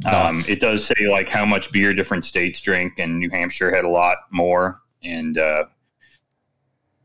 um, 0.04 0.36
Nice. 0.36 0.48
it 0.48 0.60
does 0.60 0.84
say 0.84 1.08
like 1.08 1.28
how 1.28 1.44
much 1.44 1.70
beer 1.70 1.94
different 1.94 2.24
states 2.24 2.60
drink, 2.60 2.98
and 2.98 3.18
New 3.18 3.30
Hampshire 3.30 3.74
had 3.74 3.84
a 3.84 3.88
lot 3.88 4.18
more, 4.30 4.80
and 5.04 5.38
uh, 5.38 5.64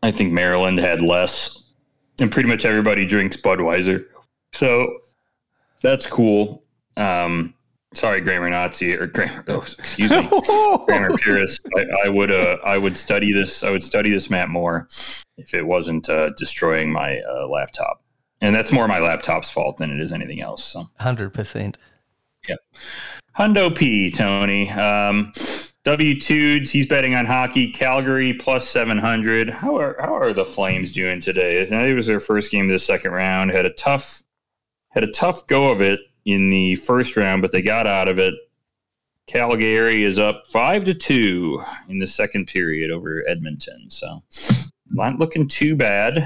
I 0.01 0.11
think 0.11 0.33
Maryland 0.33 0.79
had 0.79 1.01
less, 1.01 1.71
and 2.19 2.31
pretty 2.31 2.49
much 2.49 2.65
everybody 2.65 3.05
drinks 3.05 3.37
Budweiser. 3.37 4.05
So 4.53 4.97
that's 5.81 6.07
cool. 6.07 6.63
Um, 6.95 7.53
sorry, 7.93 8.21
Grammar 8.21 8.49
Nazi 8.49 8.95
or 8.95 9.07
Grammar. 9.07 9.43
Oh, 9.47 9.61
excuse 9.61 10.11
me 10.11 10.27
grammar 10.85 11.17
purist, 11.17 11.61
I, 11.75 12.05
I 12.05 12.09
would 12.09 12.31
uh, 12.31 12.57
I 12.63 12.77
would 12.77 12.97
study 12.97 13.31
this. 13.31 13.63
I 13.63 13.69
would 13.69 13.83
study 13.83 14.11
this 14.11 14.29
map 14.29 14.49
more 14.49 14.87
if 15.37 15.53
it 15.53 15.65
wasn't 15.65 16.09
uh, 16.09 16.31
destroying 16.31 16.91
my 16.91 17.19
uh, 17.19 17.47
laptop. 17.47 18.03
And 18.39 18.53
that's 18.53 18.71
more 18.71 18.87
my 18.87 18.99
laptop's 18.99 19.49
fault 19.49 19.77
than 19.77 19.89
it 19.89 19.99
is 19.99 20.11
anything 20.11 20.41
else. 20.41 20.63
So 20.63 20.87
Hundred 20.99 21.33
percent. 21.33 21.77
Yeah 22.47 22.55
hundo 23.37 23.73
P 23.75 24.11
Tony 24.11 24.69
um, 24.71 25.31
W 25.83 26.19
Tudes. 26.19 26.71
He's 26.71 26.85
betting 26.85 27.15
on 27.15 27.25
hockey. 27.25 27.71
Calgary 27.71 28.33
plus 28.33 28.67
seven 28.67 28.97
hundred. 28.97 29.49
How 29.49 29.77
are 29.77 29.95
how 29.99 30.15
are 30.15 30.33
the 30.33 30.45
Flames 30.45 30.91
doing 30.91 31.21
today? 31.21 31.61
I 31.61 31.65
think 31.65 31.81
it 31.83 31.93
was 31.93 32.07
their 32.07 32.19
first 32.19 32.51
game 32.51 32.65
of 32.65 32.71
the 32.71 32.79
second 32.79 33.11
round. 33.11 33.51
Had 33.51 33.65
a 33.65 33.73
tough 33.73 34.23
had 34.89 35.03
a 35.03 35.11
tough 35.11 35.45
go 35.47 35.69
of 35.69 35.81
it 35.81 35.99
in 36.27 36.49
the 36.49 36.75
first 36.75 37.15
round, 37.15 37.41
but 37.41 37.53
they 37.53 37.61
got 37.61 37.87
out 37.87 38.09
of 38.09 38.19
it. 38.19 38.35
Calgary 39.27 40.03
is 40.03 40.19
up 40.19 40.45
five 40.47 40.83
to 40.85 40.93
two 40.93 41.63
in 41.87 41.99
the 41.99 42.07
second 42.07 42.47
period 42.47 42.91
over 42.91 43.23
Edmonton. 43.27 43.89
So 43.89 44.21
not 44.91 45.17
looking 45.17 45.47
too 45.47 45.75
bad. 45.75 46.17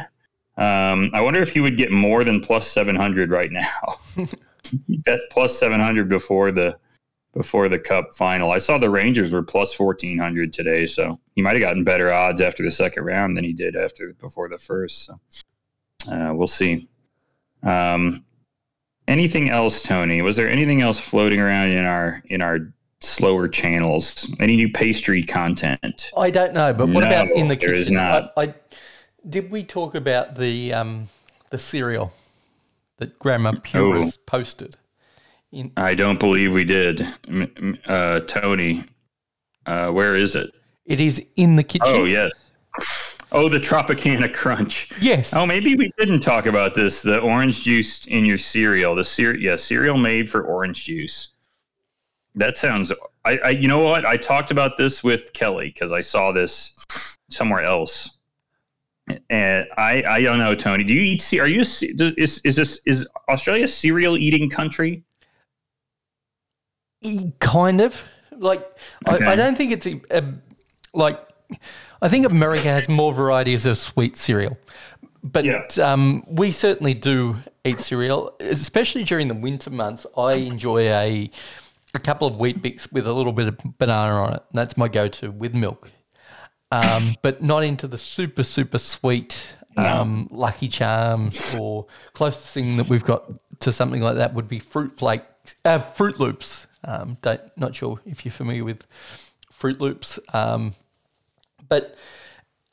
Um, 0.57 1.11
I 1.13 1.21
wonder 1.21 1.41
if 1.41 1.51
he 1.51 1.59
would 1.59 1.77
get 1.77 1.91
more 1.91 2.23
than 2.23 2.41
plus 2.41 2.67
seven 2.67 2.95
hundred 2.95 3.29
right 3.29 3.51
now. 3.51 3.95
he 4.87 4.97
bet 4.97 5.19
plus 5.29 5.57
seven 5.57 5.79
hundred 5.79 6.09
before 6.09 6.51
the 6.51 6.77
before 7.33 7.69
the 7.69 7.79
Cup 7.79 8.13
final. 8.13 8.51
I 8.51 8.57
saw 8.57 8.77
the 8.77 8.89
Rangers 8.89 9.31
were 9.31 9.43
plus 9.43 9.71
fourteen 9.71 10.17
hundred 10.17 10.51
today, 10.51 10.87
so 10.87 11.19
he 11.35 11.43
might 11.43 11.53
have 11.53 11.61
gotten 11.61 11.83
better 11.83 12.11
odds 12.11 12.41
after 12.41 12.63
the 12.63 12.71
second 12.71 13.05
round 13.05 13.37
than 13.37 13.43
he 13.43 13.53
did 13.53 13.75
after 13.75 14.13
before 14.13 14.49
the 14.49 14.57
first. 14.57 15.05
So 15.05 15.19
uh, 16.11 16.33
we'll 16.33 16.47
see. 16.47 16.87
Um, 17.63 18.25
anything 19.07 19.49
else, 19.49 19.81
Tony? 19.81 20.21
Was 20.21 20.37
there 20.37 20.49
anything 20.49 20.81
else 20.81 20.99
floating 20.99 21.39
around 21.39 21.69
in 21.69 21.85
our 21.85 22.21
in 22.25 22.41
our 22.41 22.73
slower 23.01 23.47
channels? 23.47 24.33
Any 24.39 24.55
new 24.55 24.71
pastry 24.71 25.23
content? 25.23 26.11
I 26.17 26.29
don't 26.29 26.53
know, 26.53 26.73
but 26.73 26.87
what 26.87 27.01
No, 27.01 27.07
about 27.07 27.29
in 27.29 27.47
the 27.47 27.57
kitchen? 27.57 27.75
is 27.75 27.91
not. 27.91 28.33
I, 28.37 28.43
I, 28.43 28.53
did 29.27 29.51
we 29.51 29.63
talk 29.63 29.95
about 29.95 30.35
the 30.35 30.73
um, 30.73 31.09
the 31.49 31.57
cereal 31.57 32.13
that 32.97 33.17
Grammar 33.19 33.59
Purist 33.59 34.25
posted? 34.25 34.77
In, 35.51 35.71
I 35.75 35.95
don't 35.95 36.19
believe 36.19 36.53
we 36.53 36.63
did. 36.63 37.05
Uh, 37.85 38.21
Tony, 38.21 38.85
uh, 39.65 39.91
where 39.91 40.15
is 40.15 40.35
it? 40.35 40.51
it 40.85 40.99
is 40.99 41.23
in 41.35 41.55
the 41.55 41.63
kitchen. 41.63 41.87
Oh 41.87 42.05
yes. 42.05 42.31
Oh, 43.33 43.47
the 43.47 43.59
Tropicana 43.59 44.33
Crunch. 44.33 44.89
Yes. 44.99 45.33
Oh, 45.33 45.45
maybe 45.45 45.75
we 45.75 45.91
didn't 45.97 46.19
talk 46.21 46.45
about 46.47 46.75
this. 46.75 47.01
The 47.01 47.19
orange 47.19 47.63
juice 47.63 48.05
in 48.07 48.25
your 48.25 48.37
cereal. 48.37 48.93
The 48.93 49.05
cereal, 49.05 49.41
yeah, 49.41 49.55
cereal 49.55 49.97
made 49.97 50.29
for 50.29 50.43
orange 50.43 50.83
juice. 50.85 51.29
that 52.35 52.57
sounds. 52.57 52.91
I, 53.23 53.37
I 53.37 53.49
you 53.51 53.67
know 53.67 53.79
what? 53.79 54.05
I 54.05 54.17
talked 54.17 54.51
about 54.51 54.77
this 54.77 55.03
with 55.03 55.31
Kelly 55.33 55.67
because 55.67 55.91
I 55.93 56.01
saw 56.01 56.31
this 56.33 56.73
somewhere 57.29 57.61
else, 57.61 58.17
and 59.29 59.67
I 59.77 60.03
I 60.05 60.21
don't 60.23 60.37
know, 60.39 60.53
Tony. 60.55 60.83
Do 60.83 60.93
you 60.93 61.01
eat? 61.01 61.33
Are 61.39 61.47
you 61.47 61.61
is 61.61 62.41
is 62.43 62.55
this 62.55 62.81
is 62.85 63.07
Australia 63.29 63.63
a 63.63 63.67
cereal 63.67 64.17
eating 64.17 64.49
country? 64.49 65.03
Kind 67.39 67.81
of. 67.81 68.03
Like, 68.31 68.65
Okay. 69.07 69.25
I, 69.25 69.33
I 69.33 69.35
don't 69.35 69.55
think 69.55 69.71
it's 69.71 69.85
a, 69.85 70.01
a, 70.09 70.23
like, 70.93 71.19
I 72.01 72.09
think 72.09 72.25
America 72.25 72.63
has 72.63 72.89
more 72.89 73.13
varieties 73.13 73.65
of 73.65 73.77
sweet 73.77 74.17
cereal. 74.17 74.57
But 75.23 75.45
Yeah. 75.45 75.65
um, 75.81 76.23
we 76.27 76.51
certainly 76.51 76.93
do 76.95 77.37
eat 77.63 77.79
cereal, 77.79 78.35
especially 78.39 79.03
during 79.03 79.27
the 79.27 79.35
winter 79.35 79.69
months. 79.69 80.05
I 80.17 80.33
enjoy 80.33 80.89
a, 80.91 81.29
a 81.93 81.99
couple 81.99 82.27
of 82.27 82.35
Weet-Bix 82.37 82.91
with 82.91 83.05
a 83.05 83.13
little 83.13 83.33
bit 83.33 83.47
of 83.47 83.57
banana 83.77 84.15
on 84.15 84.33
it. 84.33 84.43
That's 84.51 84.77
my 84.77 84.87
go 84.87 85.07
to 85.09 85.29
with 85.31 85.53
milk. 85.53 85.91
Um, 86.71 87.15
but 87.21 87.43
not 87.43 87.63
into 87.63 87.87
the 87.87 87.97
super, 87.97 88.43
super 88.43 88.79
sweet 88.79 89.55
um, 89.77 90.27
Lucky 90.31 90.67
Charms 90.69 91.55
or 91.59 91.85
closest 92.13 92.53
thing 92.53 92.77
that 92.77 92.89
we've 92.89 93.03
got 93.03 93.25
to 93.59 93.71
something 93.71 94.01
like 94.01 94.15
that 94.15 94.33
would 94.33 94.47
be 94.47 94.57
Fruit 94.59 94.97
Flakes, 94.97 95.55
uh, 95.65 95.79
Froot 95.93 96.17
Loops. 96.17 96.65
Um, 96.83 97.17
don't, 97.21 97.41
not 97.57 97.75
sure 97.75 97.99
if 98.05 98.25
you're 98.25 98.31
familiar 98.31 98.63
with 98.63 98.87
Froot 99.53 99.79
Loops. 99.79 100.17
Um, 100.33 100.73
but 101.71 101.95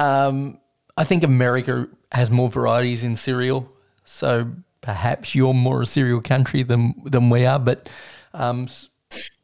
um, 0.01 0.59
I 0.97 1.05
think 1.05 1.23
America 1.23 1.89
has 2.13 2.31
more 2.31 2.51
varieties 2.51 3.05
in 3.05 3.15
cereal, 3.17 3.73
so 4.05 4.51
perhaps 4.81 5.35
you're 5.37 5.55
more 5.55 5.83
a 5.83 5.87
cereal 5.87 6.21
country 6.21 6.65
than 6.65 6.95
than 7.05 7.31
we 7.31 7.47
are. 7.47 7.61
But 7.61 7.89
um, 8.35 8.67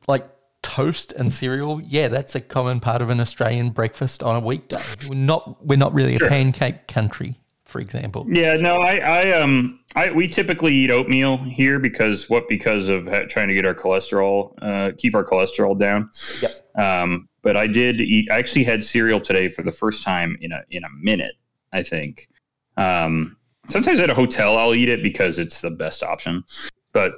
like 0.09 0.27
toast 0.63 1.13
and 1.13 1.33
cereal, 1.33 1.81
yeah, 1.81 2.09
that's 2.09 2.35
a 2.35 2.41
common 2.41 2.81
part 2.81 3.01
of 3.01 3.11
an 3.11 3.21
Australian 3.21 3.71
breakfast 3.71 4.23
on 4.25 4.37
a 4.37 4.41
weekday. 4.41 4.77
We're 5.09 5.15
not 5.15 5.65
we're 5.65 5.79
not 5.79 5.95
really 5.95 6.17
Sure. 6.17 6.27
a 6.27 6.31
pancake 6.31 6.89
country, 6.89 7.37
for 7.75 7.81
example. 7.81 8.25
Yeah, 8.29 8.55
no, 8.55 8.83
I, 8.83 8.99
I, 8.99 9.33
um, 9.33 9.81
I, 9.97 10.09
we 10.13 10.29
typically 10.29 10.73
eat 10.73 10.93
oatmeal 10.93 11.39
here 11.39 11.81
because 11.81 12.31
what? 12.31 12.49
Because 12.49 12.89
of 12.89 13.09
trying 13.29 13.49
to 13.49 13.55
get 13.55 13.67
our 13.67 13.75
cholesterol, 13.75 14.55
uh, 14.63 14.93
keep 14.97 15.13
our 15.17 15.25
cholesterol 15.25 15.77
down. 15.77 16.09
Yep. 16.41 16.53
Um, 16.81 17.29
but 17.43 17.57
I 17.57 17.67
did 17.67 18.01
eat. 18.01 18.31
I 18.31 18.39
actually 18.39 18.63
had 18.63 18.85
cereal 18.85 19.21
today 19.21 19.49
for 19.49 19.63
the 19.63 19.73
first 19.73 20.05
time 20.05 20.39
in 20.41 20.53
a 20.53 20.63
in 20.71 20.85
a 20.85 20.89
minute. 21.01 21.35
I 21.73 21.83
think. 21.83 22.29
Um, 22.77 23.37
sometimes 23.69 23.99
at 23.99 24.09
a 24.09 24.15
hotel 24.15 24.57
I'll 24.57 24.77
eat 24.77 24.89
it 24.89 25.03
because 25.03 25.41
it's 25.41 25.61
the 25.61 25.71
best 25.73 26.05
option. 26.05 26.45
But 26.93 27.15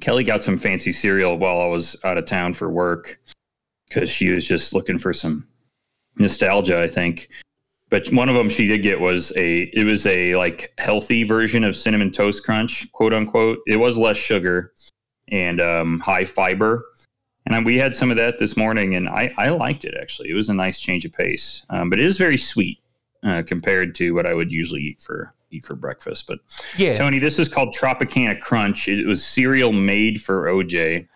Kelly 0.00 0.24
got 0.24 0.42
some 0.42 0.56
fancy 0.56 0.92
cereal 0.92 1.38
while 1.38 1.60
I 1.60 1.66
was 1.66 1.94
out 2.02 2.18
of 2.18 2.24
town 2.24 2.54
for 2.54 2.68
work 2.68 3.20
because 3.88 4.10
she 4.10 4.30
was 4.30 4.44
just 4.44 4.74
looking 4.74 4.98
for 4.98 5.12
some 5.12 5.46
nostalgia. 6.16 6.82
I 6.82 6.88
think 6.88 7.28
but 7.92 8.10
one 8.10 8.30
of 8.30 8.34
them 8.34 8.48
she 8.48 8.66
did 8.66 8.82
get 8.82 8.98
was 8.98 9.32
a 9.36 9.64
it 9.74 9.84
was 9.84 10.04
a 10.06 10.34
like 10.34 10.72
healthy 10.78 11.22
version 11.22 11.62
of 11.62 11.76
cinnamon 11.76 12.10
toast 12.10 12.42
crunch 12.42 12.90
quote 12.90 13.14
unquote 13.14 13.58
it 13.68 13.76
was 13.76 13.96
less 13.96 14.16
sugar 14.16 14.72
and 15.28 15.60
um, 15.60 16.00
high 16.00 16.24
fiber 16.24 16.84
and 17.46 17.66
we 17.66 17.76
had 17.76 17.94
some 17.94 18.10
of 18.10 18.16
that 18.16 18.40
this 18.40 18.56
morning 18.56 18.96
and 18.96 19.08
i 19.08 19.32
i 19.36 19.50
liked 19.50 19.84
it 19.84 19.94
actually 20.00 20.28
it 20.28 20.34
was 20.34 20.48
a 20.48 20.54
nice 20.54 20.80
change 20.80 21.04
of 21.04 21.12
pace 21.12 21.64
um, 21.70 21.88
but 21.88 22.00
it 22.00 22.06
is 22.06 22.18
very 22.18 22.38
sweet 22.38 22.78
uh, 23.22 23.42
compared 23.46 23.94
to 23.94 24.12
what 24.12 24.26
i 24.26 24.34
would 24.34 24.50
usually 24.50 24.80
eat 24.80 25.00
for 25.00 25.32
eat 25.52 25.64
for 25.64 25.76
breakfast 25.76 26.26
but 26.26 26.38
Yeah, 26.78 26.94
Tony, 26.94 27.18
this 27.18 27.38
is 27.38 27.46
called 27.46 27.74
Tropicana 27.74 28.40
Crunch. 28.40 28.88
It 28.88 29.06
was 29.06 29.22
cereal 29.22 29.70
made 29.70 30.22
for 30.22 30.46
OJ. 30.46 31.06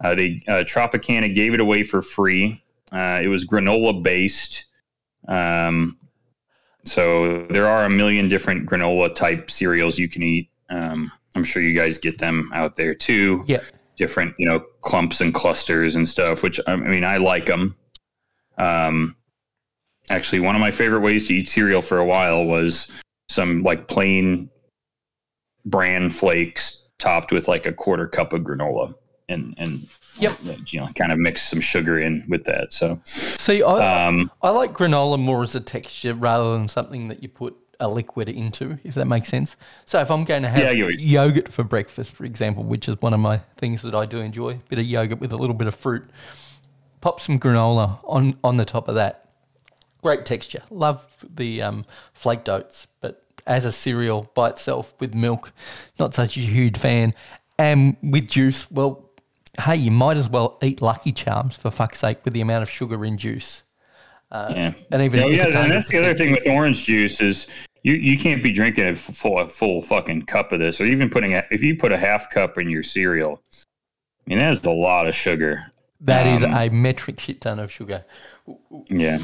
Uh, 0.00 0.14
they 0.14 0.40
uh, 0.46 0.62
Tropicana 0.62 1.34
gave 1.34 1.52
it 1.52 1.58
away 1.58 1.82
for 1.82 2.00
free. 2.00 2.62
Uh, 2.92 3.20
it 3.20 3.26
was 3.26 3.44
granola 3.44 4.00
based. 4.00 4.65
Um, 5.28 5.98
so 6.84 7.46
there 7.48 7.66
are 7.66 7.84
a 7.84 7.90
million 7.90 8.28
different 8.28 8.68
granola 8.68 9.14
type 9.14 9.50
cereals 9.50 9.98
you 9.98 10.08
can 10.08 10.22
eat. 10.22 10.50
Um, 10.70 11.10
I'm 11.34 11.44
sure 11.44 11.62
you 11.62 11.74
guys 11.78 11.98
get 11.98 12.18
them 12.18 12.50
out 12.54 12.76
there 12.76 12.94
too. 12.94 13.44
yeah, 13.46 13.60
Different, 13.96 14.34
you 14.38 14.46
know, 14.46 14.60
clumps 14.82 15.20
and 15.20 15.34
clusters 15.34 15.94
and 15.94 16.08
stuff. 16.08 16.42
Which 16.42 16.60
I 16.66 16.76
mean, 16.76 17.04
I 17.04 17.16
like 17.16 17.46
them. 17.46 17.76
Um, 18.58 19.16
actually, 20.10 20.40
one 20.40 20.54
of 20.54 20.60
my 20.60 20.70
favorite 20.70 21.00
ways 21.00 21.26
to 21.28 21.34
eat 21.34 21.48
cereal 21.48 21.82
for 21.82 21.98
a 21.98 22.04
while 22.04 22.44
was 22.44 22.90
some 23.28 23.62
like 23.62 23.88
plain 23.88 24.50
bran 25.64 26.10
flakes 26.10 26.84
topped 26.98 27.32
with 27.32 27.48
like 27.48 27.66
a 27.66 27.72
quarter 27.72 28.06
cup 28.06 28.32
of 28.32 28.42
granola 28.42 28.94
and 29.28 29.54
and 29.58 29.86
Yep. 30.18 30.38
you 30.68 30.80
know 30.80 30.88
kind 30.94 31.12
of 31.12 31.18
mix 31.18 31.42
some 31.42 31.60
sugar 31.60 31.98
in 31.98 32.24
with 32.28 32.44
that 32.44 32.72
so 32.72 32.98
See, 33.04 33.62
I, 33.62 34.06
um 34.06 34.30
I 34.42 34.50
like 34.50 34.72
granola 34.72 35.18
more 35.18 35.42
as 35.42 35.54
a 35.54 35.60
texture 35.60 36.14
rather 36.14 36.52
than 36.56 36.68
something 36.68 37.08
that 37.08 37.22
you 37.22 37.28
put 37.28 37.54
a 37.78 37.86
liquid 37.88 38.30
into, 38.30 38.78
if 38.84 38.94
that 38.94 39.04
makes 39.04 39.28
sense. 39.28 39.54
So 39.84 40.00
if 40.00 40.10
I'm 40.10 40.24
going 40.24 40.40
to 40.44 40.48
have 40.48 40.58
Yeah, 40.62 40.70
I 40.70 40.74
get 40.76 40.84
what 40.86 40.98
you- 40.98 41.08
yogurt 41.08 41.52
for 41.52 41.62
breakfast, 41.62 42.16
for 42.16 42.24
example, 42.24 42.64
which 42.64 42.88
is 42.88 42.98
one 43.02 43.12
of 43.12 43.20
my 43.20 43.36
things 43.58 43.82
that 43.82 43.94
I 43.94 44.06
do 44.06 44.18
enjoy, 44.20 44.52
a 44.52 44.60
bit 44.70 44.78
of 44.78 44.86
yogurt 44.86 45.20
with 45.20 45.30
a 45.30 45.36
little 45.36 45.52
bit 45.54 45.66
of 45.66 45.74
fruit, 45.74 46.02
pop 47.02 47.20
some 47.20 47.38
granola 47.38 47.98
on, 48.04 48.38
on 48.42 48.56
the 48.56 48.64
top 48.64 48.88
of 48.88 48.94
that. 48.94 49.28
Great 50.02 50.24
texture. 50.24 50.62
Love 50.70 51.06
the 51.22 51.60
um, 51.60 51.84
flaked 52.14 52.48
oats, 52.48 52.86
but 53.02 53.22
as 53.46 53.66
a 53.66 53.72
cereal 53.72 54.30
by 54.34 54.48
itself 54.48 54.94
with 54.98 55.14
milk, 55.14 55.52
not 55.98 56.14
such 56.14 56.38
a 56.38 56.40
huge 56.40 56.78
fan. 56.78 57.12
And 57.58 57.98
with 58.02 58.26
juice, 58.30 58.70
well, 58.70 59.05
hey, 59.60 59.76
you 59.76 59.90
might 59.90 60.16
as 60.16 60.28
well 60.28 60.58
eat 60.62 60.80
Lucky 60.82 61.12
Charms 61.12 61.56
for 61.56 61.70
fuck's 61.70 61.98
sake 62.00 62.18
with 62.24 62.34
the 62.34 62.40
amount 62.40 62.62
of 62.62 62.70
sugar 62.70 63.04
in 63.04 63.16
juice. 63.18 63.62
yeah 64.32 64.72
And 64.90 65.02
even 65.02 65.20
if 65.20 65.32
yeah 65.32 65.46
it's 65.46 65.54
and 65.54 65.70
that's 65.70 65.88
the 65.88 65.98
other 65.98 66.14
thing 66.14 66.32
with 66.32 66.46
orange 66.48 66.84
juice 66.84 67.20
is 67.20 67.46
you 67.82 67.94
you 67.94 68.18
can't 68.18 68.42
be 68.42 68.52
drinking 68.52 68.84
a 68.88 68.96
full 68.96 69.38
a 69.38 69.46
full 69.46 69.82
fucking 69.82 70.22
cup 70.26 70.52
of 70.52 70.58
this 70.60 70.80
or 70.80 70.86
even 70.86 71.08
putting 71.08 71.34
a, 71.34 71.44
if 71.50 71.62
you 71.62 71.76
put 71.76 71.92
a 71.92 71.96
half 71.96 72.28
cup 72.30 72.58
in 72.58 72.68
your 72.68 72.82
cereal 72.82 73.40
i 74.26 74.30
mean 74.30 74.38
that's 74.38 74.66
a 74.66 74.70
lot 74.70 75.06
of 75.06 75.14
sugar 75.14 75.72
That 76.00 76.26
is 76.26 76.42
Um, 76.42 76.52
a 76.52 76.68
metric 76.70 77.20
shit 77.20 77.40
ton 77.40 77.58
of 77.60 77.70
sugar. 77.70 78.04
yeah 78.88 79.18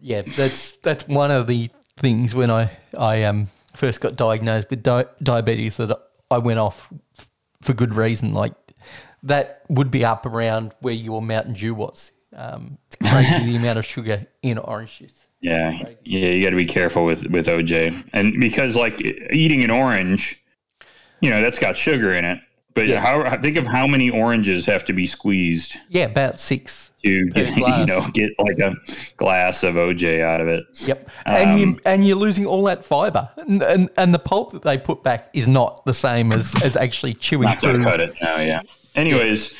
Yeah, 0.00 0.22
that's 0.22 0.74
that's 0.84 1.08
one 1.08 1.30
of 1.30 1.46
the 1.46 1.70
things 1.96 2.34
when 2.34 2.50
I 2.50 2.70
I 2.96 3.24
um 3.24 3.48
first 3.74 4.00
got 4.02 4.14
diagnosed 4.16 4.68
with 4.70 4.82
di- 4.82 5.06
diabetes 5.22 5.76
that 5.78 5.90
I 6.30 6.38
went 6.38 6.58
off 6.58 6.88
for 7.62 7.72
good 7.74 7.94
reason. 7.94 8.32
Like 8.34 8.52
that 9.24 9.62
would 9.68 9.90
be 9.90 10.04
up 10.04 10.26
around 10.26 10.72
where 10.80 10.94
your 10.94 11.20
Mountain 11.22 11.54
Dew 11.54 11.74
was. 11.74 12.12
Um, 12.34 12.78
it's 12.86 12.96
crazy 12.96 13.44
the 13.50 13.56
amount 13.56 13.78
of 13.78 13.84
sugar 13.86 14.26
in 14.42 14.58
orange 14.58 14.98
juice. 14.98 15.28
Yeah, 15.40 15.70
yeah, 16.04 16.28
you 16.28 16.44
got 16.44 16.50
to 16.50 16.56
be 16.56 16.66
careful 16.66 17.04
with 17.04 17.26
with 17.26 17.46
OJ, 17.46 18.04
and 18.12 18.38
because 18.38 18.76
like 18.76 19.00
eating 19.32 19.62
an 19.64 19.70
orange, 19.70 20.40
you 21.20 21.30
know, 21.30 21.40
that's 21.42 21.58
got 21.58 21.76
sugar 21.76 22.12
in 22.14 22.24
it. 22.24 22.38
But 22.72 22.86
Yeah. 22.86 23.00
how 23.00 23.36
think 23.40 23.56
of 23.56 23.66
how 23.66 23.86
many 23.88 24.10
oranges 24.10 24.64
have 24.66 24.84
to 24.84 24.92
be 24.92 25.06
squeezed 25.06 25.76
Yeah, 25.88 26.04
about 26.04 26.38
six. 26.38 26.90
to 27.02 27.28
get, 27.30 27.54
glass. 27.56 27.80
you 27.80 27.86
know 27.86 28.06
get 28.12 28.30
like 28.38 28.58
a 28.60 28.74
glass 29.16 29.64
of 29.64 29.74
OJ 29.74 30.22
out 30.22 30.40
of 30.40 30.46
it. 30.46 30.64
Yep, 30.86 31.10
and 31.26 31.58
you 31.58 31.66
Um, 31.68 31.80
and 31.84 32.06
you're 32.06 32.16
losing 32.16 32.46
all 32.46 32.62
that 32.64 32.84
fiber, 32.84 33.28
and, 33.38 33.60
and 33.62 33.90
and 33.96 34.14
the 34.14 34.18
pulp 34.20 34.52
that 34.52 34.62
they 34.62 34.78
put 34.78 35.02
back 35.02 35.30
is 35.32 35.48
not 35.48 35.84
the 35.84 35.94
same 35.94 36.30
as 36.32 36.54
as 36.62 36.76
actually 36.76 37.14
chewing 37.14 37.56
through. 37.56 37.82
cut 37.82 37.98
it. 37.98 38.14
No, 38.22 38.36
yeah. 38.36 38.60
Anyways, 38.94 39.54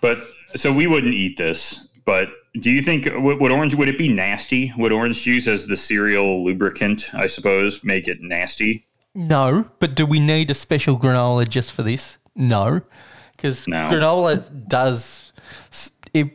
but 0.00 0.18
so 0.56 0.72
we 0.72 0.86
wouldn't 0.86 1.14
eat 1.14 1.36
this. 1.36 1.88
But 2.04 2.28
do 2.60 2.70
you 2.70 2.82
think 2.82 3.06
would, 3.06 3.40
would 3.40 3.52
orange 3.52 3.74
would 3.74 3.88
it 3.88 3.98
be 3.98 4.12
nasty? 4.12 4.72
Would 4.76 4.92
orange 4.92 5.22
juice 5.22 5.46
as 5.48 5.66
the 5.66 5.76
cereal 5.76 6.44
lubricant, 6.44 7.06
I 7.14 7.26
suppose, 7.26 7.82
make 7.84 8.08
it 8.08 8.20
nasty? 8.20 8.86
No, 9.14 9.70
but 9.78 9.94
do 9.94 10.06
we 10.06 10.20
need 10.20 10.50
a 10.50 10.54
special 10.54 10.98
granola 10.98 11.48
just 11.48 11.72
for 11.72 11.82
this? 11.82 12.18
No, 12.34 12.80
because 13.36 13.68
No. 13.68 13.86
granola 13.86 14.68
does 14.68 15.32
it. 16.14 16.30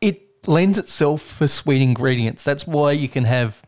It 0.00 0.46
lends 0.46 0.78
itself 0.78 1.20
for 1.22 1.48
sweet 1.48 1.82
ingredients. 1.82 2.42
That's 2.44 2.66
why 2.66 2.92
you 2.92 3.08
can 3.08 3.24
have 3.24 3.62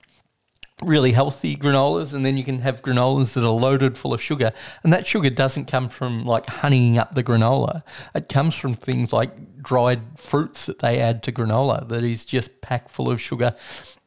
really 0.83 1.13
healthy 1.13 1.57
granolas, 1.57 2.15
and 2.15 2.25
then 2.25 2.37
you 2.37 2.45
can 2.45 2.61
have 2.61 2.83
granolas 2.83 3.35
that 3.35 3.45
are 3.45 3.51
loaded 3.51 3.97
full 3.97 4.15
of 4.15 4.23
sugar. 4.23 4.53
And 4.83 4.93
that 4.93 5.07
sugar 5.07 5.31
doesn't 5.31 5.67
come 5.67 5.89
from 5.89 6.25
like 6.25 6.47
honeying 6.47 6.99
up 6.99 7.15
the 7.15 7.25
granola. 7.25 7.83
It 8.15 8.29
comes 8.29 8.55
from 8.55 8.75
things 8.75 9.13
like 9.13 9.63
dried 9.63 10.03
fruits 10.17 10.67
that 10.67 10.79
they 10.79 11.01
add 11.01 11.23
to 11.25 11.33
granola 11.33 11.89
that 11.89 12.05
is 12.05 12.25
just 12.25 12.61
packed 12.61 12.91
full 12.91 13.11
of 13.11 13.21
sugar, 13.21 13.55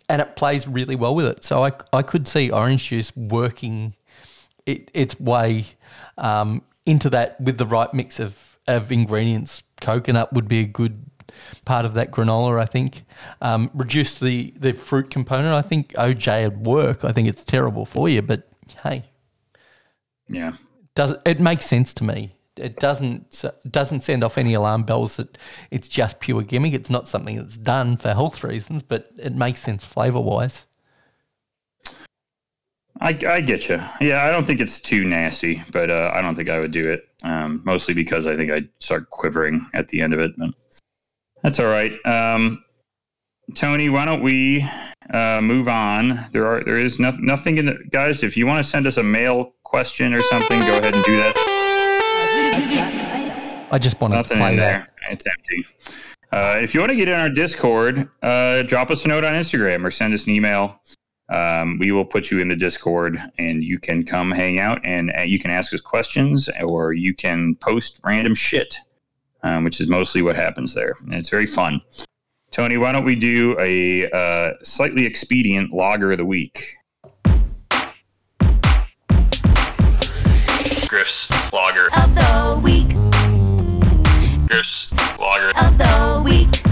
and 0.10 0.22
it 0.22 0.36
plays 0.36 0.68
really 0.68 0.96
well 0.96 1.16
with 1.16 1.26
it. 1.26 1.44
So 1.44 1.64
I 1.64 1.72
I 1.92 2.02
could 2.02 2.28
see 2.28 2.52
orange 2.52 2.90
juice 2.90 3.16
working 3.16 3.96
it, 4.66 4.90
its 4.94 5.20
way 5.20 5.66
um, 6.18 6.62
into 6.86 7.10
that 7.10 7.40
with 7.40 7.58
the 7.58 7.66
right 7.66 7.94
mix 7.94 8.20
of, 8.20 8.58
of 8.68 8.92
ingredients. 8.92 9.64
Coconut 9.82 10.34
would 10.34 10.48
be 10.48 10.60
a 10.60 10.66
good 10.66 11.06
part 11.66 11.86
of 11.86 11.94
that 11.96 12.12
granola, 12.12 12.60
I 12.62 12.66
think. 12.66 13.04
Um, 13.42 13.70
reduce 13.74 14.20
the, 14.20 14.54
the 14.58 14.74
fruit 14.74 15.10
component. 15.10 15.54
I 15.54 15.62
think 15.62 15.94
OJ 15.94 16.44
would 16.46 16.66
work. 16.66 17.04
I 17.04 17.12
think 17.12 17.28
it's 17.28 17.44
terrible 17.46 17.86
for 17.86 18.08
you, 18.10 18.22
but 18.22 18.48
hey, 18.84 19.04
Yeah. 20.28 20.54
does 20.96 21.16
it, 21.26 21.40
makes 21.40 21.66
sense 21.66 21.94
to 21.96 22.04
me. 22.04 22.32
it 22.56 22.76
doesn't 22.78 23.44
doesn't 23.70 24.02
send 24.02 24.24
off 24.24 24.38
any 24.38 24.54
alarm 24.54 24.84
bells 24.84 25.16
that 25.18 25.38
it's 25.72 25.88
just 25.90 26.20
pure 26.20 26.44
gimmick. 26.44 26.74
It's 26.74 26.90
not 26.90 27.08
something 27.08 27.36
that's 27.38 27.58
done 27.58 27.98
for 27.98 28.10
health 28.14 28.44
reasons, 28.44 28.84
but 28.84 29.10
it 29.18 29.36
makes 29.36 29.60
sense 29.62 29.84
flavor 29.84 30.20
wise. 30.22 30.66
I, 33.02 33.18
I 33.28 33.42
get 33.42 33.68
you. 33.70 33.82
Yeah, 34.00 34.24
I 34.24 34.32
don't 34.32 34.46
think 34.46 34.62
it's 34.62 34.80
too 34.80 35.04
nasty, 35.04 35.64
but 35.74 35.90
uh, 35.90 36.12
I 36.14 36.22
don't 36.22 36.36
think 36.36 36.50
I 36.50 36.60
would 36.60 36.72
do 36.72 36.92
it. 36.92 37.08
Um, 37.24 37.62
mostly 37.66 37.94
because 37.94 38.28
I 38.28 38.36
think 38.36 38.52
I'd 38.52 38.70
start 38.80 39.10
quivering 39.10 39.66
at 39.74 39.88
the 39.90 40.02
end 40.02 40.14
of 40.14 40.20
it. 40.20 40.32
But 40.38 40.52
that's 41.44 41.60
all 41.60 41.68
right. 41.68 41.94
Um, 42.06 42.64
Tony, 43.56 43.90
why 43.90 44.06
don't 44.06 44.24
we 44.24 44.66
uh, 45.14 45.42
move 45.42 45.68
on? 45.68 46.26
There 46.32 46.48
are 46.48 46.64
there 46.64 46.78
is 46.78 47.00
no, 47.00 47.12
nothing 47.20 47.58
in 47.58 47.66
the 47.68 47.78
guys. 47.92 48.24
If 48.24 48.36
you 48.38 48.48
want 48.48 48.64
to 48.64 48.70
send 48.70 48.88
us 48.88 48.98
a 48.98 49.04
mail 49.04 49.54
question 49.64 50.14
or 50.14 50.22
something, 50.22 50.60
go 50.62 50.78
ahead 50.80 50.96
and 50.96 51.04
do 51.04 51.18
that. 51.18 51.34
I 53.72 53.78
just 53.80 54.00
want 54.00 54.14
Nothing 54.14 54.38
to 54.40 54.50
in 54.50 54.58
that. 54.58 54.90
there. 55.02 55.12
It's 55.12 55.26
empty. 55.26 55.66
Uh, 56.32 56.60
if 56.62 56.74
you 56.74 56.80
want 56.80 56.92
to 56.92 56.96
get 56.96 57.08
in 57.10 57.16
our 57.20 57.30
Discord, 57.30 58.10
uh, 58.22 58.64
drop 58.64 58.90
us 58.92 59.04
a 59.06 59.08
note 59.08 59.24
on 59.24 59.34
Instagram 59.34 59.84
or 59.86 59.92
send 59.92 60.14
us 60.14 60.26
an 60.26 60.32
email. 60.34 60.80
Um, 61.30 61.80
we 61.80 61.92
will 61.92 62.06
put 62.06 62.30
you 62.32 62.40
in 62.40 62.48
the 62.50 62.56
Discord, 62.56 63.20
and 63.40 63.64
you 63.64 63.80
can 63.80 64.04
come 64.06 64.30
hang 64.32 64.60
out, 64.60 64.80
and 64.84 65.12
uh, 65.18 65.22
you 65.22 65.40
can 65.40 65.50
ask 65.52 65.74
us 65.74 65.82
questions, 65.82 66.50
or 66.68 66.94
you 66.94 67.16
can 67.16 67.56
post 67.56 68.00
random 68.04 68.36
shit, 68.36 68.78
um, 69.44 69.64
which 69.64 69.80
is 69.80 69.88
mostly 69.88 70.22
what 70.22 70.36
happens 70.36 70.74
there, 70.74 70.94
and 71.04 71.14
it's 71.14 71.30
very 71.30 71.46
fun. 71.46 71.82
Tony, 72.52 72.78
why 72.78 72.92
don't 72.92 73.06
we 73.06 73.16
do 73.16 73.56
a 73.60 74.10
uh, 74.12 74.54
slightly 74.64 75.06
expedient 75.06 75.74
lager 75.74 76.12
of 76.12 76.18
the 76.18 76.26
week? 76.26 76.76
Griff's 80.88 81.30
Lager. 81.52 81.88
of 81.96 82.14
the 82.14 82.60
week, 82.62 82.90
Griff's 84.48 84.92
Lager. 85.20 85.52
of 85.58 85.78
the 85.78 86.22
week. 86.24 86.64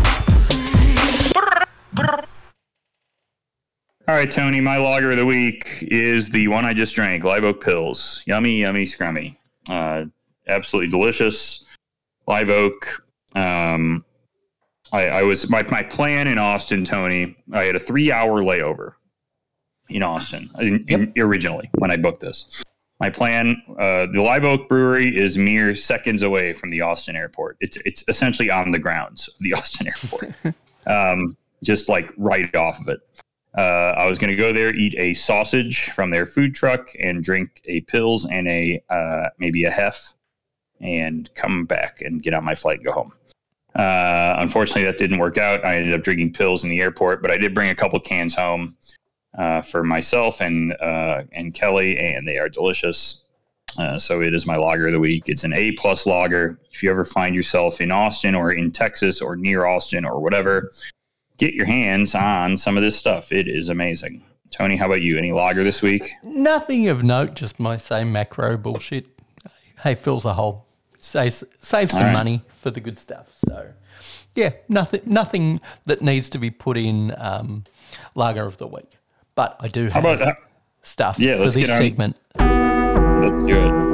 All 4.07 4.17
right, 4.17 4.29
Tony, 4.29 4.59
my 4.59 4.77
lager 4.77 5.11
of 5.11 5.17
the 5.17 5.25
week 5.25 5.79
is 5.83 6.29
the 6.29 6.47
one 6.49 6.65
I 6.65 6.73
just 6.73 6.93
drank, 6.95 7.23
Live 7.23 7.43
Oak 7.43 7.63
Pils. 7.63 8.21
Yummy, 8.27 8.59
yummy, 8.59 8.85
scrummy. 8.85 9.37
Uh, 9.69 10.05
absolutely 10.47 10.91
delicious. 10.91 11.65
Live 12.31 12.49
Oak. 12.49 13.03
Um, 13.35 14.05
I, 14.93 15.07
I 15.07 15.23
was 15.23 15.49
my, 15.49 15.63
my 15.69 15.83
plan 15.83 16.27
in 16.27 16.37
Austin, 16.37 16.85
Tony. 16.85 17.35
I 17.51 17.65
had 17.65 17.75
a 17.75 17.79
three 17.79 18.09
hour 18.09 18.41
layover 18.41 18.93
in 19.89 20.01
Austin 20.01 20.49
in, 20.57 20.85
in- 20.87 21.13
originally 21.17 21.69
when 21.79 21.91
I 21.91 21.97
booked 21.97 22.21
this. 22.21 22.63
My 23.01 23.09
plan, 23.09 23.61
uh, 23.77 24.05
the 24.13 24.21
Live 24.21 24.45
Oak 24.45 24.69
Brewery 24.69 25.13
is 25.13 25.37
mere 25.37 25.75
seconds 25.75 26.23
away 26.23 26.53
from 26.53 26.69
the 26.69 26.79
Austin 26.79 27.17
airport. 27.17 27.57
It's 27.59 27.75
it's 27.83 28.05
essentially 28.07 28.49
on 28.49 28.71
the 28.71 28.79
grounds 28.79 29.27
of 29.27 29.37
the 29.39 29.53
Austin 29.57 29.87
airport, 29.87 30.33
um, 30.87 31.35
just 31.65 31.89
like 31.89 32.13
right 32.15 32.55
off 32.55 32.79
of 32.79 32.87
it. 32.87 33.01
Uh, 33.57 33.95
I 33.97 34.07
was 34.07 34.17
going 34.17 34.31
to 34.31 34.37
go 34.37 34.53
there, 34.53 34.73
eat 34.73 34.95
a 34.97 35.13
sausage 35.15 35.89
from 35.89 36.11
their 36.11 36.25
food 36.25 36.55
truck, 36.55 36.91
and 36.97 37.21
drink 37.21 37.59
a 37.65 37.81
pils 37.81 38.25
and 38.31 38.47
a 38.47 38.81
uh, 38.89 39.27
maybe 39.37 39.65
a 39.65 39.71
hef, 39.71 40.15
and 40.81 41.33
come 41.35 41.63
back 41.63 42.01
and 42.01 42.21
get 42.21 42.33
on 42.33 42.43
my 42.43 42.55
flight 42.55 42.77
and 42.77 42.85
go 42.85 42.91
home. 42.91 43.13
Uh, 43.75 44.35
unfortunately, 44.37 44.83
that 44.83 44.97
didn't 44.97 45.19
work 45.19 45.37
out. 45.37 45.63
I 45.63 45.77
ended 45.77 45.93
up 45.93 46.03
drinking 46.03 46.33
pils 46.33 46.63
in 46.63 46.69
the 46.69 46.81
airport, 46.81 47.21
but 47.21 47.31
I 47.31 47.37
did 47.37 47.55
bring 47.55 47.69
a 47.69 47.75
couple 47.75 47.99
cans 47.99 48.35
home 48.35 48.75
uh, 49.37 49.61
for 49.61 49.83
myself 49.83 50.41
and 50.41 50.73
uh, 50.81 51.23
and 51.31 51.53
Kelly, 51.53 51.97
and 51.97 52.27
they 52.27 52.37
are 52.37 52.49
delicious. 52.49 53.25
Uh, 53.77 53.97
so 53.97 54.21
it 54.21 54.33
is 54.33 54.45
my 54.45 54.57
lager 54.57 54.87
of 54.87 54.93
the 54.93 54.99
week. 54.99 55.29
It's 55.29 55.45
an 55.45 55.53
A 55.53 55.71
plus 55.73 56.05
lager. 56.05 56.59
If 56.73 56.83
you 56.83 56.91
ever 56.91 57.05
find 57.05 57.33
yourself 57.33 57.79
in 57.79 57.91
Austin 57.91 58.35
or 58.35 58.51
in 58.51 58.71
Texas 58.71 59.21
or 59.21 59.37
near 59.37 59.65
Austin 59.65 60.03
or 60.03 60.19
whatever, 60.19 60.71
get 61.37 61.53
your 61.53 61.65
hands 61.65 62.13
on 62.13 62.57
some 62.57 62.75
of 62.75 62.83
this 62.83 62.97
stuff. 62.97 63.31
It 63.31 63.47
is 63.47 63.69
amazing. 63.69 64.25
Tony, 64.51 64.75
how 64.75 64.87
about 64.87 65.01
you? 65.01 65.17
Any 65.17 65.31
lager 65.31 65.63
this 65.63 65.81
week? 65.81 66.11
Nothing 66.23 66.89
of 66.89 67.03
note, 67.03 67.35
just 67.35 67.57
my 67.57 67.77
same 67.77 68.11
macro 68.11 68.57
bullshit. 68.57 69.07
Hey, 69.79 69.95
fills 69.95 70.25
a 70.25 70.33
hole. 70.33 70.67
Saves, 71.03 71.43
saves 71.61 71.91
some 71.91 72.03
right. 72.07 72.13
money 72.13 72.41
for 72.61 72.71
the 72.71 72.79
good 72.79 72.97
stuff. 72.97 73.27
So, 73.33 73.67
yeah, 74.35 74.51
nothing 74.69 75.01
nothing 75.05 75.59
that 75.85 76.01
needs 76.01 76.29
to 76.29 76.37
be 76.37 76.51
put 76.51 76.77
in 76.77 77.13
um, 77.17 77.63
lager 78.15 78.45
of 78.45 78.57
the 78.57 78.67
week. 78.67 78.97
But 79.35 79.57
I 79.59 79.67
do 79.67 79.87
have 79.87 80.37
stuff 80.83 81.19
Yeah, 81.19 81.37
for 81.37 81.49
this 81.49 81.67
segment. 81.67 82.17
let's 82.37 83.43
do 83.43 83.67
it. 83.67 83.90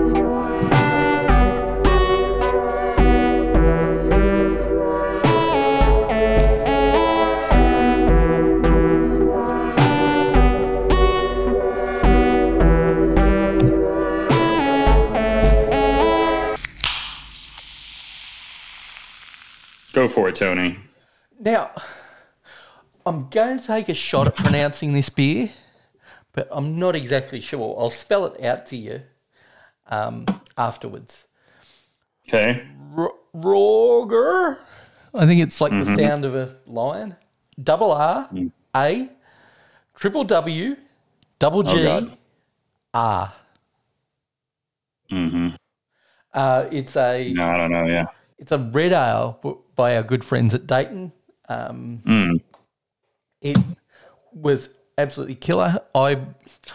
Go 19.97 20.07
for 20.07 20.29
it, 20.29 20.35
Tony. 20.35 20.77
Now, 21.39 21.71
I'm 23.03 23.29
going 23.29 23.57
to 23.59 23.65
take 23.65 23.89
a 23.89 23.95
shot 23.95 24.27
at 24.27 24.35
pronouncing 24.35 24.93
this 24.93 25.09
beer, 25.09 25.49
but 26.33 26.47
I'm 26.51 26.77
not 26.77 26.95
exactly 26.95 27.41
sure. 27.41 27.75
I'll 27.79 27.89
spell 27.89 28.27
it 28.27 28.43
out 28.43 28.67
to 28.67 28.77
you 28.77 29.01
um, 29.87 30.27
afterwards. 30.55 31.25
Okay. 32.27 32.63
R- 32.95 33.11
Roger. 33.33 34.59
I 35.15 35.25
think 35.25 35.41
it's 35.41 35.59
like 35.59 35.71
the 35.71 35.85
sound 35.95 36.25
of 36.25 36.35
a 36.35 36.57
lion. 36.67 37.15
Double 37.63 37.91
R 37.91 38.29
A 38.75 39.09
triple 39.95 40.25
W 40.25 40.75
double 41.39 41.63
G 41.63 41.83
God. 41.83 42.17
R. 42.93 43.33
Mm-hmm. 45.11 45.47
Uh, 46.35 46.65
it's 46.71 46.95
a 46.95 47.33
No, 47.33 47.47
I 47.47 47.57
don't 47.57 47.71
know. 47.71 47.85
Yeah. 47.85 48.05
it's 48.37 48.51
a 48.51 48.59
red 48.59 48.93
ale 48.93 49.39
b- 49.41 49.55
by 49.77 49.95
our 49.95 50.03
good 50.03 50.25
friends 50.25 50.53
at 50.53 50.67
Dayton. 50.67 51.13
Um, 51.47 52.01
Mm. 52.05 52.41
It 53.41 53.57
was 54.33 54.71
absolutely 54.97 55.35
killer. 55.35 55.79
I 55.95 56.19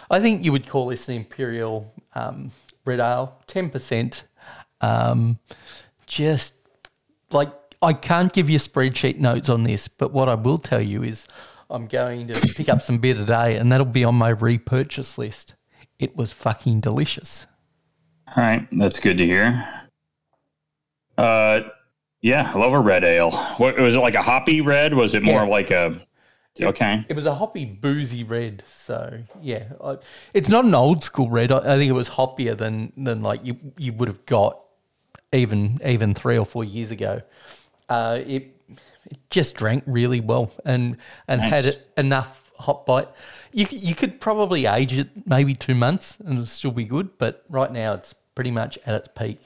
I 0.09 0.19
think 0.19 0.43
you 0.43 0.51
would 0.51 0.65
call 0.65 0.87
this 0.87 1.07
an 1.09 1.15
imperial 1.15 1.93
um, 2.15 2.51
red 2.85 2.99
ale, 2.99 3.37
ten 3.45 3.69
percent. 3.69 4.23
Um, 4.81 5.37
just 6.07 6.53
like 7.31 7.51
I 7.81 7.93
can't 7.93 8.31
give 8.33 8.49
you 8.49 8.57
spreadsheet 8.59 9.19
notes 9.19 9.49
on 9.49 9.63
this, 9.63 9.87
but 9.87 10.11
what 10.13 10.29
I 10.29 10.35
will 10.35 10.57
tell 10.57 10.81
you 10.81 11.03
is 11.03 11.27
I'm 11.69 11.85
going 11.87 12.27
to 12.27 12.53
pick 12.55 12.69
up 12.69 12.81
some 12.81 12.97
beer 12.97 13.13
today, 13.13 13.57
and 13.57 13.71
that'll 13.71 13.85
be 13.85 14.05
on 14.05 14.15
my 14.15 14.29
repurchase 14.29 15.17
list. 15.17 15.55
It 15.99 16.15
was 16.15 16.31
fucking 16.31 16.79
delicious. 16.79 17.45
All 18.35 18.43
right, 18.43 18.67
that's 18.71 18.99
good 18.99 19.17
to 19.17 19.25
hear. 19.25 19.69
Uh, 21.17 21.61
yeah, 22.23 22.51
I 22.53 22.57
love 22.57 22.73
a 22.73 22.79
red 22.79 23.03
ale. 23.03 23.29
What 23.57 23.77
was 23.77 23.95
it 23.95 23.99
like 23.99 24.15
a 24.15 24.21
hoppy 24.23 24.61
red? 24.61 24.95
Was 24.95 25.13
it 25.13 25.21
more 25.21 25.43
Yeah. 25.43 25.47
like 25.47 25.69
a? 25.69 26.01
Okay, 26.61 27.03
It 27.09 27.15
was 27.15 27.25
a 27.25 27.33
hoppy, 27.33 27.65
boozy 27.65 28.23
red. 28.23 28.63
So 28.67 29.21
yeah, 29.41 29.65
I, 29.83 29.97
it's 30.35 30.49
not 30.49 30.65
an 30.65 30.73
old 30.75 31.03
school 31.03 31.29
red. 31.29 31.51
I, 31.51 31.57
I 31.73 31.77
think 31.77 31.89
it 31.89 31.93
was 31.93 32.09
hoppier 32.09 32.55
than 32.55 32.93
than 32.95 33.21
like 33.23 33.43
you 33.43 33.57
you 33.77 33.91
would 33.93 34.07
have 34.07 34.25
got 34.25 34.59
even 35.31 35.79
even 35.83 36.13
three 36.13 36.37
or 36.37 36.45
four 36.45 36.63
years 36.63 36.91
ago. 36.91 37.21
Uh, 37.89 38.19
it 38.25 38.55
it 39.09 39.17
just 39.31 39.55
drank 39.55 39.83
really 39.87 40.19
well 40.21 40.51
and 40.63 40.97
and 41.27 41.41
had 41.41 41.65
Nice. 41.65 41.73
it 41.73 41.87
enough 41.97 42.51
hop 42.59 42.85
bite. 42.85 43.07
You 43.51 43.65
you 43.71 43.95
could 43.95 44.21
probably 44.21 44.67
age 44.67 44.93
it 44.97 45.09
maybe 45.25 45.55
two 45.55 45.73
months 45.75 46.19
and 46.19 46.33
it'll 46.33 46.45
still 46.45 46.71
be 46.71 46.85
good. 46.85 47.17
But 47.17 47.43
right 47.49 47.71
now 47.71 47.93
it's 47.93 48.13
pretty 48.35 48.51
much 48.51 48.77
at 48.85 48.93
its 48.93 49.07
peak. 49.07 49.41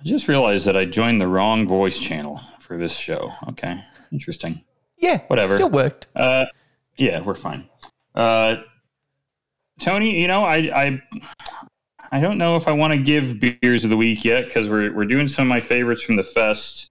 I 0.00 0.02
just 0.04 0.28
realized 0.28 0.64
that 0.66 0.78
I 0.78 0.86
joined 0.86 1.20
the 1.20 1.28
wrong 1.28 1.68
voice 1.68 1.98
channel 1.98 2.40
for 2.58 2.78
this 2.78 2.96
show. 2.96 3.30
Okay, 3.50 3.84
interesting. 4.10 4.64
Yeah, 4.96 5.20
Whatever. 5.26 5.56
Still 5.56 5.70
worked. 5.70 6.06
Uh, 6.16 6.46
yeah, 6.96 7.20
we're 7.20 7.34
fine. 7.34 7.68
Uh, 8.14 8.56
Tony, 9.78 10.20
you 10.20 10.26
know, 10.26 10.44
I 10.44 10.56
I 10.56 11.02
I 12.12 12.20
don't 12.20 12.38
know 12.38 12.56
if 12.56 12.66
I 12.66 12.72
want 12.72 12.92
to 12.94 12.98
give 12.98 13.40
beers 13.40 13.84
of 13.84 13.90
the 13.90 13.96
week 13.96 14.24
yet 14.24 14.46
because 14.46 14.70
we're 14.70 14.94
we're 14.94 15.04
doing 15.04 15.28
some 15.28 15.42
of 15.42 15.48
my 15.48 15.60
favorites 15.60 16.02
from 16.02 16.16
the 16.16 16.22
fest. 16.22 16.88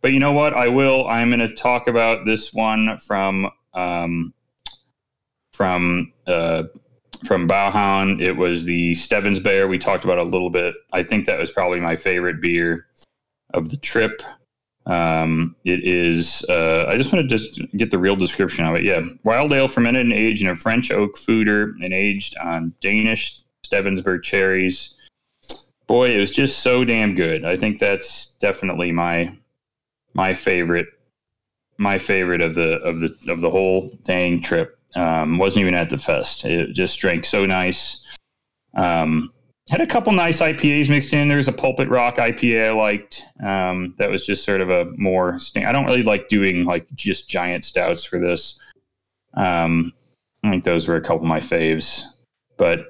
But 0.00 0.12
you 0.12 0.20
know 0.20 0.32
what? 0.32 0.54
I 0.54 0.68
will. 0.68 1.06
I'm 1.08 1.28
going 1.28 1.40
to 1.40 1.54
talk 1.54 1.88
about 1.88 2.24
this 2.24 2.54
one 2.54 2.96
from 2.98 3.50
um, 3.74 4.32
from 5.52 6.12
uh, 6.26 6.64
from 7.24 7.48
Bauhaun. 7.48 8.20
It 8.20 8.32
was 8.32 8.64
the 8.64 8.94
Stevnsbær. 8.94 9.68
We 9.68 9.78
talked 9.78 10.04
about 10.04 10.18
a 10.18 10.24
little 10.24 10.50
bit. 10.50 10.74
I 10.92 11.02
think 11.02 11.26
that 11.26 11.38
was 11.38 11.50
probably 11.50 11.80
my 11.80 11.96
favorite 11.96 12.40
beer 12.40 12.86
of 13.54 13.70
the 13.70 13.76
trip. 13.76 14.22
Um, 14.86 15.56
it 15.64 15.84
is. 15.84 16.44
Uh, 16.48 16.86
I 16.88 16.96
just 16.96 17.12
want 17.12 17.28
to 17.28 17.36
just 17.36 17.60
get 17.76 17.90
the 17.90 17.98
real 17.98 18.16
description 18.16 18.64
of 18.64 18.76
it. 18.76 18.84
Yeah, 18.84 19.02
wild 19.24 19.52
ale 19.52 19.68
fermented 19.68 20.06
and 20.06 20.14
aged 20.14 20.42
in 20.42 20.48
a 20.48 20.56
French 20.56 20.90
oak 20.90 21.16
foeder 21.16 21.72
and 21.82 21.92
aged 21.92 22.36
on 22.38 22.72
Danish 22.80 23.40
Stevnsbær 23.64 24.22
cherries. 24.22 24.94
boy, 25.86 26.10
it 26.10 26.20
was 26.20 26.30
just 26.30 26.60
so 26.60 26.84
damn 26.84 27.14
good. 27.14 27.44
I 27.44 27.56
think 27.56 27.78
that's 27.78 28.28
definitely 28.40 28.92
my 28.92 29.36
my 30.14 30.34
favorite 30.34 30.86
my 31.78 31.98
favorite 31.98 32.40
of 32.40 32.54
the 32.54 32.78
of 32.82 33.00
the 33.00 33.14
of 33.28 33.40
the 33.40 33.50
whole 33.50 33.90
dang 34.04 34.40
trip. 34.40 34.75
Um, 34.96 35.38
wasn't 35.38 35.60
even 35.60 35.74
at 35.74 35.90
the 35.90 35.98
fest. 35.98 36.44
It 36.44 36.72
just 36.72 36.98
drank 36.98 37.26
so 37.26 37.44
nice. 37.44 38.02
Um, 38.74 39.30
had 39.68 39.80
a 39.80 39.86
couple 39.86 40.12
nice 40.12 40.40
IPAs 40.40 40.88
mixed 40.88 41.12
in. 41.12 41.28
There 41.28 41.36
was 41.36 41.48
a 41.48 41.52
Pulpit 41.52 41.88
Rock 41.88 42.16
IPA 42.16 42.68
I 42.68 42.72
liked. 42.72 43.22
Um, 43.44 43.94
that 43.98 44.08
was 44.08 44.24
just 44.24 44.44
sort 44.44 44.60
of 44.60 44.70
a 44.70 44.86
more. 44.96 45.38
I 45.56 45.72
don't 45.72 45.86
really 45.86 46.02
like 46.02 46.28
doing 46.28 46.64
like 46.64 46.86
just 46.94 47.28
giant 47.28 47.64
stouts 47.64 48.04
for 48.04 48.18
this. 48.18 48.58
Um, 49.34 49.92
I 50.42 50.50
think 50.50 50.64
those 50.64 50.88
were 50.88 50.96
a 50.96 51.00
couple 51.00 51.24
of 51.24 51.24
my 51.24 51.40
faves, 51.40 52.04
but 52.56 52.86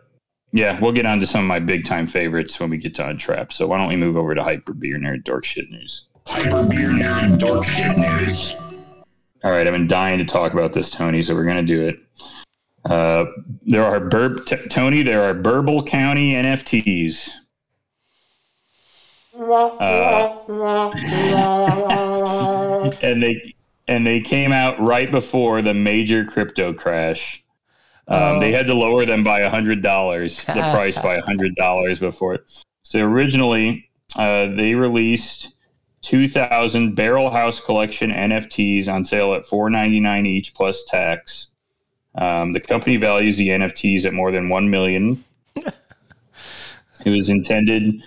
yeah, 0.52 0.78
we'll 0.80 0.92
get 0.92 1.06
on 1.06 1.18
to 1.20 1.26
some 1.26 1.40
of 1.40 1.46
my 1.46 1.58
big 1.58 1.84
time 1.84 2.06
favorites 2.06 2.60
when 2.60 2.70
we 2.70 2.76
get 2.76 2.94
to 2.96 3.02
Untappd. 3.02 3.52
So 3.52 3.66
why 3.66 3.78
don't 3.78 3.88
we 3.88 3.96
move 3.96 4.16
over 4.16 4.34
to 4.34 4.42
Hyper 4.42 4.74
Beer 4.74 4.98
Nerd 4.98 5.24
Dork 5.24 5.44
Shit 5.44 5.70
News? 5.70 6.08
Hyper 6.26 6.62
Beer 6.64 6.90
Nerd 6.90 7.38
Dork 7.38 7.64
Shit 7.64 7.96
News. 7.96 8.54
All 9.46 9.52
right, 9.52 9.64
I've 9.64 9.72
been 9.72 9.86
dying 9.86 10.18
to 10.18 10.24
talk 10.24 10.54
about 10.54 10.72
this, 10.72 10.90
Tony, 10.90 11.22
so 11.22 11.32
we're 11.32 11.44
going 11.44 11.64
to 11.64 11.72
do 11.72 11.86
it. 11.86 12.00
Uh, 12.84 13.26
there 13.62 13.84
are 13.84 14.00
Bur- 14.00 14.40
t- 14.42 14.56
Tony. 14.66 15.04
There 15.04 15.22
are 15.22 15.34
Bourble 15.34 15.86
County 15.86 16.32
NFTs. 16.32 17.30
Uh, 19.38 20.40
and 23.02 23.22
they 23.22 23.54
and 23.86 24.04
they 24.04 24.18
came 24.18 24.50
out 24.50 24.80
right 24.80 25.12
before 25.12 25.62
the 25.62 25.74
major 25.74 26.24
crypto 26.24 26.72
crash. 26.74 27.44
Um, 28.08 28.40
They 28.40 28.50
had 28.50 28.66
to 28.66 28.74
lower 28.74 29.06
them 29.06 29.22
by 29.22 29.42
hundred 29.48 29.80
dollars, 29.80 30.42
the 30.46 30.54
price 30.54 30.98
by 30.98 31.20
hundred 31.20 31.54
dollars 31.54 32.00
before 32.00 32.34
it. 32.34 32.64
So 32.82 32.98
originally, 32.98 33.88
uh, 34.16 34.46
they 34.56 34.74
released 34.74 35.52
two 36.06 36.28
thousand 36.28 36.94
Barrel 36.94 37.30
House 37.30 37.60
Collection 37.60 38.12
NFTs 38.12 38.86
on 38.86 39.02
sale 39.02 39.34
at 39.34 39.44
four 39.44 39.68
ninety 39.68 39.98
nine 39.98 40.24
each 40.24 40.54
plus 40.54 40.84
tax. 40.84 41.48
Um, 42.14 42.52
the 42.52 42.60
company 42.60 42.96
values 42.96 43.36
the 43.36 43.48
NFTs 43.48 44.04
at 44.06 44.14
more 44.14 44.30
than 44.30 44.48
one 44.48 44.70
million. 44.70 45.24
it 45.56 47.10
was 47.10 47.28
intended 47.28 48.02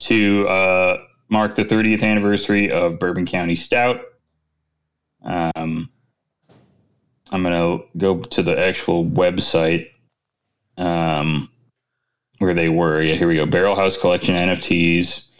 to 0.00 0.46
uh, 0.48 0.98
mark 1.28 1.54
the 1.54 1.64
30th 1.64 2.02
anniversary 2.02 2.70
of 2.70 2.98
Bourbon 2.98 3.24
County 3.24 3.56
Stout. 3.56 4.00
Um, 5.24 5.88
I'm 7.30 7.42
gonna 7.42 7.78
go 7.96 8.20
to 8.20 8.42
the 8.42 8.58
actual 8.58 9.04
website 9.06 9.88
um, 10.76 11.48
where 12.38 12.54
they 12.54 12.68
were. 12.68 13.00
Yeah, 13.00 13.14
here 13.14 13.28
we 13.28 13.36
go. 13.36 13.46
Barrel 13.46 13.76
House 13.76 13.96
Collection 13.96 14.34
NFTs. 14.34 15.35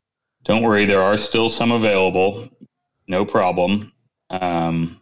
Don't 0.47 0.63
worry, 0.63 0.85
there 0.85 1.03
are 1.03 1.19
still 1.19 1.49
some 1.49 1.73
available. 1.73 2.49
No 3.09 3.25
problem. 3.25 3.93
Um, 4.31 5.01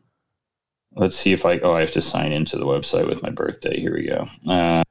let's 0.97 1.17
see 1.17 1.33
if 1.33 1.45
I. 1.45 1.59
Oh, 1.59 1.75
I 1.75 1.81
have 1.81 1.93
to 1.93 2.01
sign 2.01 2.33
into 2.33 2.57
the 2.57 2.65
website 2.65 3.07
with 3.07 3.23
my 3.23 3.31
birthday. 3.31 3.79
Here 3.79 3.95
we 3.95 4.07
go. 4.07 4.27
Uh, 4.49 4.83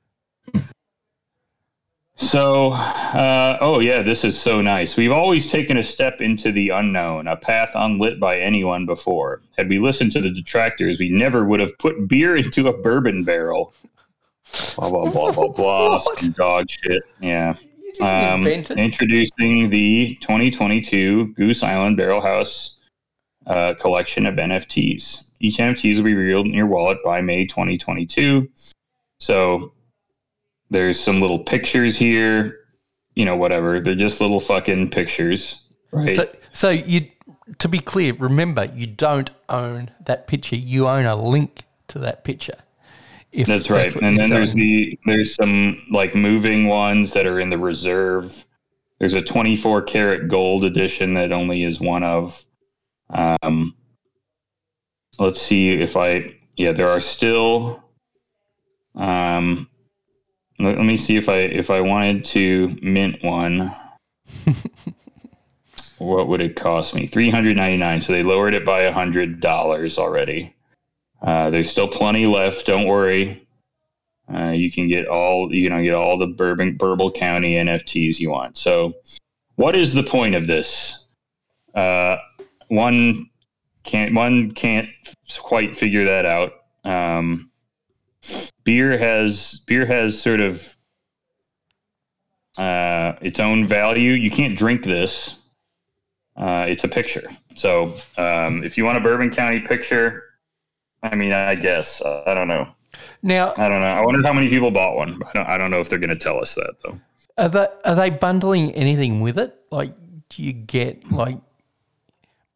so, 2.18 2.72
uh, 2.72 3.58
oh 3.62 3.80
yeah, 3.80 4.04
this 4.04 4.24
is 4.24 4.40
so 4.40 4.62
nice. 4.62 4.96
We've 4.96 5.12
always 5.12 5.52
taken 5.52 5.78
a 5.78 5.84
step 5.84 6.22
into 6.22 6.52
the 6.52 6.70
unknown, 6.70 7.28
a 7.28 7.36
path 7.36 7.72
unlit 7.74 8.20
by 8.20 8.40
anyone 8.40 8.86
before. 8.86 9.42
Had 9.58 9.70
we 9.70 9.80
listened 9.80 10.12
to 10.14 10.22
the 10.22 10.32
detractors, 10.32 11.00
we 11.00 11.10
never 11.10 11.46
would 11.46 11.60
have 11.60 11.76
put 11.80 12.08
beer 12.08 12.36
into 12.38 12.68
a 12.68 12.78
bourbon 12.78 13.24
barrel. 13.24 13.74
Blah 14.76 14.90
blah 14.90 15.10
blah 15.10 15.32
blah 15.32 15.48
blah. 15.48 16.00
Some 16.18 16.32
dog 16.32 16.70
shit. 16.70 17.02
Yeah. 17.20 17.56
Um, 18.02 18.48
introducing 18.48 19.70
the 19.70 20.18
2022 20.22 21.34
Goose 21.34 21.64
Island 21.64 21.98
Barrel 21.98 22.22
House 22.22 22.80
uh, 23.45 23.74
collection 23.80 24.26
of 24.26 24.36
NFTs. 24.36 25.26
Each 25.40 25.57
NFT 25.57 25.95
will 25.98 26.03
be 26.03 26.14
revealed 26.14 26.48
in 26.48 26.53
your 26.53 26.68
wallet 26.68 26.98
by 27.03 27.22
May 27.22 27.45
2022. 27.45 28.49
So 29.20 29.74
there's 30.70 30.99
some 30.99 31.22
little 31.22 31.40
pictures 31.40 31.98
here. 31.98 32.60
You 33.15 33.26
know, 33.26 33.36
whatever. 33.36 33.80
They're 33.80 33.95
just 33.95 34.22
little 34.22 34.40
fucking 34.40 34.90
pictures, 34.90 35.61
right? 35.91 36.15
So, 36.15 36.30
so 36.52 36.70
you, 36.72 37.07
to 37.60 37.68
be 37.68 37.78
clear, 37.78 38.14
remember 38.14 38.65
you 38.65 38.88
don't 38.88 39.30
own 39.49 39.91
that 40.06 40.28
picture. 40.28 40.56
You 40.56 40.88
own 40.88 41.06
a 41.06 41.15
link 41.15 41.64
to 41.90 41.99
that 41.99 42.24
picture. 42.24 42.57
If 43.34 43.47
That's 43.47 43.69
right. 43.72 43.93
and 43.95 44.18
then 44.18 44.30
there's 44.30 44.53
the 44.53 44.97
there's 45.07 45.34
some 45.34 45.81
like 45.89 46.14
moving 46.14 46.68
ones 46.68 47.14
that 47.14 47.26
are 47.26 47.39
in 47.39 47.49
the 47.49 47.57
reserve. 47.57 48.45
There's 48.99 49.15
a 49.15 49.23
24 49.23 49.81
karat 49.81 50.30
gold 50.30 50.64
edition 50.64 51.15
that 51.15 51.34
only 51.34 51.64
is 51.64 51.81
one 51.81 52.03
of. 52.03 52.45
Um, 53.10 53.76
let's 55.18 55.41
see 55.41 55.72
if 55.72 55.97
I 55.97 56.35
yeah 56.57 56.73
there 56.73 56.89
are 56.89 57.01
still. 57.01 57.84
Um, 58.93 59.68
let, 60.60 60.77
let 60.77 60.85
me 60.85 60.95
see 60.95 61.18
if 61.18 61.27
I 61.27 61.38
if 61.38 61.72
I 61.72 61.81
wanted 61.81 62.26
to 62.26 62.77
mint 62.84 63.23
one. 63.23 63.73
what 65.97 66.27
would 66.27 66.41
it 66.41 66.55
cost 66.55 66.93
me? 66.93 67.07
399 67.07 68.01
So 68.01 68.14
they 68.14 68.22
lowered 68.22 68.53
it 68.53 68.64
by 68.64 68.81
a 68.81 68.93
hundred 68.93 69.39
dollars 69.39 69.97
already. 69.97 70.55
Uh, 71.24 71.50
there's 71.50 71.70
still 71.70 71.88
plenty 71.88 72.26
left. 72.26 72.66
Don't 72.66 72.86
worry. 72.86 73.48
Uh, 74.34 74.52
you 74.52 74.72
can 74.72 74.88
get 74.88 75.08
all 75.08 75.54
you 75.54 75.70
know 75.70 75.82
get 75.82 75.94
all 75.94 76.18
the 76.18 76.28
Bourbon 76.28 76.78
Bourble 76.78 77.14
County 77.14 77.56
NFTs 77.56 78.20
you 78.20 78.32
want. 78.32 78.58
So, 78.58 78.94
what 79.56 79.76
is 79.76 79.94
the 79.94 80.04
point 80.04 80.36
of 80.36 80.48
this? 80.48 81.06
Uh, 81.74 82.18
one 82.68 83.30
can't 83.84 84.14
one 84.14 84.52
can't 84.52 84.90
quite 85.40 85.76
figure 85.76 86.06
that 86.06 86.26
out. 86.26 86.54
Um, 86.84 87.52
beer 88.64 88.98
has 88.98 89.62
beer 89.66 89.86
has 89.86 90.20
sort 90.20 90.40
of 90.40 90.76
uh, 92.58 93.14
its 93.22 93.40
own 93.40 93.66
value. 93.66 94.12
You 94.12 94.32
can't 94.32 94.58
drink 94.58 94.84
this. 94.84 95.38
Uh, 96.36 96.66
it's 96.68 96.84
a 96.84 96.88
picture. 96.88 97.30
So 97.56 97.95
um, 98.18 98.64
if 98.64 98.78
you 98.78 98.86
want 98.86 98.98
a 98.98 99.02
Bourbon 99.02 99.30
County 99.30 99.60
picture, 99.60 100.24
I 101.04 101.16
mean, 101.16 101.34
I 101.34 101.56
guess 101.56 102.02
uh, 102.02 102.24
I 102.26 102.34
don't 102.34 102.48
know. 102.48 102.68
now 103.22 103.54
I 103.58 103.68
don't 103.68 103.82
know. 103.82 103.88
I 103.88 104.02
wonder 104.02 104.26
how 104.26 104.34
many 104.34 104.50
people 104.50 104.72
bought 104.72 104.96
one. 104.96 105.22
I 105.28 105.32
don't. 105.34 105.48
I 105.48 105.58
don't 105.58 105.70
know 105.72 105.80
if 105.80 105.90
they're 105.90 106.00
going 106.00 106.10
to 106.10 106.16
tell 106.16 106.40
us 106.40 106.56
that 106.56 106.76
though. 106.84 107.00
are 107.38 107.50
they 107.50 107.68
are 107.86 107.96
they 107.96 108.10
bundling 108.10 108.72
anything 108.74 109.22
with 109.22 109.38
it? 109.38 109.54
Like, 109.70 109.94
do 110.30 110.42
you 110.42 110.54
get 110.54 111.12
like 111.12 111.38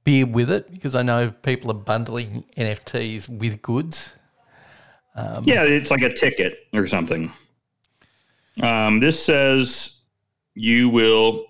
beer 0.03 0.25
with 0.25 0.49
it? 0.49 0.71
Because 0.71 0.95
I 0.95 1.03
know 1.03 1.31
people 1.31 1.69
are 1.71 1.75
bundling 1.75 2.45
NFTs 2.55 3.27
with 3.27 3.61
goods. 3.61 4.13
yeah, 5.43 5.63
it's 5.63 5.91
like 5.91 6.01
a 6.01 6.13
ticket 6.13 6.67
or 6.73 6.87
something. 6.87 7.31
Um, 8.61 8.99
this 8.99 9.23
says 9.23 9.97
you 10.55 10.89
will. 10.89 11.45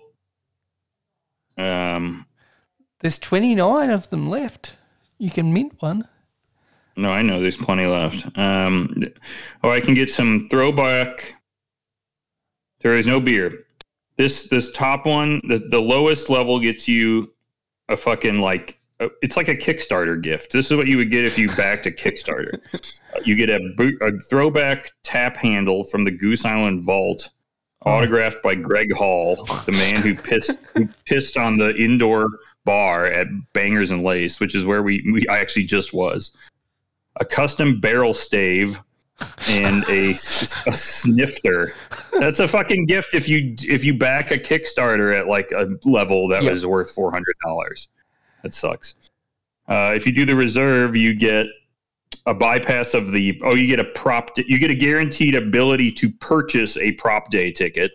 Um, 1.56 2.26
There's 3.00 3.18
29 3.18 3.90
of 3.90 4.10
them 4.10 4.28
left. 4.28 4.74
You 5.18 5.30
can 5.30 5.52
mint 5.52 5.80
one. 5.80 6.06
No, 6.98 7.10
I 7.10 7.22
know 7.22 7.40
there's 7.40 7.56
plenty 7.56 7.86
left. 7.86 8.26
Um, 8.36 8.94
oh, 9.62 9.70
I 9.70 9.80
can 9.80 9.94
get 9.94 10.10
some 10.10 10.48
throwback. 10.50 11.34
There 12.80 12.96
is 12.96 13.06
no 13.06 13.20
beer. 13.20 13.52
This 14.16 14.48
this 14.48 14.70
top 14.72 15.06
one, 15.06 15.40
the, 15.48 15.58
the 15.70 15.80
lowest 15.80 16.28
level 16.28 16.60
gets 16.60 16.88
you 16.88 17.32
a 17.88 17.96
fucking 17.96 18.40
like 18.40 18.80
it's 19.22 19.36
like 19.36 19.48
a 19.48 19.56
Kickstarter 19.56 20.20
gift. 20.20 20.52
This 20.52 20.70
is 20.70 20.76
what 20.76 20.88
you 20.88 20.96
would 20.96 21.10
get 21.10 21.24
if 21.24 21.38
you 21.38 21.48
backed 21.50 21.86
a 21.86 21.90
Kickstarter. 21.90 22.60
You 23.24 23.34
get 23.34 23.50
a, 23.50 23.58
boot, 23.76 24.00
a 24.00 24.12
throwback 24.30 24.92
tap 25.02 25.36
handle 25.36 25.82
from 25.82 26.04
the 26.04 26.10
Goose 26.10 26.44
Island 26.44 26.84
Vault, 26.84 27.30
autographed 27.84 28.42
by 28.44 28.54
Greg 28.54 28.92
Hall, 28.92 29.44
the 29.64 29.72
man 29.72 30.02
who 30.02 30.14
pissed 30.14 30.52
who 30.74 30.86
pissed 31.04 31.36
on 31.36 31.56
the 31.56 31.74
indoor 31.74 32.28
bar 32.64 33.06
at 33.06 33.26
Bangers 33.54 33.90
and 33.90 34.04
Lace, 34.04 34.38
which 34.40 34.54
is 34.54 34.64
where 34.64 34.82
we, 34.82 35.02
we 35.10 35.26
I 35.26 35.38
actually 35.38 35.64
just 35.64 35.92
was. 35.92 36.30
A 37.20 37.24
custom 37.24 37.80
barrel 37.80 38.14
stave 38.14 38.80
and 39.50 39.84
a, 39.88 40.10
a 40.12 40.16
snifter. 40.72 41.74
That's 42.20 42.38
a 42.40 42.46
fucking 42.48 42.86
gift 42.86 43.14
if 43.14 43.28
you 43.28 43.54
if 43.62 43.84
you 43.84 43.94
back 43.94 44.30
a 44.30 44.38
Kickstarter 44.38 45.18
at 45.18 45.26
like 45.26 45.50
a 45.52 45.68
level 45.84 46.28
that 46.28 46.42
Yep. 46.44 46.52
was 46.52 46.66
worth 46.66 46.90
four 46.90 47.10
hundred 47.10 47.34
dollars. 47.44 47.88
That 48.42 48.54
sucks. 48.54 48.94
Uh, 49.68 49.92
if 49.94 50.06
you 50.06 50.12
do 50.12 50.24
the 50.24 50.36
reserve, 50.36 50.94
you 50.94 51.14
get 51.14 51.46
a 52.26 52.34
bypass 52.34 52.94
of 52.94 53.10
the. 53.10 53.40
Oh, 53.44 53.54
you 53.54 53.66
get 53.66 53.80
a 53.80 53.84
prop. 53.84 54.30
You 54.36 54.58
get 54.58 54.70
a 54.70 54.74
guaranteed 54.74 55.34
ability 55.34 55.90
to 55.92 56.10
purchase 56.10 56.76
a 56.76 56.92
prop 56.92 57.30
day 57.30 57.50
ticket 57.50 57.92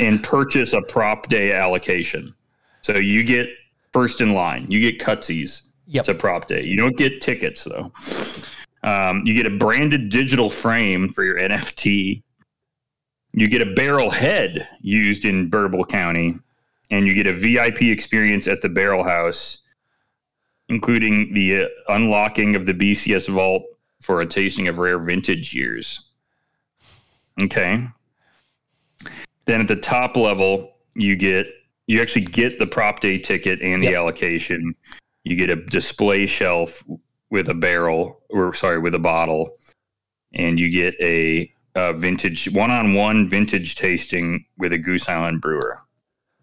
and 0.00 0.22
purchase 0.22 0.72
a 0.72 0.80
prop 0.82 1.28
day 1.28 1.52
allocation. 1.52 2.34
So 2.80 2.94
you 2.96 3.22
get 3.22 3.48
first 3.92 4.20
in 4.20 4.32
line. 4.32 4.66
You 4.70 4.80
get 4.80 4.98
cutsies 4.98 5.62
Yep. 5.92 6.04
to 6.04 6.14
prop 6.14 6.48
day. 6.48 6.64
You 6.64 6.76
don't 6.76 6.96
get 6.96 7.20
tickets 7.20 7.64
though. 7.64 7.92
Um, 8.82 9.22
you 9.26 9.34
get 9.34 9.46
a 9.46 9.56
branded 9.56 10.08
digital 10.08 10.50
frame 10.50 11.08
for 11.08 11.22
your 11.22 11.36
NFT. 11.36 12.22
You 13.34 13.48
get 13.48 13.62
a 13.62 13.72
barrel 13.74 14.10
head 14.10 14.66
used 14.80 15.24
in 15.24 15.50
Bourble 15.50 15.86
County, 15.86 16.34
and 16.90 17.06
you 17.06 17.14
get 17.14 17.26
a 17.26 17.32
VIP 17.32 17.82
experience 17.82 18.48
at 18.48 18.60
the 18.60 18.68
Barrel 18.68 19.04
House, 19.04 19.58
including 20.68 21.32
the 21.32 21.64
uh, 21.64 21.68
unlocking 21.88 22.56
of 22.56 22.66
the 22.66 22.74
BCS 22.74 23.28
vault 23.28 23.64
for 24.00 24.20
a 24.20 24.26
tasting 24.26 24.66
of 24.68 24.78
rare 24.78 24.98
vintage 24.98 25.54
years. 25.54 26.08
Okay. 27.40 27.86
Then 29.44 29.60
at 29.60 29.68
the 29.68 29.76
top 29.76 30.16
level, 30.16 30.74
you 30.94 31.16
get 31.16 31.46
you 31.86 32.00
actually 32.00 32.24
get 32.24 32.58
the 32.58 32.66
prop 32.66 33.00
day 33.00 33.18
ticket 33.18 33.60
and 33.62 33.82
the 33.82 33.88
Yep. 33.88 33.96
allocation. 33.96 34.74
You 35.24 35.36
get 35.36 35.50
a 35.50 35.56
display 35.56 36.26
shelf 36.26 36.82
with 37.30 37.48
a 37.48 37.54
barrel, 37.54 38.20
or 38.30 38.54
sorry, 38.54 38.78
with 38.78 38.94
a 38.94 38.98
bottle, 38.98 39.56
and 40.34 40.58
you 40.58 40.70
get 40.70 40.94
a, 41.00 41.52
uh 41.74 41.92
vintage 41.94 42.50
one-on-one 42.52 43.30
vintage 43.30 43.76
tasting 43.76 44.44
with 44.58 44.72
a 44.74 44.78
Goose 44.78 45.08
Island 45.08 45.40
brewer, 45.40 45.78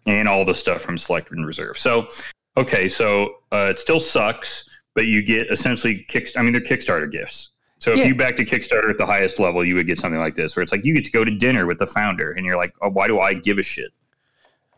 and 0.06 0.26
all 0.26 0.44
the 0.44 0.54
stuff 0.54 0.82
from 0.82 0.98
Select 0.98 1.30
and 1.30 1.46
Reserve. 1.46 1.78
So, 1.78 2.08
okay, 2.56 2.88
so 2.88 3.34
uh, 3.52 3.68
it 3.70 3.78
still 3.78 4.00
sucks, 4.00 4.68
but 4.94 5.06
you 5.06 5.22
get 5.22 5.48
essentially 5.52 6.04
kick. 6.08 6.28
I 6.36 6.42
mean, 6.42 6.52
they're 6.52 6.60
Kickstarter 6.60 7.10
gifts. 7.10 7.50
So 7.78 7.92
if 7.92 7.98
Yeah. 7.98 8.06
you 8.06 8.14
back 8.16 8.34
to 8.36 8.44
Kickstarter 8.44 8.90
at 8.90 8.98
the 8.98 9.06
highest 9.06 9.38
level, 9.38 9.64
you 9.64 9.74
would 9.76 9.86
get 9.86 9.98
something 10.00 10.18
like 10.20 10.34
this, 10.34 10.56
where 10.56 10.62
it's 10.64 10.72
like 10.72 10.84
you 10.84 10.92
get 10.92 11.04
to 11.04 11.12
go 11.12 11.24
to 11.24 11.30
dinner 11.30 11.64
with 11.66 11.78
the 11.78 11.86
founder, 11.86 12.32
and 12.32 12.44
you're 12.44 12.56
like, 12.56 12.74
oh, 12.82 12.90
why 12.90 13.06
do 13.06 13.20
I 13.20 13.34
give 13.34 13.58
a 13.58 13.62
shit? 13.62 13.92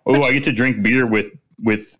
Oh, 0.04 0.22
I 0.22 0.32
get 0.32 0.44
to 0.44 0.52
drink 0.52 0.82
beer 0.82 1.06
with 1.06 1.28
with. 1.62 1.96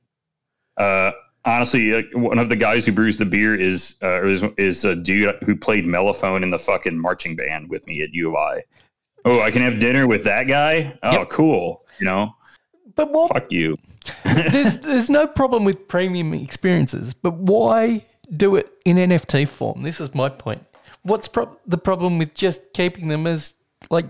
Uh, 0.76 1.12
honestly, 1.44 1.92
like, 1.92 2.06
one 2.14 2.38
of 2.38 2.48
the 2.48 2.56
guys 2.56 2.86
who 2.86 2.92
brews 2.92 3.16
the 3.16 3.26
beer 3.26 3.54
is 3.54 3.96
uh, 4.02 4.22
is 4.24 4.42
is 4.58 4.84
a 4.84 4.94
dude 4.96 5.36
who 5.44 5.56
played 5.56 5.84
mellophone 5.84 6.42
in 6.42 6.50
the 6.50 6.58
fucking 6.58 6.98
marching 6.98 7.36
band 7.36 7.68
with 7.70 7.86
me 7.86 8.02
at 8.02 8.12
U 8.14 8.30
of 8.30 8.36
I. 8.36 8.62
Oh, 9.24 9.40
I 9.40 9.50
can 9.50 9.62
have 9.62 9.78
dinner 9.78 10.06
with 10.06 10.24
that 10.24 10.44
guy. 10.48 10.98
Oh, 11.02 11.12
Yep. 11.20 11.28
cool. 11.30 11.84
You 12.00 12.06
know, 12.06 12.34
But 12.96 13.12
what 13.12 13.32
fuck 13.32 13.52
you. 13.52 13.76
there's 14.24 14.78
there's 14.78 15.08
no 15.10 15.26
problem 15.28 15.64
with 15.64 15.86
premium 15.86 16.34
experiences, 16.34 17.14
but 17.14 17.34
why 17.34 18.04
do 18.36 18.56
it 18.56 18.72
in 18.84 18.96
NFT 18.96 19.46
form? 19.46 19.82
This 19.82 20.00
is 20.00 20.12
my 20.14 20.28
point. 20.28 20.64
What's 21.02 21.28
pro- 21.28 21.56
the 21.66 21.78
problem 21.78 22.18
with 22.18 22.34
just 22.34 22.72
keeping 22.72 23.08
them 23.08 23.26
as 23.26 23.54
like 23.90 24.06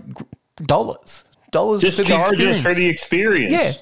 dollars? 0.63 1.23
Dollars 1.51 1.81
Just 1.81 1.97
for 1.97 2.03
the 2.03 2.09
charge 2.09 2.23
us 2.25 2.31
experience. 2.57 2.61
for 2.63 2.73
the 2.73 2.87
experience. 2.87 3.51
Yeah. 3.51 3.73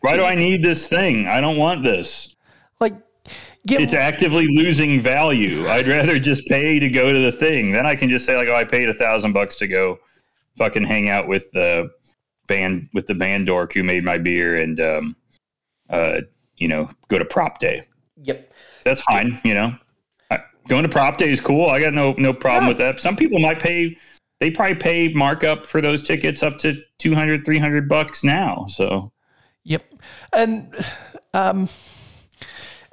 Why 0.00 0.16
do 0.16 0.22
I 0.24 0.36
need 0.36 0.62
this 0.62 0.86
thing? 0.86 1.26
I 1.26 1.40
don't 1.40 1.56
want 1.56 1.82
this. 1.82 2.33
Like 2.80 2.94
get 3.66 3.80
It's 3.80 3.94
actively 3.94 4.46
losing 4.48 5.00
value. 5.00 5.66
I'd 5.66 5.86
rather 5.86 6.18
just 6.18 6.46
pay 6.46 6.78
to 6.78 6.88
go 6.88 7.12
to 7.12 7.18
the 7.18 7.32
thing. 7.32 7.72
Then 7.72 7.86
I 7.86 7.96
can 7.96 8.08
just 8.08 8.26
say 8.26 8.36
like, 8.36 8.48
oh, 8.48 8.56
I 8.56 8.64
paid 8.64 8.88
a 8.88 8.94
thousand 8.94 9.32
bucks 9.32 9.56
to 9.56 9.66
go 9.66 9.98
fucking 10.56 10.84
hang 10.84 11.08
out 11.08 11.28
with 11.28 11.50
the 11.52 11.90
band 12.46 12.88
with 12.92 13.06
the 13.06 13.14
band 13.14 13.46
dork 13.46 13.72
who 13.72 13.82
made 13.82 14.04
my 14.04 14.18
beer 14.18 14.56
and 14.56 14.80
um, 14.80 15.16
uh, 15.90 16.20
you 16.56 16.68
know 16.68 16.88
go 17.08 17.18
to 17.18 17.24
prop 17.24 17.58
day. 17.58 17.82
yep. 18.22 18.52
That's 18.84 19.02
fine. 19.02 19.40
You 19.44 19.54
know, 19.54 19.74
I, 20.30 20.40
going 20.68 20.82
to 20.82 20.88
prop 20.88 21.16
day 21.16 21.30
is 21.30 21.40
cool. 21.40 21.70
I 21.70 21.80
got 21.80 21.94
no 21.94 22.12
no 22.18 22.32
problem 22.32 22.68
with 22.68 22.78
that. 22.78 23.00
Some 23.00 23.16
people 23.16 23.38
might 23.40 23.60
pay. 23.60 23.96
They 24.40 24.50
probably 24.50 24.74
pay 24.74 25.08
markup 25.08 25.64
for 25.64 25.80
those 25.80 26.02
tickets 26.02 26.42
up 26.42 26.58
to 26.58 26.76
200, 26.98 27.46
300 27.46 27.88
bucks 27.88 28.24
now. 28.24 28.66
So 28.68 29.12
Yep. 29.64 29.94
And 30.32 30.74
um, 31.34 31.68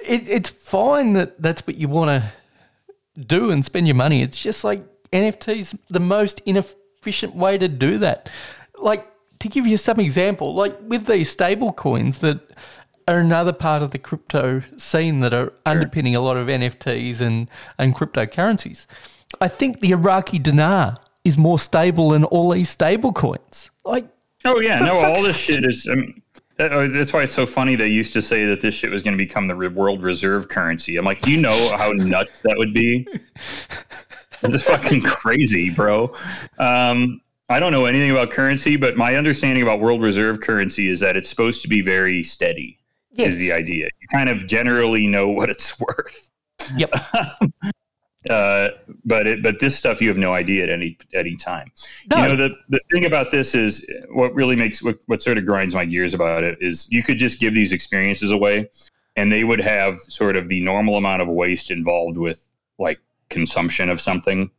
it, 0.04 0.28
it's 0.28 0.50
fine 0.50 1.14
that 1.14 1.40
that's 1.40 1.66
what 1.66 1.76
you 1.76 1.88
want 1.88 2.22
to 2.22 3.20
do 3.20 3.50
and 3.50 3.64
spend 3.64 3.86
your 3.86 3.96
money. 3.96 4.22
It's 4.22 4.38
just 4.38 4.64
like 4.64 4.82
NFTs, 5.12 5.78
the 5.90 6.00
most 6.00 6.40
inefficient 6.46 7.34
way 7.34 7.58
to 7.58 7.68
do 7.68 7.98
that. 7.98 8.30
Like, 8.78 9.06
to 9.40 9.48
give 9.48 9.66
you 9.66 9.76
some 9.76 9.98
example, 9.98 10.54
like 10.54 10.76
with 10.82 11.06
these 11.06 11.28
stable 11.28 11.72
coins 11.72 12.18
that 12.18 12.40
are 13.08 13.18
another 13.18 13.52
part 13.52 13.82
of 13.82 13.90
the 13.90 13.98
crypto 13.98 14.62
scene 14.76 15.20
that 15.20 15.34
are 15.34 15.52
underpinning 15.66 16.14
a 16.14 16.20
lot 16.20 16.36
of 16.36 16.46
NFTs 16.46 17.20
and, 17.20 17.50
and 17.78 17.94
cryptocurrencies. 17.94 18.86
I 19.40 19.48
think 19.48 19.80
the 19.80 19.90
Iraqi 19.90 20.38
dinar 20.38 20.98
is 21.24 21.36
more 21.36 21.58
stable 21.58 22.10
than 22.10 22.24
all 22.24 22.50
these 22.50 22.68
stable 22.70 23.12
coins. 23.12 23.70
Like, 23.84 24.06
Oh 24.44 24.60
yeah, 24.60 24.80
no, 24.80 24.98
all 25.04 25.22
this 25.22 25.36
shit 25.36 25.64
is. 25.64 25.86
I 25.90 25.94
mean, 25.94 26.14
that- 26.14 26.18
uh, 26.18 26.21
that's 26.56 27.12
why 27.12 27.22
it's 27.22 27.34
so 27.34 27.46
funny. 27.46 27.76
They 27.76 27.88
used 27.88 28.12
to 28.14 28.22
say 28.22 28.46
that 28.46 28.60
this 28.60 28.74
shit 28.74 28.90
was 28.90 29.02
going 29.02 29.16
to 29.16 29.22
become 29.24 29.48
the 29.48 29.56
world 29.70 30.02
reserve 30.02 30.48
currency. 30.48 30.96
I'm 30.96 31.04
like, 31.04 31.26
you 31.26 31.40
know 31.40 31.56
how 31.76 31.92
nuts 31.92 32.40
that 32.40 32.56
would 32.58 32.72
be? 32.74 33.06
It's 34.44 34.64
fucking 34.64 35.02
crazy, 35.02 35.70
bro. 35.70 36.12
Um, 36.58 37.20
I 37.48 37.60
don't 37.60 37.70
know 37.70 37.84
anything 37.84 38.10
about 38.10 38.30
currency, 38.32 38.74
but 38.76 38.96
my 38.96 39.14
understanding 39.14 39.62
about 39.62 39.78
world 39.78 40.02
reserve 40.02 40.40
currency 40.40 40.88
is 40.88 40.98
that 40.98 41.16
it's 41.16 41.30
supposed 41.30 41.62
to 41.62 41.68
be 41.68 41.80
very 41.80 42.24
steady. 42.24 42.76
yes. 43.12 43.34
Is 43.34 43.38
the 43.38 43.52
idea? 43.52 43.86
You 44.00 44.08
kind 44.08 44.28
of 44.28 44.48
generally 44.48 45.06
know 45.06 45.28
what 45.38 45.48
it's 45.48 45.78
worth. 45.78 46.30
Yep. 46.76 46.92
Uh, 48.30 48.68
but 49.04 49.26
it, 49.26 49.42
but 49.42 49.58
this 49.58 49.76
stuff 49.76 50.00
you 50.00 50.08
have 50.08 50.18
no 50.18 50.32
idea 50.32 50.62
at 50.62 50.70
any 50.70 50.96
any 51.12 51.34
time. 51.34 51.70
No. 52.10 52.22
You 52.22 52.28
know 52.28 52.36
the 52.36 52.56
the 52.68 52.80
thing 52.92 53.04
about 53.04 53.30
this 53.30 53.54
is 53.54 53.84
what 54.10 54.32
really 54.34 54.54
makes 54.54 54.82
what, 54.82 54.98
what 55.06 55.22
sort 55.22 55.38
of 55.38 55.46
grinds 55.46 55.74
my 55.74 55.84
gears 55.84 56.14
about 56.14 56.44
it 56.44 56.56
is 56.60 56.86
you 56.90 57.02
could 57.02 57.18
just 57.18 57.40
give 57.40 57.54
these 57.54 57.72
experiences 57.72 58.30
away, 58.30 58.70
and 59.16 59.32
they 59.32 59.42
would 59.42 59.60
have 59.60 59.96
sort 59.98 60.36
of 60.36 60.48
the 60.48 60.60
normal 60.60 60.96
amount 60.96 61.20
of 61.20 61.28
waste 61.28 61.70
involved 61.70 62.16
with 62.16 62.46
like 62.78 63.00
consumption 63.28 63.90
of 63.90 64.00
something, 64.00 64.50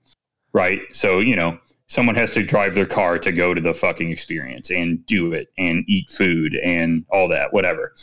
right? 0.51 0.81
So 0.91 1.19
you 1.19 1.35
know 1.35 1.57
someone 1.87 2.15
has 2.15 2.31
to 2.31 2.43
drive 2.43 2.75
their 2.75 2.85
car 2.85 3.17
to 3.19 3.31
go 3.31 3.53
to 3.53 3.61
the 3.61 3.73
fucking 3.73 4.11
experience 4.11 4.71
and 4.71 5.05
do 5.05 5.31
it 5.31 5.49
and 5.57 5.85
eat 5.87 6.09
food 6.09 6.55
and 6.63 7.05
all 7.11 7.27
that 7.29 7.53
whatever 7.53 7.93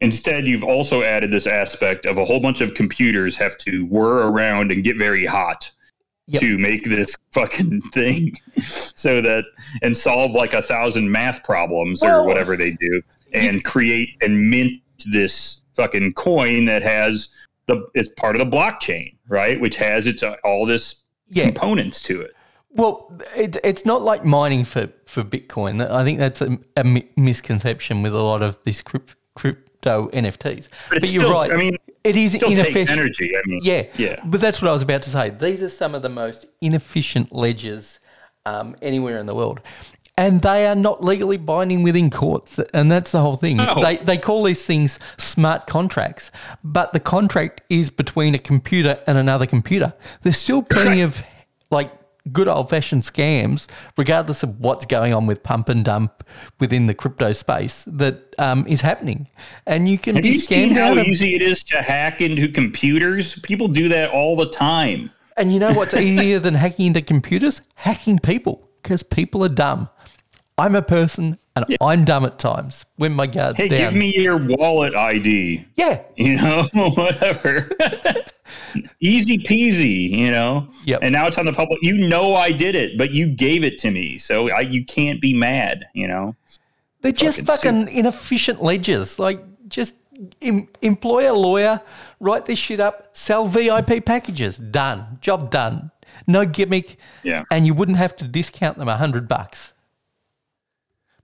Instead, 0.00 0.46
you've 0.46 0.64
also 0.64 1.02
added 1.02 1.30
this 1.30 1.46
aspect 1.46 2.06
of 2.06 2.16
a 2.18 2.24
whole 2.24 2.40
bunch 2.40 2.60
of 2.60 2.74
computers 2.74 3.36
have 3.36 3.58
to 3.58 3.84
whir 3.86 4.30
around 4.30 4.72
and 4.72 4.82
get 4.84 4.96
very 4.98 5.26
hot 5.26 5.70
Yep. 6.26 6.40
to 6.42 6.58
make 6.58 6.84
this 6.84 7.16
fucking 7.32 7.80
thing 7.92 8.32
so 8.62 9.20
that 9.20 9.42
and 9.82 9.98
solve 9.98 10.30
like 10.30 10.52
a 10.54 10.62
thousand 10.62 11.10
math 11.10 11.42
problems 11.42 12.04
or 12.04 12.24
whatever 12.24 12.56
they 12.56 12.70
do 12.70 13.02
and 13.32 13.64
create 13.64 14.10
and 14.22 14.48
mint 14.48 14.74
this 15.10 15.62
fucking 15.74 16.12
coin 16.12 16.66
that 16.66 16.82
has 16.84 17.30
the 17.66 17.84
it's 17.94 18.08
part 18.10 18.36
of 18.36 18.48
the 18.48 18.56
blockchain, 18.56 19.16
right? 19.26 19.60
Which 19.60 19.76
has 19.78 20.06
its 20.06 20.22
uh, 20.22 20.36
all 20.44 20.66
this 20.66 21.02
Yeah. 21.26 21.46
components 21.46 22.00
to 22.02 22.20
it. 22.20 22.30
Well, 22.70 23.12
it, 23.34 23.56
it's 23.64 23.84
not 23.84 24.02
like 24.02 24.24
mining 24.24 24.62
for, 24.64 24.88
for 25.06 25.24
Bitcoin. 25.24 25.84
I 25.90 26.04
think 26.04 26.20
that's 26.20 26.40
a, 26.40 26.56
a 26.76 26.84
misconception 27.16 28.02
with 28.02 28.14
a 28.14 28.22
lot 28.22 28.42
of 28.42 28.56
these 28.62 28.82
crypt, 28.82 29.16
crypto 29.80 30.08
NFTs. 30.10 30.68
But, 30.88 30.98
it's 30.98 31.12
you're 31.12 31.24
still- 31.24 31.32
right. 31.32 31.52
I 31.52 31.56
mean, 31.56 31.76
it 32.04 32.16
is 32.16 32.32
Still 32.32 32.48
takes 32.48 32.60
inefficient. 32.60 32.98
energy. 32.98 33.36
I 33.36 33.40
mean, 33.46 33.60
Yeah, 33.62 33.84
yeah. 33.96 34.20
But 34.24 34.40
that's 34.40 34.62
what 34.62 34.68
I 34.68 34.72
was 34.72 34.82
about 34.82 35.02
to 35.02 35.10
say. 35.10 35.30
These 35.30 35.62
are 35.62 35.68
some 35.68 35.94
of 35.94 36.02
the 36.02 36.08
most 36.08 36.46
inefficient 36.60 37.32
ledgers 37.32 37.98
um, 38.46 38.74
anywhere 38.80 39.18
in 39.18 39.26
the 39.26 39.34
world. 39.34 39.60
And 40.16 40.42
they 40.42 40.66
are 40.66 40.74
not 40.74 41.02
legally 41.02 41.36
binding 41.38 41.82
within 41.82 42.10
courts. 42.10 42.58
And 42.74 42.90
that's 42.90 43.12
the 43.12 43.20
whole 43.20 43.36
thing. 43.36 43.58
They, 43.82 43.96
they 43.98 44.18
call 44.18 44.42
these 44.44 44.64
things 44.64 44.98
smart 45.18 45.66
contracts, 45.66 46.30
but 46.64 46.92
the 46.92 47.00
contract 47.00 47.62
is 47.70 47.88
between 47.90 48.34
a 48.34 48.38
computer 48.38 48.98
and 49.06 49.16
another 49.16 49.46
computer. 49.46 49.94
There's 50.22 50.36
still 50.36 50.62
plenty 50.62 51.00
of 51.02 51.22
like 51.70 51.90
good 52.32 52.48
old 52.48 52.70
fashioned 52.70 53.02
scams, 53.02 53.68
regardless 53.96 54.42
of 54.42 54.60
what's 54.60 54.84
going 54.84 55.12
on 55.12 55.26
with 55.26 55.42
pump 55.42 55.68
and 55.68 55.84
dump 55.84 56.24
within 56.58 56.86
the 56.86 56.94
crypto 56.94 57.32
space, 57.32 57.84
that 57.86 58.34
um, 58.38 58.66
is 58.66 58.80
happening. 58.80 59.28
And 59.66 59.88
you 59.88 59.98
can 59.98 60.16
Have 60.16 60.22
be 60.22 60.30
you 60.30 60.34
scammed 60.34 60.76
how 60.76 60.92
of 60.92 61.06
easy 61.06 61.34
it 61.34 61.42
is 61.42 61.62
to 61.64 61.82
hack 61.82 62.20
into 62.20 62.48
computers? 62.48 63.38
People 63.40 63.68
do 63.68 63.88
that 63.88 64.10
all 64.10 64.36
the 64.36 64.48
time. 64.50 65.10
And 65.36 65.52
you 65.52 65.58
know 65.58 65.72
what's 65.72 65.94
easier 65.94 66.38
than 66.38 66.54
hacking 66.54 66.86
into 66.86 67.02
computers? 67.02 67.62
Hacking 67.74 68.18
people, 68.18 68.68
because 68.82 69.02
people 69.02 69.44
are 69.44 69.48
dumb. 69.48 69.88
I'm 70.60 70.74
a 70.76 70.82
person, 70.82 71.38
and 71.56 71.64
I'm 71.80 72.04
dumb 72.04 72.24
at 72.24 72.38
times 72.38 72.84
when 72.96 73.12
my 73.12 73.26
guard's 73.26 73.56
Hey, 73.56 73.68
down. 73.68 73.78
give 73.78 73.94
me 73.94 74.14
your 74.16 74.36
wallet 74.38 74.94
ID. 74.94 75.64
yeah, 75.76 76.02
You 76.16 76.36
know, 76.36 76.66
whatever. 76.72 77.68
Easy 79.00 79.38
peasy, 79.38 80.10
you 80.10 80.30
know. 80.30 80.68
Yep. 80.84 81.00
And 81.02 81.12
now 81.12 81.26
it's 81.26 81.38
on 81.38 81.46
the 81.46 81.52
public. 81.52 81.78
You 81.82 82.08
know 82.08 82.34
I 82.34 82.52
did 82.52 82.74
it, 82.74 82.98
but 82.98 83.10
you 83.12 83.26
gave 83.26 83.64
it 83.64 83.78
to 83.80 83.90
me, 83.90 84.18
so 84.18 84.50
I, 84.50 84.60
you 84.60 84.84
can't 84.84 85.20
be 85.20 85.32
mad. 85.34 85.86
You 85.94 86.08
know. 86.08 86.36
they're 87.00 87.12
just 87.12 87.40
Fucking 87.42 87.86
fucking 87.86 87.96
inefficient 87.96 88.62
ledgers. 88.62 89.18
Like, 89.18 89.42
just 89.68 89.94
em- 90.42 90.68
employ 90.82 91.30
a 91.30 91.34
lawyer, 91.34 91.80
write 92.20 92.46
this 92.46 92.58
shit 92.58 92.80
up, 92.80 93.08
sell 93.12 93.46
VIP 93.46 94.04
packages. 94.04 94.58
Done. 94.58 95.18
Job 95.20 95.50
done. 95.50 95.90
No 96.26 96.44
gimmick. 96.44 96.96
Yeah. 97.22 97.44
And 97.50 97.66
you 97.66 97.74
wouldn't 97.74 97.98
have 97.98 98.16
to 98.16 98.24
discount 98.26 98.78
them 98.78 98.88
a 98.88 98.96
hundred 98.96 99.28
bucks 99.28 99.72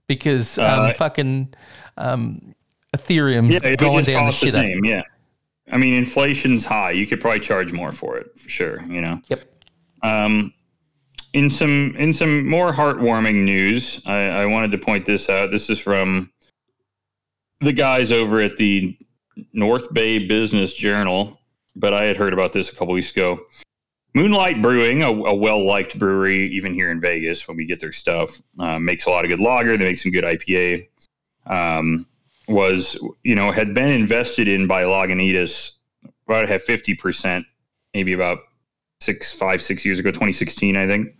because 0.07 0.57
um, 0.57 0.65
Uh, 0.65 0.93
fucking 0.93 1.53
um, 1.97 2.53
Ethereum's 2.95 3.51
Yeah, 3.51 3.75
going 3.75 4.03
down 4.03 4.25
the 4.27 4.31
shit. 4.31 4.53
same. 4.53 4.83
Yeah. 4.83 5.01
I 5.71 5.77
mean, 5.77 5.93
inflation's 5.93 6.63
high. 6.63 6.91
You 6.91 7.05
could 7.05 7.19
probably 7.19 7.41
charge 7.41 7.73
more 7.73 7.91
for 7.91 8.17
it 8.17 8.27
for 8.39 8.49
sure. 8.49 8.81
You 8.87 9.01
know. 9.01 9.21
Yep. 9.27 9.41
Um, 10.01 10.53
in 11.33 11.49
some 11.49 11.93
in 11.97 12.13
some 12.13 12.47
more 12.47 12.71
heartwarming 12.71 13.43
news, 13.43 14.01
I, 14.05 14.15
I 14.29 14.45
wanted 14.45 14.71
to 14.71 14.77
point 14.77 15.05
this 15.05 15.29
out. 15.29 15.51
This 15.51 15.69
is 15.69 15.77
from 15.79 16.31
the 17.59 17.73
guys 17.73 18.11
over 18.11 18.39
at 18.39 18.55
the 18.57 18.97
North 19.51 19.93
Bay 19.93 20.19
Business 20.25 20.73
Journal, 20.73 21.39
but 21.75 21.93
I 21.93 22.05
had 22.05 22.15
heard 22.15 22.31
about 22.33 22.53
this 22.53 22.71
a 22.71 22.75
couple 22.75 22.93
weeks 22.93 23.11
ago. 23.11 23.39
Moonlight 24.17 24.63
Brewing, 24.63 25.03
a, 25.03 25.11
a 25.11 25.35
well 25.35 25.63
liked 25.63 25.99
brewery, 25.99 26.47
even 26.47 26.73
here 26.73 26.89
in 26.89 26.99
Vegas, 26.99 27.47
when 27.47 27.55
we 27.55 27.65
get 27.65 27.79
their 27.79 27.91
stuff, 27.91 28.41
uh, 28.57 28.79
makes 28.79 29.05
a 29.05 29.11
lot 29.11 29.23
of 29.23 29.29
good 29.29 29.39
lager. 29.39 29.77
They 29.77 29.85
make 29.85 29.99
some 29.99 30.11
good 30.11 30.23
IPA. 30.23 30.87
Um, 31.45 32.07
was 32.47 32.97
you 33.23 33.35
know 33.35 33.51
had 33.51 33.75
been 33.75 33.89
invested 33.89 34.47
in 34.47 34.65
by 34.65 34.83
Lagunitas, 34.85 35.73
about 36.25 36.49
have 36.49 36.63
fifty 36.63 36.95
percent, 36.95 37.45
maybe 37.93 38.13
about 38.13 38.39
six, 39.01 39.31
five, 39.31 39.61
six 39.61 39.85
years 39.85 39.99
ago, 39.99 40.09
2016, 40.09 40.75
I 40.75 40.87
think. 40.87 41.13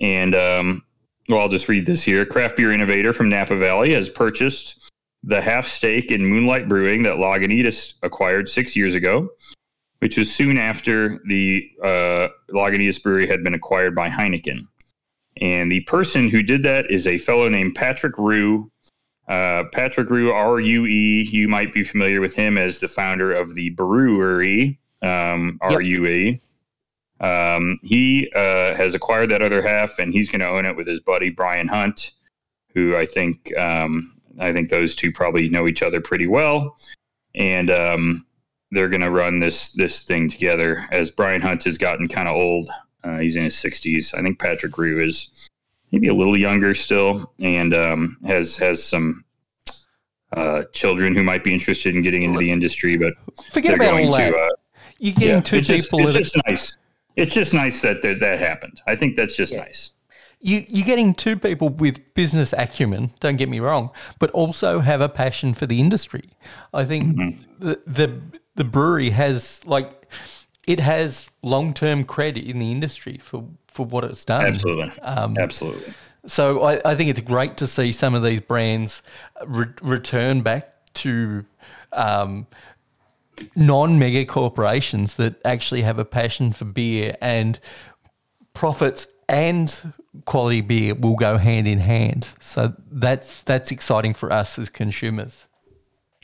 And 0.00 0.34
um, 0.34 0.82
well, 1.28 1.40
I'll 1.40 1.48
just 1.50 1.68
read 1.68 1.84
this 1.84 2.02
here. 2.02 2.24
Craft 2.24 2.56
beer 2.56 2.72
innovator 2.72 3.12
from 3.12 3.28
Napa 3.28 3.54
Valley 3.54 3.92
has 3.92 4.08
purchased 4.08 4.90
the 5.22 5.42
half 5.42 5.66
stake 5.66 6.10
in 6.10 6.24
Moonlight 6.24 6.70
Brewing 6.70 7.02
that 7.02 7.16
Lagunitas 7.16 7.94
acquired 8.02 8.48
six 8.48 8.74
years 8.74 8.94
ago, 8.94 9.28
which 10.00 10.16
was 10.16 10.32
soon 10.32 10.58
after 10.58 11.20
the 11.26 11.68
uh, 11.82 12.28
Lagunitas 12.50 13.02
Brewery 13.02 13.26
had 13.26 13.42
been 13.42 13.54
acquired 13.54 13.94
by 13.94 14.08
Heineken. 14.08 14.66
And 15.40 15.70
the 15.70 15.80
person 15.80 16.28
who 16.28 16.42
did 16.42 16.62
that 16.64 16.90
is 16.90 17.06
a 17.06 17.18
fellow 17.18 17.48
named 17.48 17.74
Patrick 17.74 18.18
Rue. 18.18 18.70
Uh, 19.28 19.64
Patrick 19.72 20.08
Rue, 20.08 20.32
R 20.32 20.58
U 20.58 20.86
E. 20.86 21.28
You 21.30 21.48
might 21.48 21.74
be 21.74 21.84
familiar 21.84 22.20
with 22.20 22.34
him 22.34 22.56
as 22.56 22.80
the 22.80 22.88
founder 22.88 23.32
of 23.32 23.54
the 23.54 23.74
Bruery, 23.74 24.78
um, 25.02 25.58
R 25.60 25.82
U 25.82 26.06
E. 26.06 26.40
Um, 27.20 27.78
he 27.82 28.30
uh, 28.34 28.74
has 28.74 28.94
acquired 28.94 29.28
that 29.30 29.42
other 29.42 29.60
half, 29.60 29.98
and 29.98 30.12
he's 30.12 30.30
going 30.30 30.40
to 30.40 30.48
own 30.48 30.64
it 30.64 30.76
with 30.76 30.86
his 30.86 31.00
buddy 31.00 31.30
Brian 31.30 31.68
Hunt, 31.68 32.12
who 32.74 32.96
I 32.96 33.06
think 33.06 33.56
um, 33.58 34.16
I 34.38 34.52
think 34.52 34.70
those 34.70 34.94
two 34.94 35.12
probably 35.12 35.48
know 35.48 35.66
each 35.66 35.82
other 35.82 36.00
pretty 36.00 36.26
well, 36.26 36.78
and 37.34 37.70
um, 37.70 38.26
they're 38.70 38.88
going 38.88 39.00
to 39.02 39.10
run 39.10 39.38
this 39.40 39.72
this 39.72 40.02
thing 40.02 40.28
together. 40.28 40.86
As 40.90 41.10
Brian 41.10 41.40
Hunt 41.40 41.64
has 41.64 41.78
gotten 41.78 42.08
kind 42.08 42.28
of 42.28 42.36
old, 42.36 42.68
uh, 43.04 43.18
he's 43.18 43.36
in 43.36 43.44
his 43.44 43.58
sixties. 43.58 44.14
I 44.14 44.22
think 44.22 44.38
Patrick 44.38 44.76
Rue 44.76 45.04
is 45.04 45.48
maybe 45.92 46.08
a 46.08 46.14
little 46.14 46.36
younger 46.36 46.74
still, 46.74 47.32
and 47.38 47.74
um, 47.74 48.18
has 48.26 48.56
has 48.58 48.82
some 48.84 49.24
uh, 50.36 50.64
children 50.72 51.14
who 51.14 51.22
might 51.22 51.42
be 51.44 51.52
interested 51.52 51.94
in 51.94 52.02
getting 52.02 52.22
into 52.22 52.38
the 52.38 52.50
industry, 52.52 52.96
but 52.96 53.14
Forget 53.52 53.70
they're 53.70 53.88
about 53.88 53.92
going 53.92 54.06
all 54.08 54.12
that. 54.16 54.30
to. 54.30 54.36
Uh, 54.36 54.48
You're 54.98 55.14
getting 55.14 55.28
yeah, 55.28 55.40
two 55.40 55.56
it's 55.58 55.68
just, 55.68 55.90
people 55.90 56.06
it's 56.08 56.16
just 56.16 56.36
nice. 56.46 56.76
It's 57.16 57.34
just 57.34 57.54
nice 57.54 57.80
that 57.82 58.02
that, 58.02 58.20
that 58.20 58.38
happened. 58.38 58.80
I 58.86 58.96
think 58.96 59.16
that's 59.16 59.36
just 59.36 59.54
nice. 59.54 59.92
you, 60.40 60.64
you're 60.68 60.86
getting 60.86 61.14
two 61.14 61.36
people 61.36 61.68
with 61.68 61.98
business 62.14 62.52
acumen. 62.52 63.12
Don't 63.20 63.36
get 63.36 63.48
me 63.48 63.60
wrong, 63.60 63.90
but 64.18 64.30
also 64.32 64.80
have 64.80 65.00
a 65.00 65.08
passion 65.08 65.54
for 65.54 65.66
the 65.66 65.80
industry. 65.80 66.30
I 66.74 66.84
think 66.84 67.16
Mm-hmm. 67.16 67.66
the, 67.66 67.80
the 67.86 68.20
the 68.58 68.64
brewery 68.64 69.10
has 69.10 69.64
like 69.64 70.12
it 70.66 70.80
has 70.80 71.30
long 71.42 71.72
term 71.72 72.04
credit 72.04 72.44
in 72.44 72.58
the 72.58 72.70
industry 72.72 73.16
for 73.18 73.44
for 73.68 73.86
what 73.86 74.04
it's 74.04 74.24
done. 74.24 74.44
Absolutely, 74.44 74.92
Um, 75.00 75.38
absolutely. 75.38 75.94
So 76.26 76.62
I, 76.62 76.80
I 76.84 76.94
think 76.96 77.08
it's 77.08 77.20
great 77.20 77.56
to 77.58 77.66
see 77.68 77.92
some 77.92 78.14
of 78.16 78.24
these 78.24 78.40
brands 78.40 79.02
re- 79.46 79.66
return 79.80 80.42
back 80.42 80.74
to 80.94 81.44
um, 81.92 82.48
non-mega 83.54 84.26
corporations 84.26 85.14
that 85.14 85.36
actually 85.44 85.82
have 85.82 86.00
a 86.00 86.04
passion 86.04 86.52
for 86.52 86.64
beer 86.64 87.16
and 87.20 87.60
profits 88.52 89.06
and 89.28 89.92
quality 90.24 90.60
beer 90.60 90.96
will 90.96 91.14
go 91.14 91.38
hand 91.38 91.68
in 91.68 91.78
hand. 91.78 92.30
So 92.40 92.74
that's 92.90 93.42
that's 93.42 93.70
exciting 93.70 94.14
for 94.14 94.32
us 94.32 94.58
as 94.58 94.68
consumers. 94.68 95.47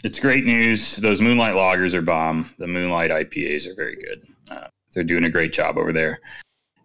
It's 0.04 0.20
great 0.20 0.44
news. 0.44 0.96
Those 0.96 1.22
Moonlight 1.22 1.54
Lagers 1.54 1.94
are 1.94 2.02
bomb. 2.02 2.50
The 2.58 2.66
Moonlight 2.66 3.10
IPAs 3.10 3.66
are 3.66 3.74
very 3.74 3.96
good. 3.96 4.22
Uh, 4.50 4.66
they're 4.92 5.02
doing 5.02 5.24
a 5.24 5.30
great 5.30 5.54
job 5.54 5.78
over 5.78 5.94
there, 5.94 6.20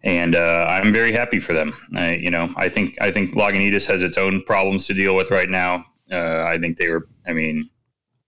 and 0.02 0.34
uh, 0.34 0.64
I'm 0.66 0.90
very 0.90 1.12
happy 1.12 1.38
for 1.38 1.52
them. 1.52 1.74
I, 1.94 2.14
you 2.14 2.30
know, 2.30 2.50
I 2.56 2.70
think 2.70 2.96
I 2.98 3.12
think 3.12 3.32
Lagunitas 3.32 3.86
has 3.88 4.02
its 4.02 4.16
own 4.16 4.42
problems 4.44 4.86
to 4.86 4.94
deal 4.94 5.14
with 5.14 5.30
right 5.30 5.50
now. 5.50 5.84
Uh, 6.10 6.44
I 6.44 6.58
think 6.58 6.78
they 6.78 6.88
were. 6.88 7.08
I 7.26 7.34
mean, 7.34 7.68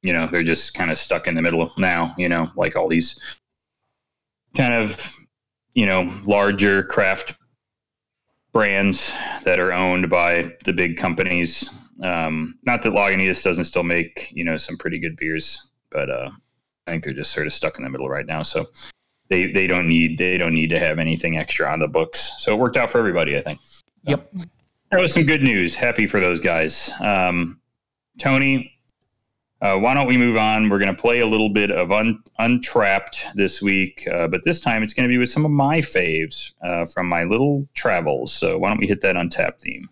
you 0.02 0.12
know, 0.12 0.26
they're 0.26 0.42
just 0.42 0.74
kind 0.74 0.90
of 0.90 0.98
stuck 0.98 1.26
in 1.26 1.36
the 1.36 1.42
middle 1.42 1.72
now. 1.78 2.14
You 2.18 2.28
know, 2.28 2.52
like 2.54 2.76
all 2.76 2.86
these 2.86 3.18
kind 4.54 4.74
of 4.74 5.16
you 5.72 5.86
know 5.86 6.12
larger 6.26 6.82
craft 6.82 7.34
brands 8.52 9.14
that 9.44 9.58
are 9.58 9.72
owned 9.72 10.10
by 10.10 10.54
the 10.66 10.74
big 10.74 10.98
companies. 10.98 11.70
Um, 12.02 12.58
not 12.64 12.82
that 12.82 12.92
Lagunitas 12.92 13.42
doesn't 13.42 13.64
still 13.64 13.82
make 13.82 14.30
you 14.32 14.44
know 14.44 14.56
some 14.56 14.76
pretty 14.76 14.98
good 14.98 15.16
beers, 15.16 15.70
but 15.90 16.10
uh, 16.10 16.30
I 16.86 16.90
think 16.90 17.04
they're 17.04 17.12
just 17.12 17.32
sort 17.32 17.46
of 17.46 17.52
stuck 17.52 17.78
in 17.78 17.84
the 17.84 17.90
middle 17.90 18.08
right 18.08 18.26
now. 18.26 18.42
So 18.42 18.66
they 19.28 19.50
they 19.50 19.66
don't 19.66 19.88
need 19.88 20.18
they 20.18 20.38
don't 20.38 20.54
need 20.54 20.70
to 20.70 20.78
have 20.78 20.98
anything 20.98 21.36
extra 21.36 21.70
on 21.70 21.80
the 21.80 21.88
books. 21.88 22.32
So 22.38 22.52
it 22.52 22.58
worked 22.58 22.76
out 22.76 22.90
for 22.90 22.98
everybody, 22.98 23.36
I 23.36 23.42
think. 23.42 23.60
Yep. 24.04 24.32
That 24.90 25.00
was 25.00 25.12
some 25.12 25.24
good 25.24 25.42
news. 25.42 25.74
Happy 25.74 26.06
for 26.06 26.20
those 26.20 26.38
guys. 26.38 26.92
Um, 27.00 27.60
Tony, 28.18 28.72
uh, 29.62 29.78
why 29.78 29.94
don't 29.94 30.06
we 30.06 30.18
move 30.18 30.36
on? 30.36 30.68
We're 30.68 30.78
going 30.78 30.94
to 30.94 31.00
play 31.00 31.20
a 31.20 31.26
little 31.26 31.48
bit 31.48 31.70
of 31.70 31.92
un- 31.92 32.22
Untappd 32.40 33.32
this 33.34 33.62
week, 33.62 34.06
uh, 34.12 34.28
but 34.28 34.42
this 34.44 34.60
time 34.60 34.82
it's 34.82 34.92
going 34.92 35.08
to 35.08 35.12
be 35.12 35.18
with 35.18 35.30
some 35.30 35.44
of 35.44 35.50
my 35.50 35.78
faves 35.78 36.52
uh, 36.62 36.84
from 36.84 37.08
my 37.08 37.24
little 37.24 37.66
travels. 37.72 38.34
So 38.34 38.58
why 38.58 38.68
don't 38.68 38.80
we 38.80 38.86
hit 38.86 39.00
that 39.00 39.16
Untapped 39.16 39.62
theme? 39.62 39.88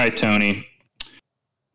Right, 0.00 0.16
Tony. 0.16 0.66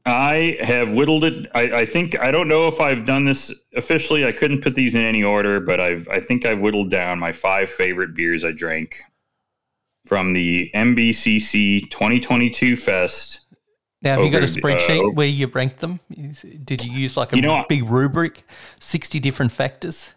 I 0.07 0.57
have 0.61 0.91
whittled 0.91 1.23
it. 1.23 1.47
I, 1.56 1.61
I 1.81 1.85
think 1.85 2.19
I 2.19 2.31
don't 2.31 2.47
know 2.47 2.68
if 2.68 2.80
I've 2.80 3.06
done 3.06 3.26
this 3.26 3.53
officially. 3.76 4.26
I 4.26 4.31
couldn't 4.31 4.61
put 4.61 4.76
these 4.76 4.93
in 4.93 5.02
any 5.02 5.23
order, 5.23 5.60
but 5.60 5.80
I've 5.80 6.07
I 6.10 6.19
think 6.19 6.45
I've 6.45 6.61
whittled 6.61 6.91
down 6.91 7.18
my 7.19 7.31
five 7.31 7.69
favorite 7.69 8.14
beers 8.14 8.45
I 8.45 8.52
drank 8.52 8.97
from 10.06 10.34
the 10.34 10.69
MBCC 10.76 11.89
2022 11.89 12.76
Fest. 12.76 13.41
Now, 14.03 14.18
have 14.18 14.26
you 14.26 14.31
got 14.31 14.43
a 14.43 14.45
spreadsheet 14.45 14.99
uh, 14.99 15.14
where 15.15 15.27
you 15.27 15.47
ranked 15.47 15.80
them? 15.80 15.99
Did 16.64 16.85
you 16.85 16.91
use 16.91 17.18
like 17.18 17.34
a 17.34 17.35
You 17.35 17.41
know 17.41 17.65
big 17.68 17.89
rubric, 17.89 18.43
sixty 18.80 19.19
different 19.19 19.52
factors? 19.52 20.15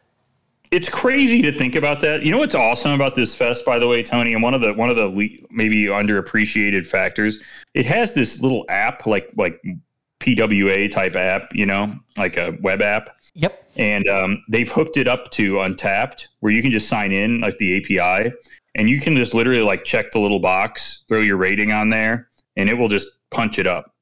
It's 0.70 0.88
crazy 0.88 1.40
to 1.42 1.52
think 1.52 1.74
about 1.74 2.00
that. 2.02 2.22
You 2.22 2.30
know 2.30 2.38
what's 2.38 2.54
awesome 2.54 2.92
about 2.92 3.14
this 3.14 3.34
fest, 3.34 3.64
by 3.64 3.78
the 3.78 3.88
way, 3.88 4.02
Tony, 4.02 4.34
and 4.34 4.42
one 4.42 4.54
of 4.54 4.60
the 4.60 4.74
one 4.74 4.90
of 4.90 4.96
the 4.96 5.06
le- 5.08 5.46
maybe 5.50 5.84
underappreciated 5.86 6.86
factors. 6.86 7.40
It 7.74 7.86
has 7.86 8.12
this 8.14 8.40
little 8.42 8.64
app, 8.68 9.06
like 9.06 9.30
like 9.36 9.62
PWA 10.20 10.90
type 10.90 11.16
app, 11.16 11.54
you 11.54 11.64
know, 11.64 11.94
like 12.16 12.36
a 12.36 12.56
web 12.62 12.82
app. 12.82 13.10
Yep. 13.34 13.70
and 13.76 14.08
um, 14.08 14.42
they've 14.48 14.70
hooked 14.70 14.96
it 14.96 15.06
up 15.06 15.30
to 15.32 15.54
Untappd, 15.56 16.26
where 16.40 16.52
you 16.52 16.60
can 16.60 16.72
just 16.72 16.88
sign 16.88 17.12
in 17.12 17.40
like 17.40 17.56
the 17.58 17.76
API, 17.76 18.32
and 18.74 18.88
you 18.88 19.00
can 19.00 19.14
just 19.14 19.32
literally 19.32 19.62
like 19.62 19.84
check 19.84 20.10
the 20.10 20.18
little 20.18 20.40
box, 20.40 21.04
throw 21.08 21.20
your 21.20 21.36
rating 21.36 21.70
on 21.70 21.88
there, 21.90 22.28
and 22.56 22.68
it 22.68 22.76
will 22.76 22.88
just 22.88 23.08
punch 23.30 23.60
it 23.60 23.66
up 23.68 23.94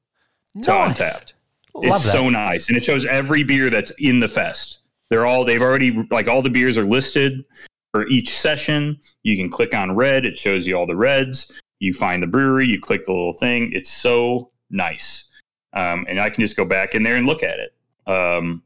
to 0.63 0.71
Untappd. 0.71 1.33
Love 1.75 1.97
it's 1.97 2.05
that. 2.05 2.11
so 2.11 2.29
nice, 2.29 2.67
and 2.67 2.77
it 2.77 2.83
shows 2.83 3.05
every 3.05 3.43
beer 3.43 3.69
that's 3.69 3.91
in 3.99 4.19
the 4.19 4.27
fest. 4.27 4.79
They're 5.09 5.25
all 5.25 5.43
they've 5.45 5.61
already 5.61 6.05
like 6.11 6.27
all 6.27 6.41
the 6.41 6.49
beers 6.49 6.77
are 6.77 6.85
listed 6.85 7.45
for 7.91 8.07
each 8.07 8.29
session. 8.29 8.99
You 9.23 9.37
can 9.37 9.49
click 9.49 9.73
on 9.73 9.95
red; 9.95 10.25
it 10.25 10.37
shows 10.37 10.67
you 10.67 10.77
all 10.77 10.85
the 10.85 10.95
reds. 10.95 11.51
You 11.79 11.93
find 11.93 12.21
the 12.21 12.27
brewery, 12.27 12.67
you 12.67 12.79
click 12.79 13.05
the 13.05 13.11
little 13.11 13.33
thing. 13.33 13.71
It's 13.73 13.91
so 13.91 14.51
nice, 14.69 15.29
um, 15.73 16.05
and 16.09 16.19
I 16.19 16.29
can 16.29 16.41
just 16.41 16.57
go 16.57 16.65
back 16.65 16.95
in 16.95 17.03
there 17.03 17.15
and 17.15 17.25
look 17.25 17.43
at 17.43 17.59
it. 17.59 17.73
Um, 18.11 18.63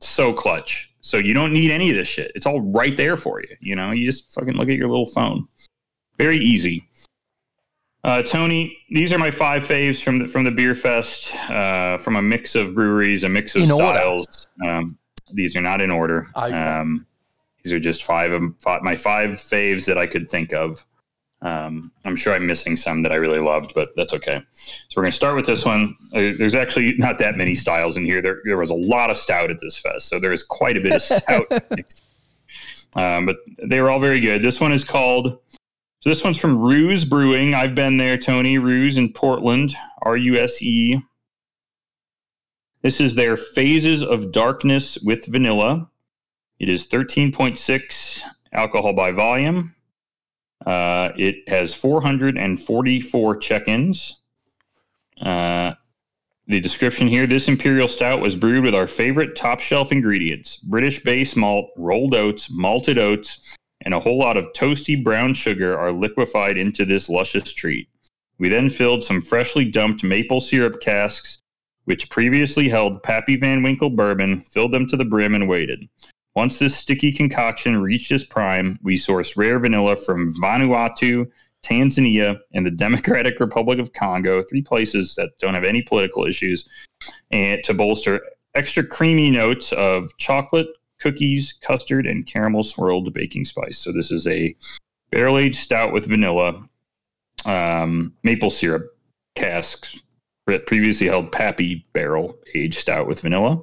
so 0.00 0.32
clutch. 0.32 0.92
So 1.02 1.16
you 1.16 1.34
don't 1.34 1.52
need 1.52 1.70
any 1.70 1.90
of 1.90 1.96
this 1.96 2.08
shit. 2.08 2.32
It's 2.34 2.46
all 2.46 2.60
right 2.60 2.96
there 2.96 3.16
for 3.16 3.40
you. 3.40 3.56
You 3.60 3.76
know, 3.76 3.90
you 3.90 4.04
just 4.04 4.32
fucking 4.34 4.54
look 4.54 4.68
at 4.68 4.76
your 4.76 4.88
little 4.88 5.06
phone. 5.06 5.46
Very 6.18 6.38
easy. 6.38 6.86
Uh, 8.02 8.22
Tony, 8.22 8.78
these 8.90 9.12
are 9.12 9.18
my 9.18 9.30
five 9.30 9.62
faves 9.62 10.02
from 10.02 10.18
the 10.18 10.26
from 10.26 10.44
the 10.44 10.50
beer 10.50 10.74
fest. 10.74 11.34
Uh, 11.50 11.98
from 11.98 12.16
a 12.16 12.22
mix 12.22 12.54
of 12.54 12.74
breweries, 12.74 13.24
a 13.24 13.28
mix 13.28 13.54
of 13.54 13.62
In 13.62 13.68
styles. 13.68 14.46
Um, 14.66 14.98
these 15.32 15.56
are 15.56 15.60
not 15.60 15.80
in 15.80 15.90
order. 15.90 16.26
Okay. 16.36 16.56
Um, 16.56 17.06
these 17.62 17.72
are 17.72 17.80
just 17.80 18.04
five 18.04 18.32
of 18.32 18.42
my 18.82 18.96
five 18.96 19.30
faves 19.30 19.86
that 19.86 19.98
I 19.98 20.06
could 20.06 20.28
think 20.28 20.52
of. 20.52 20.86
Um, 21.42 21.90
I'm 22.04 22.16
sure 22.16 22.34
I'm 22.34 22.46
missing 22.46 22.76
some 22.76 23.02
that 23.02 23.12
I 23.12 23.16
really 23.16 23.38
loved, 23.38 23.72
but 23.74 23.90
that's 23.96 24.12
okay. 24.12 24.42
So 24.52 24.94
we're 24.96 25.04
going 25.04 25.12
to 25.12 25.16
start 25.16 25.36
with 25.36 25.46
this 25.46 25.64
one. 25.64 25.96
Uh, 26.14 26.32
there's 26.36 26.54
actually 26.54 26.94
not 26.98 27.18
that 27.18 27.36
many 27.36 27.54
styles 27.54 27.96
in 27.96 28.04
here. 28.04 28.20
There, 28.20 28.40
there 28.44 28.58
was 28.58 28.70
a 28.70 28.74
lot 28.74 29.10
of 29.10 29.16
stout 29.16 29.50
at 29.50 29.58
this 29.60 29.78
fest, 29.78 30.08
so 30.08 30.20
there 30.20 30.32
is 30.32 30.42
quite 30.42 30.76
a 30.76 30.80
bit 30.80 30.92
of 30.92 31.02
stout. 31.02 31.50
um, 32.94 33.24
but 33.24 33.36
they 33.62 33.80
were 33.80 33.90
all 33.90 34.00
very 34.00 34.20
good. 34.20 34.42
This 34.42 34.60
one 34.60 34.72
is 34.72 34.84
called. 34.84 35.38
So 36.00 36.10
this 36.10 36.24
one's 36.24 36.38
from 36.38 36.58
Ruse 36.58 37.04
Brewing. 37.04 37.54
I've 37.54 37.74
been 37.74 37.96
there, 37.96 38.18
Tony 38.18 38.58
Ruse 38.58 38.98
in 38.98 39.12
Portland. 39.12 39.74
R 40.02 40.16
U 40.16 40.36
S 40.36 40.62
E. 40.62 41.00
This 42.82 42.98
is 42.98 43.14
their 43.14 43.36
Phases 43.36 44.02
of 44.02 44.32
Darkness 44.32 44.96
with 45.04 45.26
Vanilla. 45.26 45.90
It 46.58 46.70
is 46.70 46.88
13.6 46.88 48.22
alcohol 48.52 48.94
by 48.94 49.10
volume. 49.10 49.74
Uh, 50.64 51.10
it 51.14 51.46
has 51.46 51.74
444 51.74 53.36
check 53.36 53.68
ins. 53.68 54.22
Uh, 55.20 55.74
the 56.46 56.60
description 56.60 57.06
here 57.06 57.26
this 57.26 57.48
Imperial 57.48 57.86
Stout 57.86 58.22
was 58.22 58.34
brewed 58.34 58.64
with 58.64 58.74
our 58.74 58.86
favorite 58.86 59.36
top 59.36 59.60
shelf 59.60 59.92
ingredients 59.92 60.56
British 60.56 61.02
base 61.04 61.36
malt, 61.36 61.68
rolled 61.76 62.14
oats, 62.14 62.48
malted 62.50 62.98
oats, 62.98 63.56
and 63.82 63.92
a 63.92 64.00
whole 64.00 64.18
lot 64.18 64.38
of 64.38 64.50
toasty 64.54 65.02
brown 65.04 65.34
sugar 65.34 65.78
are 65.78 65.92
liquefied 65.92 66.56
into 66.56 66.86
this 66.86 67.10
luscious 67.10 67.52
treat. 67.52 67.88
We 68.38 68.48
then 68.48 68.70
filled 68.70 69.04
some 69.04 69.20
freshly 69.20 69.66
dumped 69.66 70.02
maple 70.02 70.40
syrup 70.40 70.80
casks, 70.80 71.39
which 71.84 72.10
previously 72.10 72.68
held 72.68 73.02
Pappy 73.02 73.36
Van 73.36 73.62
Winkle 73.62 73.90
bourbon, 73.90 74.40
filled 74.40 74.72
them 74.72 74.86
to 74.88 74.96
the 74.96 75.04
brim, 75.04 75.34
and 75.34 75.48
waited. 75.48 75.88
Once 76.36 76.58
this 76.58 76.76
sticky 76.76 77.12
concoction 77.12 77.80
reached 77.80 78.12
its 78.12 78.24
prime, 78.24 78.78
we 78.82 78.96
sourced 78.96 79.36
rare 79.36 79.58
vanilla 79.58 79.96
from 79.96 80.32
Vanuatu, 80.34 81.26
Tanzania, 81.62 82.38
and 82.54 82.64
the 82.64 82.70
Democratic 82.70 83.40
Republic 83.40 83.78
of 83.78 83.92
Congo, 83.92 84.42
three 84.42 84.62
places 84.62 85.14
that 85.16 85.30
don't 85.40 85.54
have 85.54 85.64
any 85.64 85.82
political 85.82 86.24
issues, 86.24 86.68
and 87.30 87.62
to 87.64 87.74
bolster 87.74 88.20
extra 88.54 88.84
creamy 88.84 89.30
notes 89.30 89.72
of 89.72 90.16
chocolate, 90.18 90.68
cookies, 90.98 91.52
custard, 91.60 92.06
and 92.06 92.26
caramel 92.26 92.62
swirled 92.62 93.12
baking 93.12 93.44
spice. 93.44 93.78
So 93.78 93.92
this 93.92 94.10
is 94.10 94.26
a 94.26 94.54
barrel 95.10 95.38
aged 95.38 95.56
stout 95.56 95.92
with 95.92 96.06
vanilla, 96.06 96.62
um, 97.44 98.14
maple 98.22 98.50
syrup 98.50 98.86
casks, 99.34 100.00
previously 100.46 101.06
held 101.06 101.32
Pappy 101.32 101.86
barrel 101.92 102.36
aged 102.54 102.78
stout 102.78 103.06
with 103.06 103.20
vanilla 103.20 103.62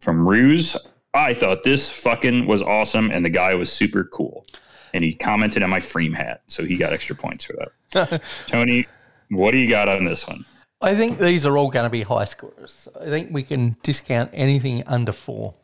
from 0.00 0.26
Ruse. 0.26 0.76
I 1.14 1.32
thought 1.34 1.62
this 1.62 1.88
fucking 1.88 2.46
was 2.46 2.60
awesome, 2.62 3.10
and 3.10 3.24
the 3.24 3.30
guy 3.30 3.54
was 3.54 3.70
super 3.70 4.04
cool. 4.04 4.44
And 4.92 5.04
he 5.04 5.14
commented 5.14 5.62
on 5.62 5.70
my 5.70 5.80
frame 5.80 6.12
hat, 6.12 6.42
so 6.48 6.64
he 6.64 6.76
got 6.76 6.92
extra 6.92 7.16
points 7.16 7.44
for 7.44 7.54
that. 7.54 8.22
Tony, 8.46 8.86
what 9.30 9.52
do 9.52 9.58
you 9.58 9.68
got 9.68 9.88
on 9.88 10.04
this 10.04 10.26
one? 10.26 10.44
I 10.80 10.94
think 10.94 11.18
these 11.18 11.46
are 11.46 11.56
all 11.56 11.70
going 11.70 11.84
to 11.84 11.90
be 11.90 12.02
high 12.02 12.24
scorers. 12.24 12.88
I 13.00 13.06
think 13.06 13.30
we 13.32 13.42
can 13.42 13.76
discount 13.82 14.30
anything 14.32 14.82
under 14.86 15.12
four. 15.12 15.54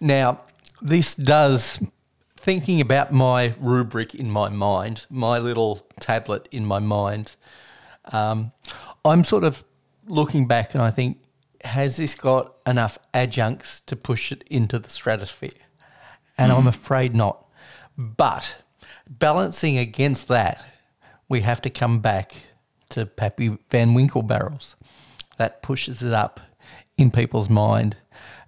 Now, 0.00 0.40
this 0.82 1.14
does, 1.14 1.82
thinking 2.36 2.80
about 2.80 3.12
my 3.12 3.54
rubric 3.60 4.14
in 4.14 4.30
my 4.30 4.48
mind, 4.48 5.06
my 5.10 5.38
little 5.38 5.86
tablet 6.00 6.48
in 6.50 6.64
my 6.64 6.78
mind, 6.78 7.36
um, 8.12 8.52
I'm 9.04 9.22
sort 9.22 9.44
of 9.44 9.64
looking 10.08 10.46
back 10.46 10.74
and 10.74 10.82
I 10.82 10.90
think, 10.90 11.18
has 11.64 11.96
this 11.96 12.14
got 12.14 12.54
enough 12.66 12.98
adjuncts 13.12 13.80
to 13.82 13.96
push 13.96 14.32
it 14.32 14.44
into 14.48 14.78
the 14.78 14.90
stratosphere? 14.90 15.50
And 16.36 16.52
I'm 16.52 16.68
afraid 16.68 17.14
not. 17.14 17.46
But 17.96 18.62
balancing 19.08 19.76
against 19.76 20.28
that, 20.28 20.64
we 21.28 21.40
have 21.40 21.60
to 21.62 21.70
come 21.70 21.98
back 21.98 22.34
to 22.90 23.06
Pappy 23.06 23.58
Van 23.70 23.92
Winkle 23.92 24.22
barrels. 24.22 24.76
That 25.36 25.62
pushes 25.62 26.02
it 26.02 26.12
up 26.12 26.40
in 26.96 27.10
people's 27.10 27.48
mind. 27.48 27.96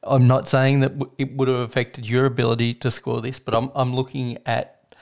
I'm 0.02 0.26
not 0.26 0.48
saying 0.48 0.80
that 0.80 0.92
it 1.18 1.36
would 1.36 1.48
have 1.48 1.58
affected 1.58 2.08
your 2.08 2.26
ability 2.26 2.74
to 2.74 2.90
score 2.90 3.20
this, 3.20 3.38
but 3.38 3.54
I'm, 3.54 3.70
I'm 3.74 3.94
looking 3.94 4.38
at 4.46 4.94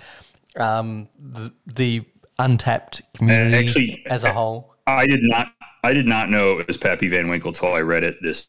um, 0.56 1.08
the, 1.18 1.52
the 1.66 2.04
Untappd 2.38 3.02
community 3.14 3.56
Uh, 3.56 3.60
actually, 3.60 4.06
as 4.06 4.24
a 4.24 4.32
whole. 4.32 4.74
I 4.86 5.06
did 5.06 5.20
not. 5.22 5.48
I 5.84 5.92
did 5.92 6.06
not 6.06 6.30
know 6.30 6.58
it 6.58 6.66
was 6.66 6.76
Pappy 6.76 7.08
Van 7.08 7.28
Winkle 7.28 7.52
till 7.52 7.72
I 7.72 7.80
read 7.80 8.04
it 8.04 8.16
this 8.22 8.48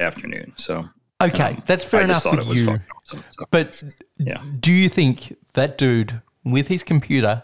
afternoon. 0.00 0.52
So 0.56 0.84
Okay, 1.20 1.56
that's 1.66 1.84
fair 1.84 2.00
I 2.00 2.04
enough 2.04 2.24
with 2.24 2.56
you. 2.56 2.70
awesome. 2.70 3.24
So, 3.30 3.46
But 3.50 3.82
yeah. 4.18 4.42
do 4.60 4.72
you 4.72 4.88
think 4.88 5.36
that 5.54 5.76
dude 5.76 6.20
with 6.44 6.68
his 6.68 6.84
computer 6.84 7.42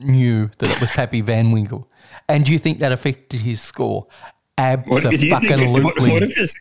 knew 0.00 0.50
that 0.58 0.70
it 0.70 0.80
was 0.80 0.90
Pappy 0.90 1.20
Van 1.20 1.52
Winkle? 1.52 1.88
And 2.28 2.44
do 2.44 2.52
you 2.52 2.58
think 2.58 2.80
that 2.80 2.90
affected 2.90 3.40
his 3.40 3.60
score? 3.60 4.06
What, 4.58 5.04
think, 5.04 5.32
Absolutely. 5.32 5.82
what, 5.84 6.00
what 6.00 6.22
if 6.24 6.34
his, 6.34 6.52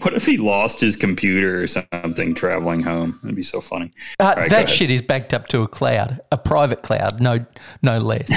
what 0.00 0.14
if 0.14 0.24
he 0.24 0.38
lost 0.38 0.80
his 0.80 0.96
computer 0.96 1.62
or 1.62 1.66
something 1.66 2.34
traveling 2.34 2.82
home? 2.82 3.20
That'd 3.22 3.36
be 3.36 3.42
so 3.42 3.60
funny. 3.60 3.92
Uh, 4.18 4.32
right, 4.34 4.48
that 4.48 4.70
shit 4.70 4.90
is 4.90 5.02
backed 5.02 5.34
up 5.34 5.46
to 5.48 5.60
a 5.60 5.68
cloud, 5.68 6.20
a 6.32 6.38
private 6.38 6.82
cloud, 6.82 7.20
no, 7.20 7.44
no 7.82 7.98
less. 7.98 8.30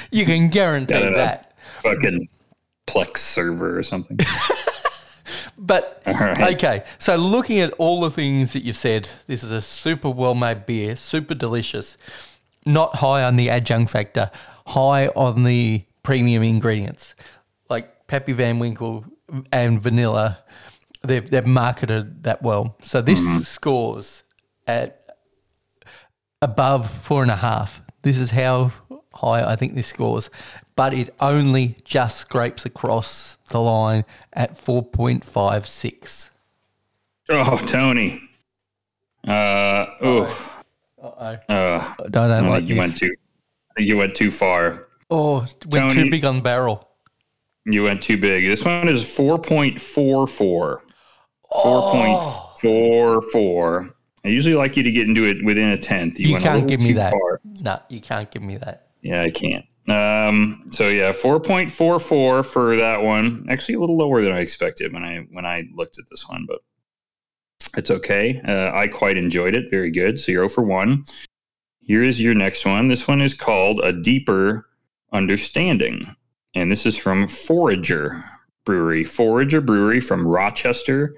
you 0.10 0.24
can 0.24 0.48
guarantee 0.48 0.94
that. 0.94 1.53
Fucking 1.84 2.28
Plex 2.86 3.18
server 3.18 3.78
or 3.78 3.82
something. 3.84 4.18
But 5.56 6.02
right. 6.06 6.54
okay, 6.54 6.84
so 6.98 7.16
looking 7.16 7.60
at 7.60 7.72
all 7.74 8.00
the 8.00 8.10
things 8.10 8.52
that 8.52 8.64
you've 8.64 8.76
said, 8.76 9.08
this 9.26 9.42
is 9.42 9.50
a 9.50 9.62
super 9.62 10.10
well 10.10 10.34
made 10.34 10.66
beer, 10.66 10.96
super 10.96 11.34
delicious, 11.34 11.96
not 12.66 12.96
high 12.96 13.22
on 13.22 13.36
the 13.36 13.50
adjunct 13.50 13.90
factor, 13.90 14.30
high 14.66 15.08
on 15.08 15.44
the 15.44 15.84
premium 16.02 16.42
ingredients. 16.42 17.14
Like 17.68 18.06
Pappy 18.08 18.32
Van 18.32 18.58
Winkle 18.58 19.04
and 19.52 19.80
vanilla, 19.80 20.38
they've, 21.02 21.28
they've 21.28 21.46
marketed 21.46 22.24
that 22.24 22.42
well. 22.42 22.76
So 22.82 23.00
this 23.00 23.22
mm-hmm. 23.22 23.40
scores 23.40 24.24
at 24.66 25.16
above 26.42 26.90
four 26.90 27.22
and 27.22 27.30
a 27.30 27.36
half. 27.36 27.80
This 28.02 28.18
is 28.18 28.30
how 28.30 28.72
high 29.14 29.50
I 29.50 29.56
think 29.56 29.74
this 29.74 29.86
scores, 29.86 30.28
but 30.76 30.92
it 30.94 31.14
only 31.20 31.76
just 31.84 32.18
scrapes 32.18 32.64
across 32.66 33.38
the 33.48 33.60
line 33.60 34.04
at 34.32 34.58
4.56. 34.58 36.30
oh, 37.30 37.58
Tony. 37.68 38.20
Uh, 39.26 39.86
oh, 40.02 40.60
Uh-oh. 41.02 41.14
uh, 41.48 41.94
I 42.04 42.08
don't 42.10 42.30
I 42.30 42.40
like 42.40 42.58
think 42.60 42.68
you 42.70 42.76
went 42.76 42.96
too. 42.98 43.14
I 43.70 43.74
think 43.76 43.88
you 43.88 43.96
went 43.96 44.14
too 44.14 44.30
far. 44.30 44.88
oh, 45.10 45.38
went 45.66 45.92
Tony- 45.92 45.94
too 46.04 46.10
big 46.10 46.24
on 46.24 46.40
barrel. 46.40 46.88
You 47.66 47.84
went 47.84 48.02
too 48.02 48.18
big. 48.18 48.44
This 48.44 48.62
one 48.64 48.88
is 48.88 49.02
four 49.02 49.38
point 49.38 49.80
four 49.80 50.26
four. 50.26 50.82
Oh. 51.50 51.62
Four 51.62 51.92
point 51.92 52.60
four 52.60 53.22
four. 53.32 53.90
I 54.22 54.28
usually 54.28 54.54
like 54.54 54.76
you 54.76 54.82
to 54.82 54.92
get 54.92 55.08
into 55.08 55.24
it 55.24 55.42
within 55.42 55.70
a 55.70 55.78
tenth. 55.78 56.20
You 56.20 56.32
went 56.34 56.44
a 56.44 56.48
can't 56.48 56.68
give 56.68 56.82
me 56.82 56.92
that. 56.94 57.10
far. 57.12 57.40
No, 57.62 57.80
you 57.88 58.00
can't 58.00 58.30
give 58.30 58.42
me 58.42 58.58
that. 58.58 58.88
Yeah, 59.00 59.22
I 59.22 59.30
can't. 59.30 59.64
Um, 59.88 60.64
so 60.70 60.88
yeah, 60.88 61.12
four 61.12 61.38
point 61.40 61.70
four 61.70 61.98
four 61.98 62.42
for 62.42 62.76
that 62.76 63.02
one. 63.02 63.46
Actually, 63.50 63.74
a 63.74 63.80
little 63.80 63.98
lower 63.98 64.22
than 64.22 64.32
I 64.32 64.40
expected 64.40 64.92
when 64.92 65.04
I 65.04 65.26
when 65.30 65.44
I 65.44 65.64
looked 65.74 65.98
at 65.98 66.08
this 66.10 66.26
one, 66.28 66.46
but 66.48 66.60
it's 67.76 67.90
okay. 67.90 68.40
Uh, 68.46 68.70
I 68.74 68.88
quite 68.88 69.16
enjoyed 69.16 69.54
it. 69.54 69.70
Very 69.70 69.90
good. 69.90 70.18
So 70.20 70.32
you're 70.32 70.42
0 70.42 70.48
for 70.48 70.62
one. 70.62 71.04
Here 71.80 72.02
is 72.02 72.20
your 72.20 72.34
next 72.34 72.64
one. 72.64 72.88
This 72.88 73.06
one 73.06 73.20
is 73.20 73.34
called 73.34 73.80
a 73.80 73.92
deeper 73.92 74.68
understanding, 75.12 76.06
and 76.54 76.72
this 76.72 76.86
is 76.86 76.96
from 76.96 77.26
Forager 77.26 78.24
Brewery. 78.64 79.04
Forager 79.04 79.60
Brewery 79.60 80.00
from 80.00 80.26
Rochester, 80.26 81.14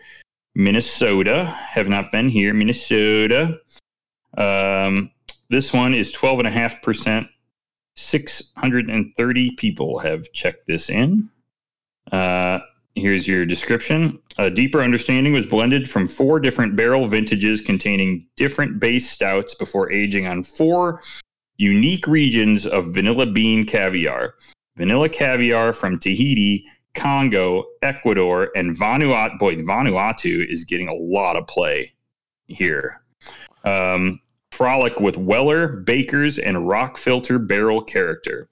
Minnesota. 0.57 1.45
Have 1.45 1.89
not 1.89 2.11
been 2.11 2.29
here, 2.29 2.53
Minnesota. 2.53 3.61
Um, 4.37 5.13
this 5.51 5.73
one 5.73 5.95
is 5.95 6.13
12.5%. 6.13 7.29
630 7.97 9.51
people 9.53 9.99
have 9.99 10.31
checked 10.33 10.67
this 10.67 10.89
in. 10.91 11.29
Uh, 12.13 12.61
here's 12.95 13.27
your 13.27 13.45
description. 13.45 14.19
A 14.39 14.51
deeper 14.51 14.81
understanding 14.81 15.33
was 15.33 15.47
blended 15.47 15.89
from 15.89 16.07
four 16.07 16.39
different 16.39 16.77
barrel 16.77 17.07
vintages 17.07 17.61
containing 17.61 18.27
different 18.37 18.79
base 18.79 19.11
stouts 19.11 19.55
before 19.55 19.91
aging 19.91 20.27
on 20.27 20.43
four 20.43 21.01
unique 21.57 22.07
regions 22.07 22.67
of 22.67 22.95
vanilla 22.95 23.27
bean 23.27 23.65
caviar. 23.65 24.35
Vanilla 24.77 25.09
caviar 25.09 25.73
from 25.73 25.99
Tahiti, 25.99 26.65
Congo, 26.95 27.65
Ecuador, 27.83 28.51
and 28.55 28.77
Vanuatu. 28.77 29.39
Boy, 29.39 29.57
Vanuatu 29.57 30.47
is 30.51 30.65
getting 30.65 30.89
a 30.89 30.95
lot 30.95 31.37
of 31.37 31.47
play 31.47 31.93
here. 32.47 33.03
Um, 33.65 34.21
frolic 34.57 35.01
with 35.01 35.19
Weller, 35.19 35.77
Bakers, 35.81 36.39
and 36.39 36.67
rock 36.67 36.97
filter 36.97 37.39
barrel 37.39 37.83
character. 37.83 38.49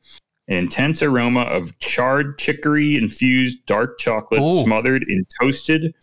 An 0.48 0.59
intense 0.59 1.02
aroma 1.02 1.43
of 1.43 1.78
charred 1.78 2.39
chicory 2.39 2.97
infused 2.97 3.64
dark 3.64 3.98
chocolate 3.98 4.43
Ooh. 4.43 4.62
smothered 4.62 5.05
in 5.09 5.24
toasted 5.40 5.94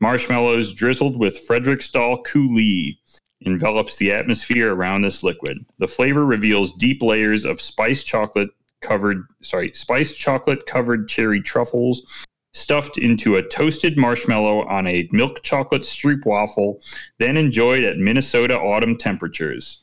marshmallows 0.00 0.72
drizzled 0.72 1.18
with 1.18 1.46
Frederiksdal 1.48 2.24
coulis 2.24 2.96
envelops 3.40 3.96
the 3.96 4.12
atmosphere 4.12 4.72
around 4.72 5.02
this 5.02 5.24
liquid. 5.24 5.58
The 5.78 5.88
flavor 5.88 6.24
reveals 6.24 6.72
deep 6.72 7.02
layers 7.02 7.44
of 7.44 7.60
spiced 7.60 8.06
chocolate 8.06 8.50
covered, 8.80 9.24
sorry, 9.42 9.72
spiced 9.74 10.16
chocolate 10.16 10.66
covered 10.66 11.08
cherry 11.08 11.40
truffles 11.40 12.24
stuffed 12.54 12.96
into 12.98 13.36
a 13.36 13.42
toasted 13.42 13.98
marshmallow 13.98 14.64
on 14.66 14.86
a 14.86 15.08
milk 15.12 15.42
chocolate 15.42 15.82
stroop 15.82 16.24
waffle, 16.24 16.80
then 17.18 17.36
enjoyed 17.36 17.84
at 17.84 17.98
Minnesota 17.98 18.58
autumn 18.58 18.96
temperatures. 18.96 19.82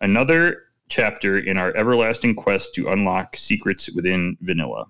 Another 0.00 0.62
chapter 0.88 1.38
in 1.38 1.56
our 1.56 1.74
everlasting 1.74 2.34
quest 2.34 2.74
to 2.74 2.88
unlock 2.88 3.36
secrets 3.36 3.90
within 3.94 4.36
vanilla. 4.42 4.86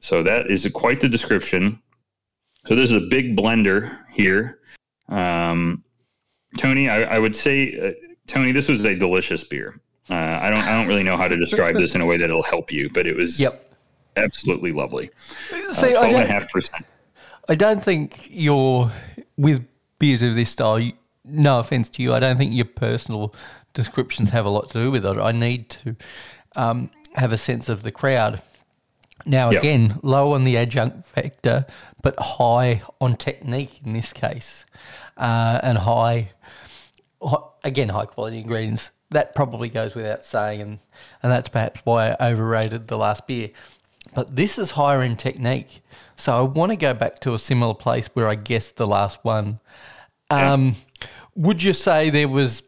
So 0.00 0.22
that 0.22 0.50
is 0.50 0.68
quite 0.74 1.00
the 1.00 1.08
description. 1.08 1.80
So 2.66 2.74
this 2.74 2.90
is 2.90 2.96
a 2.96 3.06
big 3.06 3.36
blender 3.36 3.96
here. 4.10 4.60
Um, 5.08 5.84
Tony, 6.56 6.88
I, 6.88 7.02
I 7.02 7.18
would 7.18 7.36
say, 7.36 7.78
uh, 7.78 7.92
Tony, 8.26 8.52
this 8.52 8.68
was 8.68 8.84
a 8.86 8.94
delicious 8.94 9.44
beer. 9.44 9.78
Uh, 10.08 10.14
I 10.14 10.50
don't, 10.50 10.60
I 10.60 10.74
don't 10.74 10.86
really 10.86 11.02
know 11.02 11.16
how 11.16 11.28
to 11.28 11.36
describe 11.36 11.76
this 11.76 11.94
in 11.94 12.00
a 12.00 12.06
way 12.06 12.16
that'll 12.16 12.42
help 12.42 12.70
you, 12.70 12.90
but 12.92 13.06
it 13.06 13.16
was 13.16 13.40
Yep. 13.40 13.63
Absolutely 14.16 14.72
lovely. 14.72 15.10
See, 15.72 15.94
Uh, 15.94 16.00
I 16.00 16.10
don't. 16.26 16.70
I 17.48 17.54
don't 17.54 17.82
think 17.82 18.26
you're 18.30 18.90
with 19.36 19.66
beers 19.98 20.22
of 20.22 20.34
this 20.34 20.50
style. 20.50 20.78
you- 20.78 20.92
No 21.26 21.58
offense 21.58 21.88
to 21.90 22.02
you, 22.02 22.12
I 22.14 22.18
don't 22.20 22.36
think 22.36 22.54
your 22.54 22.64
personal 22.66 23.34
descriptions 23.72 24.28
have 24.30 24.44
a 24.44 24.50
lot 24.50 24.68
to 24.70 24.78
do 24.78 24.90
with 24.90 25.04
it. 25.06 25.16
I 25.18 25.32
need 25.32 25.70
to 25.70 25.96
um, 26.56 26.90
have 27.16 27.32
a 27.32 27.38
sense 27.38 27.68
of 27.68 27.82
the 27.82 27.90
crowd. 27.90 28.40
Now, 29.26 29.50
Yep. 29.50 29.62
again, 29.62 29.98
low 30.02 30.34
on 30.34 30.44
the 30.44 30.56
adjunct 30.58 31.06
factor, 31.06 31.64
but 32.02 32.14
high 32.18 32.82
on 33.00 33.16
technique 33.16 33.80
in 33.84 33.94
this 33.94 34.12
case, 34.12 34.66
uh, 35.16 35.60
and 35.62 35.78
high, 35.78 36.30
hi- 37.22 37.36
again, 37.64 37.88
high 37.88 38.04
quality 38.06 38.40
ingredients. 38.40 38.90
That 39.10 39.34
probably 39.34 39.68
goes 39.70 39.94
without 39.94 40.24
saying, 40.26 40.60
and, 40.60 40.78
and 41.22 41.32
that's 41.32 41.48
perhaps 41.48 41.80
why 41.84 42.16
I 42.20 42.30
overrated 42.32 42.88
the 42.88 42.98
last 42.98 43.26
beer. 43.26 43.48
But 44.14 44.36
this 44.36 44.58
is 44.58 44.72
higher 44.72 45.02
in 45.02 45.16
technique. 45.16 45.82
So 46.16 46.36
I 46.36 46.42
want 46.42 46.70
to 46.70 46.76
go 46.76 46.94
back 46.94 47.18
to 47.20 47.34
a 47.34 47.38
similar 47.38 47.74
place 47.74 48.08
where 48.14 48.28
I 48.28 48.34
guessed 48.34 48.76
the 48.76 48.86
last 48.86 49.18
one. 49.22 49.60
Um, 50.30 50.76
Would 51.34 51.62
you 51.62 51.72
say 51.72 52.10
there 52.10 52.28
was 52.28 52.62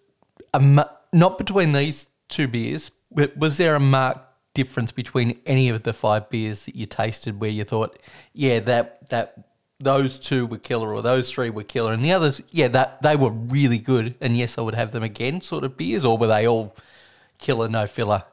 a 0.53 0.87
not 1.13 1.39
between 1.39 1.73
these 1.73 2.09
two 2.29 2.49
beers, 2.49 2.91
but 3.11 3.37
was 3.37 3.57
there 3.57 3.75
a 3.75 3.81
marked 3.81 4.27
difference 4.55 4.91
between 4.91 5.39
any 5.47 5.69
of 5.69 5.83
the 5.83 5.93
five 5.93 6.29
beers 6.31 6.65
that 6.65 6.75
you 6.75 6.87
tasted 6.87 7.41
where 7.41 7.51
you 7.51 7.63
thought, 7.65 7.99
yeah, 8.33 8.59
that 8.61 9.09
that 9.11 9.47
those 9.79 10.19
two 10.19 10.47
were 10.47 10.59
killer 10.59 10.93
or 10.93 11.03
those 11.03 11.31
three 11.31 11.51
were 11.51 11.63
killer, 11.63 11.93
and 11.93 12.05
the 12.05 12.13
others, 12.13 12.43
yeah, 12.51 12.69
that 12.69 13.03
they 13.03 13.15
were 13.15 13.31
really 13.31 13.79
good, 13.79 14.17
and 14.21 14.37
yes, 14.37 14.59
I 14.59 14.63
would 14.63 14.75
have 14.75 14.93
them 14.93 15.03
again, 15.03 15.41
sort 15.41 15.65
of 15.65 15.77
beers, 15.77 16.05
or 16.05 16.19
were 16.19 16.27
they 16.27 16.47
all 16.49 16.75
killer, 17.39 17.69
no 17.69 17.87
filler? 17.87 18.25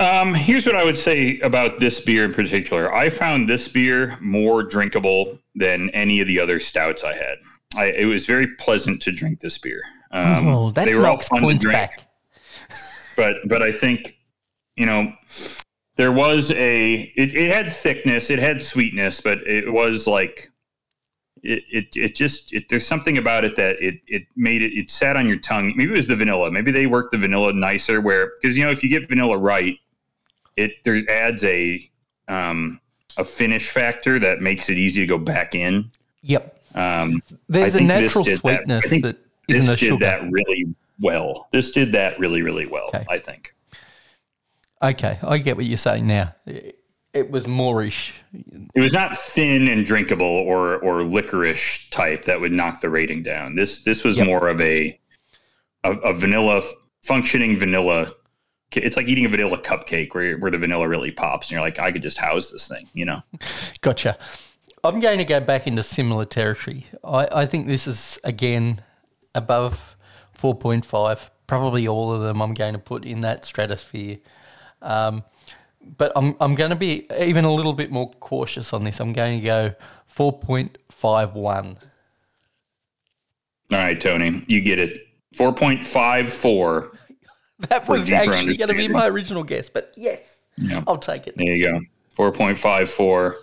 Um, 0.00 0.32
here's 0.32 0.64
what 0.64 0.76
I 0.76 0.84
would 0.84 0.96
say 0.96 1.38
about 1.40 1.78
this 1.78 2.00
beer 2.00 2.24
in 2.24 2.32
particular. 2.32 2.90
I 2.94 3.10
found 3.10 3.50
this 3.50 3.68
beer 3.68 4.16
more 4.18 4.62
drinkable 4.62 5.38
than 5.54 5.90
any 5.90 6.22
of 6.22 6.26
the 6.26 6.40
other 6.40 6.58
stouts 6.58 7.04
I 7.04 7.12
had. 7.12 7.36
I, 7.76 7.84
it 7.88 8.06
was 8.06 8.24
very 8.24 8.46
pleasant 8.56 9.02
to 9.02 9.12
drink 9.12 9.40
this 9.40 9.58
beer. 9.58 9.82
Um, 10.10 10.48
oh, 10.48 10.70
they 10.70 10.94
were 10.94 11.06
all 11.06 11.18
fun 11.18 11.42
to 11.42 11.54
drink, 11.54 11.76
back. 11.76 12.06
but 13.14 13.36
but 13.46 13.62
I 13.62 13.72
think 13.72 14.16
you 14.74 14.86
know 14.86 15.12
there 15.96 16.12
was 16.12 16.50
a 16.52 17.12
it, 17.14 17.36
it 17.36 17.52
had 17.52 17.70
thickness, 17.70 18.30
it 18.30 18.38
had 18.38 18.62
sweetness, 18.62 19.20
but 19.20 19.46
it 19.46 19.70
was 19.70 20.06
like 20.06 20.50
it 21.42 21.62
it, 21.70 21.96
it 21.96 22.14
just 22.14 22.54
it, 22.54 22.70
there's 22.70 22.86
something 22.86 23.18
about 23.18 23.44
it 23.44 23.54
that 23.56 23.76
it 23.82 23.96
it 24.06 24.22
made 24.34 24.62
it 24.62 24.72
it 24.72 24.90
sat 24.90 25.16
on 25.16 25.28
your 25.28 25.38
tongue. 25.38 25.74
Maybe 25.76 25.92
it 25.92 25.96
was 25.96 26.06
the 26.08 26.16
vanilla. 26.16 26.50
Maybe 26.50 26.70
they 26.72 26.86
worked 26.86 27.12
the 27.12 27.18
vanilla 27.18 27.52
nicer 27.52 28.00
where 28.00 28.32
because 28.40 28.56
you 28.56 28.64
know 28.64 28.70
if 28.70 28.82
you 28.82 28.88
get 28.88 29.06
vanilla 29.06 29.36
right, 29.36 29.76
it 30.60 30.72
there 30.84 31.02
adds 31.10 31.44
a 31.44 31.90
um 32.28 32.80
a 33.16 33.24
finish 33.24 33.70
factor 33.70 34.18
that 34.18 34.40
makes 34.40 34.70
it 34.70 34.78
easy 34.78 35.00
to 35.00 35.06
go 35.06 35.18
back 35.18 35.54
in. 35.54 35.90
Yep. 36.22 36.56
Um, 36.74 37.20
There's 37.48 37.74
a 37.74 37.80
natural 37.82 38.24
that. 38.24 38.36
Sweetness 38.36 38.86
think 38.86 39.02
that 39.04 39.18
this 39.48 39.66
did 39.66 39.78
sugar. 39.78 39.98
that 40.06 40.30
really 40.30 40.72
well. 41.00 41.48
This 41.50 41.72
did 41.72 41.92
that 41.92 42.18
really 42.18 42.42
really 42.42 42.66
well. 42.66 42.88
Okay. 42.94 43.04
I 43.08 43.18
think. 43.18 43.54
Okay, 44.82 45.18
I 45.22 45.38
get 45.38 45.56
what 45.56 45.66
you're 45.66 45.76
saying 45.76 46.06
now. 46.06 46.34
It, 46.46 46.78
it 47.12 47.30
was 47.30 47.46
moorish. 47.46 48.14
It 48.74 48.80
was 48.80 48.92
not 48.92 49.16
thin 49.16 49.66
and 49.68 49.84
drinkable 49.84 50.24
or 50.24 50.78
or 50.78 51.02
licorice 51.02 51.88
type 51.90 52.24
that 52.26 52.40
would 52.40 52.52
knock 52.52 52.80
the 52.80 52.88
rating 52.88 53.22
down. 53.22 53.56
This 53.56 53.82
this 53.82 54.04
was 54.04 54.16
Yep. 54.16 54.26
more 54.26 54.48
of 54.48 54.60
a, 54.60 54.98
a 55.84 55.90
a 55.90 56.14
vanilla 56.14 56.62
functioning 57.02 57.58
vanilla. 57.58 58.08
It's 58.72 58.96
like 58.96 59.08
eating 59.08 59.24
a 59.24 59.28
vanilla 59.28 59.58
cupcake 59.58 60.14
where 60.14 60.38
where 60.38 60.50
the 60.50 60.58
vanilla 60.58 60.88
really 60.88 61.10
pops, 61.10 61.48
and 61.48 61.52
you're 61.52 61.60
like, 61.60 61.78
I 61.78 61.92
could 61.92 62.02
just 62.02 62.18
house 62.18 62.50
this 62.50 62.68
thing, 62.68 62.88
you 62.94 63.04
know. 63.04 63.22
Gotcha. 63.80 64.16
I'm 64.82 65.00
going 65.00 65.18
to 65.18 65.24
go 65.24 65.40
back 65.40 65.66
into 65.66 65.82
similar 65.82 66.24
territory. 66.24 66.86
I, 67.04 67.28
I 67.32 67.46
think 67.46 67.66
this 67.66 67.86
is 67.86 68.18
again 68.24 68.82
above 69.34 69.96
4.5. 70.38 71.28
Probably 71.46 71.86
all 71.86 72.12
of 72.12 72.22
them 72.22 72.40
I'm 72.40 72.54
going 72.54 72.72
to 72.72 72.78
put 72.78 73.04
in 73.04 73.20
that 73.22 73.44
stratosphere. 73.44 74.18
Um, 74.80 75.24
but 75.98 76.12
I'm 76.16 76.36
I'm 76.40 76.54
going 76.54 76.70
to 76.70 76.76
be 76.76 77.06
even 77.18 77.44
a 77.44 77.52
little 77.52 77.72
bit 77.72 77.90
more 77.90 78.10
cautious 78.20 78.72
on 78.72 78.84
this. 78.84 79.00
I'm 79.00 79.12
going 79.12 79.40
to 79.40 79.44
go 79.44 79.74
4.51. 80.14 81.76
All 83.72 83.78
right, 83.78 84.00
Tony, 84.00 84.42
you 84.46 84.60
get 84.60 84.78
it. 84.78 85.06
Four 85.36 85.52
point 85.52 85.84
five 85.86 86.32
four. 86.32 86.92
That 87.68 87.88
was 87.88 88.10
actually 88.10 88.56
going 88.56 88.68
to 88.68 88.74
be 88.74 88.88
my 88.88 89.06
original 89.06 89.44
guess, 89.44 89.68
but 89.68 89.92
yes, 89.96 90.38
Yeah. 90.56 90.82
I'll 90.86 90.98
take 90.98 91.26
it. 91.26 91.36
There 91.36 91.54
you 91.54 91.70
go. 91.70 91.80
Four 92.10 92.32
point 92.32 92.58
five 92.58 92.88
four. 92.88 93.36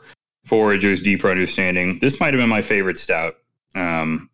Foragers 0.45 1.03
deeper 1.03 1.29
understanding. 1.29 1.99
This 1.99 2.19
might 2.19 2.33
have 2.33 2.39
been 2.39 2.49
my 2.49 2.61
favorite 2.61 2.97
stout. 2.97 3.35
Um, 3.75 4.29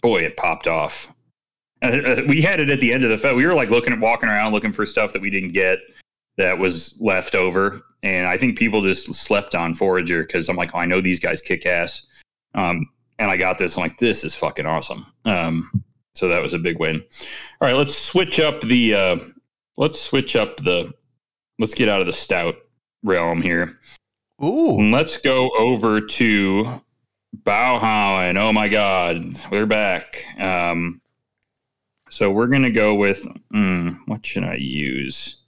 boy, 0.00 0.22
it 0.22 0.36
popped 0.36 0.66
off. 0.66 1.12
Uh, 1.82 1.86
uh, 1.86 2.22
we 2.26 2.40
had 2.40 2.60
it 2.60 2.70
at 2.70 2.80
the 2.80 2.92
end 2.92 3.04
of 3.04 3.10
the 3.10 3.18
fest. 3.18 3.36
We 3.36 3.46
were 3.46 3.54
like 3.54 3.70
looking 3.70 3.92
at 3.92 4.00
walking 4.00 4.28
around 4.28 4.52
looking 4.52 4.72
for 4.72 4.86
stuff 4.86 5.12
that 5.12 5.22
we 5.22 5.30
didn't 5.30 5.52
get 5.52 5.78
that 6.36 6.58
was 6.58 6.96
left 6.98 7.34
over, 7.34 7.82
and 8.02 8.26
I 8.26 8.38
think 8.38 8.58
people 8.58 8.82
just 8.82 9.14
slept 9.14 9.54
on 9.54 9.74
Forager 9.74 10.22
because 10.22 10.48
I'm 10.48 10.56
like, 10.56 10.70
oh, 10.74 10.78
I 10.78 10.86
know 10.86 11.00
these 11.00 11.20
guys 11.20 11.42
kick 11.42 11.66
ass. 11.66 12.06
Um, 12.54 12.88
and 13.18 13.30
I 13.30 13.36
got 13.36 13.58
this. 13.58 13.76
I'm 13.76 13.82
like, 13.82 13.98
this 13.98 14.24
is 14.24 14.34
fucking 14.34 14.66
awesome. 14.66 15.06
Um, 15.26 15.84
so 16.20 16.28
that 16.28 16.42
was 16.42 16.52
a 16.52 16.58
big 16.58 16.78
win. 16.78 17.02
All 17.60 17.66
right, 17.66 17.72
let's 17.72 17.96
switch 17.96 18.40
up 18.40 18.60
the. 18.60 18.94
Uh, 18.94 19.16
let's 19.78 19.98
switch 19.98 20.36
up 20.36 20.58
the. 20.58 20.92
Let's 21.58 21.72
get 21.72 21.88
out 21.88 22.02
of 22.02 22.06
the 22.06 22.12
stout 22.12 22.56
realm 23.02 23.40
here. 23.40 23.78
Ooh, 24.44 24.78
And 24.78 24.92
let's 24.92 25.16
go 25.16 25.50
over 25.58 25.98
to 25.98 26.82
Baghaven. 27.42 28.36
Oh 28.36 28.52
my 28.52 28.68
God, 28.68 29.24
we're 29.50 29.64
back. 29.64 30.22
Um, 30.38 31.00
so 32.10 32.30
we're 32.30 32.48
gonna 32.48 32.70
go 32.70 32.94
with 32.94 33.26
mm, 33.54 33.96
what 34.04 34.24
should 34.26 34.44
I 34.44 34.56
use? 34.56 35.38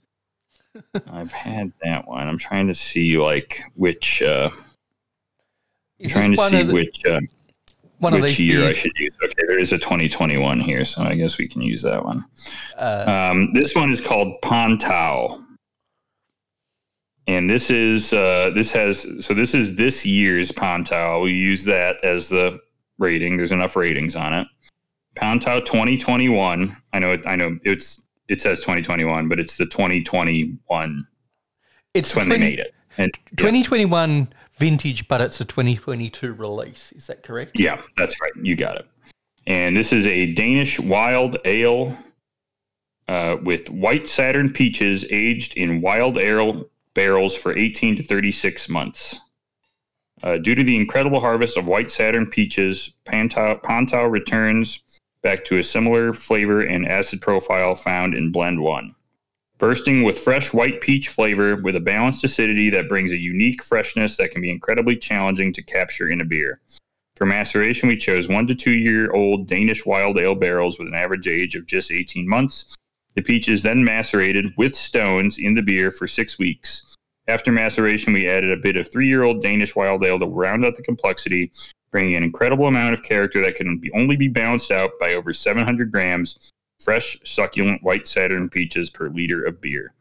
I've 1.07 1.31
had 1.31 1.71
that 1.83 2.07
one. 2.07 2.27
I'm 2.27 2.39
trying 2.39 2.67
to 2.67 2.75
see 2.75 3.19
like 3.19 3.61
which. 3.75 4.23
Uh, 4.23 4.49
trying 6.07 6.31
to 6.31 6.49
see 6.49 6.63
the, 6.63 6.73
which 6.73 7.05
uh, 7.05 7.19
one 8.03 8.13
of 8.13 8.21
which 8.21 8.37
these 8.37 8.47
year 8.51 8.65
I 8.67 8.73
should 8.73 8.91
use. 8.97 9.13
Okay, 9.23 9.33
there 9.47 9.57
is 9.57 9.73
a 9.73 9.77
2021 9.77 10.59
here, 10.59 10.85
so 10.85 11.01
I 11.03 11.15
guess 11.15 11.37
we 11.37 11.47
can 11.47 11.61
use 11.61 11.81
that 11.83 12.03
one. 12.03 12.25
Uh, 12.77 13.05
Um, 13.31 13.53
this 13.53 13.73
one 13.75 13.91
is 13.91 14.01
called 14.01 14.39
Pontau. 14.41 15.43
And 17.25 17.49
this 17.49 17.71
is 17.71 18.11
uh, 18.11 18.51
this 18.53 18.73
has 18.73 19.07
so 19.25 19.33
this 19.33 19.55
is 19.55 19.75
this 19.75 20.05
year's 20.05 20.51
Pontau. 20.51 21.23
We 21.23 21.31
use 21.31 21.63
that 21.63 22.03
as 22.03 22.27
the 22.27 22.59
rating. 22.99 23.37
There's 23.37 23.53
enough 23.53 23.77
ratings 23.77 24.15
on 24.15 24.33
it. 24.33 24.47
Pontau 25.15 25.63
2021. 25.63 26.75
I 26.91 26.99
know 26.99 27.11
it, 27.13 27.21
I 27.25 27.37
know 27.37 27.57
it's 27.63 28.01
it 28.27 28.41
says 28.41 28.59
2021, 28.59 29.29
but 29.29 29.39
it's 29.39 29.55
the 29.55 29.65
2021. 29.65 31.07
it's 31.93 32.15
when 32.15 32.25
20 32.25 32.39
they 32.39 32.49
made 32.49 32.59
it. 32.59 32.73
And 32.97 33.11
yeah, 33.15 33.37
2021 33.37 34.33
vintage, 34.55 35.07
but 35.07 35.21
it's 35.21 35.39
a 35.41 35.45
2022 35.45 36.33
release. 36.33 36.91
Is 36.93 37.07
that 37.07 37.23
correct? 37.23 37.59
yeah, 37.59 37.81
that's 37.97 38.19
right. 38.21 38.31
You 38.41 38.55
got 38.55 38.77
it. 38.77 38.87
And 39.45 39.75
this 39.75 39.91
is 39.91 40.07
a 40.07 40.33
Danish 40.33 40.79
wild 40.79 41.37
ale 41.43 41.97
uh, 43.07 43.37
with 43.43 43.69
white 43.69 44.07
Saturn 44.07 44.51
peaches 44.51 45.05
aged 45.11 45.57
in 45.57 45.81
wild 45.81 46.17
ale 46.17 46.69
barrels 46.93 47.35
for 47.35 47.57
18 47.57 47.97
to 47.97 48.03
36 48.03 48.69
months. 48.69 49.19
Uh, 50.21 50.37
due 50.37 50.55
to 50.55 50.63
the 50.63 50.75
incredible 50.75 51.19
harvest 51.19 51.57
of 51.57 51.67
white 51.67 51.91
Saturn 51.91 52.25
peaches, 52.25 52.93
Pantau, 53.05 53.61
Pantau 53.61 54.09
returns 54.09 54.81
back 55.21 55.43
to 55.45 55.57
a 55.57 55.63
similar 55.63 56.13
flavor 56.13 56.61
and 56.61 56.87
acid 56.87 57.19
profile 57.19 57.75
found 57.75 58.13
in 58.13 58.31
Blend 58.31 58.61
1. 58.61 58.95
Bursting 59.63 60.03
with 60.03 60.19
fresh 60.19 60.53
white 60.53 60.81
peach 60.81 61.07
flavor 61.07 61.55
with 61.55 61.77
a 61.77 61.79
balanced 61.79 62.25
acidity 62.25 62.69
that 62.71 62.89
brings 62.89 63.13
a 63.13 63.17
unique 63.17 63.63
freshness 63.63 64.17
that 64.17 64.31
can 64.31 64.41
be 64.41 64.49
incredibly 64.49 64.97
challenging 64.97 65.53
to 65.53 65.63
capture 65.63 66.09
in 66.09 66.19
a 66.19 66.25
beer. 66.25 66.59
For 67.15 67.25
maceration, 67.25 67.87
we 67.87 67.95
chose 67.95 68.27
one 68.27 68.45
to 68.47 68.55
two 68.55 68.73
year 68.73 69.09
old 69.13 69.47
Danish 69.47 69.85
wild 69.85 70.19
ale 70.19 70.35
barrels 70.35 70.77
with 70.77 70.89
an 70.89 70.93
average 70.93 71.29
age 71.29 71.55
of 71.55 71.65
just 71.65 71.93
18 71.93 72.27
months. 72.27 72.75
The 73.15 73.21
peach 73.21 73.47
is 73.47 73.63
then 73.63 73.85
macerated 73.85 74.47
with 74.57 74.75
stones 74.75 75.37
in 75.37 75.55
the 75.55 75.63
beer 75.63 75.91
for 75.91 76.07
six 76.07 76.37
weeks. 76.37 76.93
After 77.29 77.49
maceration, 77.49 78.11
we 78.11 78.27
added 78.27 78.51
a 78.51 78.61
bit 78.61 78.75
of 78.75 78.91
three 78.91 79.07
year 79.07 79.23
old 79.23 79.39
Danish 79.39 79.77
wild 79.77 80.03
ale 80.03 80.19
to 80.19 80.25
round 80.25 80.65
out 80.65 80.75
the 80.75 80.83
complexity, 80.83 81.53
bringing 81.89 82.15
an 82.15 82.23
incredible 82.23 82.67
amount 82.67 82.95
of 82.95 83.03
character 83.03 83.39
that 83.39 83.55
can 83.55 83.77
be, 83.77 83.89
only 83.93 84.17
be 84.17 84.27
balanced 84.27 84.71
out 84.71 84.91
by 84.99 85.13
over 85.13 85.31
700 85.31 85.89
grams 85.89 86.51
fresh, 86.83 87.17
succulent 87.23 87.81
white 87.83 88.07
Saturn 88.07 88.49
peaches 88.49 88.89
per 88.89 89.09
liter 89.09 89.43
of 89.43 89.61
beer. 89.61 89.93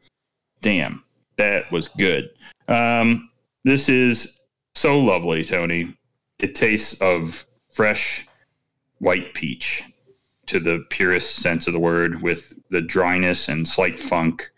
Damn, 0.61 1.05
that 1.37 1.71
was 1.71 1.89
good. 1.89 2.31
Um, 2.69 3.31
this 3.65 3.89
is 3.89 4.39
so 4.75 4.99
lovely, 4.99 5.45
Tony. 5.45 5.95
It 6.41 6.55
tastes 6.55 7.01
of 7.01 7.47
fresh 7.73 8.27
white 8.99 9.35
peach 9.35 9.85
to 10.47 10.59
the 10.61 10.85
purest 10.91 11.37
sense 11.37 11.67
of 11.67 11.73
the 11.73 11.79
word, 11.81 12.21
with 12.23 12.55
the 12.71 12.81
dryness 12.81 13.49
and 13.49 13.67
slight 13.69 13.99
funk 13.99 14.51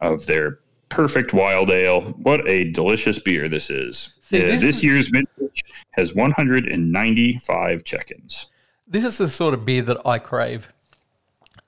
of 0.00 0.26
their 0.26 0.60
perfect 0.90 1.32
wild 1.32 1.70
ale. 1.70 2.02
What 2.02 2.46
a 2.46 2.70
delicious 2.70 3.18
beer 3.18 3.48
this 3.48 3.70
is. 3.70 4.14
See, 4.20 4.38
Uh, 4.42 4.46
this 4.46 4.60
this 4.60 4.76
is- 4.76 4.84
year's 4.84 5.08
vintage 5.08 5.64
has 5.92 6.14
195 6.14 7.84
check-ins. 7.84 8.50
This 8.86 9.04
is 9.04 9.18
the 9.18 9.28
sort 9.28 9.54
of 9.54 9.64
beer 9.64 9.82
that 9.82 9.98
I 10.06 10.18
crave. 10.18 10.68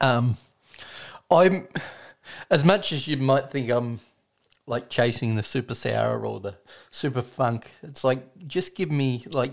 Um, 0.00 0.36
I'm 1.30 1.68
as 2.50 2.64
much 2.64 2.92
as 2.92 3.08
you 3.08 3.16
might 3.16 3.50
think 3.50 3.70
I'm 3.70 4.00
like 4.66 4.90
chasing 4.90 5.36
the 5.36 5.42
super 5.42 5.74
sour 5.74 6.24
or 6.26 6.40
the 6.40 6.56
super 6.90 7.22
funk. 7.22 7.70
It's 7.82 8.04
like 8.04 8.46
just 8.46 8.74
give 8.74 8.90
me 8.90 9.24
like 9.32 9.52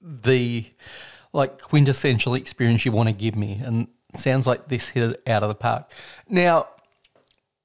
the 0.00 0.66
like 1.32 1.60
quintessential 1.60 2.34
experience 2.34 2.84
you 2.84 2.92
want 2.92 3.08
to 3.08 3.14
give 3.14 3.36
me, 3.36 3.60
and 3.64 3.88
sounds 4.14 4.46
like 4.46 4.68
this 4.68 4.88
hit 4.88 5.10
it 5.12 5.22
out 5.26 5.42
of 5.42 5.48
the 5.48 5.54
park. 5.54 5.90
Now, 6.28 6.66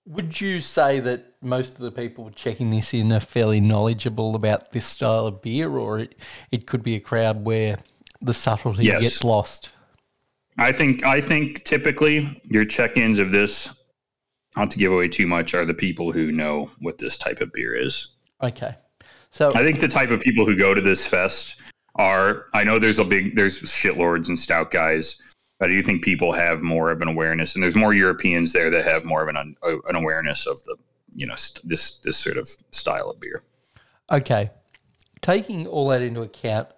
would 0.05 0.39
you 0.39 0.61
say 0.61 1.01
that 1.01 1.34
most 1.41 1.73
of 1.73 1.79
the 1.79 1.91
people 1.91 2.29
checking 2.29 2.69
this 2.69 2.93
in 2.93 3.11
are 3.11 3.19
fairly 3.19 3.59
knowledgeable 3.59 4.35
about 4.35 4.71
this 4.71 4.85
style 4.85 5.27
of 5.27 5.41
beer, 5.41 5.69
or 5.77 5.99
it, 5.99 6.15
it 6.51 6.65
could 6.65 6.81
be 6.84 6.95
a 6.95 6.99
crowd 6.99 7.43
where 7.43 7.77
the 8.21 8.34
subtlety 8.34 8.85
Yes. 8.85 9.01
gets 9.01 9.23
lost? 9.23 9.71
I 10.57 10.71
think 10.71 11.03
I 11.03 11.21
think 11.21 11.63
typically 11.63 12.41
your 12.43 12.65
check-ins 12.65 13.19
of 13.19 13.31
this, 13.31 13.69
not 14.55 14.71
to 14.71 14.77
give 14.77 14.91
away 14.91 15.07
too 15.07 15.27
much, 15.27 15.53
are 15.53 15.65
the 15.65 15.73
people 15.73 16.11
who 16.11 16.31
know 16.31 16.71
what 16.79 16.97
this 16.97 17.17
type 17.17 17.41
of 17.41 17.51
beer 17.53 17.75
is. 17.75 18.09
Okay. 18.41 18.75
So 19.31 19.49
I 19.53 19.63
think 19.63 19.79
the 19.79 19.88
type 19.88 20.09
of 20.09 20.19
people 20.19 20.45
who 20.45 20.57
go 20.57 20.73
to 20.73 20.81
this 20.81 21.05
fest 21.05 21.57
are. 21.95 22.47
I 22.53 22.63
know 22.63 22.79
there's 22.79 22.99
a 22.99 23.05
big 23.05 23.35
there's 23.35 23.61
shitlords 23.61 24.29
and 24.29 24.38
stout 24.38 24.71
guys. 24.71 25.21
I 25.59 25.67
do 25.67 25.81
think 25.81 26.03
people 26.03 26.31
have 26.31 26.61
more 26.61 26.91
of 26.91 27.01
an 27.01 27.07
awareness, 27.07 27.55
and 27.55 27.63
there's 27.63 27.75
more 27.75 27.93
Europeans 27.93 28.53
there 28.53 28.69
that 28.69 28.85
have 28.85 29.05
more 29.05 29.21
of 29.21 29.29
an 29.29 29.55
an 29.63 29.95
awareness 29.95 30.47
of 30.47 30.61
the 30.63 30.75
you 31.13 31.27
know 31.27 31.35
st- 31.35 31.67
this 31.67 31.99
this 31.99 32.17
sort 32.17 32.38
of 32.38 32.49
style 32.71 33.09
of 33.09 33.19
beer. 33.19 33.43
Okay. 34.11 34.51
Taking 35.21 35.65
all 35.67 35.88
that 35.89 36.01
into 36.01 36.21
account, 36.21 36.69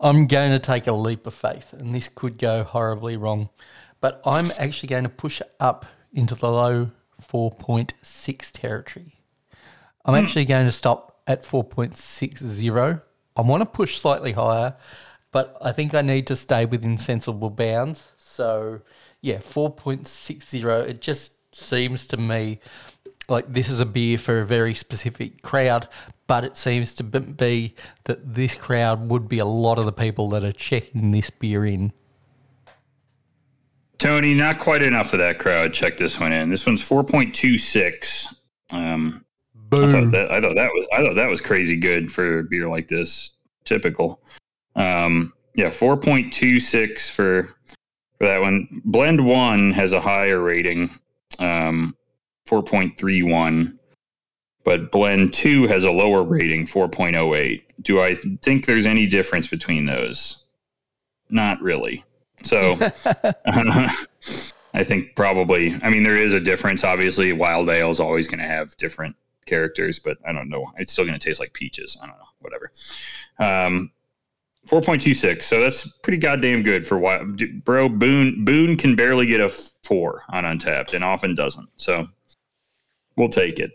I'm 0.00 0.26
going 0.26 0.52
to 0.52 0.58
take 0.58 0.86
a 0.86 0.92
leap 0.92 1.26
of 1.26 1.34
faith, 1.34 1.72
and 1.72 1.94
this 1.94 2.08
could 2.08 2.38
go 2.38 2.64
horribly 2.64 3.16
wrong, 3.16 3.50
but 4.00 4.20
I'm 4.24 4.46
actually 4.58 4.88
going 4.88 5.04
to 5.04 5.08
push 5.08 5.42
up 5.60 5.86
into 6.12 6.34
the 6.34 6.50
low 6.50 6.90
4.6 7.22 8.52
territory. 8.52 9.14
I'm 10.04 10.14
hmm. 10.14 10.24
actually 10.24 10.44
going 10.44 10.66
to 10.66 10.72
stop 10.72 11.20
at 11.26 11.42
4.60. 11.42 13.02
I 13.36 13.40
want 13.42 13.60
to 13.60 13.66
push 13.66 13.98
slightly 13.98 14.32
higher, 14.32 14.74
but 15.30 15.56
I 15.60 15.72
think 15.72 15.94
I 15.94 16.02
need 16.02 16.26
to 16.28 16.36
stay 16.36 16.64
within 16.64 16.96
sensible 16.98 17.50
bounds. 17.50 18.08
So, 18.16 18.80
yeah, 19.20 19.38
4.60. 19.38 20.88
It 20.88 21.02
just 21.02 21.54
seems 21.54 22.06
to 22.08 22.16
me 22.16 22.60
like 23.28 23.52
this 23.52 23.68
is 23.68 23.80
a 23.80 23.86
beer 23.86 24.18
for 24.18 24.40
a 24.40 24.44
very 24.44 24.74
specific 24.74 25.42
crowd, 25.42 25.88
but 26.26 26.44
it 26.44 26.56
seems 26.56 26.94
to 26.96 27.04
be 27.04 27.74
that 28.04 28.34
this 28.34 28.54
crowd 28.54 29.08
would 29.08 29.28
be 29.28 29.38
a 29.38 29.44
lot 29.44 29.78
of 29.78 29.84
the 29.84 29.92
people 29.92 30.28
that 30.30 30.44
are 30.44 30.52
checking 30.52 31.10
this 31.10 31.30
beer 31.30 31.64
in. 31.64 31.92
Tony, 33.98 34.32
not 34.32 34.58
quite 34.58 34.82
enough 34.82 35.12
of 35.12 35.18
that 35.18 35.38
crowd. 35.38 35.74
Check 35.74 35.96
this 35.96 36.20
one 36.20 36.32
in. 36.32 36.50
This 36.50 36.66
one's 36.66 36.86
four 36.86 37.02
point 37.02 37.34
two 37.34 37.58
six. 37.58 38.32
Um, 38.70 39.24
I 39.54 39.58
Boom. 39.76 39.90
thought 39.90 40.10
that 40.12 40.30
I 40.30 40.40
thought 40.40 40.54
that 40.54 40.70
was 40.72 40.86
I 40.92 41.02
thought 41.02 41.14
that 41.14 41.28
was 41.28 41.40
crazy 41.40 41.76
good 41.76 42.10
for 42.10 42.40
a 42.40 42.44
beer 42.44 42.68
like 42.68 42.88
this. 42.88 43.30
Typical. 43.64 44.22
Um, 44.76 45.32
yeah, 45.54 45.70
four 45.70 45.96
point 45.96 46.32
two 46.32 46.60
six 46.60 47.10
for 47.10 47.54
for 48.18 48.26
that 48.26 48.40
one. 48.40 48.68
Blend 48.84 49.26
one 49.26 49.72
has 49.72 49.92
a 49.92 50.00
higher 50.00 50.40
rating, 50.40 50.90
um, 51.40 51.96
four 52.48 52.62
point 52.62 52.98
three 52.98 53.22
one, 53.22 53.78
but 54.64 54.90
blend 54.90 55.34
two 55.34 55.66
has 55.66 55.84
a 55.84 55.90
lower 55.90 56.22
rating, 56.22 56.66
four 56.66 56.88
point 56.88 57.16
oh 57.16 57.34
eight. 57.34 57.64
Do 57.82 58.00
I 58.00 58.14
think 58.42 58.66
there's 58.66 58.86
any 58.86 59.06
difference 59.06 59.48
between 59.48 59.86
those? 59.86 60.44
Not 61.30 61.60
really. 61.60 62.04
So. 62.42 62.78
I 64.74 64.84
think 64.84 65.16
probably. 65.16 65.78
I 65.82 65.88
mean, 65.88 66.02
there 66.02 66.16
is 66.16 66.34
a 66.34 66.40
difference. 66.40 66.84
Obviously, 66.84 67.32
wild 67.32 67.68
ale 67.68 67.90
is 67.90 68.00
always 68.00 68.28
going 68.28 68.40
to 68.40 68.46
have 68.46 68.76
different 68.76 69.16
characters, 69.46 69.98
but 69.98 70.18
I 70.26 70.32
don't 70.32 70.48
know. 70.48 70.70
It's 70.76 70.92
still 70.92 71.04
going 71.04 71.18
to 71.18 71.24
taste 71.26 71.40
like 71.40 71.52
peaches. 71.52 71.96
I 72.02 72.06
don't 72.06 72.18
know. 72.18 72.24
Whatever. 72.40 72.70
Um, 73.38 73.90
four 74.66 74.82
point 74.82 75.02
two 75.02 75.14
six. 75.14 75.46
So 75.46 75.60
that's 75.60 75.88
pretty 76.02 76.18
goddamn 76.18 76.62
good 76.62 76.84
for 76.84 76.98
wild. 76.98 77.42
Bro, 77.64 77.90
Boon 77.90 78.44
Boon 78.44 78.76
can 78.76 78.94
barely 78.94 79.26
get 79.26 79.40
a 79.40 79.48
four 79.48 80.22
on 80.28 80.44
Untappd, 80.44 80.94
and 80.94 81.02
often 81.02 81.34
doesn't. 81.34 81.68
So 81.76 82.06
we'll 83.18 83.28
take 83.28 83.58
it. 83.58 83.72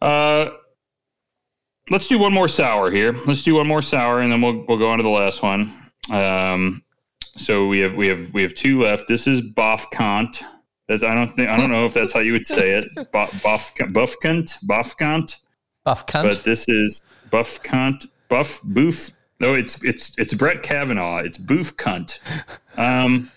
Uh, 0.00 0.50
let's 1.90 2.06
do 2.08 2.18
one 2.18 2.32
more 2.32 2.48
sour 2.48 2.90
here. 2.90 3.14
Let's 3.26 3.42
do 3.42 3.56
one 3.56 3.66
more 3.66 3.82
sour, 3.82 4.20
and 4.20 4.30
then 4.30 4.40
we'll 4.40 4.64
we'll 4.68 4.78
go 4.78 4.90
on 4.90 4.98
to 4.98 5.02
the 5.02 5.08
last 5.08 5.42
one. 5.42 5.72
Um, 6.12 6.82
so 7.36 7.66
we 7.66 7.80
have 7.80 7.96
we 7.96 8.06
have 8.08 8.32
we 8.32 8.42
have 8.42 8.54
two 8.54 8.80
left. 8.80 9.08
This 9.08 9.26
is 9.26 9.40
Bofkont. 9.40 10.42
That's 10.88 11.02
I 11.02 11.14
don't 11.14 11.28
think 11.28 11.48
I 11.48 11.56
don't 11.56 11.70
know 11.70 11.86
if 11.86 11.94
that's 11.94 12.12
how 12.12 12.20
you 12.20 12.32
would 12.32 12.46
say 12.46 12.72
it. 12.72 12.94
Bof 13.12 13.30
Bofkont 13.92 14.54
Bofkont. 14.64 15.36
Buff 15.84 16.06
cunt. 16.06 16.22
But 16.22 16.44
this 16.44 16.68
is 16.68 17.02
Buffkant 17.30 18.06
Buff 18.28 18.60
Boof. 18.62 19.10
No, 19.40 19.54
it's 19.54 19.82
it's 19.84 20.12
it's 20.18 20.34
Brett 20.34 20.62
Kavanaugh. 20.62 21.18
It's 21.18 21.38
Boof 21.38 21.76
Cunt. 21.76 22.18
Um, 22.76 23.30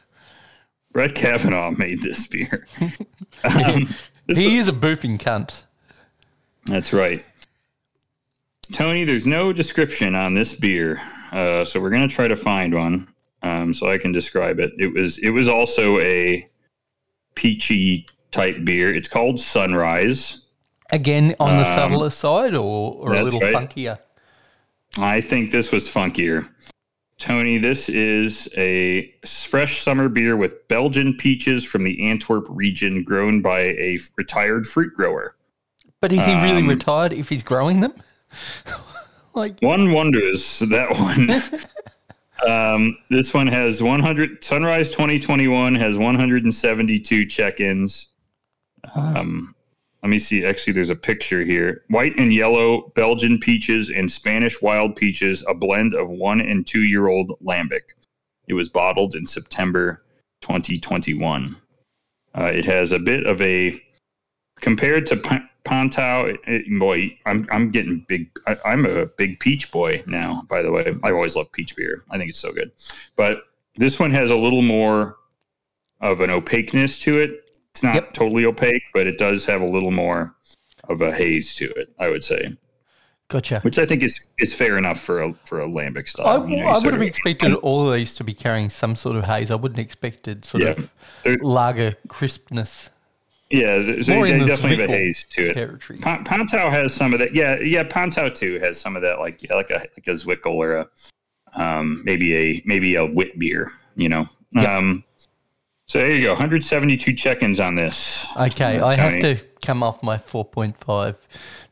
Brett 0.94 1.14
Kavanaugh 1.14 1.72
made 1.72 2.02
this 2.02 2.28
beer. 2.28 2.66
Um, 3.44 3.94
he 4.36 4.58
is 4.58 4.68
a 4.68 4.74
boofing 4.74 5.20
cunt. 5.20 5.64
That's 6.66 6.92
right. 6.94 7.26
Tony, 8.72 9.06
there's 9.06 9.26
no 9.26 9.54
description 9.54 10.14
on 10.16 10.34
this 10.34 10.54
beer, 10.54 11.00
uh, 11.32 11.64
so 11.64 11.80
we're 11.80 11.90
gonna 11.90 12.08
try 12.08 12.28
to 12.28 12.36
find 12.36 12.74
one 12.74 13.08
um, 13.42 13.74
so 13.74 13.90
I 13.90 13.98
can 13.98 14.12
describe 14.12 14.60
it. 14.60 14.72
It 14.78 14.94
was 14.94 15.18
it 15.20 15.30
was 15.30 15.48
also 15.48 16.00
a 16.00 16.48
peachy 17.36 18.08
type 18.32 18.66
beer. 18.66 18.94
It's 18.94 19.08
called 19.08 19.40
Sunrise. 19.40 20.42
Again, 20.92 21.36
on 21.40 21.58
the 21.58 21.70
Um, 21.70 21.76
subtler 21.76 22.10
side 22.10 22.56
or, 22.56 22.94
or 22.96 23.14
a 23.14 23.24
little 23.24 23.40
right. 23.40 23.54
funkier? 23.56 24.00
I 24.98 25.22
think 25.22 25.52
this 25.52 25.72
was 25.72 25.88
funkier. 25.88 26.48
Tony, 27.18 27.58
this 27.58 27.90
is 27.90 28.48
a 28.56 29.12
fresh 29.26 29.82
summer 29.82 30.08
beer 30.08 30.38
with 30.38 30.68
Belgian 30.68 31.16
peaches 31.16 31.66
from 31.66 31.84
the 31.84 32.08
Antwerp 32.08 32.46
region, 32.50 33.04
grown 33.04 33.42
by 33.42 33.60
a 33.60 33.98
retired 34.18 34.68
fruit 34.68 34.94
grower. 34.94 35.36
But 36.00 36.14
is 36.14 36.24
he 36.24 36.34
really 36.44 36.62
um, 36.62 36.70
retired 36.70 37.14
if 37.14 37.30
he's 37.30 37.42
growing 37.42 37.80
them? 37.80 37.94
like, 39.34 39.60
One 39.62 39.94
wonders 39.94 40.60
that 40.60 40.92
one. 40.92 41.32
um, 42.48 42.98
this 43.10 43.34
one 43.34 43.48
has 43.48 43.82
100. 43.82 44.44
Sunrise 44.44 44.92
2021 44.92 45.74
has 45.74 45.98
172 45.98 47.26
check-ins. 47.26 48.10
Um, 48.94 49.56
let 50.04 50.10
me 50.10 50.20
see. 50.20 50.46
Actually, 50.46 50.74
there's 50.74 50.90
a 50.90 50.96
picture 50.96 51.44
here. 51.44 51.84
White 51.90 52.18
and 52.18 52.34
yellow 52.34 52.92
Belgian 52.96 53.40
peaches 53.40 53.90
and 53.90 54.12
Spanish 54.12 54.62
wild 54.62 54.96
peaches, 54.96 55.44
a 55.48 55.54
blend 55.54 55.94
of 55.96 56.10
one 56.10 56.40
and 56.42 56.66
two 56.68 56.84
year 56.84 57.08
old 57.08 57.32
lambic. 57.44 57.94
It 58.48 58.54
was 58.54 58.70
bottled 58.70 59.16
in 59.16 59.26
September 59.26 60.04
2021. 60.42 61.56
Uh, 62.36 62.52
it 62.54 62.66
has 62.66 62.92
a 62.92 63.00
bit 63.00 63.26
of 63.26 63.42
a 63.42 63.82
compared 64.62 65.06
to 65.08 65.18
P- 65.18 65.40
Pontau. 65.66 66.30
It, 66.30 66.40
it- 66.48 66.80
boy, 66.80 67.18
I'm 67.26 67.48
I'm 67.52 67.72
getting 67.72 68.06
big. 68.08 68.30
I, 68.46 68.58
I'm 68.64 68.86
a 68.86 69.08
big 69.08 69.40
peach 69.40 69.72
boy 69.72 70.04
now. 70.08 70.44
By 70.48 70.62
the 70.62 70.72
way, 70.72 70.86
I've 71.04 71.14
always 71.14 71.36
loved 71.36 71.52
peach 71.54 71.76
beer. 71.76 72.04
I 72.12 72.18
think 72.18 72.30
it's 72.30 72.40
so 72.40 72.54
good. 72.54 72.72
But 73.16 73.42
this 73.76 74.00
one 74.00 74.12
has 74.12 74.30
a 74.30 74.36
little 74.38 74.62
more 74.62 75.18
of 76.00 76.20
an 76.20 76.30
opaqueness 76.30 77.00
to 77.00 77.20
it. 77.20 77.47
It's 77.78 77.84
not 77.84 77.94
Yep. 77.94 78.14
totally 78.14 78.44
opaque, 78.44 78.82
but 78.92 79.06
it 79.06 79.20
does 79.20 79.46
have 79.46 79.62
a 79.62 79.66
little 79.66 79.92
more 79.92 80.34
of 80.90 81.00
a 81.02 81.12
haze 81.14 81.54
to 81.58 81.66
it. 81.74 81.90
I 82.00 82.10
would 82.10 82.24
say. 82.24 82.58
Gotcha. 83.30 83.60
which 83.60 83.78
I 83.78 83.86
think 83.86 84.02
is 84.04 84.26
is 84.40 84.54
fair 84.56 84.78
enough 84.80 85.00
for 85.00 85.22
a 85.22 85.34
for 85.46 85.60
a 85.62 85.68
lambic 85.68 86.08
style. 86.08 86.26
I, 86.44 86.48
you 86.48 86.58
know, 86.58 86.68
I 86.70 86.80
would 86.80 86.94
have 86.94 87.02
expected 87.04 87.54
all 87.56 87.88
of 87.88 87.94
these 87.94 88.16
to 88.16 88.24
be 88.24 88.34
carrying 88.34 88.70
some 88.72 88.96
sort 88.96 89.16
of 89.16 89.26
haze. 89.26 89.52
I 89.52 89.56
wouldn't 89.56 89.80
expected 89.80 90.44
sort 90.46 90.64
Yeah. 90.64 90.70
of 90.70 90.90
They're- 91.24 91.38
lager 91.44 91.96
crispness 92.08 92.90
Yeah, 93.52 94.02
so 94.02 94.16
More 94.16 94.28
they 94.28 94.34
in 94.34 94.48
definitely 94.48 94.78
have 94.78 94.90
a 94.90 94.92
haze 94.92 95.24
to 95.32 95.48
it. 95.50 95.54
territory. 95.54 96.00
Pontau 96.00 96.72
has 96.72 96.94
some 96.96 97.14
of 97.14 97.20
that. 97.20 97.36
Yeah, 97.36 97.60
yeah. 97.60 97.84
Pontau 97.84 98.34
too 98.34 98.58
has 98.60 98.80
some 98.80 98.96
of 98.96 99.02
that, 99.04 99.20
like 99.20 99.44
yeah, 99.44 99.54
like 99.54 99.70
a 99.70 99.76
like 99.96 100.08
a 100.08 100.12
Zwickel 100.12 100.54
or 100.56 100.76
a 100.78 100.88
um, 101.62 102.02
maybe 102.06 102.34
a 102.36 102.62
maybe 102.66 102.96
a 102.96 103.06
wit 103.06 103.38
beer. 103.38 103.72
You 103.96 104.10
know. 104.10 104.28
Yeah. 104.52 104.78
Um, 104.78 105.04
so 105.88 106.00
there 106.00 106.14
you 106.16 106.24
go. 106.24 106.30
172 106.32 107.14
check-ins 107.14 107.60
on 107.60 107.76
this. 107.76 108.26
Okay, 108.38 108.80
I 108.80 108.96
have 108.96 109.20
to 109.22 109.38
come 109.62 109.82
off 109.84 110.04
my 110.04 110.18
4.5 110.18 111.16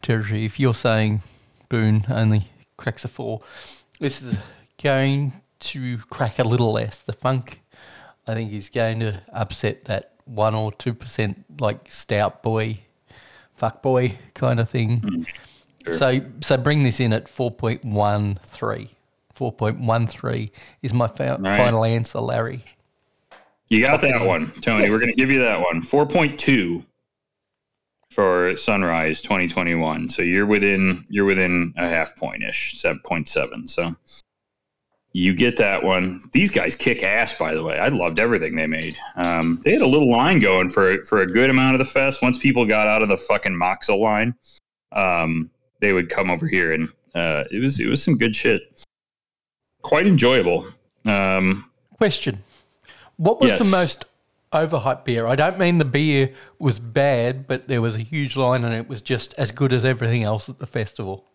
territory. 0.02 0.46
If 0.46 0.60
you're 0.60 0.74
saying 0.74 1.22
Boon 1.70 2.06
only 2.10 2.48
cracks 2.78 3.04
a 3.06 3.08
four, 3.08 3.42
this 4.00 4.22
is 4.22 4.38
going 4.82 5.34
to 5.60 5.98
crack 6.10 6.40
a 6.40 6.44
little 6.44 6.72
less. 6.74 6.98
The 6.98 7.14
funk, 7.14 7.62
I 8.28 8.34
think, 8.34 8.52
is 8.54 8.70
going 8.70 9.00
to 9.02 9.22
upset 9.34 9.86
that 9.86 10.12
one 10.26 10.56
or 10.56 10.72
two 10.72 10.94
percent 10.94 11.46
like 11.60 11.92
stout 11.92 12.42
boy, 12.44 12.80
fuck 13.56 13.82
boy 13.84 14.16
kind 14.34 14.60
of 14.60 14.70
thing. 14.70 15.00
Hmm, 15.02 15.24
sure. 15.86 15.98
So, 15.98 16.22
so 16.42 16.58
bring 16.58 16.84
this 16.84 17.00
in 17.00 17.14
at 17.14 17.26
4.13. 17.26 18.90
4.13 19.38 20.52
is 20.82 20.94
my 20.94 21.08
fa- 21.08 21.38
Right. 21.40 21.58
final 21.58 21.84
answer, 21.86 22.20
Larry. 22.20 22.64
You 23.70 23.82
got 23.82 24.02
that 24.02 24.26
one, 24.26 24.52
Tony. 24.62 24.90
We're 24.90 25.00
going 25.00 25.12
to 25.12 25.18
give 25.18 25.32
you 25.32 25.40
that 25.40 25.60
one. 25.60 25.82
4.2 25.82 26.86
for 28.12 28.56
Sunrise 28.56 29.22
2021. 29.22 30.10
So 30.10 30.22
you're 30.22 30.46
within 30.46 31.04
you're 31.10 31.26
within 31.26 31.74
a 31.78 31.90
half 31.90 32.16
point 32.16 32.44
ish, 32.44 32.82
7.7. 32.82 33.70
So 33.70 33.96
you 35.14 35.34
get 35.34 35.58
that 35.58 35.84
one. 35.84 36.22
These 36.32 36.52
guys 36.52 36.76
kick 36.76 37.02
ass, 37.02 37.34
by 37.38 37.54
the 37.54 37.64
way. 37.64 37.80
I 37.80 37.88
loved 37.88 38.20
everything 38.20 38.56
they 38.56 38.68
made. 38.68 38.98
Um, 39.16 39.62
they 39.64 39.72
had 39.72 39.82
a 39.82 39.88
little 39.88 40.12
line 40.12 40.40
going 40.40 40.70
for 40.70 41.04
for 41.06 41.22
a 41.22 41.28
good 41.28 41.50
amount 41.50 41.76
of 41.76 41.80
the 41.80 41.86
fest. 41.86 42.22
Once 42.22 42.38
people 42.38 42.66
got 42.66 42.88
out 42.88 43.02
of 43.02 43.10
the 43.10 43.18
fucking 43.18 43.54
Moksa 43.54 43.98
line, 43.98 44.36
um, 44.92 45.50
they 45.80 45.94
would 45.94 46.10
come 46.10 46.30
over 46.30 46.48
here, 46.48 46.74
and 46.74 46.90
uh, 47.16 47.46
it 47.50 47.60
was 47.60 47.80
it 47.80 47.88
was 47.88 48.04
some 48.04 48.18
good 48.18 48.36
shit. 48.36 48.84
Quite 49.82 50.06
enjoyable. 50.06 50.68
Um, 51.06 51.72
Question: 51.98 52.44
What 53.18 53.40
was 53.40 53.58
the 53.58 53.66
most 53.66 54.06
overhyped 54.52 55.06
beer? 55.06 55.26
I 55.28 55.36
don't 55.36 55.58
mean 55.58 55.78
the 55.78 55.86
beer 55.86 56.32
was 56.60 56.80
bad, 56.80 57.48
but 57.48 57.68
there 57.68 57.82
was 57.82 57.96
a 57.96 58.00
huge 58.00 58.36
line, 58.36 58.64
and 58.64 58.74
it 58.74 58.88
was 58.88 59.02
just 59.02 59.34
as 59.36 59.52
good 59.52 59.74
as 59.74 59.86
everything 59.86 60.24
else 60.24 60.50
at 60.50 60.60
the 60.60 60.68
festival. 60.68 61.26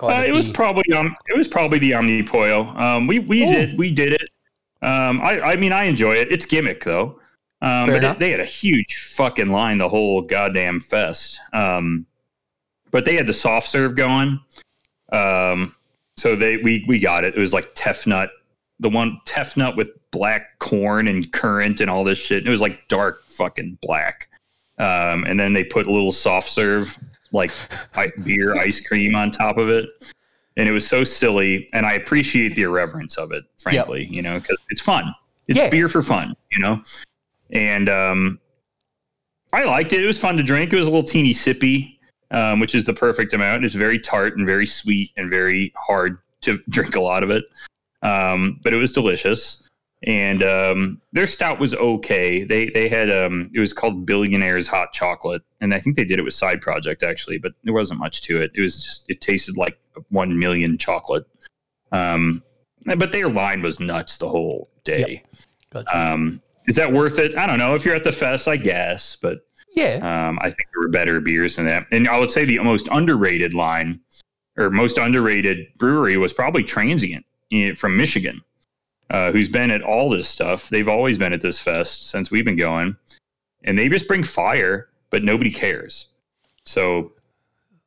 Uh, 0.00 0.06
of 0.08 0.24
it 0.24 0.32
was 0.32 0.48
probably 0.48 0.84
um, 0.94 1.14
it 1.28 1.36
was 1.36 1.46
probably 1.48 1.78
the 1.78 1.92
Omnipollo. 1.92 2.76
Um, 2.76 3.06
we 3.06 3.18
we 3.20 3.44
Oh. 3.44 3.52
did 3.52 3.78
we 3.78 3.90
did 3.90 4.12
it. 4.14 4.28
Um, 4.80 5.20
I 5.20 5.40
I 5.40 5.56
mean 5.56 5.72
I 5.72 5.84
enjoy 5.84 6.14
it. 6.14 6.32
It's 6.32 6.46
gimmick 6.46 6.82
though. 6.84 7.20
Um, 7.60 7.88
Fair 7.88 8.00
but 8.00 8.04
it, 8.12 8.18
they 8.18 8.30
had 8.32 8.40
a 8.40 8.44
huge 8.44 8.96
fucking 8.96 9.48
line 9.52 9.78
the 9.78 9.88
whole 9.88 10.22
goddamn 10.22 10.80
fest. 10.80 11.38
Um, 11.52 12.06
but 12.90 13.04
they 13.04 13.14
had 13.14 13.26
the 13.28 13.32
soft 13.32 13.68
serve 13.68 13.94
going. 13.94 14.40
Um, 15.12 15.76
so 16.16 16.34
they 16.34 16.56
we 16.56 16.84
we 16.88 16.98
got 16.98 17.22
it. 17.24 17.36
It 17.36 17.40
was 17.40 17.52
like 17.52 17.74
Tefnut, 17.74 18.28
the 18.82 18.90
one 18.90 19.18
Tefnut 19.26 19.76
with 19.76 19.90
black 20.10 20.58
corn 20.58 21.08
and 21.08 21.32
currant 21.32 21.80
and 21.80 21.88
all 21.88 22.04
this 22.04 22.18
shit. 22.18 22.46
It 22.46 22.50
was 22.50 22.60
like 22.60 22.88
dark 22.88 23.24
fucking 23.26 23.78
black. 23.80 24.28
Um, 24.78 25.24
and 25.24 25.38
then 25.38 25.52
they 25.52 25.62
put 25.64 25.86
a 25.86 25.92
little 25.92 26.12
soft 26.12 26.50
serve 26.50 26.98
like 27.30 27.52
beer 28.24 28.56
ice 28.56 28.84
cream 28.86 29.14
on 29.14 29.30
top 29.30 29.56
of 29.56 29.68
it. 29.68 29.88
And 30.56 30.68
it 30.68 30.72
was 30.72 30.86
so 30.86 31.02
silly, 31.02 31.70
and 31.72 31.86
I 31.86 31.94
appreciate 31.94 32.56
the 32.56 32.62
irreverence 32.62 33.16
of 33.16 33.32
it, 33.32 33.44
frankly. 33.56 34.06
You 34.10 34.20
know, 34.20 34.38
because 34.38 34.58
it's 34.68 34.82
fun. 34.82 35.14
It's 35.46 35.58
Yeah. 35.58 35.70
beer 35.70 35.88
for 35.88 36.02
fun, 36.02 36.34
you 36.50 36.58
know. 36.58 36.82
And 37.50 37.88
um, 37.88 38.38
I 39.52 39.64
liked 39.64 39.92
it. 39.94 40.02
It 40.02 40.06
was 40.06 40.18
fun 40.18 40.36
to 40.36 40.42
drink. 40.42 40.72
It 40.72 40.76
was 40.76 40.88
a 40.88 40.90
little 40.90 41.06
teeny 41.06 41.32
sippy, 41.32 41.98
um, 42.32 42.60
which 42.60 42.74
is 42.74 42.84
the 42.84 42.92
perfect 42.92 43.32
amount. 43.32 43.64
It's 43.64 43.74
very 43.74 43.98
tart 43.98 44.36
and 44.36 44.46
very 44.46 44.66
sweet 44.66 45.12
and 45.16 45.30
very 45.30 45.72
hard 45.76 46.18
to 46.42 46.58
drink 46.68 46.96
a 46.96 47.00
lot 47.00 47.22
of 47.22 47.30
it. 47.30 47.44
Um, 48.02 48.60
but 48.62 48.72
it 48.72 48.76
was 48.76 48.92
delicious. 48.92 49.62
And 50.04 50.42
um, 50.42 51.00
their 51.12 51.28
stout 51.28 51.60
was 51.60 51.74
okay. 51.76 52.42
They 52.42 52.66
they 52.66 52.88
had 52.88 53.08
um, 53.08 53.50
it 53.54 53.60
was 53.60 53.72
called 53.72 54.04
Billionaires 54.04 54.66
Hot 54.66 54.92
Chocolate, 54.92 55.42
and 55.60 55.72
I 55.72 55.78
think 55.78 55.94
they 55.94 56.04
did 56.04 56.18
it 56.18 56.22
with 56.22 56.34
Side 56.34 56.60
Project 56.60 57.04
actually, 57.04 57.38
but 57.38 57.52
there 57.62 57.72
wasn't 57.72 58.00
much 58.00 58.22
to 58.22 58.40
it. 58.40 58.50
It 58.54 58.62
was 58.62 58.82
just 58.82 59.04
it 59.08 59.20
tasted 59.20 59.56
like 59.56 59.78
one 60.08 60.36
million 60.36 60.76
chocolate. 60.76 61.24
Um, 61.92 62.42
but 62.84 63.12
their 63.12 63.28
line 63.28 63.62
was 63.62 63.78
nuts 63.78 64.16
the 64.16 64.28
whole 64.28 64.70
day. 64.82 65.22
Gotcha. 65.70 65.96
Um, 65.96 66.42
is 66.66 66.74
that 66.76 66.92
worth 66.92 67.20
it? 67.20 67.36
I 67.36 67.46
don't 67.46 67.58
know. 67.58 67.76
If 67.76 67.84
you're 67.84 67.94
at 67.94 68.02
the 68.02 68.12
fest, 68.12 68.48
I 68.48 68.56
guess, 68.56 69.14
but 69.14 69.46
yeah, 69.76 70.00
um, 70.02 70.38
I 70.42 70.46
think 70.46 70.68
there 70.74 70.80
were 70.80 70.88
better 70.88 71.20
beers 71.20 71.56
than 71.56 71.66
that. 71.66 71.86
And 71.92 72.08
I 72.08 72.18
would 72.18 72.30
say 72.30 72.44
the 72.44 72.58
most 72.58 72.88
underrated 72.90 73.54
line 73.54 74.00
or 74.58 74.68
most 74.70 74.98
underrated 74.98 75.68
brewery 75.78 76.16
was 76.16 76.32
probably 76.32 76.64
Transient 76.64 77.24
from 77.74 77.96
Michigan, 77.96 78.40
uh, 79.10 79.30
who's 79.30 79.48
been 79.48 79.70
at 79.70 79.82
all 79.82 80.08
this 80.08 80.28
stuff. 80.28 80.68
They've 80.68 80.88
always 80.88 81.18
been 81.18 81.32
at 81.32 81.42
this 81.42 81.58
fest 81.58 82.08
since 82.08 82.30
we've 82.30 82.44
been 82.44 82.56
going, 82.56 82.96
and 83.64 83.78
they 83.78 83.88
just 83.88 84.08
bring 84.08 84.22
fire, 84.22 84.88
but 85.10 85.22
nobody 85.22 85.50
cares. 85.50 86.08
So, 86.64 87.12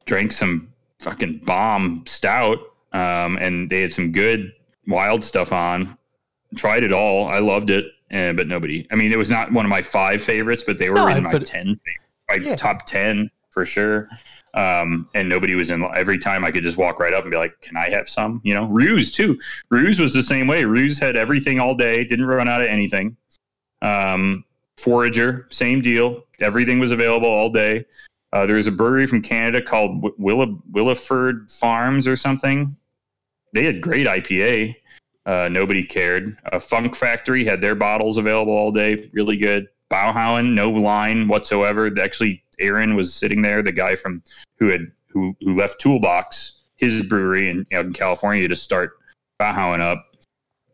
drank 0.06 0.32
some 0.32 0.72
fucking 1.00 1.42
bomb 1.46 2.04
stout, 2.06 2.60
um, 2.94 3.38
and 3.38 3.70
they 3.70 3.82
had 3.82 3.94
some 3.94 4.12
good 4.12 4.54
wild 4.88 5.24
stuff 5.24 5.52
on. 5.52 5.98
Tried 6.56 6.84
it 6.84 6.94
all. 6.94 7.28
I 7.28 7.40
loved 7.40 7.70
it, 7.70 7.86
uh, 8.12 8.34
but 8.34 8.48
nobody. 8.48 8.88
I 8.92 8.96
mean, 8.96 9.12
it 9.12 9.18
was 9.18 9.32
not 9.32 9.52
one 9.52 9.66
of 9.66 9.70
my 9.70 9.82
five 9.82 10.22
favorites, 10.22 10.64
but 10.66 10.78
they 10.78 10.90
were 10.90 10.98
No, 10.98 11.08
in 11.08 11.24
my 11.24 11.40
ten, 11.40 11.80
my 12.30 12.36
Yeah. 12.36 12.56
top 12.56 12.86
ten 12.86 13.30
for 13.56 13.66
sure. 13.66 14.08
Um, 14.54 15.10
and 15.16 15.28
nobody 15.28 15.56
was 15.56 15.72
in. 15.72 15.84
Every 15.96 16.20
time 16.20 16.46
I 16.46 16.52
could 16.52 16.64
just 16.64 16.78
walk 16.78 17.00
right 17.00 17.14
up 17.14 17.24
and 17.24 17.32
be 17.32 17.38
like, 17.38 17.60
"Can 17.62 17.76
I 17.76 17.90
have 17.90 18.08
some?" 18.08 18.42
You 18.44 18.54
know, 18.54 18.66
Ruse 18.66 19.12
too. 19.12 19.40
Ruse 19.72 20.00
was 20.00 20.14
the 20.14 20.22
same 20.22 20.46
way. 20.46 20.66
Ruse 20.66 21.00
had 21.00 21.16
everything 21.16 21.60
all 21.60 21.74
day, 21.76 22.04
didn't 22.04 22.26
run 22.26 22.48
out 22.48 22.62
of 22.62 22.68
anything. 22.68 23.18
Um, 23.82 24.46
Forager, 24.78 25.48
same 25.50 25.82
deal. 25.82 26.26
Everything 26.40 26.80
was 26.80 26.92
available 26.92 27.30
all 27.30 27.50
day. 27.50 27.86
Uh, 28.34 28.46
was 28.50 28.68
a 28.68 28.72
brewery 28.72 29.08
from 29.08 29.22
Canada 29.22 29.62
called 29.62 30.02
Wi- 30.02 30.16
Willa, 30.18 30.48
Williford 30.72 31.50
Farms 31.52 32.08
or 32.08 32.18
something. 32.18 32.76
They 33.54 33.64
had 33.64 33.80
great 33.80 34.06
IPA. 34.06 34.76
Uh, 35.26 35.48
nobody 35.50 35.84
cared. 35.84 36.38
Uh, 36.52 36.60
Funk 36.60 36.96
Factory 36.96 37.46
had 37.46 37.62
their 37.62 37.76
bottles 37.76 38.18
available 38.18 38.54
all 38.54 38.72
day. 38.72 39.10
Really 39.14 39.38
good. 39.38 39.68
Baghaven, 39.90 40.54
no 40.54 40.70
line 40.70 41.28
whatsoever. 41.28 41.90
They 41.90 42.02
actually, 42.02 42.44
Aaron 42.60 42.96
was 42.96 43.14
sitting 43.14 43.42
there, 43.42 43.62
the 43.62 43.72
guy 43.72 43.96
from 43.96 44.24
who 44.58 44.70
had 44.70 44.92
who 45.08 45.36
who 45.42 45.54
left 45.54 45.80
Toolbox, 45.80 46.64
his 46.78 47.04
brewery 47.04 47.50
in, 47.50 47.66
out 47.74 47.86
in 47.86 47.94
California 47.94 48.48
to 48.48 48.56
start 48.56 48.94
Baghaven 49.40 49.80
up. 49.80 50.04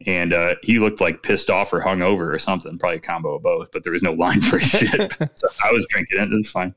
And 0.08 0.34
uh, 0.34 0.56
he 0.64 0.80
looked 0.80 1.00
like 1.00 1.22
pissed 1.22 1.52
off 1.52 1.72
or 1.72 1.80
hungover 1.80 2.34
or 2.34 2.40
something, 2.40 2.76
probably 2.80 2.98
a 2.98 3.02
combo 3.02 3.36
of 3.36 3.44
both. 3.44 3.72
But 3.72 3.84
there 3.84 3.94
was 3.94 4.02
no 4.02 4.14
line 4.14 4.42
for 4.42 4.60
shit. 4.60 5.14
so 5.36 5.48
I 5.64 5.72
was 5.72 5.86
drinking 5.90 6.20
it. 6.20 6.34
It 6.34 6.36
was 6.36 6.50
fine. 6.50 6.74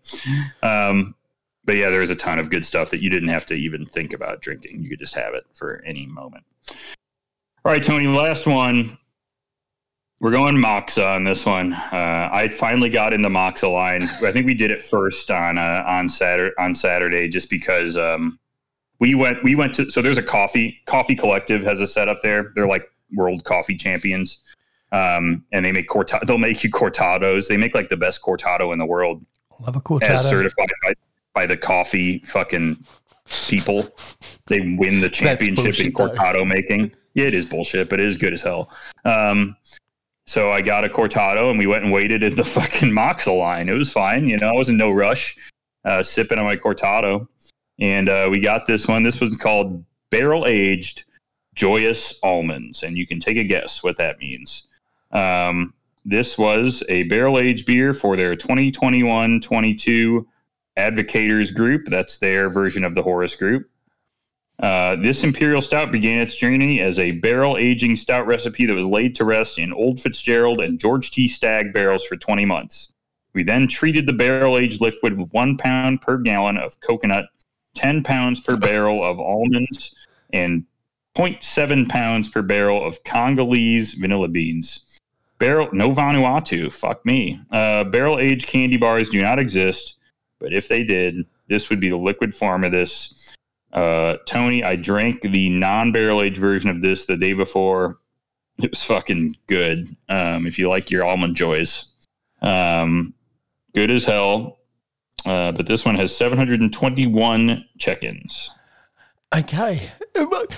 Um, 0.62 1.14
but 1.64 1.76
yeah, 1.76 1.88
there 1.88 2.00
was 2.00 2.10
a 2.10 2.16
ton 2.16 2.38
of 2.38 2.50
good 2.50 2.66
stuff 2.66 2.90
that 2.90 3.02
you 3.02 3.08
didn't 3.08 3.30
have 3.30 3.46
to 3.46 3.54
even 3.54 3.86
think 3.86 4.12
about 4.12 4.42
drinking. 4.42 4.82
You 4.82 4.90
could 4.90 4.98
just 4.98 5.14
have 5.14 5.32
it 5.32 5.44
for 5.54 5.82
any 5.86 6.04
moment. 6.04 6.44
All 7.64 7.72
right, 7.72 7.82
Tony, 7.82 8.06
last 8.06 8.46
one. 8.46 8.98
We're 10.20 10.30
going 10.30 10.56
Moksa 10.56 11.16
on 11.16 11.24
this 11.24 11.44
one. 11.44 11.72
Uh, 11.72 12.28
I 12.32 12.48
finally 12.48 12.88
got 12.88 13.12
in 13.12 13.20
the 13.20 13.28
Moksa 13.28 13.70
line. 13.70 14.04
I 14.22 14.32
think 14.32 14.46
we 14.46 14.54
did 14.54 14.70
it 14.70 14.82
first 14.82 15.30
on 15.30 15.58
uh, 15.58 15.84
on 15.86 16.08
Saturday 16.08 16.54
on 16.58 16.74
Saturday, 16.74 17.28
just 17.28 17.50
because 17.50 17.96
um, 17.96 18.38
we 19.00 19.14
went 19.14 19.42
we 19.42 19.54
went 19.54 19.74
to. 19.74 19.90
So 19.90 20.00
there's 20.00 20.18
a 20.18 20.22
coffee 20.22 20.80
coffee 20.86 21.14
collective 21.16 21.62
has 21.64 21.80
a 21.80 21.86
setup 21.86 22.22
there. 22.22 22.52
They're 22.54 22.66
like 22.66 22.88
world 23.14 23.44
coffee 23.44 23.76
champions, 23.76 24.38
um, 24.92 25.44
and 25.52 25.64
they 25.64 25.72
make 25.72 25.88
corta- 25.88 26.24
They'll 26.26 26.38
make 26.38 26.62
you 26.62 26.70
cortados. 26.70 27.48
They 27.48 27.56
make 27.56 27.74
like 27.74 27.88
the 27.88 27.96
best 27.96 28.22
cortado 28.22 28.72
in 28.72 28.78
the 28.78 28.86
world 28.86 29.24
love 29.60 29.76
a 29.76 29.78
as 29.78 29.82
cortado. 29.82 30.30
certified 30.30 30.68
by, 30.84 30.94
by 31.34 31.46
the 31.46 31.56
coffee 31.56 32.20
fucking 32.20 32.78
people. 33.48 33.88
They 34.46 34.60
win 34.60 35.00
the 35.00 35.10
championship 35.10 35.80
in 35.80 35.92
bullshit, 35.92 35.94
though. 35.94 36.08
cortado 36.08 36.46
making. 36.46 36.92
Yeah, 37.14 37.26
it 37.26 37.34
is 37.34 37.46
bullshit, 37.46 37.88
but 37.88 38.00
it 38.00 38.06
is 38.06 38.16
good 38.16 38.32
as 38.32 38.42
hell. 38.42 38.70
Um, 39.04 39.56
so 40.26 40.50
I 40.50 40.62
got 40.62 40.84
a 40.84 40.88
cortado 40.88 41.50
and 41.50 41.58
we 41.58 41.66
went 41.66 41.84
and 41.84 41.92
waited 41.92 42.22
in 42.22 42.36
the 42.36 42.44
fucking 42.56 42.90
Moksa 42.90 43.36
line. 43.36 43.68
It 43.68 43.76
was 43.76 43.92
fine, 43.92 44.28
you 44.28 44.38
know. 44.38 44.48
I 44.48 44.56
was 44.56 44.68
in 44.68 44.76
no 44.76 44.90
rush, 44.90 45.36
uh, 45.84 46.02
sipping 46.02 46.38
on 46.38 46.44
my 46.44 46.56
cortado, 46.56 47.26
and 47.78 48.08
uh, 48.08 48.28
we 48.30 48.40
got 48.40 48.66
this 48.66 48.88
one. 48.88 49.02
This 49.02 49.20
was 49.20 49.36
called 49.36 49.84
barrel 50.10 50.46
aged 50.46 51.04
joyous 51.54 52.18
almonds, 52.22 52.82
and 52.82 52.96
you 52.96 53.06
can 53.06 53.20
take 53.20 53.36
a 53.36 53.44
guess 53.44 53.82
what 53.82 53.96
that 53.98 54.18
means. 54.18 54.66
Um, 55.12 55.74
this 56.04 56.36
was 56.36 56.82
a 56.88 57.04
barrel 57.04 57.38
aged 57.38 57.66
beer 57.66 57.94
for 57.94 58.16
their 58.16 58.36
2021 58.36 59.40
22 59.40 60.26
Advocators 60.76 61.54
group. 61.54 61.86
That's 61.86 62.18
their 62.18 62.48
version 62.48 62.84
of 62.84 62.94
the 62.94 63.02
Horus 63.02 63.34
group. 63.36 63.70
Uh, 64.60 64.96
this 64.96 65.24
imperial 65.24 65.60
stout 65.60 65.90
began 65.90 66.20
its 66.20 66.36
journey 66.36 66.80
as 66.80 66.98
a 66.98 67.12
barrel 67.12 67.56
aging 67.56 67.96
stout 67.96 68.26
recipe 68.26 68.66
that 68.66 68.74
was 68.74 68.86
laid 68.86 69.14
to 69.16 69.24
rest 69.24 69.58
in 69.58 69.72
Old 69.72 70.00
Fitzgerald 70.00 70.60
and 70.60 70.78
George 70.78 71.10
T. 71.10 71.26
Stagg 71.26 71.72
barrels 71.72 72.04
for 72.04 72.16
20 72.16 72.44
months. 72.44 72.92
We 73.32 73.42
then 73.42 73.66
treated 73.66 74.06
the 74.06 74.12
barrel 74.12 74.56
aged 74.56 74.80
liquid 74.80 75.18
with 75.18 75.30
one 75.30 75.56
pound 75.56 76.00
per 76.02 76.18
gallon 76.18 76.56
of 76.56 76.78
coconut, 76.80 77.26
10 77.74 78.04
pounds 78.04 78.40
per 78.40 78.56
barrel 78.56 79.02
of 79.02 79.18
almonds, 79.18 79.94
and 80.32 80.64
0.7 81.16 81.88
pounds 81.88 82.28
per 82.28 82.42
barrel 82.42 82.84
of 82.84 83.02
Congolese 83.04 83.94
vanilla 83.94 84.28
beans. 84.28 84.98
Barrel, 85.38 85.68
no 85.72 85.90
Vanuatu, 85.90 86.72
fuck 86.72 87.04
me. 87.04 87.40
Uh, 87.50 87.84
barrel 87.84 88.20
aged 88.20 88.46
candy 88.46 88.76
bars 88.76 89.10
do 89.10 89.20
not 89.20 89.40
exist, 89.40 89.96
but 90.38 90.52
if 90.52 90.68
they 90.68 90.84
did, 90.84 91.16
this 91.48 91.70
would 91.70 91.80
be 91.80 91.88
the 91.88 91.96
liquid 91.96 92.34
form 92.34 92.64
of 92.64 92.72
this. 92.72 93.23
Uh, 93.74 94.18
Tony, 94.26 94.62
I 94.62 94.76
drank 94.76 95.20
the 95.22 95.50
non 95.50 95.92
barrel 95.92 96.22
aged 96.22 96.38
version 96.38 96.70
of 96.70 96.80
this 96.80 97.06
the 97.06 97.16
day 97.16 97.32
before. 97.32 97.98
It 98.62 98.70
was 98.70 98.84
fucking 98.84 99.34
good. 99.48 99.88
Um, 100.08 100.46
if 100.46 100.58
you 100.58 100.68
like 100.68 100.90
your 100.90 101.04
almond 101.04 101.34
joys, 101.34 101.86
um, 102.40 103.14
good 103.74 103.90
as 103.90 104.04
hell. 104.04 104.60
Uh, 105.26 105.50
but 105.52 105.66
this 105.66 105.84
one 105.84 105.96
has 105.96 106.16
721 106.16 107.64
check 107.78 108.04
ins. 108.04 108.50
Okay. 109.34 109.90
But 110.12 110.56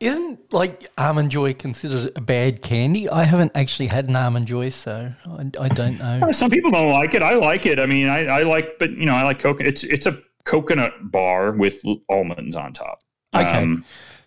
Isn't 0.00 0.52
like 0.52 0.90
almond 0.98 1.30
joy 1.30 1.54
considered 1.54 2.12
a 2.14 2.20
bad 2.20 2.60
candy? 2.60 3.08
I 3.08 3.24
haven't 3.24 3.52
actually 3.54 3.86
had 3.86 4.08
an 4.08 4.16
almond 4.16 4.46
joy, 4.46 4.68
so 4.68 5.12
I, 5.26 5.50
I 5.58 5.68
don't 5.68 5.98
know. 5.98 6.30
Some 6.32 6.50
people 6.50 6.70
don't 6.72 6.90
like 6.90 7.14
it. 7.14 7.22
I 7.22 7.36
like 7.36 7.64
it. 7.64 7.78
I 7.80 7.86
mean, 7.86 8.08
I, 8.08 8.26
I 8.26 8.42
like, 8.42 8.78
but 8.78 8.90
you 8.90 9.06
know, 9.06 9.14
I 9.14 9.22
like 9.22 9.38
coconut. 9.38 9.72
It's 9.72 9.84
it's 9.84 10.04
a 10.04 10.20
coconut 10.44 11.10
bar 11.10 11.52
with 11.52 11.82
almonds 12.10 12.56
on 12.56 12.72
top. 12.72 13.00
Okay. 13.34 13.76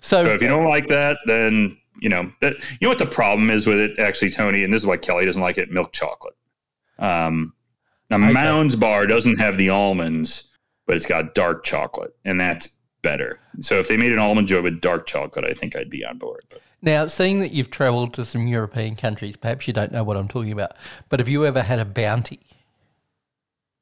So, 0.02 0.26
so 0.26 0.34
if 0.34 0.41
you 0.41 0.48
don't 0.48 0.68
like 0.68 0.88
that, 0.88 1.18
then 1.26 1.77
you 1.99 2.10
know 2.10 2.31
that 2.41 2.53
you 2.72 2.77
know 2.81 2.89
what 2.89 2.99
the 2.99 3.06
problem 3.06 3.49
is 3.49 3.65
with 3.65 3.77
it, 3.80 3.99
actually, 3.99 4.31
Tony, 4.31 4.64
and 4.64 4.73
this 4.73 4.81
is 4.81 4.85
why 4.85 4.98
Kelly 4.98 5.26
doesn't 5.26 5.41
like 5.41 5.57
it: 5.57 5.72
milk 5.72 5.94
chocolate. 5.94 6.35
Um, 6.99 7.53
now 8.10 8.18
Okay. 8.18 8.34
Mounds 8.34 8.76
Bar 8.76 9.06
doesn't 9.07 9.38
have 9.38 9.57
the 9.57 9.69
almonds, 9.69 10.49
but 10.85 10.95
it's 10.98 11.06
got 11.06 11.35
dark 11.35 11.64
chocolate, 11.64 12.15
and 12.26 12.39
that's 12.39 12.69
better. 13.02 13.39
So 13.61 13.80
if 13.80 13.88
they 13.88 13.98
made 13.98 14.11
an 14.11 14.19
almond 14.19 14.48
joy 14.48 14.61
with 14.61 14.81
dark 14.81 15.07
chocolate, 15.07 15.45
I 15.45 15.53
think 15.53 15.76
I'd 15.76 15.89
be 15.89 16.03
on 16.06 16.18
board. 16.18 16.44
But 16.49 16.61
now 16.81 17.07
seeing 17.07 17.39
that 17.39 17.52
you've 17.52 17.72
travelled 17.72 18.14
to 18.15 18.26
some 18.26 18.48
European 18.48 18.95
countries, 18.95 19.35
perhaps 19.38 19.68
you 19.68 19.73
don't 19.73 19.91
know 19.91 20.03
what 20.03 20.18
I'm 20.18 20.27
talking 20.27 20.52
about. 20.52 20.72
But 21.10 21.19
have 21.19 21.30
you 21.30 21.45
ever 21.45 21.61
had 21.64 21.80
a 21.80 21.85
bounty? 21.85 22.39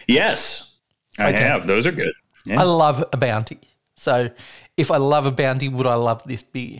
yes, 0.07 0.71
I 1.17 1.29
Okay. 1.29 1.37
have. 1.43 1.67
Those 1.67 1.87
are 1.87 1.91
good. 1.91 2.13
Yeah. 2.45 2.61
I 2.61 2.63
love 2.63 3.03
a 3.11 3.17
bounty. 3.17 3.59
So 3.95 4.29
if 4.77 4.91
I 4.91 4.97
love 4.97 5.25
a 5.25 5.31
bounty, 5.31 5.67
would 5.69 5.87
I 5.87 5.95
love 5.95 6.21
this 6.25 6.43
beer? 6.43 6.79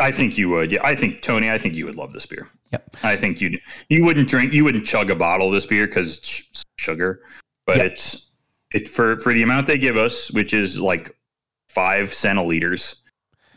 I 0.00 0.10
think 0.10 0.38
you 0.38 0.48
would. 0.48 0.72
Yeah, 0.72 0.80
I 0.82 0.94
think 0.96 1.20
Tony. 1.22 1.50
I 1.50 1.58
think 1.58 1.74
you 1.74 1.84
would 1.84 1.96
love 1.96 2.12
this 2.12 2.24
beer. 2.26 2.48
Yep. 2.72 2.96
I 3.02 3.16
think 3.16 3.40
you 3.40 3.58
you 3.88 4.04
wouldn't 4.04 4.28
drink 4.28 4.52
you 4.54 4.64
wouldn't 4.64 4.86
chug 4.86 5.10
a 5.10 5.14
bottle 5.14 5.48
of 5.48 5.52
this 5.52 5.66
beer 5.66 5.86
because 5.86 6.18
it's 6.18 6.64
sugar, 6.78 7.20
but 7.66 7.76
Yep. 7.76 7.86
it's 7.92 8.26
it 8.72 8.88
for 8.88 9.16
for 9.16 9.32
the 9.34 9.42
amount 9.42 9.66
they 9.66 9.76
give 9.78 9.96
us, 9.96 10.30
which 10.30 10.54
is 10.54 10.78
like 10.80 11.14
five 11.68 12.10
centiliters. 12.10 12.96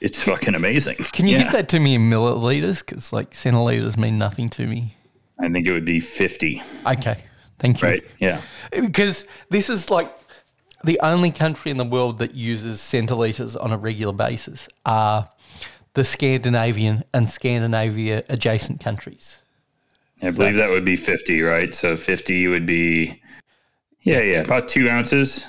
It's 0.01 0.21
fucking 0.21 0.53
amazing. 0.55 0.97
Can 1.13 1.27
you 1.27 1.37
Yeah. 1.37 1.43
give 1.43 1.51
that 1.53 1.69
to 1.69 1.79
me 1.79 1.95
in 1.95 2.09
milliliters? 2.09 2.85
Because 2.85 3.13
like 3.13 3.31
centiliters 3.31 3.95
mean 3.97 4.17
nothing 4.17 4.49
to 4.49 4.67
me. 4.67 4.95
I 5.39 5.47
think 5.49 5.65
it 5.65 5.71
would 5.71 5.85
be 5.85 6.01
fifty. 6.01 6.61
Okay, 6.85 7.17
thank 7.59 7.81
you. 7.81 7.87
Right? 7.87 8.03
Yeah. 8.19 8.41
Because 8.71 9.25
this 9.49 9.69
is 9.69 9.89
like 9.89 10.13
the 10.83 10.99
only 11.01 11.31
country 11.31 11.71
in 11.71 11.77
the 11.77 11.85
world 11.85 12.17
that 12.19 12.33
uses 12.33 12.79
centiliters 12.79 13.61
on 13.61 13.71
a 13.71 13.77
regular 13.77 14.13
basis 14.13 14.67
are 14.85 15.29
the 15.93 16.03
Scandinavian 16.03 17.03
and 17.13 17.29
Scandinavia 17.29 18.23
adjacent 18.29 18.79
countries. 18.79 19.39
I 20.21 20.31
believe 20.31 20.55
that 20.55 20.69
would 20.69 20.85
be 20.85 20.95
fifty, 20.95 21.41
right? 21.41 21.73
So 21.75 21.95
fifty 21.97 22.47
would 22.47 22.65
be, 22.65 23.21
yeah, 24.01 24.21
yeah, 24.21 24.39
about 24.41 24.69
two 24.69 24.89
ounces. 24.89 25.43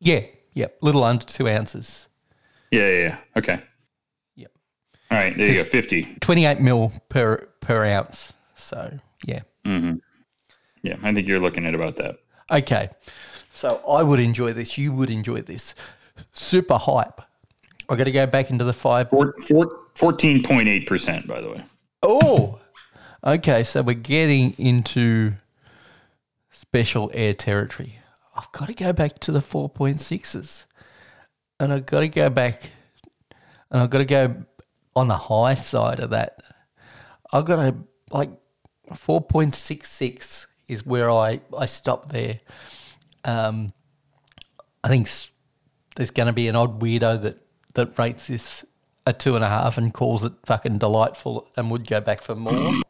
Yeah, 0.00 0.20
yeah, 0.52 0.66
little 0.82 1.02
under 1.04 1.24
two 1.24 1.48
ounces. 1.48 2.08
Yeah, 2.70 2.88
yeah, 2.88 2.98
yeah. 3.02 3.18
Okay. 3.36 3.62
Yep. 4.36 4.50
All 5.10 5.18
right, 5.18 5.36
there 5.36 5.46
you 5.46 5.54
go. 5.54 5.60
'Cause- 5.60 5.68
Fifty. 5.68 6.16
28 6.20 6.60
mil 6.60 6.92
per 7.08 7.48
per 7.60 7.84
ounce. 7.86 8.32
So, 8.56 8.98
yeah. 9.24 9.40
Mm-hmm. 9.64 9.94
Yeah, 10.82 10.96
I 11.02 11.14
think 11.14 11.26
you're 11.26 11.40
looking 11.40 11.64
at 11.66 11.74
about 11.74 11.96
that. 11.96 12.16
Okay. 12.50 12.88
So, 13.58 13.82
I 13.88 14.04
would 14.04 14.20
enjoy 14.20 14.52
this. 14.52 14.78
You 14.78 14.92
would 14.92 15.10
enjoy 15.10 15.42
this. 15.42 15.74
Super 16.32 16.78
hype. 16.78 17.20
I 17.88 17.96
got 17.96 18.04
to 18.04 18.12
go 18.12 18.24
back 18.24 18.50
into 18.50 18.62
the 18.62 18.72
five. 18.72 19.10
Four, 19.10 19.34
four, 19.48 19.80
14.8%, 19.96 21.26
by 21.26 21.40
the 21.40 21.50
way. 21.50 21.64
Oh, 22.04 22.60
okay. 23.24 23.64
So 23.64 23.82
we're 23.82 23.94
getting 23.94 24.52
into 24.58 25.32
special 26.52 27.10
air 27.12 27.34
territory. 27.34 27.98
I've 28.36 28.52
got 28.52 28.66
to 28.68 28.74
go 28.74 28.92
back 28.92 29.18
to 29.18 29.32
the 29.32 29.40
4.6s. 29.40 30.66
And 31.58 31.72
I've 31.72 31.86
got 31.86 31.98
to 31.98 32.08
go 32.08 32.30
back 32.30 32.70
and 33.72 33.82
I've 33.82 33.90
got 33.90 33.98
to 33.98 34.04
go 34.04 34.44
on 34.94 35.08
the 35.08 35.16
high 35.16 35.56
side 35.56 35.98
of 35.98 36.10
that. 36.10 36.44
I've 37.32 37.44
got 37.44 37.56
to, 37.56 37.74
like, 38.12 38.30
4.66 38.92 40.46
is 40.68 40.86
where 40.86 41.10
I, 41.10 41.40
I 41.58 41.66
stop 41.66 42.12
there. 42.12 42.38
Um, 43.24 43.72
I 44.84 44.88
think 44.88 45.08
there's 45.96 46.10
going 46.10 46.28
to 46.28 46.32
be 46.32 46.48
an 46.48 46.56
odd 46.56 46.80
weirdo 46.80 47.22
that, 47.22 47.38
that 47.74 47.98
rates 47.98 48.28
this 48.28 48.64
a 49.06 49.12
two 49.12 49.34
and 49.34 49.44
a 49.44 49.48
half 49.48 49.78
and 49.78 49.92
calls 49.92 50.24
it 50.24 50.32
fucking 50.44 50.78
delightful 50.78 51.48
and 51.56 51.70
would 51.70 51.86
go 51.86 52.00
back 52.00 52.22
for 52.22 52.34
more. 52.34 52.52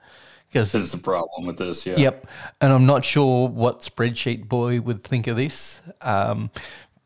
Because 0.51 0.73
there's 0.73 0.95
a 0.95 0.99
problem 0.99 1.47
with 1.47 1.59
this, 1.59 1.85
yeah. 1.85 1.97
Yep. 1.99 2.27
And 2.63 2.73
I'm 2.73 2.87
not 2.87 3.05
sure 3.05 3.49
what 3.51 3.83
spreadsheet 3.83 4.49
boy 4.49 4.81
would 4.81 5.03
think 5.03 5.27
of 5.27 5.37
this 5.37 5.83
um, 6.01 6.51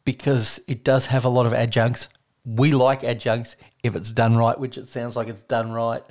because 0.05 0.61
it 0.69 0.85
does 0.85 1.07
have 1.07 1.25
a 1.25 1.29
lot 1.29 1.47
of 1.47 1.53
adjuncts. 1.53 2.09
We 2.45 2.71
like 2.71 3.03
adjuncts 3.03 3.57
if 3.83 3.97
it's 3.97 4.13
done 4.13 4.37
right, 4.37 4.57
which 4.57 4.79
it 4.79 4.87
sounds 4.87 5.17
like 5.17 5.27
it's 5.27 5.43
done 5.43 5.73
right. 5.73 6.05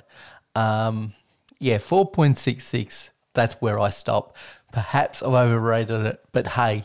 Um, 0.54 1.14
yeah, 1.58 1.78
4.66, 1.78 3.08
that's 3.32 3.54
where 3.62 3.78
I 3.78 3.88
stop. 3.88 4.36
Perhaps 4.70 5.22
I've 5.22 5.32
overrated 5.32 6.04
it, 6.04 6.20
but 6.32 6.48
hey, 6.48 6.84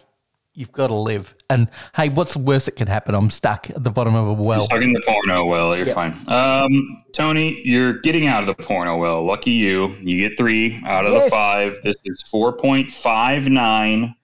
you've 0.57 0.71
got 0.71 0.87
to 0.87 0.93
live. 0.95 1.35
And 1.49 1.67
hey, 1.95 2.09
what's 2.09 2.33
the 2.33 2.39
worst 2.39 2.65
that 2.65 2.75
can 2.75 2.87
happen? 2.87 3.13
I'm 3.13 3.29
stuck 3.29 3.69
at 3.69 3.83
the 3.83 3.91
bottom 3.91 4.15
of 4.15 4.27
a 4.27 4.33
well. 4.33 4.61
Stuck 4.61 4.81
in 4.81 4.91
the 4.91 5.01
porno 5.05 5.45
well, 5.45 5.77
you're 5.77 5.85
fine. 5.85 6.19
Um, 6.27 7.03
Tony, 7.13 7.61
you're 7.63 7.93
getting 7.99 8.25
out 8.27 8.41
of 8.47 8.47
the 8.57 8.63
porno 8.63 8.97
well. 8.97 9.23
Lucky 9.23 9.51
you. 9.51 9.89
You 10.01 10.27
get 10.27 10.37
three 10.37 10.81
out 10.85 11.05
of 11.05 11.13
Yes. 11.13 11.25
the 11.25 11.29
five. 11.31 11.77
This 11.83 11.95
is 12.05 12.23
4.59 12.33 14.15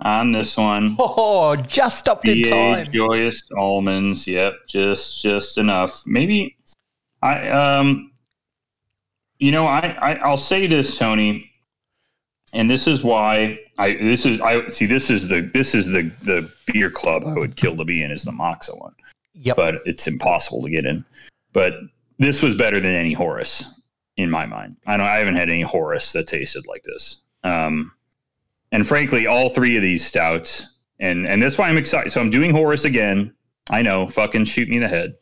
on 0.00 0.32
this 0.32 0.56
one. 0.56 0.96
Oh, 1.00 1.56
just 1.56 1.98
stopped 1.98 2.28
in 2.28 2.42
BA 2.42 2.48
time. 2.50 2.92
joyous 2.92 3.42
almonds. 3.56 4.26
Yep, 4.26 4.54
just 4.68 5.20
just 5.22 5.58
enough. 5.58 6.02
Maybe 6.06 6.56
I 7.22 7.48
um 7.48 8.12
you 9.40 9.50
know, 9.50 9.66
I, 9.66 9.96
I 10.00 10.14
I'll 10.16 10.36
say 10.38 10.66
this, 10.66 10.96
Tony, 10.98 11.50
and 12.54 12.70
this 12.70 12.86
is 12.86 13.04
why 13.04 13.58
I 13.78 13.94
this 13.94 14.24
is 14.24 14.40
I 14.40 14.68
see 14.68 14.86
this 14.86 15.10
is 15.10 15.28
the 15.28 15.42
this 15.52 15.74
is 15.74 15.86
the 15.86 16.10
the 16.22 16.50
beer 16.66 16.90
club 16.90 17.24
I 17.26 17.34
would 17.34 17.56
kill 17.56 17.76
to 17.76 17.84
be 17.84 18.02
in 18.02 18.10
is 18.10 18.22
the 18.22 18.32
Moksa 18.32 18.78
one. 18.80 18.94
Yep. 19.34 19.56
But 19.56 19.82
it's 19.84 20.06
impossible 20.06 20.62
to 20.62 20.70
get 20.70 20.86
in. 20.86 21.04
But 21.52 21.74
this 22.18 22.42
was 22.42 22.54
better 22.54 22.80
than 22.80 22.92
any 22.92 23.12
Horus 23.12 23.64
in 24.16 24.30
my 24.30 24.46
mind. 24.46 24.76
I 24.86 24.96
don't 24.96 25.06
I 25.06 25.18
haven't 25.18 25.34
had 25.34 25.50
any 25.50 25.62
Horus 25.62 26.12
that 26.12 26.28
tasted 26.28 26.66
like 26.66 26.84
this. 26.84 27.20
Um 27.42 27.92
and 28.72 28.86
frankly, 28.86 29.26
all 29.26 29.50
three 29.50 29.76
of 29.76 29.82
these 29.82 30.04
stouts, 30.04 30.66
and 30.98 31.26
and 31.26 31.40
that's 31.42 31.58
why 31.58 31.68
I'm 31.68 31.76
excited. 31.76 32.12
So 32.12 32.20
I'm 32.20 32.30
doing 32.30 32.50
Horus 32.50 32.84
again. 32.84 33.34
I 33.70 33.82
know, 33.82 34.06
fucking 34.06 34.44
shoot 34.46 34.68
me 34.68 34.76
in 34.76 34.82
the 34.82 34.88
head. 34.88 35.14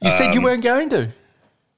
you 0.00 0.10
said 0.12 0.32
you 0.34 0.40
um, 0.40 0.44
weren't 0.44 0.62
going 0.62 0.88
to. 0.90 1.12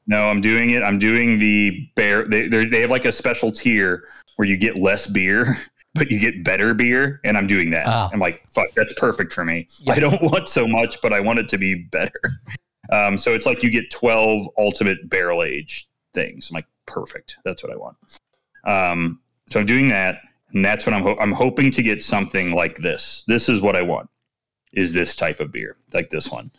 No, 0.06 0.28
I'm 0.28 0.40
doing 0.40 0.70
it. 0.70 0.82
I'm 0.82 0.98
doing 0.98 1.39
the 1.39 1.89
bear. 1.97 2.26
They 2.26 2.48
they're- 2.48 2.81
have 2.81 2.90
like 2.90 3.05
a 3.06 3.12
special 3.12 3.51
tier 3.51 4.05
where 4.36 4.47
you 4.48 4.56
get 4.56 4.76
less 4.76 5.06
beer, 5.06 5.47
but 5.94 6.10
you 6.10 6.18
get 6.18 6.44
better 6.44 6.74
beer, 6.74 7.20
and 7.24 7.36
I'm 7.39 7.47
doing 7.47 7.70
that. 7.70 7.86
Ah. 7.86 8.10
I'm 8.12 8.18
like, 8.20 8.43
fuck, 8.51 8.68
that's 8.76 8.93
perfect 8.94 9.32
for 9.32 9.44
me. 9.44 9.66
Yeah. 9.81 9.94
I 9.94 10.01
don't 10.01 10.20
want 10.31 10.48
so 10.48 10.66
much, 10.66 11.01
but 11.02 11.12
I 11.12 11.20
want 11.20 11.39
it 11.39 11.48
to 11.48 11.59
be 11.59 11.74
better. 11.90 12.20
Um, 12.93 13.16
so 13.16 13.32
it's 13.32 13.47
like 13.47 13.62
you 13.62 13.70
get 13.70 13.90
12 13.90 14.47
ultimate 14.59 15.09
barrel 15.09 15.43
age 15.43 15.89
things. 16.12 16.51
I'm 16.51 16.55
like, 16.56 16.66
perfect. 16.85 17.39
That's 17.43 17.62
what 17.62 17.72
I 17.72 17.76
want. 17.76 17.97
Um, 18.66 19.20
so 19.51 19.59
I'm 19.59 19.64
doing 19.64 19.89
that, 19.89 20.18
and 20.52 20.62
that's 20.62 20.85
what 20.85 20.93
I'm 20.94 21.02
ho- 21.02 21.16
I'm 21.18 21.32
hoping 21.32 21.70
to 21.72 21.82
get 21.82 22.02
something 22.02 22.52
like 22.52 22.76
this. 22.76 23.24
This 23.26 23.48
is 23.48 23.62
what 23.62 23.74
I 23.74 23.81
want. 23.81 24.10
Is 24.74 24.93
this 24.93 25.16
type 25.16 25.40
of 25.40 25.51
beer 25.51 25.78
like 25.94 26.10
this 26.10 26.31
one? 26.31 26.51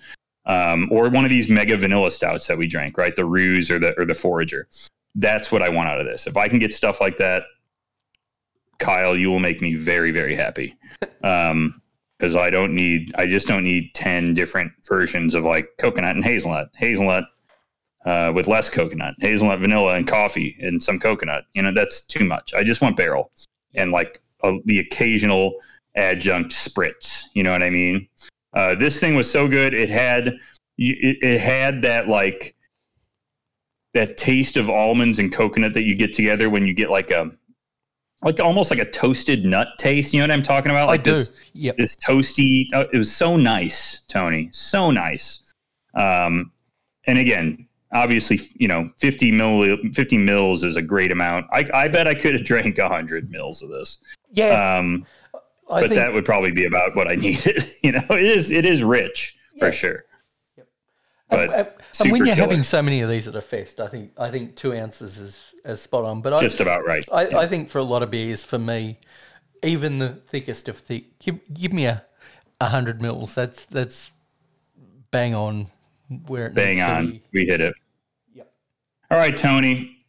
Um, 0.46 0.88
or 0.92 1.10
one 1.10 1.26
of 1.26 1.30
these 1.30 1.50
mega 1.50 1.78
vanilla 1.78 2.12
stouts 2.12 2.48
that 2.48 2.58
we 2.58 2.68
drank, 2.68 2.98
right? 2.98 3.16
The 3.16 3.26
ruse 3.26 3.72
or 3.72 3.80
the 3.80 3.98
or 4.00 4.06
the 4.06 4.16
forager. 4.16 4.68
That's 5.16 5.52
what 5.52 5.62
I 5.62 5.70
want 5.70 5.90
out 5.90 6.00
of 6.00 6.06
this. 6.06 6.28
If 6.28 6.38
I 6.38 6.48
can 6.48 6.60
get 6.60 6.74
stuff 6.74 7.00
like 7.00 7.18
that, 7.18 7.44
Kyle, 8.80 9.16
you 9.16 9.30
will 9.30 9.40
make 9.40 9.62
me 9.62 9.76
very 9.76 10.12
very 10.12 10.36
happy. 10.36 10.76
Um, 11.24 11.82
because 12.18 12.36
I 12.36 12.50
don't 12.50 12.74
need. 12.74 13.14
I 13.18 13.28
just 13.28 13.48
don't 13.48 13.64
need 13.64 13.94
ten 13.94 14.34
different 14.34 14.72
versions 14.88 15.36
of 15.36 15.44
like 15.44 15.68
coconut 15.80 16.16
and 16.16 16.24
hazelnut, 16.24 16.70
hazelnut 16.76 17.26
uh, 18.06 18.32
with 18.34 18.48
less 18.48 18.70
coconut, 18.70 19.16
hazelnut, 19.20 19.60
vanilla, 19.60 19.96
and 19.96 20.08
coffee, 20.08 20.56
and 20.62 20.82
some 20.82 21.00
coconut. 21.00 21.46
You 21.54 21.64
know, 21.64 21.74
that's 21.74 22.02
too 22.02 22.24
much. 22.24 22.54
I 22.54 22.64
just 22.64 22.82
want 22.82 22.96
barrel 22.96 23.32
and 23.74 23.92
like 23.92 24.22
a, 24.44 24.58
the 24.66 24.80
occasional 24.80 25.56
adjunct 25.96 26.52
spritz. 26.52 27.24
You 27.34 27.44
know 27.44 27.52
what 27.52 27.64
I 27.64 27.70
mean? 27.70 28.08
Uh, 28.56 28.74
this 28.76 29.00
thing 29.00 29.16
was 29.16 29.30
so 29.30 29.48
good. 29.48 29.74
It 29.74 29.90
had 29.90 30.28
it, 30.78 31.18
it 31.22 31.42
had 31.42 31.82
that 31.84 32.08
like 32.08 32.56
that 33.94 34.18
taste 34.18 34.58
of 34.58 34.70
almonds 34.70 35.20
and 35.20 35.32
coconut 35.32 35.74
that 35.74 35.84
you 35.84 35.96
get 35.96 36.14
together 36.14 36.50
when 36.50 36.66
you 36.66 36.74
get 36.74 36.90
like 36.90 37.12
a 37.12 37.32
like 38.22 38.40
almost 38.40 38.72
like 38.72 38.80
a 38.80 38.90
toasted 38.90 39.46
nut 39.46 39.68
taste. 39.78 40.14
You 40.14 40.20
know 40.20 40.24
what 40.24 40.32
I'm 40.32 40.44
talking 40.44 40.72
about? 40.72 40.88
Like 40.88 41.02
I 41.02 41.04
do. 41.04 41.14
This, 41.14 41.34
Yep. 41.54 41.78
this 41.78 41.96
toasty. 41.98 42.66
Oh, 42.74 42.86
it 42.92 42.98
was 42.98 43.14
so 43.16 43.38
nice, 43.38 44.02
Tony. 44.08 44.50
So 44.52 44.90
nice. 44.92 45.54
Um, 45.94 46.52
and 47.08 47.20
again, 47.20 47.68
obviously, 47.94 48.40
you 48.56 48.68
know, 48.68 48.90
50 49.00 49.32
mil, 49.32 49.78
50 49.94 50.18
mils 50.18 50.64
is 50.64 50.76
a 50.76 50.82
great 50.82 51.12
amount. 51.12 51.46
I, 51.52 51.70
I 51.74 51.88
bet 51.88 52.08
I 52.08 52.16
could 52.16 52.34
have 52.34 52.44
drank 52.46 52.78
100 52.78 53.30
mils 53.32 53.62
of 53.62 53.70
this. 53.70 54.00
Yeah. 54.32 54.78
Um, 54.78 55.06
I 55.70 55.82
but 55.82 55.90
think 55.90 56.00
that 56.00 56.14
would 56.14 56.26
probably 56.26 56.52
be 56.52 56.66
about 56.66 56.96
what 56.96 57.08
I 57.08 57.16
needed. 57.28 57.64
you 57.84 57.92
know, 57.94 58.04
it 58.10 58.24
is 58.24 58.52
it 58.52 58.66
is 58.66 58.84
rich 58.84 59.36
Yeah. 59.56 59.66
for 59.68 59.72
sure. 59.72 60.06
And- 60.58 61.50
But 61.50 61.50
and, 61.50 61.68
and 62.02 62.12
when 62.12 62.26
you're 62.26 62.36
killer. 62.36 62.50
having 62.50 62.64
so 62.64 62.82
many 62.84 63.02
of 63.02 63.10
these 63.10 63.28
at 63.28 63.36
a 63.36 63.42
fest, 63.42 63.80
I 63.80 63.88
think 63.88 64.12
I 64.18 64.30
think 64.30 64.56
two 64.56 64.74
ounces 64.74 65.18
is, 65.18 65.44
is 65.66 65.82
spot 65.82 66.04
on. 66.06 66.22
But 66.22 66.34
I, 66.34 66.40
just 66.42 66.60
about 66.60 66.86
right. 66.86 67.04
I, 67.12 67.28
I 67.30 67.48
think 67.48 67.68
for 67.70 67.80
a 67.80 67.84
lot 67.84 68.04
of 68.04 68.12
beers, 68.12 68.44
for 68.44 68.60
me, 68.60 69.00
even 69.64 69.98
the 69.98 70.10
thickest 70.10 70.70
of 70.70 70.78
thick, 70.78 71.18
give, 71.18 71.40
give 71.52 71.74
me 71.74 71.86
a, 71.88 72.04
a 72.62 72.68
hundred 72.68 73.02
mils. 73.02 73.34
That's 73.34 73.66
that's 73.66 74.12
bang 75.10 75.34
on 75.34 75.72
where 76.28 76.46
it 76.48 76.54
Bang 76.54 76.76
needs 76.76 76.88
to 76.88 76.94
on. 76.94 77.22
We 77.34 77.46
hit 77.48 77.60
it. 77.62 77.74
Yep. 78.36 78.52
All 79.10 79.18
right, 79.18 79.36
Tony. 79.36 80.06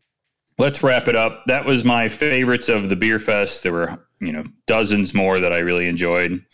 Let's 0.59 0.83
wrap 0.83 1.09
it 1.09 1.17
up. 1.17 1.45
That 1.47 1.65
was 1.65 1.85
my 1.85 2.09
favorites 2.11 2.69
of 2.69 2.91
the 2.91 2.97
beer 2.97 3.19
fest. 3.19 3.63
There 3.63 3.73
were, 3.73 4.06
you 4.21 4.33
know, 4.33 4.45
dozens 4.67 5.15
more 5.15 5.41
that 5.41 5.53
I 5.53 5.59
really 5.59 5.89
enjoyed. 5.89 6.45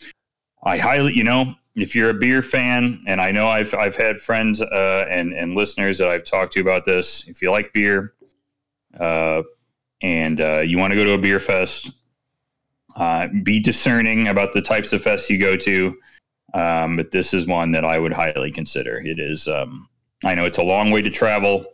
I 0.65 0.79
highly, 0.79 1.13
you 1.15 1.25
know, 1.25 1.55
if 1.75 1.95
you're 1.95 2.11
a 2.11 2.15
beer 2.15 2.43
fan, 2.43 3.03
and 3.07 3.21
I 3.21 3.33
know 3.33 3.49
I've 3.49 3.75
I've 3.75 3.97
had 3.97 4.19
friends 4.19 4.61
uh, 4.61 5.07
and 5.09 5.33
and 5.33 5.55
listeners 5.55 5.99
that 5.99 6.09
I've 6.09 6.25
talked 6.25 6.53
to 6.55 6.61
about 6.61 6.85
this. 6.85 7.27
If 7.29 7.41
you 7.41 7.51
like 7.51 7.73
beer, 7.73 8.15
uh, 8.99 9.43
and 10.03 10.41
uh, 10.41 10.59
you 10.61 10.79
want 10.79 10.93
to 10.93 10.97
go 10.97 11.05
to 11.05 11.13
a 11.13 11.19
beer 11.19 11.41
fest, 11.41 11.91
uh, 12.97 13.29
be 13.43 13.59
discerning 13.59 14.29
about 14.29 14.53
the 14.53 14.63
types 14.63 14.93
of 14.93 15.03
fests 15.03 15.31
you 15.31 15.39
go 15.39 15.57
to. 15.57 15.97
Um, 16.55 16.97
but 16.97 17.11
this 17.11 17.33
is 17.33 17.47
one 17.47 17.73
that 17.73 17.85
I 17.85 17.99
would 17.99 18.13
highly 18.13 18.51
consider. 18.51 19.01
It 19.05 19.19
is. 19.19 19.49
Um, 19.49 19.89
I 20.25 20.35
know 20.35 20.45
it's 20.45 20.59
a 20.59 20.63
long 20.63 20.91
way 20.91 21.01
to 21.03 21.11
travel 21.11 21.65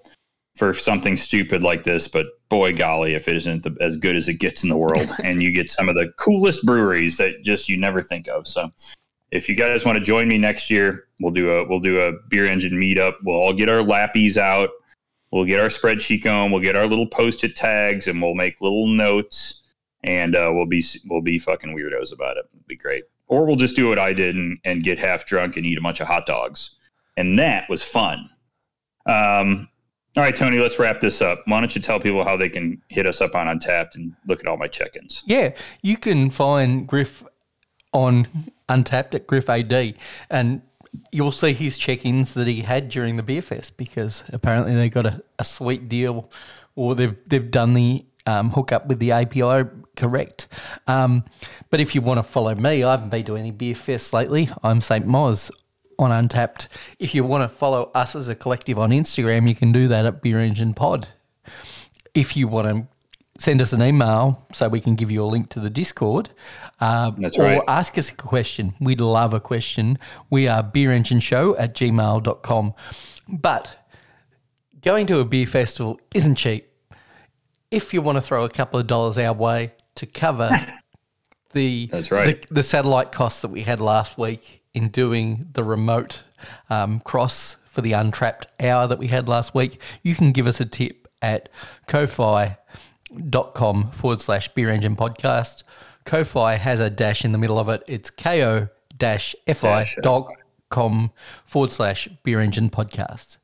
for 0.59 0.75
something 0.75 1.17
stupid 1.17 1.63
like 1.63 1.85
this, 1.85 2.09
but 2.09 2.27
boy 2.49 2.75
golly, 2.75 3.15
if 3.15 3.29
it 3.29 3.37
isn't 3.37 3.63
the, 3.63 3.77
as 3.81 3.97
good 3.97 4.17
as 4.17 4.29
it 4.29 4.35
gets 4.35 4.65
in 4.65 4.69
the 4.69 4.77
world, 4.77 5.11
and 5.23 5.43
you 5.43 5.53
get 5.53 5.71
some 5.71 5.89
of 5.89 5.95
the 5.95 6.13
coolest 6.19 6.67
breweries 6.67 7.17
that 7.17 7.43
just 7.45 7.69
you 7.69 7.77
never 7.79 8.03
think 8.03 8.27
of. 8.29 8.47
So, 8.49 8.71
if 9.31 9.49
you 9.49 9.55
guys 9.55 9.85
want 9.85 9.99
to 9.99 10.05
join 10.05 10.27
me 10.27 10.37
next 10.37 10.71
year, 10.71 11.07
we'll 11.21 11.33
do 11.33 11.51
a 11.51 11.69
we'll 11.69 11.81
do 11.81 12.01
a 12.01 12.13
beer 12.29 12.47
engine 12.47 12.73
meetup. 12.73 13.15
We'll 13.23 13.37
all 13.37 13.53
get 13.53 13.69
our 13.69 13.81
lappies 13.81 14.37
out. 14.37 14.71
We'll 15.31 15.45
get 15.45 15.61
our 15.61 15.69
spreadsheet 15.69 16.25
going. 16.25 16.51
We'll 16.51 16.63
get 16.63 16.75
our 16.75 16.87
little 16.87 17.07
post-it 17.07 17.55
tags, 17.55 18.09
and 18.09 18.21
we'll 18.21 18.35
make 18.35 18.61
little 18.61 18.89
notes. 18.89 19.63
And 20.03 20.35
uh, 20.35 20.51
we'll 20.53 20.67
be 20.67 20.83
we'll 21.09 21.23
be 21.23 21.39
fucking 21.39 21.77
weirdos 21.77 22.13
about 22.13 22.37
it. 22.37 22.47
It'll 22.53 22.67
be 22.67 22.77
great. 22.77 23.05
Or 23.29 23.45
we'll 23.45 23.57
just 23.57 23.77
do 23.77 23.89
what 23.89 23.99
I 23.99 24.15
did 24.15 24.35
and, 24.35 24.59
and 24.65 24.83
get 24.83 24.99
half 24.99 25.27
drunk 25.27 25.57
and 25.57 25.67
eat 25.67 25.77
a 25.77 25.83
bunch 25.83 26.01
of 26.01 26.07
hot 26.07 26.25
dogs. 26.25 26.77
And 27.19 27.39
that 27.39 27.69
was 27.69 27.83
fun. 27.83 28.31
Um, 29.05 29.69
all 30.17 30.23
right, 30.23 30.35
Tony, 30.35 30.59
let's 30.59 30.79
wrap 30.79 31.01
this 31.01 31.21
up. 31.21 31.43
Why 31.47 31.61
don't 31.61 31.75
you 31.75 31.81
tell 31.81 32.01
people 32.01 32.25
how 32.25 32.37
they 32.37 32.49
can 32.49 32.83
hit 32.89 33.07
us 33.07 33.21
up 33.21 33.35
on 33.35 33.47
Untappd 33.47 33.95
and 33.95 34.15
look 34.27 34.41
at 34.41 34.47
all 34.47 34.57
my 34.57 34.67
check-ins? 34.67 35.23
Yeah, 35.27 35.55
you 35.83 35.97
can 35.97 36.31
find 36.31 36.87
Griff 36.87 37.25
on 37.93 38.27
Untappd 38.69 39.15
at 39.15 39.27
Griff 39.27 39.49
AD, 39.49 39.95
and 40.31 40.63
you'll 41.13 41.33
see 41.33 41.53
his 41.53 41.79
check-ins 41.79 42.35
that 42.35 42.49
he 42.49 42.63
had 42.63 42.89
during 42.89 43.17
the 43.17 43.23
beer 43.23 43.43
fest 43.43 43.77
because 43.77 44.25
apparently 44.33 44.75
they 44.75 44.89
got 44.89 45.07
a, 45.07 45.23
a 45.39 45.45
sweet 45.45 45.89
deal, 45.89 46.31
or 46.75 46.95
they've 46.95 47.17
they've 47.27 47.51
done 47.51 47.75
the 47.75 48.05
um, 48.27 48.51
hookup 48.51 48.87
with 48.87 48.99
the 48.99 49.13
API 49.13 49.69
correct. 49.97 50.49
Um, 50.87 51.25
but 51.71 51.81
if 51.81 51.95
you 51.95 52.01
want 52.01 52.19
to 52.19 52.23
follow 52.23 52.55
me, 52.55 52.83
I 52.83 52.93
haven't 52.93 53.11
been 53.11 53.25
to 53.25 53.37
any 53.37 53.51
beer 53.51 53.75
fests 53.75 54.13
lately. 54.13 54.49
I'm 54.63 54.81
St. 54.81 55.07
Moz 55.07 55.51
on 55.99 56.11
Untappd. 56.11 56.69
If 56.99 57.15
you 57.15 57.25
want 57.25 57.49
to 57.49 57.55
follow 57.55 57.91
us 57.95 58.15
as 58.15 58.29
a 58.29 58.35
collective 58.35 58.79
on 58.79 58.91
Instagram, 58.91 59.49
you 59.49 59.55
can 59.55 59.73
do 59.73 59.89
that 59.89 60.07
at 60.07 60.23
Beer 60.23 60.39
Engine 60.39 60.75
Pod 60.75 61.09
if 62.15 62.37
you 62.37 62.49
want 62.49 62.69
to 62.69 62.87
send 63.39 63.63
us 63.63 63.73
an 63.73 63.83
email 63.83 64.47
so 64.53 64.69
we 64.69 64.81
can 64.81 64.97
give 64.97 65.11
you 65.11 65.23
a 65.23 65.27
link 65.27 65.49
to 65.51 65.61
the 65.61 65.71
Discord 65.71 66.31
uh, 66.81 67.13
or 67.37 67.45
right. 67.45 67.63
ask 67.69 67.97
us 67.97 68.11
a 68.11 68.15
question. 68.15 68.75
We'd 68.81 69.01
love 69.01 69.33
a 69.33 69.41
question. 69.41 69.99
We 70.29 70.49
are 70.49 70.63
beerengineshow 70.63 71.55
at 71.59 71.75
gmail.com. 71.75 72.75
But 73.29 73.89
going 74.83 75.07
to 75.07 75.21
a 75.21 75.25
beer 75.25 75.47
festival 75.47 76.01
isn't 76.15 76.35
cheap. 76.35 76.69
If 77.71 77.95
you 77.95 78.03
want 78.03 78.17
to 78.17 78.23
throw 78.23 78.45
a 78.45 78.49
couple 78.49 78.81
of 78.81 78.87
dollars 78.87 79.19
our 79.19 79.33
way 79.33 79.73
to 79.97 80.07
cover 80.07 80.51
the, 81.53 81.87
That's 81.87 82.11
right. 82.11 82.47
the, 82.49 82.55
the 82.55 82.63
satellite 82.63 83.13
costs 83.13 83.43
that 83.43 83.49
we 83.49 83.63
had 83.63 83.81
last 83.81 84.19
week 84.19 84.58
in 84.75 84.89
doing 84.89 85.49
the 85.53 85.65
remote 85.65 86.23
um, 86.71 87.01
cross 87.01 87.57
for 87.67 87.81
the 87.81 87.93
untrapped 87.93 88.47
hour 88.61 88.87
that 88.87 88.99
we 88.99 89.09
had 89.09 89.29
last 89.29 89.55
week, 89.55 89.81
you 90.03 90.15
can 90.15 90.33
give 90.33 90.47
us 90.47 90.61
a 90.61 90.65
tip 90.65 91.09
at 91.21 91.49
ko-fi.com 91.87 93.91
forward 93.91 94.21
slash 94.21 94.49
beer 94.49 94.71
engine 94.71 94.97
podcast. 94.97 95.63
Ko-fi 96.05 96.57
has 96.57 96.81
a 96.81 96.91
dash 96.91 97.25
in 97.25 97.33
the 97.33 97.39
middle 97.39 97.59
of 97.59 97.69
it. 97.69 97.83
It's 97.87 98.11
ko 98.11 98.69
dash 98.97 99.35
fi 99.55 99.87
dot 100.03 100.29
com 100.71 101.13
forward 101.45 101.73
slash 101.73 102.09
beer 102.23 102.41
engine 102.41 102.71
podcast. 102.71 103.39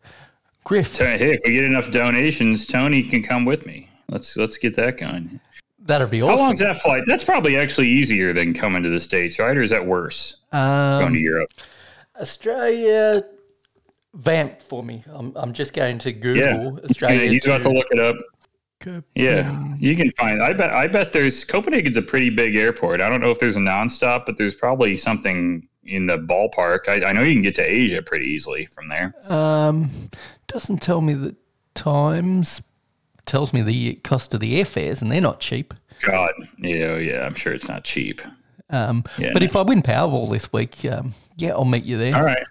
Griff, 0.64 0.96
Hey, 0.96 1.34
if 1.34 1.40
we 1.44 1.54
get 1.54 1.64
enough 1.64 1.90
donations, 1.90 2.66
Tony 2.66 3.02
can 3.02 3.22
come 3.22 3.44
with 3.44 3.66
me. 3.66 3.90
Let's 4.08 4.36
let's 4.36 4.56
get 4.56 4.76
that 4.76 4.98
going. 4.98 5.40
That'd 5.84 6.10
be 6.10 6.22
awesome. 6.22 6.36
How 6.38 6.42
long's 6.44 6.60
that 6.60 6.76
flight? 6.76 7.04
That's 7.06 7.24
probably 7.24 7.56
actually 7.56 7.88
easier 7.88 8.32
than 8.32 8.52
coming 8.54 8.82
to 8.82 8.90
the 8.90 9.00
states, 9.00 9.38
right? 9.38 9.56
Or 9.56 9.62
is 9.62 9.70
that 9.70 9.86
worse 9.86 10.36
going 10.52 10.98
to 10.98 11.06
Um, 11.06 11.14
Europe? 11.16 11.50
Australia, 12.20 13.22
vamp 14.14 14.62
for 14.62 14.82
me. 14.82 15.02
I'm, 15.12 15.32
I'm 15.36 15.52
just 15.52 15.72
going 15.74 15.98
to 15.98 16.10
Yeah, 16.12 16.20
Google 16.56 16.80
Australia. 16.84 17.24
Yeah, 17.24 17.30
he's 17.30 17.46
about 17.46 17.58
to 17.58 17.64
to- 17.64 17.70
look 17.70 17.86
it 17.90 17.98
up. 18.00 18.16
Yeah, 19.14 19.74
you 19.78 19.96
can 19.96 20.10
find. 20.10 20.42
I 20.42 20.52
bet. 20.52 20.70
I 20.70 20.86
bet 20.88 21.14
there's 21.14 21.42
Copenhagen's 21.42 21.96
a 21.96 22.02
pretty 22.02 22.28
big 22.28 22.54
airport. 22.54 23.00
I 23.00 23.08
don't 23.08 23.22
know 23.22 23.30
if 23.30 23.38
there's 23.38 23.56
a 23.56 23.60
nonstop, 23.60 24.26
but 24.26 24.36
there's 24.36 24.54
probably 24.54 24.98
something 24.98 25.66
in 25.84 26.06
the 26.06 26.18
ballpark. 26.18 26.86
I, 26.88 27.02
I 27.08 27.12
know 27.12 27.22
you 27.22 27.32
can 27.34 27.40
get 27.40 27.54
to 27.54 27.62
Asia 27.62 28.02
pretty 28.02 28.26
easily 28.26 28.66
from 28.66 28.88
there. 28.90 29.14
Um, 29.30 29.90
doesn't 30.48 30.82
tell 30.82 31.00
me 31.00 31.14
the 31.14 31.34
times. 31.72 32.60
Tells 33.26 33.52
me 33.52 33.62
the 33.62 33.94
cost 34.04 34.34
of 34.34 34.40
the 34.40 34.60
airfares, 34.60 35.00
and 35.02 35.10
they're 35.10 35.20
not 35.20 35.40
cheap. 35.40 35.72
God, 36.00 36.32
yeah, 36.58 36.96
yeah. 36.96 37.24
I'm 37.24 37.34
sure 37.34 37.52
it's 37.54 37.68
not 37.68 37.84
cheap. 37.84 38.20
Um, 38.70 39.04
Yeah. 39.18 39.30
But 39.32 39.42
if 39.42 39.56
I 39.56 39.62
win 39.62 39.82
Powerball 39.82 40.30
this 40.30 40.52
week, 40.52 40.84
um, 40.84 41.14
yeah, 41.36 41.50
I'll 41.50 41.64
meet 41.64 41.84
you 41.84 41.96
there. 41.96 42.14
All 42.16 42.22
right, 42.24 42.44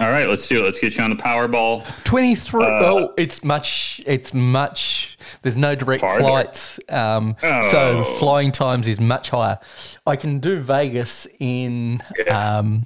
all 0.00 0.08
right. 0.10 0.28
Let's 0.28 0.46
do 0.48 0.60
it. 0.60 0.64
Let's 0.64 0.80
get 0.80 0.96
you 0.96 1.02
on 1.04 1.10
the 1.10 1.16
Powerball. 1.16 1.84
Twenty 2.04 2.34
three. 2.34 2.64
oh, 2.64 3.12
it's 3.18 3.42
much. 3.44 4.00
It's 4.06 4.32
much. 4.32 5.18
There's 5.42 5.56
no 5.56 5.74
direct 5.74 6.00
Farther. 6.02 6.22
flights, 6.22 6.78
um, 6.88 7.36
so 7.40 8.04
Oh. 8.06 8.16
flying 8.18 8.52
times 8.52 8.86
is 8.88 9.00
much 9.00 9.30
higher. 9.30 9.58
I 10.06 10.16
can 10.16 10.38
do 10.38 10.60
Vegas 10.60 11.26
in, 11.40 12.02
um, 12.30 12.84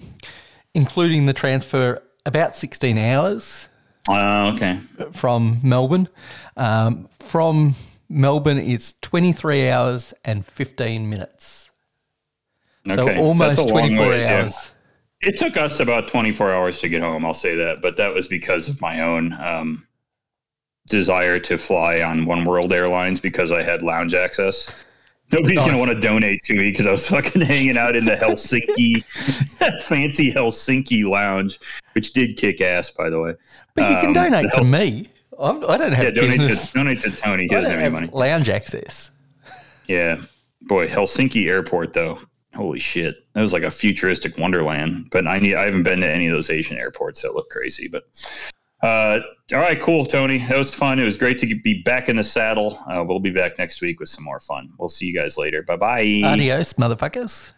including 0.74 1.26
the 1.26 1.32
transfer, 1.34 2.02
about 2.26 2.56
sixteen 2.56 2.98
hours. 2.98 3.68
Uh, 4.08 4.52
okay. 4.54 4.80
from 5.12 5.60
Melbourne. 5.62 6.08
Um, 6.56 7.08
from 7.20 7.74
Melbourne, 8.08 8.58
it's 8.58 8.94
23 9.00 9.68
hours 9.70 10.14
and 10.24 10.44
15 10.44 11.08
minutes. 11.08 11.70
Okay. 12.88 13.16
So 13.16 13.22
almost 13.22 13.68
24 13.68 14.08
ways, 14.08 14.24
yeah. 14.24 14.40
hours. 14.42 14.72
It 15.20 15.36
took 15.36 15.56
us 15.56 15.80
about 15.80 16.08
24 16.08 16.50
hours 16.50 16.80
to 16.80 16.88
get 16.88 17.02
home. 17.02 17.24
I'll 17.24 17.34
say 17.34 17.54
that, 17.56 17.82
but 17.82 17.96
that 17.98 18.14
was 18.14 18.26
because 18.26 18.68
of 18.68 18.80
my 18.80 19.02
own 19.02 19.34
um, 19.34 19.86
desire 20.88 21.38
to 21.40 21.58
fly 21.58 22.00
on 22.00 22.24
One 22.24 22.44
World 22.44 22.72
Airlines 22.72 23.20
because 23.20 23.52
I 23.52 23.62
had 23.62 23.82
lounge 23.82 24.14
access. 24.14 24.74
Nobody's 25.32 25.58
gonna 25.60 25.78
want 25.78 25.90
to 25.90 26.00
donate 26.00 26.42
to 26.44 26.54
me 26.54 26.70
because 26.70 26.86
I 26.86 26.90
was 26.92 27.06
fucking 27.08 27.42
hanging 27.42 27.76
out 27.78 27.94
in 27.96 28.04
the 28.04 28.16
Helsinki, 28.16 29.04
fancy 29.84 30.32
Helsinki 30.32 31.04
lounge, 31.04 31.58
which 31.92 32.12
did 32.12 32.36
kick 32.36 32.60
ass, 32.60 32.90
by 32.90 33.08
the 33.10 33.20
way. 33.20 33.34
But 33.74 33.90
you 33.90 33.96
can 33.96 34.06
Um, 34.08 34.12
donate 34.14 34.46
the 34.54 34.64
to 34.64 34.70
me. 34.72 35.06
I'm, 35.38 35.64
I 35.70 35.76
don't 35.76 35.92
have 35.92 36.04
Yeah, 36.04 36.10
donate 36.10 36.38
business. 36.38 36.68
to 36.68 36.74
donate 36.78 37.00
to 37.02 37.10
Tony. 37.12 37.44
He 37.48 37.54
I 37.54 37.60
doesn't 37.60 37.78
have 37.78 37.94
any 37.94 38.06
money. 38.06 38.08
lounge 38.12 38.48
access. 38.48 39.10
Yeah, 39.86 40.20
boy, 40.62 40.88
Helsinki 40.88 41.46
Airport 41.48 41.94
though. 41.94 42.18
Holy 42.54 42.80
shit, 42.80 43.14
that 43.34 43.42
was 43.42 43.52
like 43.52 43.62
a 43.62 43.70
futuristic 43.70 44.36
wonderland. 44.36 45.06
But 45.12 45.26
I 45.28 45.38
need 45.38 45.54
I 45.54 45.64
haven't 45.64 45.84
been 45.84 46.00
to 46.00 46.08
any 46.08 46.26
of 46.26 46.32
those 46.32 46.50
Asian 46.50 46.76
airports 46.76 47.22
that 47.22 47.34
look 47.34 47.48
crazy. 47.50 47.86
But 47.88 48.02
uh, 48.82 49.20
all 49.52 49.58
right, 49.58 49.80
cool, 49.80 50.06
Tony. 50.06 50.38
That 50.38 50.56
was 50.56 50.72
fun. 50.72 50.98
It 50.98 51.04
was 51.04 51.16
great 51.16 51.38
to 51.40 51.54
be 51.54 51.82
back 51.82 52.08
in 52.08 52.16
the 52.16 52.24
saddle. 52.24 52.78
Uh, 52.86 53.04
we'll 53.06 53.20
be 53.20 53.30
back 53.30 53.58
next 53.58 53.80
week 53.82 54.00
with 54.00 54.08
some 54.08 54.24
more 54.24 54.40
fun. 54.40 54.68
We'll 54.78 54.88
see 54.88 55.06
you 55.06 55.14
guys 55.14 55.36
later. 55.36 55.62
Bye 55.62 55.76
bye. 55.76 56.22
Adios, 56.24 56.74
motherfuckers. 56.74 57.52